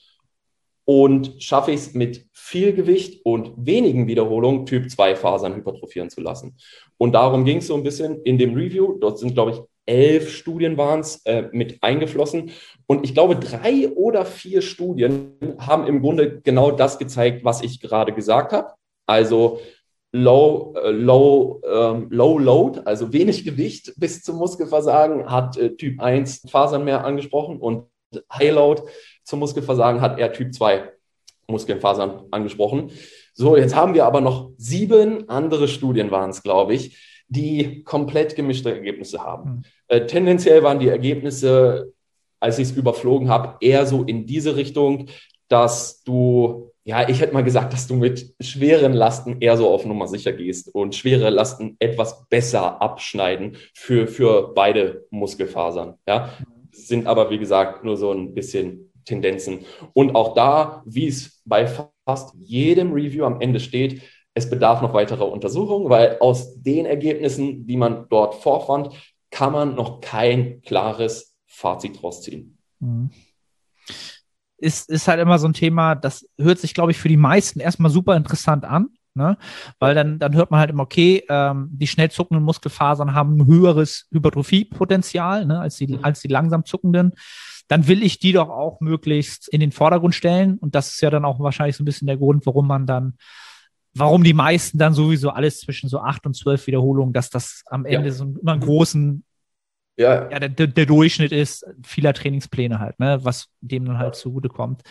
und 0.83 1.41
schaffe 1.41 1.71
ich 1.71 1.77
es 1.77 1.93
mit 1.93 2.25
viel 2.33 2.73
Gewicht 2.73 3.23
und 3.23 3.53
wenigen 3.55 4.07
Wiederholungen 4.07 4.65
Typ 4.65 4.89
2 4.89 5.15
Fasern 5.15 5.55
hypertrophieren 5.55 6.09
zu 6.09 6.19
lassen. 6.19 6.57
Und 6.97 7.13
darum 7.13 7.45
ging 7.45 7.57
es 7.57 7.67
so 7.67 7.75
ein 7.75 7.83
bisschen 7.83 8.21
in 8.23 8.37
dem 8.37 8.55
Review. 8.55 8.97
Dort 8.99 9.19
sind, 9.19 9.33
glaube 9.33 9.51
ich, 9.51 9.61
elf 9.85 10.29
Studien 10.31 10.77
waren 10.77 11.01
es 11.01 11.23
äh, 11.25 11.47
mit 11.51 11.81
eingeflossen. 11.81 12.51
Und 12.85 13.05
ich 13.05 13.13
glaube, 13.13 13.35
drei 13.35 13.89
oder 13.89 14.25
vier 14.25 14.61
Studien 14.61 15.37
haben 15.59 15.87
im 15.87 16.01
Grunde 16.01 16.41
genau 16.41 16.71
das 16.71 16.99
gezeigt, 16.99 17.45
was 17.45 17.61
ich 17.61 17.79
gerade 17.79 18.11
gesagt 18.11 18.51
habe. 18.51 18.73
Also 19.05 19.59
Low, 20.12 20.74
äh, 20.76 20.89
low, 20.89 21.62
ähm, 21.70 22.07
low 22.10 22.39
Load, 22.39 22.82
also 22.86 23.14
wenig 23.14 23.45
Gewicht 23.45 23.93
bis 23.97 24.24
zum 24.24 24.38
Muskelversagen, 24.38 25.30
hat 25.30 25.57
äh, 25.57 25.76
Typ 25.76 26.01
1 26.01 26.49
Fasern 26.49 26.84
mehr 26.84 27.05
angesprochen 27.05 27.60
und 27.60 27.86
High 28.34 28.53
Load 28.53 28.82
zum 29.24 29.39
Muskelversagen 29.39 30.01
hat 30.01 30.20
er 30.20 30.34
Typ 30.34 30.53
2 30.53 30.91
Muskelfasern 31.47 32.24
angesprochen. 32.32 32.91
So, 33.34 33.55
jetzt 33.55 33.76
haben 33.76 33.93
wir 33.93 34.05
aber 34.05 34.22
noch 34.22 34.51
sieben 34.57 35.30
andere 35.30 35.68
Studien 35.68 36.12
waren 36.12 36.32
es, 36.32 36.43
glaube 36.43 36.74
ich, 36.74 37.24
die 37.28 37.84
komplett 37.84 38.36
gemischte 38.36 38.74
Ergebnisse 38.74 39.24
haben. 39.24 39.49
Mhm. 39.49 39.62
Äh, 39.88 40.05
tendenziell 40.07 40.64
waren 40.64 40.80
die 40.80 40.89
Ergebnisse, 40.89 41.93
als 42.39 42.60
ich 42.60 42.70
es 42.70 42.76
überflogen 42.76 43.30
habe, 43.30 43.55
eher 43.62 43.86
so 43.86 44.03
in 44.03 44.26
diese 44.26 44.55
Richtung, 44.55 45.07
dass 45.47 46.03
du, 46.03 46.68
ja, 46.89 47.07
ich 47.07 47.21
hätte 47.21 47.35
mal 47.35 47.43
gesagt, 47.43 47.71
dass 47.71 47.85
du 47.85 47.93
mit 47.93 48.33
schweren 48.41 48.93
Lasten 48.93 49.37
eher 49.41 49.57
so 49.57 49.69
auf 49.69 49.85
Nummer 49.85 50.07
sicher 50.07 50.33
gehst 50.33 50.73
und 50.73 50.95
schwere 50.95 51.29
Lasten 51.29 51.75
etwas 51.77 52.27
besser 52.29 52.81
abschneiden 52.81 53.57
für, 53.75 54.07
für 54.07 54.55
beide 54.55 55.05
Muskelfasern. 55.11 55.99
Ja, 56.07 56.33
sind 56.71 57.05
aber, 57.05 57.29
wie 57.29 57.37
gesagt, 57.37 57.83
nur 57.83 57.95
so 57.95 58.11
ein 58.11 58.33
bisschen 58.33 58.91
Tendenzen. 59.05 59.65
Und 59.93 60.15
auch 60.15 60.33
da, 60.33 60.81
wie 60.83 61.07
es 61.07 61.43
bei 61.45 61.67
fast 62.07 62.33
jedem 62.39 62.91
Review 62.91 63.23
am 63.23 63.39
Ende 63.39 63.59
steht, 63.59 64.01
es 64.33 64.49
bedarf 64.49 64.81
noch 64.81 64.95
weiterer 64.95 65.31
Untersuchungen, 65.31 65.91
weil 65.91 66.17
aus 66.19 66.59
den 66.59 66.87
Ergebnissen, 66.87 67.67
die 67.67 67.77
man 67.77 68.07
dort 68.09 68.33
vorfand, 68.33 68.89
kann 69.29 69.53
man 69.53 69.75
noch 69.75 70.01
kein 70.01 70.63
klares 70.63 71.35
Fazit 71.45 72.01
draus 72.01 72.23
ziehen. 72.23 72.57
Mhm. 72.79 73.11
Ist, 74.60 74.89
ist 74.89 75.07
halt 75.07 75.20
immer 75.20 75.39
so 75.39 75.47
ein 75.47 75.53
Thema, 75.53 75.95
das 75.95 76.28
hört 76.38 76.60
sich, 76.60 76.74
glaube 76.74 76.91
ich, 76.91 76.97
für 76.97 77.07
die 77.07 77.18
meisten 77.18 77.60
erstmal 77.60 77.91
super 77.91 78.16
interessant 78.16 78.66
an. 78.66 78.89
Ne? 79.16 79.38
Weil 79.80 79.95
dann, 79.95 80.20
dann 80.20 80.36
hört 80.36 80.51
man 80.51 80.60
halt 80.60 80.70
immer, 80.70 80.84
okay, 80.84 81.24
ähm, 81.30 81.70
die 81.72 81.88
schnell 81.88 82.12
zuckenden 82.12 82.43
Muskelfasern 82.43 83.16
haben 83.16 83.38
ein 83.38 83.47
höheres 83.47 84.07
Hypertrophiepotenzial 84.12 85.45
ne, 85.45 85.60
als, 85.60 85.78
die, 85.78 85.88
mhm. 85.88 85.99
als 86.03 86.22
die 86.22 86.28
langsam 86.28 86.64
zuckenden. 86.66 87.14
Dann 87.68 87.88
will 87.88 88.03
ich 88.03 88.20
die 88.20 88.32
doch 88.32 88.49
auch 88.49 88.82
möglichst 88.82 89.47
in 89.49 89.60
den 89.60 89.72
Vordergrund 89.72 90.15
stellen. 90.15 90.57
Und 90.57 90.76
das 90.76 90.94
ist 90.94 91.02
ja 91.02 91.10
dann 91.10 91.26
auch 91.26 91.40
wahrscheinlich 91.40 91.76
so 91.76 91.84
ein 91.84 91.86
bisschen 91.86 92.07
der 92.07 92.18
Grund, 92.18 92.45
warum 92.45 92.68
man 92.68 92.86
dann 92.86 93.15
warum 93.95 94.23
die 94.23 94.34
meisten 94.34 94.77
dann 94.77 94.94
sowieso 94.94 95.31
alles 95.31 95.61
zwischen 95.61 95.90
so 95.90 95.99
acht 95.99 96.26
und 96.26 96.36
zwölf 96.36 96.68
Wiederholungen, 96.68 97.11
dass 97.14 97.30
das 97.30 97.64
am 97.65 97.86
Ende 97.86 98.10
ja. 98.10 98.14
so 98.14 98.36
immer 98.40 98.53
einen 98.53 98.61
großen 98.61 99.23
ja. 99.99 100.30
ja 100.30 100.39
der, 100.39 100.67
der, 100.67 100.85
Durchschnitt 100.85 101.34
ist 101.34 101.65
vieler 101.84 102.13
Trainingspläne 102.13 102.80
halt, 102.80 102.99
ne, 102.99 103.19
was 103.23 103.49
dem 103.59 103.84
dann 103.85 103.97
halt 103.97 104.15
zugutekommt. 104.15 104.81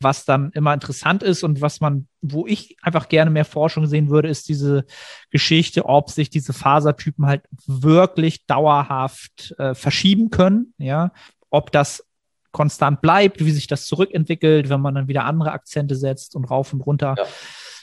Was 0.00 0.24
dann 0.24 0.50
immer 0.52 0.72
interessant 0.72 1.22
ist 1.22 1.42
und 1.42 1.60
was 1.60 1.80
man, 1.80 2.08
wo 2.22 2.46
ich 2.46 2.76
einfach 2.80 3.08
gerne 3.08 3.30
mehr 3.30 3.44
Forschung 3.44 3.86
sehen 3.86 4.08
würde, 4.08 4.28
ist 4.28 4.48
diese 4.48 4.86
Geschichte, 5.30 5.84
ob 5.84 6.10
sich 6.10 6.30
diese 6.30 6.54
Fasertypen 6.54 7.26
halt 7.26 7.42
wirklich 7.66 8.46
dauerhaft 8.46 9.54
äh, 9.58 9.74
verschieben 9.74 10.30
können, 10.30 10.72
ja, 10.78 11.12
ob 11.50 11.70
das 11.70 12.06
konstant 12.50 13.02
bleibt, 13.02 13.44
wie 13.44 13.50
sich 13.50 13.66
das 13.66 13.84
zurückentwickelt, 13.84 14.70
wenn 14.70 14.80
man 14.80 14.94
dann 14.94 15.08
wieder 15.08 15.26
andere 15.26 15.52
Akzente 15.52 15.94
setzt 15.96 16.34
und 16.34 16.46
rauf 16.46 16.72
und 16.72 16.80
runter. 16.80 17.14
Ja. 17.18 17.24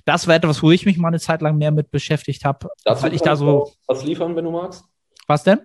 Das 0.05 0.27
war 0.27 0.33
etwas, 0.33 0.63
wo 0.63 0.71
ich 0.71 0.87
mich 0.87 0.97
mal 0.97 1.09
eine 1.09 1.19
Zeit 1.19 1.43
lang 1.43 1.59
mehr 1.59 1.71
mit 1.71 1.91
beschäftigt 1.91 2.43
habe, 2.43 2.67
weil 2.83 3.13
ich 3.13 3.21
da 3.21 3.35
so 3.35 3.71
was 3.85 4.03
liefern, 4.03 4.35
wenn 4.35 4.45
du 4.45 4.51
magst. 4.51 4.83
Was 5.27 5.43
denn? 5.43 5.61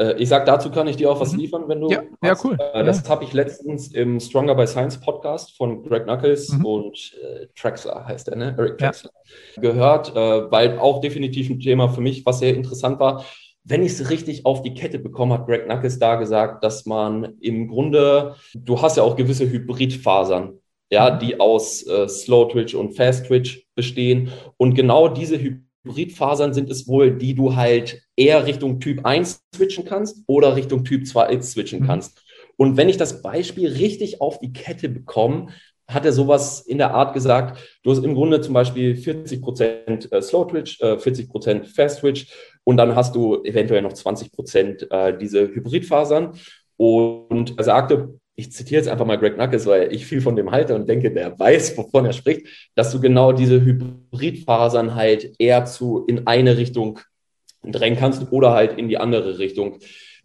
Äh, 0.00 0.14
ich 0.16 0.28
sag, 0.28 0.46
dazu 0.46 0.70
kann 0.70 0.88
ich 0.88 0.96
dir 0.96 1.10
auch 1.10 1.20
was 1.20 1.32
mhm. 1.32 1.40
liefern, 1.40 1.64
wenn 1.68 1.80
du. 1.80 1.90
Ja, 1.90 2.02
ja 2.24 2.34
cool. 2.42 2.56
Äh, 2.72 2.84
das 2.84 3.04
ja. 3.04 3.10
habe 3.10 3.24
ich 3.24 3.32
letztens 3.32 3.92
im 3.92 4.18
Stronger 4.18 4.54
by 4.54 4.66
Science 4.66 4.98
Podcast 4.98 5.56
von 5.56 5.82
Greg 5.82 6.04
Knuckles 6.04 6.50
mhm. 6.50 6.64
und 6.64 7.12
äh, 7.22 7.46
Traxler 7.54 8.06
heißt 8.06 8.28
er, 8.28 8.36
ne? 8.36 8.54
Eric 8.56 8.78
Traxler, 8.78 9.10
ja. 9.56 9.62
gehört, 9.62 10.16
äh, 10.16 10.50
weil 10.50 10.78
auch 10.78 11.00
definitiv 11.00 11.50
ein 11.50 11.60
Thema 11.60 11.88
für 11.88 12.00
mich, 12.00 12.24
was 12.24 12.38
sehr 12.38 12.54
interessant 12.54 12.98
war. 12.98 13.24
Wenn 13.62 13.82
ich 13.82 13.92
es 13.92 14.08
richtig 14.08 14.46
auf 14.46 14.62
die 14.62 14.72
Kette 14.72 14.98
bekomme, 14.98 15.34
hat 15.34 15.46
Greg 15.46 15.66
Knuckles 15.66 15.98
da 15.98 16.16
gesagt, 16.16 16.64
dass 16.64 16.86
man 16.86 17.34
im 17.40 17.68
Grunde, 17.68 18.34
du 18.54 18.80
hast 18.80 18.96
ja 18.96 19.02
auch 19.02 19.16
gewisse 19.16 19.50
Hybridfasern, 19.50 20.58
ja, 20.90 21.10
mhm. 21.10 21.18
die 21.18 21.38
aus 21.38 21.86
äh, 21.86 22.08
Slow 22.08 22.50
Twitch 22.50 22.74
und 22.74 22.96
Fast 22.96 23.26
Twitch 23.26 23.66
bestehen. 23.74 24.30
Und 24.56 24.74
genau 24.74 25.08
diese 25.08 25.38
Hybrid 25.38 25.69
Hybridfasern 25.84 26.52
sind 26.52 26.70
es 26.70 26.86
wohl, 26.86 27.16
die 27.16 27.34
du 27.34 27.56
halt 27.56 28.02
eher 28.16 28.46
Richtung 28.46 28.80
Typ 28.80 29.04
1 29.04 29.42
switchen 29.54 29.84
kannst 29.84 30.22
oder 30.26 30.56
Richtung 30.56 30.84
Typ 30.84 31.04
2X 31.04 31.42
switchen 31.42 31.80
mhm. 31.80 31.86
kannst. 31.86 32.22
Und 32.56 32.76
wenn 32.76 32.88
ich 32.88 32.98
das 32.98 33.22
Beispiel 33.22 33.68
richtig 33.68 34.20
auf 34.20 34.38
die 34.38 34.52
Kette 34.52 34.88
bekomme, 34.88 35.48
hat 35.88 36.04
er 36.04 36.12
sowas 36.12 36.60
in 36.60 36.78
der 36.78 36.94
Art 36.94 37.14
gesagt, 37.14 37.58
du 37.82 37.90
hast 37.90 38.04
im 38.04 38.14
Grunde 38.14 38.40
zum 38.40 38.54
Beispiel 38.54 38.94
40 38.96 39.42
Prozent 39.42 40.12
äh, 40.12 40.22
Slow 40.22 40.46
Twitch, 40.46 40.78
40 40.78 41.24
äh, 41.24 41.28
Prozent 41.28 41.68
Fast 41.68 42.00
Twitch 42.00 42.32
und 42.64 42.76
dann 42.76 42.94
hast 42.94 43.16
du 43.16 43.42
eventuell 43.42 43.82
noch 43.82 43.92
20 43.92 44.30
Prozent 44.30 44.86
äh, 44.90 45.16
diese 45.16 45.48
Hybridfasern. 45.48 46.34
Und 46.76 47.58
er 47.58 47.64
sagte, 47.64 48.19
ich 48.40 48.52
zitiere 48.52 48.80
jetzt 48.80 48.88
einfach 48.88 49.06
mal 49.06 49.18
Greg 49.18 49.34
Knuckles, 49.34 49.66
weil 49.66 49.92
ich 49.92 50.06
viel 50.06 50.20
von 50.20 50.34
dem 50.34 50.50
halte 50.50 50.74
und 50.74 50.88
denke, 50.88 51.12
der 51.12 51.38
weiß, 51.38 51.76
wovon 51.76 52.06
er 52.06 52.12
spricht, 52.12 52.46
dass 52.74 52.90
du 52.90 53.00
genau 53.00 53.32
diese 53.32 53.60
Hybridfasern 53.62 54.94
halt 54.94 55.34
eher 55.38 55.66
zu 55.66 56.04
in 56.06 56.26
eine 56.26 56.56
Richtung 56.56 57.00
drängen 57.62 57.98
kannst 57.98 58.32
oder 58.32 58.52
halt 58.52 58.78
in 58.78 58.88
die 58.88 58.98
andere 58.98 59.38
Richtung. 59.38 59.78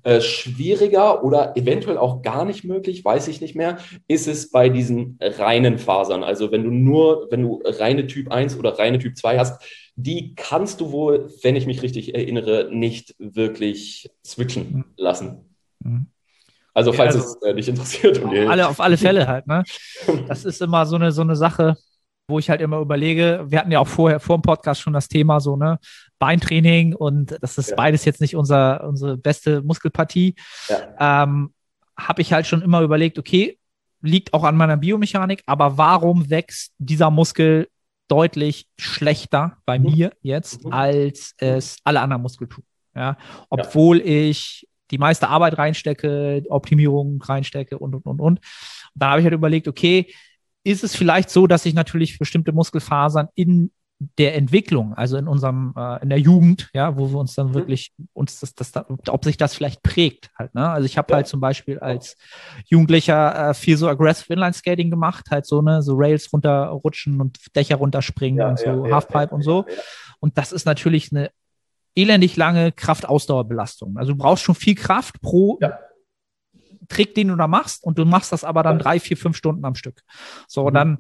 Äh, 0.04 0.22
schwieriger 0.22 1.24
oder 1.24 1.58
eventuell 1.58 1.98
auch 1.98 2.22
gar 2.22 2.46
nicht 2.46 2.64
möglich, 2.64 3.04
weiß 3.04 3.28
ich 3.28 3.42
nicht 3.42 3.56
mehr, 3.56 3.80
ist 4.08 4.28
es 4.28 4.52
bei 4.52 4.70
diesen 4.70 5.18
reinen 5.20 5.80
Fasern. 5.80 6.24
Also 6.24 6.52
wenn 6.52 6.64
du 6.64 6.70
nur, 6.70 7.28
wenn 7.32 7.42
du 7.42 7.64
reine 7.66 8.06
Typ 8.06 8.32
1 8.32 8.58
oder 8.60 8.78
reine 8.78 9.00
Typ 9.00 9.18
2 9.18 9.40
hast, 9.40 9.64
die 9.96 10.36
kannst 10.36 10.80
du 10.80 10.92
wohl, 10.92 11.34
wenn 11.42 11.56
ich 11.56 11.66
mich 11.66 11.82
richtig 11.82 12.14
erinnere, 12.14 12.70
nicht 12.72 13.16
wirklich 13.18 14.12
switchen 14.24 14.72
mhm. 14.72 14.86
lassen. 14.96 15.56
Mhm. 15.80 16.06
Also 16.76 16.92
falls 16.92 17.16
ja, 17.16 17.22
also, 17.22 17.38
es 17.42 17.42
äh, 17.42 17.56
dich 17.56 17.70
interessiert. 17.70 18.22
Um 18.22 18.32
alle, 18.50 18.68
auf 18.68 18.82
alle 18.82 18.98
Fälle 18.98 19.26
halt. 19.28 19.48
Ne? 19.48 19.64
Das 20.28 20.44
ist 20.44 20.62
immer 20.62 20.86
so 20.86 20.98
eine, 20.98 21.12
so 21.12 21.22
eine 21.22 21.36
Sache, 21.36 21.78
wo 22.28 22.38
ich 22.38 22.50
halt 22.50 22.60
immer 22.60 22.80
überlege, 22.80 23.46
wir 23.48 23.60
hatten 23.60 23.72
ja 23.72 23.80
auch 23.80 23.88
vorher 23.88 24.20
vor 24.20 24.38
dem 24.38 24.42
Podcast 24.42 24.82
schon 24.82 24.94
das 24.94 25.08
Thema 25.08 25.40
so, 25.40 25.56
ne, 25.56 25.80
Beintraining 26.20 26.94
und 26.94 27.38
das 27.42 27.58
ist 27.58 27.70
ja. 27.70 27.76
beides 27.76 28.04
jetzt 28.04 28.20
nicht 28.20 28.36
unser, 28.36 28.84
unsere 28.84 29.16
beste 29.16 29.62
Muskelpartie. 29.62 30.36
Ja. 30.68 31.24
Ähm, 31.24 31.54
Habe 31.98 32.22
ich 32.22 32.34
halt 32.34 32.46
schon 32.46 32.62
immer 32.62 32.82
überlegt, 32.82 33.18
okay, 33.20 33.58
liegt 34.02 34.34
auch 34.34 34.44
an 34.44 34.58
meiner 34.58 34.76
Biomechanik, 34.76 35.44
aber 35.46 35.78
warum 35.78 36.30
wächst 36.30 36.74
dieser 36.78 37.10
Muskel 37.10 37.70
deutlich 38.10 38.68
schlechter 38.78 39.58
bei 39.66 39.80
mhm. 39.80 39.86
mir 39.86 40.12
jetzt, 40.22 40.66
mhm. 40.66 40.74
als 40.74 41.36
es 41.38 41.78
alle 41.86 42.02
anderen 42.02 42.22
Muskeln 42.22 42.50
tun? 42.50 42.66
Ja, 42.96 43.18
obwohl 43.50 44.00
ja. 44.00 44.06
ich 44.30 44.68
die 44.91 44.98
meiste 44.98 45.30
Arbeit 45.30 45.57
reinstecke, 45.57 46.44
Optimierung 46.49 47.22
reinstecke 47.22 47.78
und, 47.78 47.95
und, 47.95 48.06
und, 48.06 48.22
und. 48.22 48.40
Da 48.94 49.12
habe 49.12 49.20
ich 49.20 49.26
halt 49.26 49.34
überlegt, 49.34 49.68
okay, 49.68 50.14
ist 50.64 50.84
es 50.84 50.95
vielleicht 50.95 51.30
so, 51.30 51.48
dass 51.48 51.66
ich 51.66 51.74
natürlich 51.74 52.18
bestimmte 52.18 52.52
Muskelfasern 52.52 53.30
in 53.36 53.72
der 54.18 54.36
Entwicklung, 54.36 54.94
also 54.94 55.16
in 55.18 55.28
unserem, 55.28 55.74
äh, 55.78 56.02
in 56.03 56.10
der 56.10 56.20
Jugend, 56.20 56.70
ja, 56.74 56.98
wo 56.98 57.10
wir 57.12 57.18
uns 57.18 57.34
dann 57.36 57.49
mhm. 57.49 57.53
wirklich, 57.53 57.94
uns 58.14 58.41
das, 58.41 58.53
das, 58.53 58.74
ob 59.07 59.24
sich 59.24 59.38
das 59.38 59.56
vielleicht 59.56 59.84
prägt 59.84 60.32
halt, 60.38 60.53
ne? 60.53 60.70
Also 60.70 60.86
ich 60.86 60.98
habe 60.98 61.12
ja. 61.12 61.18
halt 61.18 61.28
zum 61.28 61.40
Beispiel 61.40 61.80
als 61.80 62.18
Jugendlicher 62.66 63.52
äh, 63.52 63.53
viel 63.53 63.78
so 63.78 63.88
aggressive 63.88 64.34
Inline 64.34 64.53
Skating 64.53 64.90
gemacht, 64.90 65.28
halt 65.32 65.45
so, 65.45 65.62
ne, 65.62 65.82
so 65.82 65.94
Rails 65.95 66.32
runterrutschen 66.34 67.22
und 67.22 67.40
Dächer 67.56 67.78
runterspringen 67.78 68.40
ja, 68.40 68.49
und 68.49 68.60
so, 68.60 68.86
ja, 68.86 68.95
Halfpipe 68.95 69.34
und 69.34 69.44
so. 69.44 69.66
Und 70.20 70.38
das 70.38 70.52
ist 70.52 70.66
natürlich 70.66 71.12
eine 71.12 71.32
elendig 71.96 72.36
lange 72.36 72.72
Kraftausdauerbelastung. 72.72 73.98
Also 73.98 74.12
du 74.12 74.18
brauchst 74.18 74.44
schon 74.44 74.56
viel 74.56 74.76
Kraft 74.76 75.22
pro 75.22 75.58
ja. 75.62 75.80
Trick, 76.88 77.16
den 77.16 77.30
du 77.30 77.36
da 77.36 77.48
machst, 77.48 77.84
und 77.84 77.98
du 77.98 78.06
machst 78.06 78.32
das 78.32 78.44
aber 78.44 78.64
dann 78.64 78.80
drei, 78.80 79.00
vier, 79.00 79.18
fünf 79.18 79.38
Stunden 79.38 79.66
am 79.66 79.76
Stück. 79.76 80.02
So, 80.48 80.68
mhm. 80.70 80.74
dann 80.74 80.98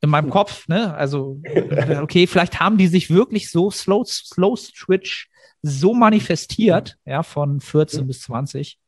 in 0.00 0.10
meinem 0.10 0.30
Kopf, 0.30 0.68
ne, 0.68 0.94
also, 0.94 1.40
okay, 2.02 2.26
vielleicht 2.26 2.60
haben 2.60 2.76
die 2.76 2.88
sich 2.88 3.08
wirklich 3.08 3.50
so 3.50 3.70
Slow, 3.70 4.04
Slow 4.04 4.56
Switch 4.56 5.30
so 5.62 5.94
manifestiert, 5.94 6.96
ja, 7.04 7.22
von 7.22 7.60
14 7.60 8.02
mhm. 8.02 8.06
bis 8.08 8.22
20, 8.22 8.78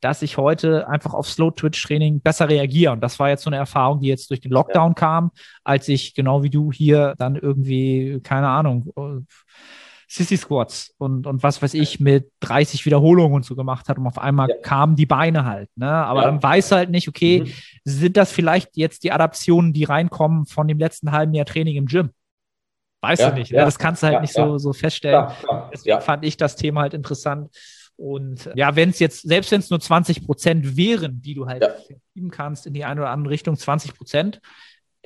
dass 0.00 0.20
ich 0.20 0.36
heute 0.36 0.86
einfach 0.86 1.14
auf 1.14 1.30
Slow 1.30 1.50
Twitch 1.50 1.82
Training 1.82 2.20
besser 2.20 2.50
reagiere. 2.50 2.92
Und 2.92 3.00
das 3.00 3.18
war 3.18 3.30
jetzt 3.30 3.42
so 3.42 3.48
eine 3.48 3.56
Erfahrung, 3.56 4.00
die 4.00 4.08
jetzt 4.08 4.28
durch 4.28 4.40
den 4.40 4.52
Lockdown 4.52 4.90
ja. 4.90 4.94
kam, 4.94 5.30
als 5.64 5.88
ich 5.88 6.14
genau 6.14 6.42
wie 6.42 6.50
du 6.50 6.70
hier 6.70 7.14
dann 7.16 7.36
irgendwie, 7.36 8.20
keine 8.22 8.48
Ahnung, 8.48 8.92
Sissy 10.14 10.36
Squats 10.36 10.94
und, 10.98 11.26
und 11.26 11.42
was 11.42 11.60
weiß 11.60 11.74
ich 11.74 11.98
mit 11.98 12.30
30 12.38 12.86
Wiederholungen 12.86 13.34
und 13.34 13.44
so 13.44 13.56
gemacht 13.56 13.88
hat 13.88 13.98
und 13.98 14.06
auf 14.06 14.16
einmal 14.16 14.48
ja. 14.48 14.56
kamen 14.62 14.94
die 14.94 15.06
Beine 15.06 15.44
halt. 15.44 15.68
Ne? 15.74 15.90
Aber 15.90 16.20
ja. 16.20 16.26
dann 16.26 16.40
weiß 16.40 16.70
halt 16.70 16.90
nicht, 16.90 17.08
okay, 17.08 17.40
mhm. 17.40 17.52
sind 17.84 18.16
das 18.16 18.30
vielleicht 18.30 18.76
jetzt 18.76 19.02
die 19.02 19.10
Adaptionen, 19.10 19.72
die 19.72 19.82
reinkommen 19.82 20.46
von 20.46 20.68
dem 20.68 20.78
letzten 20.78 21.10
halben 21.10 21.34
Jahr 21.34 21.46
Training 21.46 21.74
im 21.74 21.86
Gym? 21.86 22.10
Weißt 23.02 23.22
ja, 23.22 23.30
du 23.30 23.38
nicht. 23.40 23.50
Ne? 23.50 23.58
Das 23.58 23.76
kannst 23.76 24.04
du 24.04 24.06
halt 24.06 24.20
nicht 24.20 24.32
so, 24.32 24.56
so 24.56 24.72
feststellen. 24.72 25.32
Deswegen 25.72 26.00
fand 26.00 26.24
ich 26.24 26.36
das 26.36 26.54
Thema 26.54 26.82
halt 26.82 26.94
interessant. 26.94 27.50
Und 27.96 28.48
ja, 28.54 28.76
wenn 28.76 28.90
es 28.90 29.00
jetzt, 29.00 29.22
selbst 29.22 29.50
wenn 29.50 29.60
es 29.60 29.70
nur 29.70 29.80
20 29.80 30.24
Prozent 30.24 30.76
wären, 30.76 31.22
die 31.22 31.34
du 31.34 31.46
halt 31.46 31.62
ja. 31.62 32.28
kannst 32.30 32.68
in 32.68 32.74
die 32.74 32.84
eine 32.84 33.00
oder 33.00 33.10
andere 33.10 33.32
Richtung, 33.32 33.56
20 33.56 33.96
Prozent, 33.96 34.40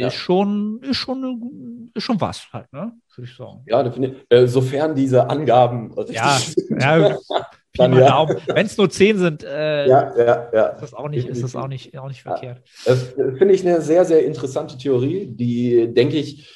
ist 0.06 0.14
schon, 0.14 0.80
ist 0.82 0.96
schon, 0.96 1.90
ist 1.94 2.02
schon 2.02 2.20
was 2.20 2.52
halt, 2.52 2.72
ne? 2.72 2.92
Würde 3.14 3.28
ich 3.28 3.36
sagen. 3.36 3.64
Ja, 3.66 3.82
äh, 4.30 4.46
sofern 4.46 4.94
diese 4.94 5.28
Angaben 5.28 5.92
ja, 6.08 6.38
ja, 6.78 7.18
dann, 7.74 7.96
ja. 7.96 8.28
Wenn 8.46 8.66
es 8.66 8.76
nur 8.76 8.88
zehn 8.90 9.18
sind, 9.18 9.42
äh, 9.42 9.88
ja, 9.88 10.16
ja, 10.16 10.48
ja. 10.52 10.66
ist 10.68 10.82
das 10.82 10.94
auch 10.94 11.08
nicht, 11.08 11.28
ist 11.28 11.42
das 11.42 11.56
auch 11.56 11.68
nicht, 11.68 11.98
auch 11.98 12.08
nicht 12.08 12.22
verkehrt. 12.22 12.62
Das 12.84 13.14
finde 13.36 13.54
ich 13.54 13.66
eine 13.66 13.80
sehr, 13.80 14.04
sehr 14.04 14.24
interessante 14.24 14.78
Theorie, 14.78 15.26
die, 15.26 15.92
denke 15.92 16.16
ich, 16.16 16.48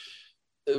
äh, 0.66 0.72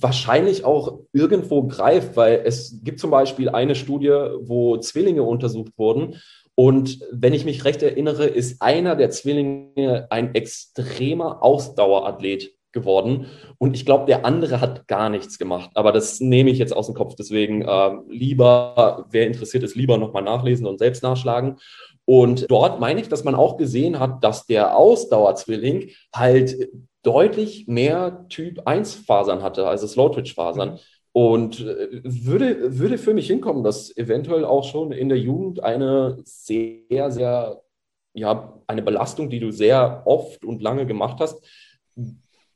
wahrscheinlich 0.00 0.64
auch 0.64 1.00
irgendwo 1.12 1.66
greift, 1.66 2.16
weil 2.16 2.42
es 2.44 2.80
gibt 2.82 3.00
zum 3.00 3.10
Beispiel 3.10 3.50
eine 3.50 3.74
Studie, 3.74 4.08
wo 4.40 4.78
Zwillinge 4.78 5.22
untersucht 5.22 5.72
wurden 5.76 6.16
und 6.60 7.00
wenn 7.10 7.32
ich 7.32 7.46
mich 7.46 7.64
recht 7.64 7.82
erinnere, 7.82 8.26
ist 8.26 8.60
einer 8.60 8.94
der 8.94 9.08
Zwillinge 9.08 10.06
ein 10.10 10.34
extremer 10.34 11.42
Ausdauerathlet 11.42 12.52
geworden. 12.70 13.28
Und 13.56 13.74
ich 13.74 13.86
glaube, 13.86 14.04
der 14.04 14.26
andere 14.26 14.60
hat 14.60 14.86
gar 14.86 15.08
nichts 15.08 15.38
gemacht. 15.38 15.70
Aber 15.72 15.90
das 15.90 16.20
nehme 16.20 16.50
ich 16.50 16.58
jetzt 16.58 16.76
aus 16.76 16.84
dem 16.84 16.94
Kopf. 16.94 17.14
Deswegen 17.18 17.62
äh, 17.62 17.92
lieber, 18.10 19.06
wer 19.08 19.26
interessiert 19.26 19.62
ist, 19.62 19.74
lieber 19.74 19.96
nochmal 19.96 20.22
nachlesen 20.22 20.66
und 20.66 20.80
selbst 20.80 21.02
nachschlagen. 21.02 21.56
Und 22.04 22.44
dort 22.50 22.78
meine 22.78 23.00
ich, 23.00 23.08
dass 23.08 23.24
man 23.24 23.34
auch 23.34 23.56
gesehen 23.56 23.98
hat, 23.98 24.22
dass 24.22 24.44
der 24.44 24.76
Ausdauerzwilling 24.76 25.92
halt 26.14 26.68
deutlich 27.02 27.68
mehr 27.68 28.26
Typ 28.28 28.66
1 28.66 28.96
Fasern 28.96 29.42
hatte, 29.42 29.66
also 29.66 29.86
Slow 29.86 30.12
Twitch 30.12 30.34
Fasern. 30.34 30.78
Und 31.12 31.60
äh, 31.60 32.02
würde, 32.04 32.78
würde 32.78 32.98
für 32.98 33.14
mich 33.14 33.26
hinkommen, 33.26 33.64
dass 33.64 33.96
eventuell 33.96 34.44
auch 34.44 34.64
schon 34.64 34.92
in 34.92 35.08
der 35.08 35.18
Jugend 35.18 35.62
eine 35.62 36.18
sehr, 36.24 37.10
sehr, 37.10 37.62
ja, 38.14 38.60
eine 38.66 38.82
Belastung, 38.82 39.28
die 39.28 39.40
du 39.40 39.50
sehr 39.50 40.02
oft 40.06 40.44
und 40.44 40.62
lange 40.62 40.86
gemacht 40.86 41.18
hast, 41.20 41.44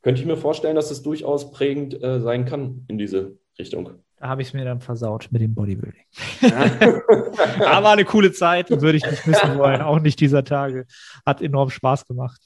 könnte 0.03 0.21
ich 0.21 0.27
mir 0.27 0.37
vorstellen, 0.37 0.77
dass 0.77 0.91
es 0.91 1.03
durchaus 1.03 1.51
prägend 1.51 2.01
äh, 2.03 2.21
sein 2.21 2.45
kann 2.45 2.85
in 2.89 2.99
diese 2.99 3.39
Richtung. 3.59 3.91
Da 4.19 4.29
habe 4.29 4.43
ich 4.43 4.49
es 4.49 4.55
mir 4.55 4.65
dann 4.65 4.81
versaut 4.81 5.29
mit 5.33 5.43
dem 5.43 5.55
Bodybuilding. 5.55 6.05
Aber 7.65 7.91
eine 7.91 8.05
coole 8.05 8.33
Zeit, 8.33 8.71
würde 8.71 8.97
ich 8.97 9.05
nicht 9.05 9.27
missen 9.27 9.59
wollen. 9.59 9.83
Auch 9.83 9.99
nicht 9.99 10.21
dieser 10.21 10.45
Tage. 10.45 10.87
Hat 11.27 11.43
enorm 11.43 11.71
Spaß 11.71 12.07
gemacht. 12.07 12.41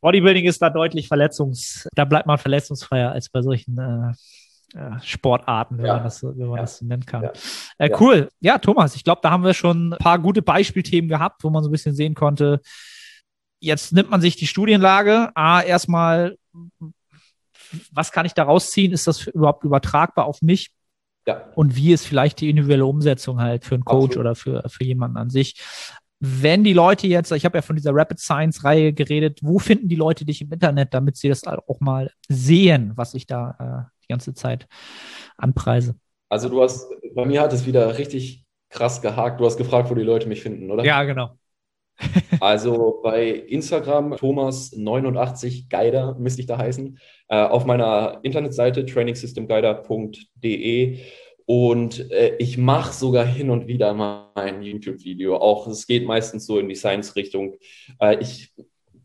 Bodybuilding 0.00 0.46
ist 0.46 0.60
da 0.60 0.70
deutlich 0.70 1.08
verletzungs, 1.08 1.88
da 1.94 2.04
bleibt 2.04 2.26
man 2.26 2.36
verletzungsfreier 2.36 3.12
als 3.12 3.30
bei 3.30 3.40
solchen 3.40 3.78
äh, 3.78 4.12
Sportarten, 5.02 5.78
wenn 5.78 5.86
ja. 5.86 5.94
man, 5.94 6.04
das, 6.04 6.22
wenn 6.22 6.46
man 6.48 6.56
ja. 6.56 6.62
das 6.62 6.78
so 6.78 6.84
nennen 6.84 7.06
kann. 7.06 7.22
Ja. 7.22 7.32
Äh, 7.78 7.90
cool. 8.00 8.28
Ja, 8.40 8.58
Thomas, 8.58 8.96
ich 8.96 9.04
glaube, 9.04 9.20
da 9.22 9.30
haben 9.30 9.44
wir 9.44 9.54
schon 9.54 9.92
ein 9.92 9.98
paar 9.98 10.18
gute 10.18 10.42
Beispielthemen 10.42 11.08
gehabt, 11.08 11.44
wo 11.44 11.50
man 11.50 11.62
so 11.62 11.68
ein 11.68 11.72
bisschen 11.72 11.94
sehen 11.94 12.14
konnte. 12.14 12.60
Jetzt 13.60 13.92
nimmt 13.92 14.10
man 14.10 14.20
sich 14.20 14.36
die 14.36 14.46
Studienlage. 14.46 15.30
A, 15.34 15.62
erstmal, 15.62 16.36
was 17.92 18.10
kann 18.10 18.26
ich 18.26 18.34
da 18.34 18.42
rausziehen? 18.42 18.92
Ist 18.92 19.06
das 19.06 19.26
überhaupt 19.28 19.64
übertragbar 19.64 20.26
auf 20.26 20.42
mich? 20.42 20.72
Ja. 21.26 21.44
Und 21.54 21.76
wie 21.76 21.92
ist 21.92 22.06
vielleicht 22.06 22.40
die 22.40 22.50
individuelle 22.50 22.84
Umsetzung 22.84 23.40
halt 23.40 23.64
für 23.64 23.74
einen 23.74 23.84
Coach 23.84 24.16
Absolut. 24.16 24.18
oder 24.18 24.34
für, 24.34 24.68
für 24.68 24.84
jemanden 24.84 25.16
an 25.16 25.30
sich? 25.30 25.56
Wenn 26.20 26.64
die 26.64 26.72
Leute 26.72 27.06
jetzt, 27.06 27.32
ich 27.32 27.44
habe 27.44 27.58
ja 27.58 27.62
von 27.62 27.76
dieser 27.76 27.94
Rapid 27.94 28.18
Science 28.18 28.64
Reihe 28.64 28.92
geredet, 28.92 29.40
wo 29.42 29.58
finden 29.58 29.88
die 29.88 29.96
Leute 29.96 30.24
dich 30.24 30.40
im 30.40 30.52
Internet, 30.52 30.94
damit 30.94 31.16
sie 31.16 31.28
das 31.28 31.46
auch 31.46 31.80
mal 31.80 32.10
sehen, 32.28 32.92
was 32.94 33.14
ich 33.14 33.26
da 33.26 33.56
äh, 33.58 33.90
die 34.04 34.08
ganze 34.08 34.34
Zeit 34.34 34.66
anpreise? 35.36 35.96
Also 36.28 36.48
du 36.48 36.62
hast, 36.62 36.88
bei 37.14 37.26
mir 37.26 37.42
hat 37.42 37.52
es 37.52 37.66
wieder 37.66 37.98
richtig 37.98 38.44
krass 38.70 39.02
gehakt. 39.02 39.40
Du 39.40 39.46
hast 39.46 39.56
gefragt, 39.56 39.90
wo 39.90 39.94
die 39.94 40.02
Leute 40.02 40.28
mich 40.28 40.42
finden, 40.42 40.70
oder? 40.70 40.84
Ja, 40.84 41.02
genau. 41.04 41.36
also 42.40 43.00
bei 43.02 43.28
Instagram 43.28 44.14
Thomas89Guider 44.14 46.18
müsste 46.18 46.40
ich 46.40 46.46
da 46.46 46.56
heißen. 46.58 46.98
Äh, 47.28 47.36
auf 47.36 47.66
meiner 47.66 48.18
Internetseite 48.22 48.84
trainingsystemguider.de 48.84 50.98
und 51.46 52.10
äh, 52.10 52.36
ich 52.38 52.56
mache 52.56 52.92
sogar 52.92 53.26
hin 53.26 53.50
und 53.50 53.66
wieder 53.66 53.92
mal 53.92 54.30
ein 54.34 54.62
YouTube-Video. 54.62 55.36
Auch 55.36 55.66
es 55.66 55.86
geht 55.86 56.06
meistens 56.06 56.46
so 56.46 56.58
in 56.58 56.68
die 56.68 56.74
Science-Richtung. 56.74 57.56
Äh, 58.00 58.18
ich, 58.20 58.54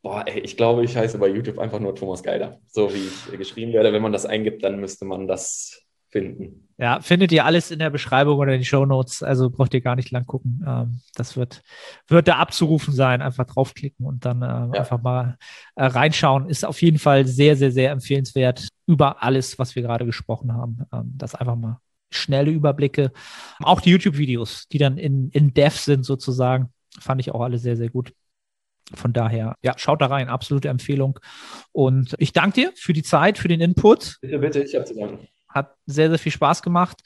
boah, 0.01 0.23
ey, 0.25 0.39
ich 0.39 0.55
glaube, 0.55 0.83
ich 0.83 0.95
heiße 0.95 1.17
bei 1.17 1.27
YouTube 1.27 1.59
einfach 1.59 1.79
nur 1.79 1.95
Thomas 1.95 2.23
Geider. 2.23 2.59
So 2.67 2.93
wie 2.93 3.07
ich 3.31 3.37
geschrieben 3.37 3.73
werde. 3.73 3.91
Wenn 3.91 4.01
man 4.01 4.13
das 4.13 4.25
eingibt, 4.25 4.63
dann 4.63 4.79
müsste 4.79 5.03
man 5.03 5.27
das 5.27 5.85
finden. 6.07 6.69
Ja, 6.77 7.01
findet 7.01 7.33
ihr 7.33 7.43
alles 7.43 7.71
in 7.71 7.79
der 7.79 7.89
Beschreibung 7.89 8.39
oder 8.39 8.53
in 8.53 8.59
den 8.59 8.65
Show 8.65 8.85
Notes. 8.85 9.21
Also 9.21 9.49
braucht 9.49 9.73
ihr 9.73 9.81
gar 9.81 9.97
nicht 9.97 10.11
lang 10.11 10.25
gucken. 10.25 10.63
Ähm, 10.65 11.01
das 11.15 11.35
wird, 11.35 11.61
wird 12.07 12.29
da 12.29 12.37
abzurufen 12.37 12.93
sein. 12.93 13.21
Einfach 13.21 13.45
draufklicken 13.47 14.05
und 14.05 14.23
dann 14.23 14.41
äh, 14.41 14.45
ja. 14.45 14.71
einfach 14.71 15.01
mal 15.01 15.37
äh, 15.75 15.83
reinschauen. 15.83 16.47
Ist 16.47 16.63
auf 16.63 16.81
jeden 16.81 16.99
Fall 16.99 17.27
sehr, 17.27 17.57
sehr, 17.57 17.71
sehr 17.71 17.91
empfehlenswert 17.91 18.69
über 18.87 19.21
alles, 19.21 19.59
was 19.59 19.75
wir 19.75 19.83
gerade 19.83 20.05
gesprochen 20.05 20.53
haben. 20.53 20.83
Ähm, 20.93 21.11
das 21.17 21.35
einfach 21.35 21.57
mal 21.57 21.81
schnelle 22.11 22.51
Überblicke. 22.51 23.11
Auch 23.59 23.81
die 23.81 23.91
YouTube-Videos, 23.91 24.67
die 24.69 24.77
dann 24.77 24.97
in, 24.97 25.29
in 25.29 25.53
Dev 25.53 25.77
sind 25.77 26.05
sozusagen, 26.05 26.69
fand 26.99 27.21
ich 27.21 27.31
auch 27.31 27.41
alle 27.41 27.57
sehr, 27.57 27.77
sehr 27.77 27.89
gut. 27.89 28.13
Von 28.93 29.13
daher, 29.13 29.55
ja, 29.61 29.73
schaut 29.77 30.01
da 30.01 30.07
rein, 30.07 30.29
absolute 30.29 30.67
Empfehlung. 30.69 31.19
Und 31.71 32.15
ich 32.17 32.33
danke 32.33 32.61
dir 32.61 32.71
für 32.75 32.93
die 32.93 33.03
Zeit, 33.03 33.37
für 33.37 33.47
den 33.47 33.61
Input. 33.61 34.17
Bitte, 34.21 34.39
bitte, 34.39 34.63
ich 34.63 34.73
habe 34.75 34.85
zu 34.85 34.95
danken. 34.95 35.27
Hat 35.47 35.75
sehr, 35.85 36.09
sehr 36.09 36.19
viel 36.19 36.31
Spaß 36.31 36.61
gemacht 36.61 37.01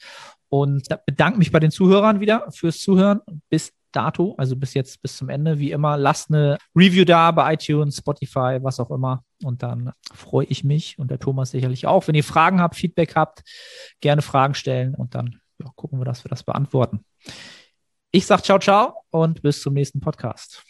und 0.48 0.86
bedanke 1.06 1.38
mich 1.38 1.52
bei 1.52 1.60
den 1.60 1.70
Zuhörern 1.70 2.20
wieder 2.20 2.50
fürs 2.50 2.80
Zuhören. 2.80 3.20
Bis 3.50 3.72
dato, 3.94 4.34
also 4.38 4.56
bis 4.56 4.74
jetzt, 4.74 5.00
bis 5.02 5.16
zum 5.16 5.28
Ende. 5.28 5.58
Wie 5.58 5.70
immer, 5.70 5.96
lasst 5.96 6.30
eine 6.30 6.58
Review 6.74 7.04
da 7.04 7.30
bei 7.30 7.54
iTunes, 7.54 7.98
Spotify, 7.98 8.58
was 8.60 8.80
auch 8.80 8.90
immer. 8.90 9.24
Und 9.42 9.62
dann 9.62 9.92
freue 10.12 10.46
ich 10.46 10.64
mich 10.64 10.98
und 10.98 11.10
der 11.10 11.18
Thomas 11.18 11.50
sicherlich 11.50 11.86
auch. 11.86 12.06
Wenn 12.08 12.14
ihr 12.14 12.24
Fragen 12.24 12.60
habt, 12.60 12.76
Feedback 12.76 13.14
habt, 13.14 13.42
gerne 14.00 14.22
Fragen 14.22 14.54
stellen 14.54 14.94
und 14.94 15.14
dann 15.14 15.40
ja, 15.58 15.70
gucken 15.76 16.00
wir, 16.00 16.04
dass 16.04 16.24
wir 16.24 16.28
das 16.28 16.42
beantworten. 16.42 17.04
Ich 18.10 18.26
sage 18.26 18.42
ciao, 18.42 18.58
ciao 18.58 18.94
und 19.10 19.42
bis 19.42 19.60
zum 19.60 19.74
nächsten 19.74 20.00
Podcast. 20.00 20.64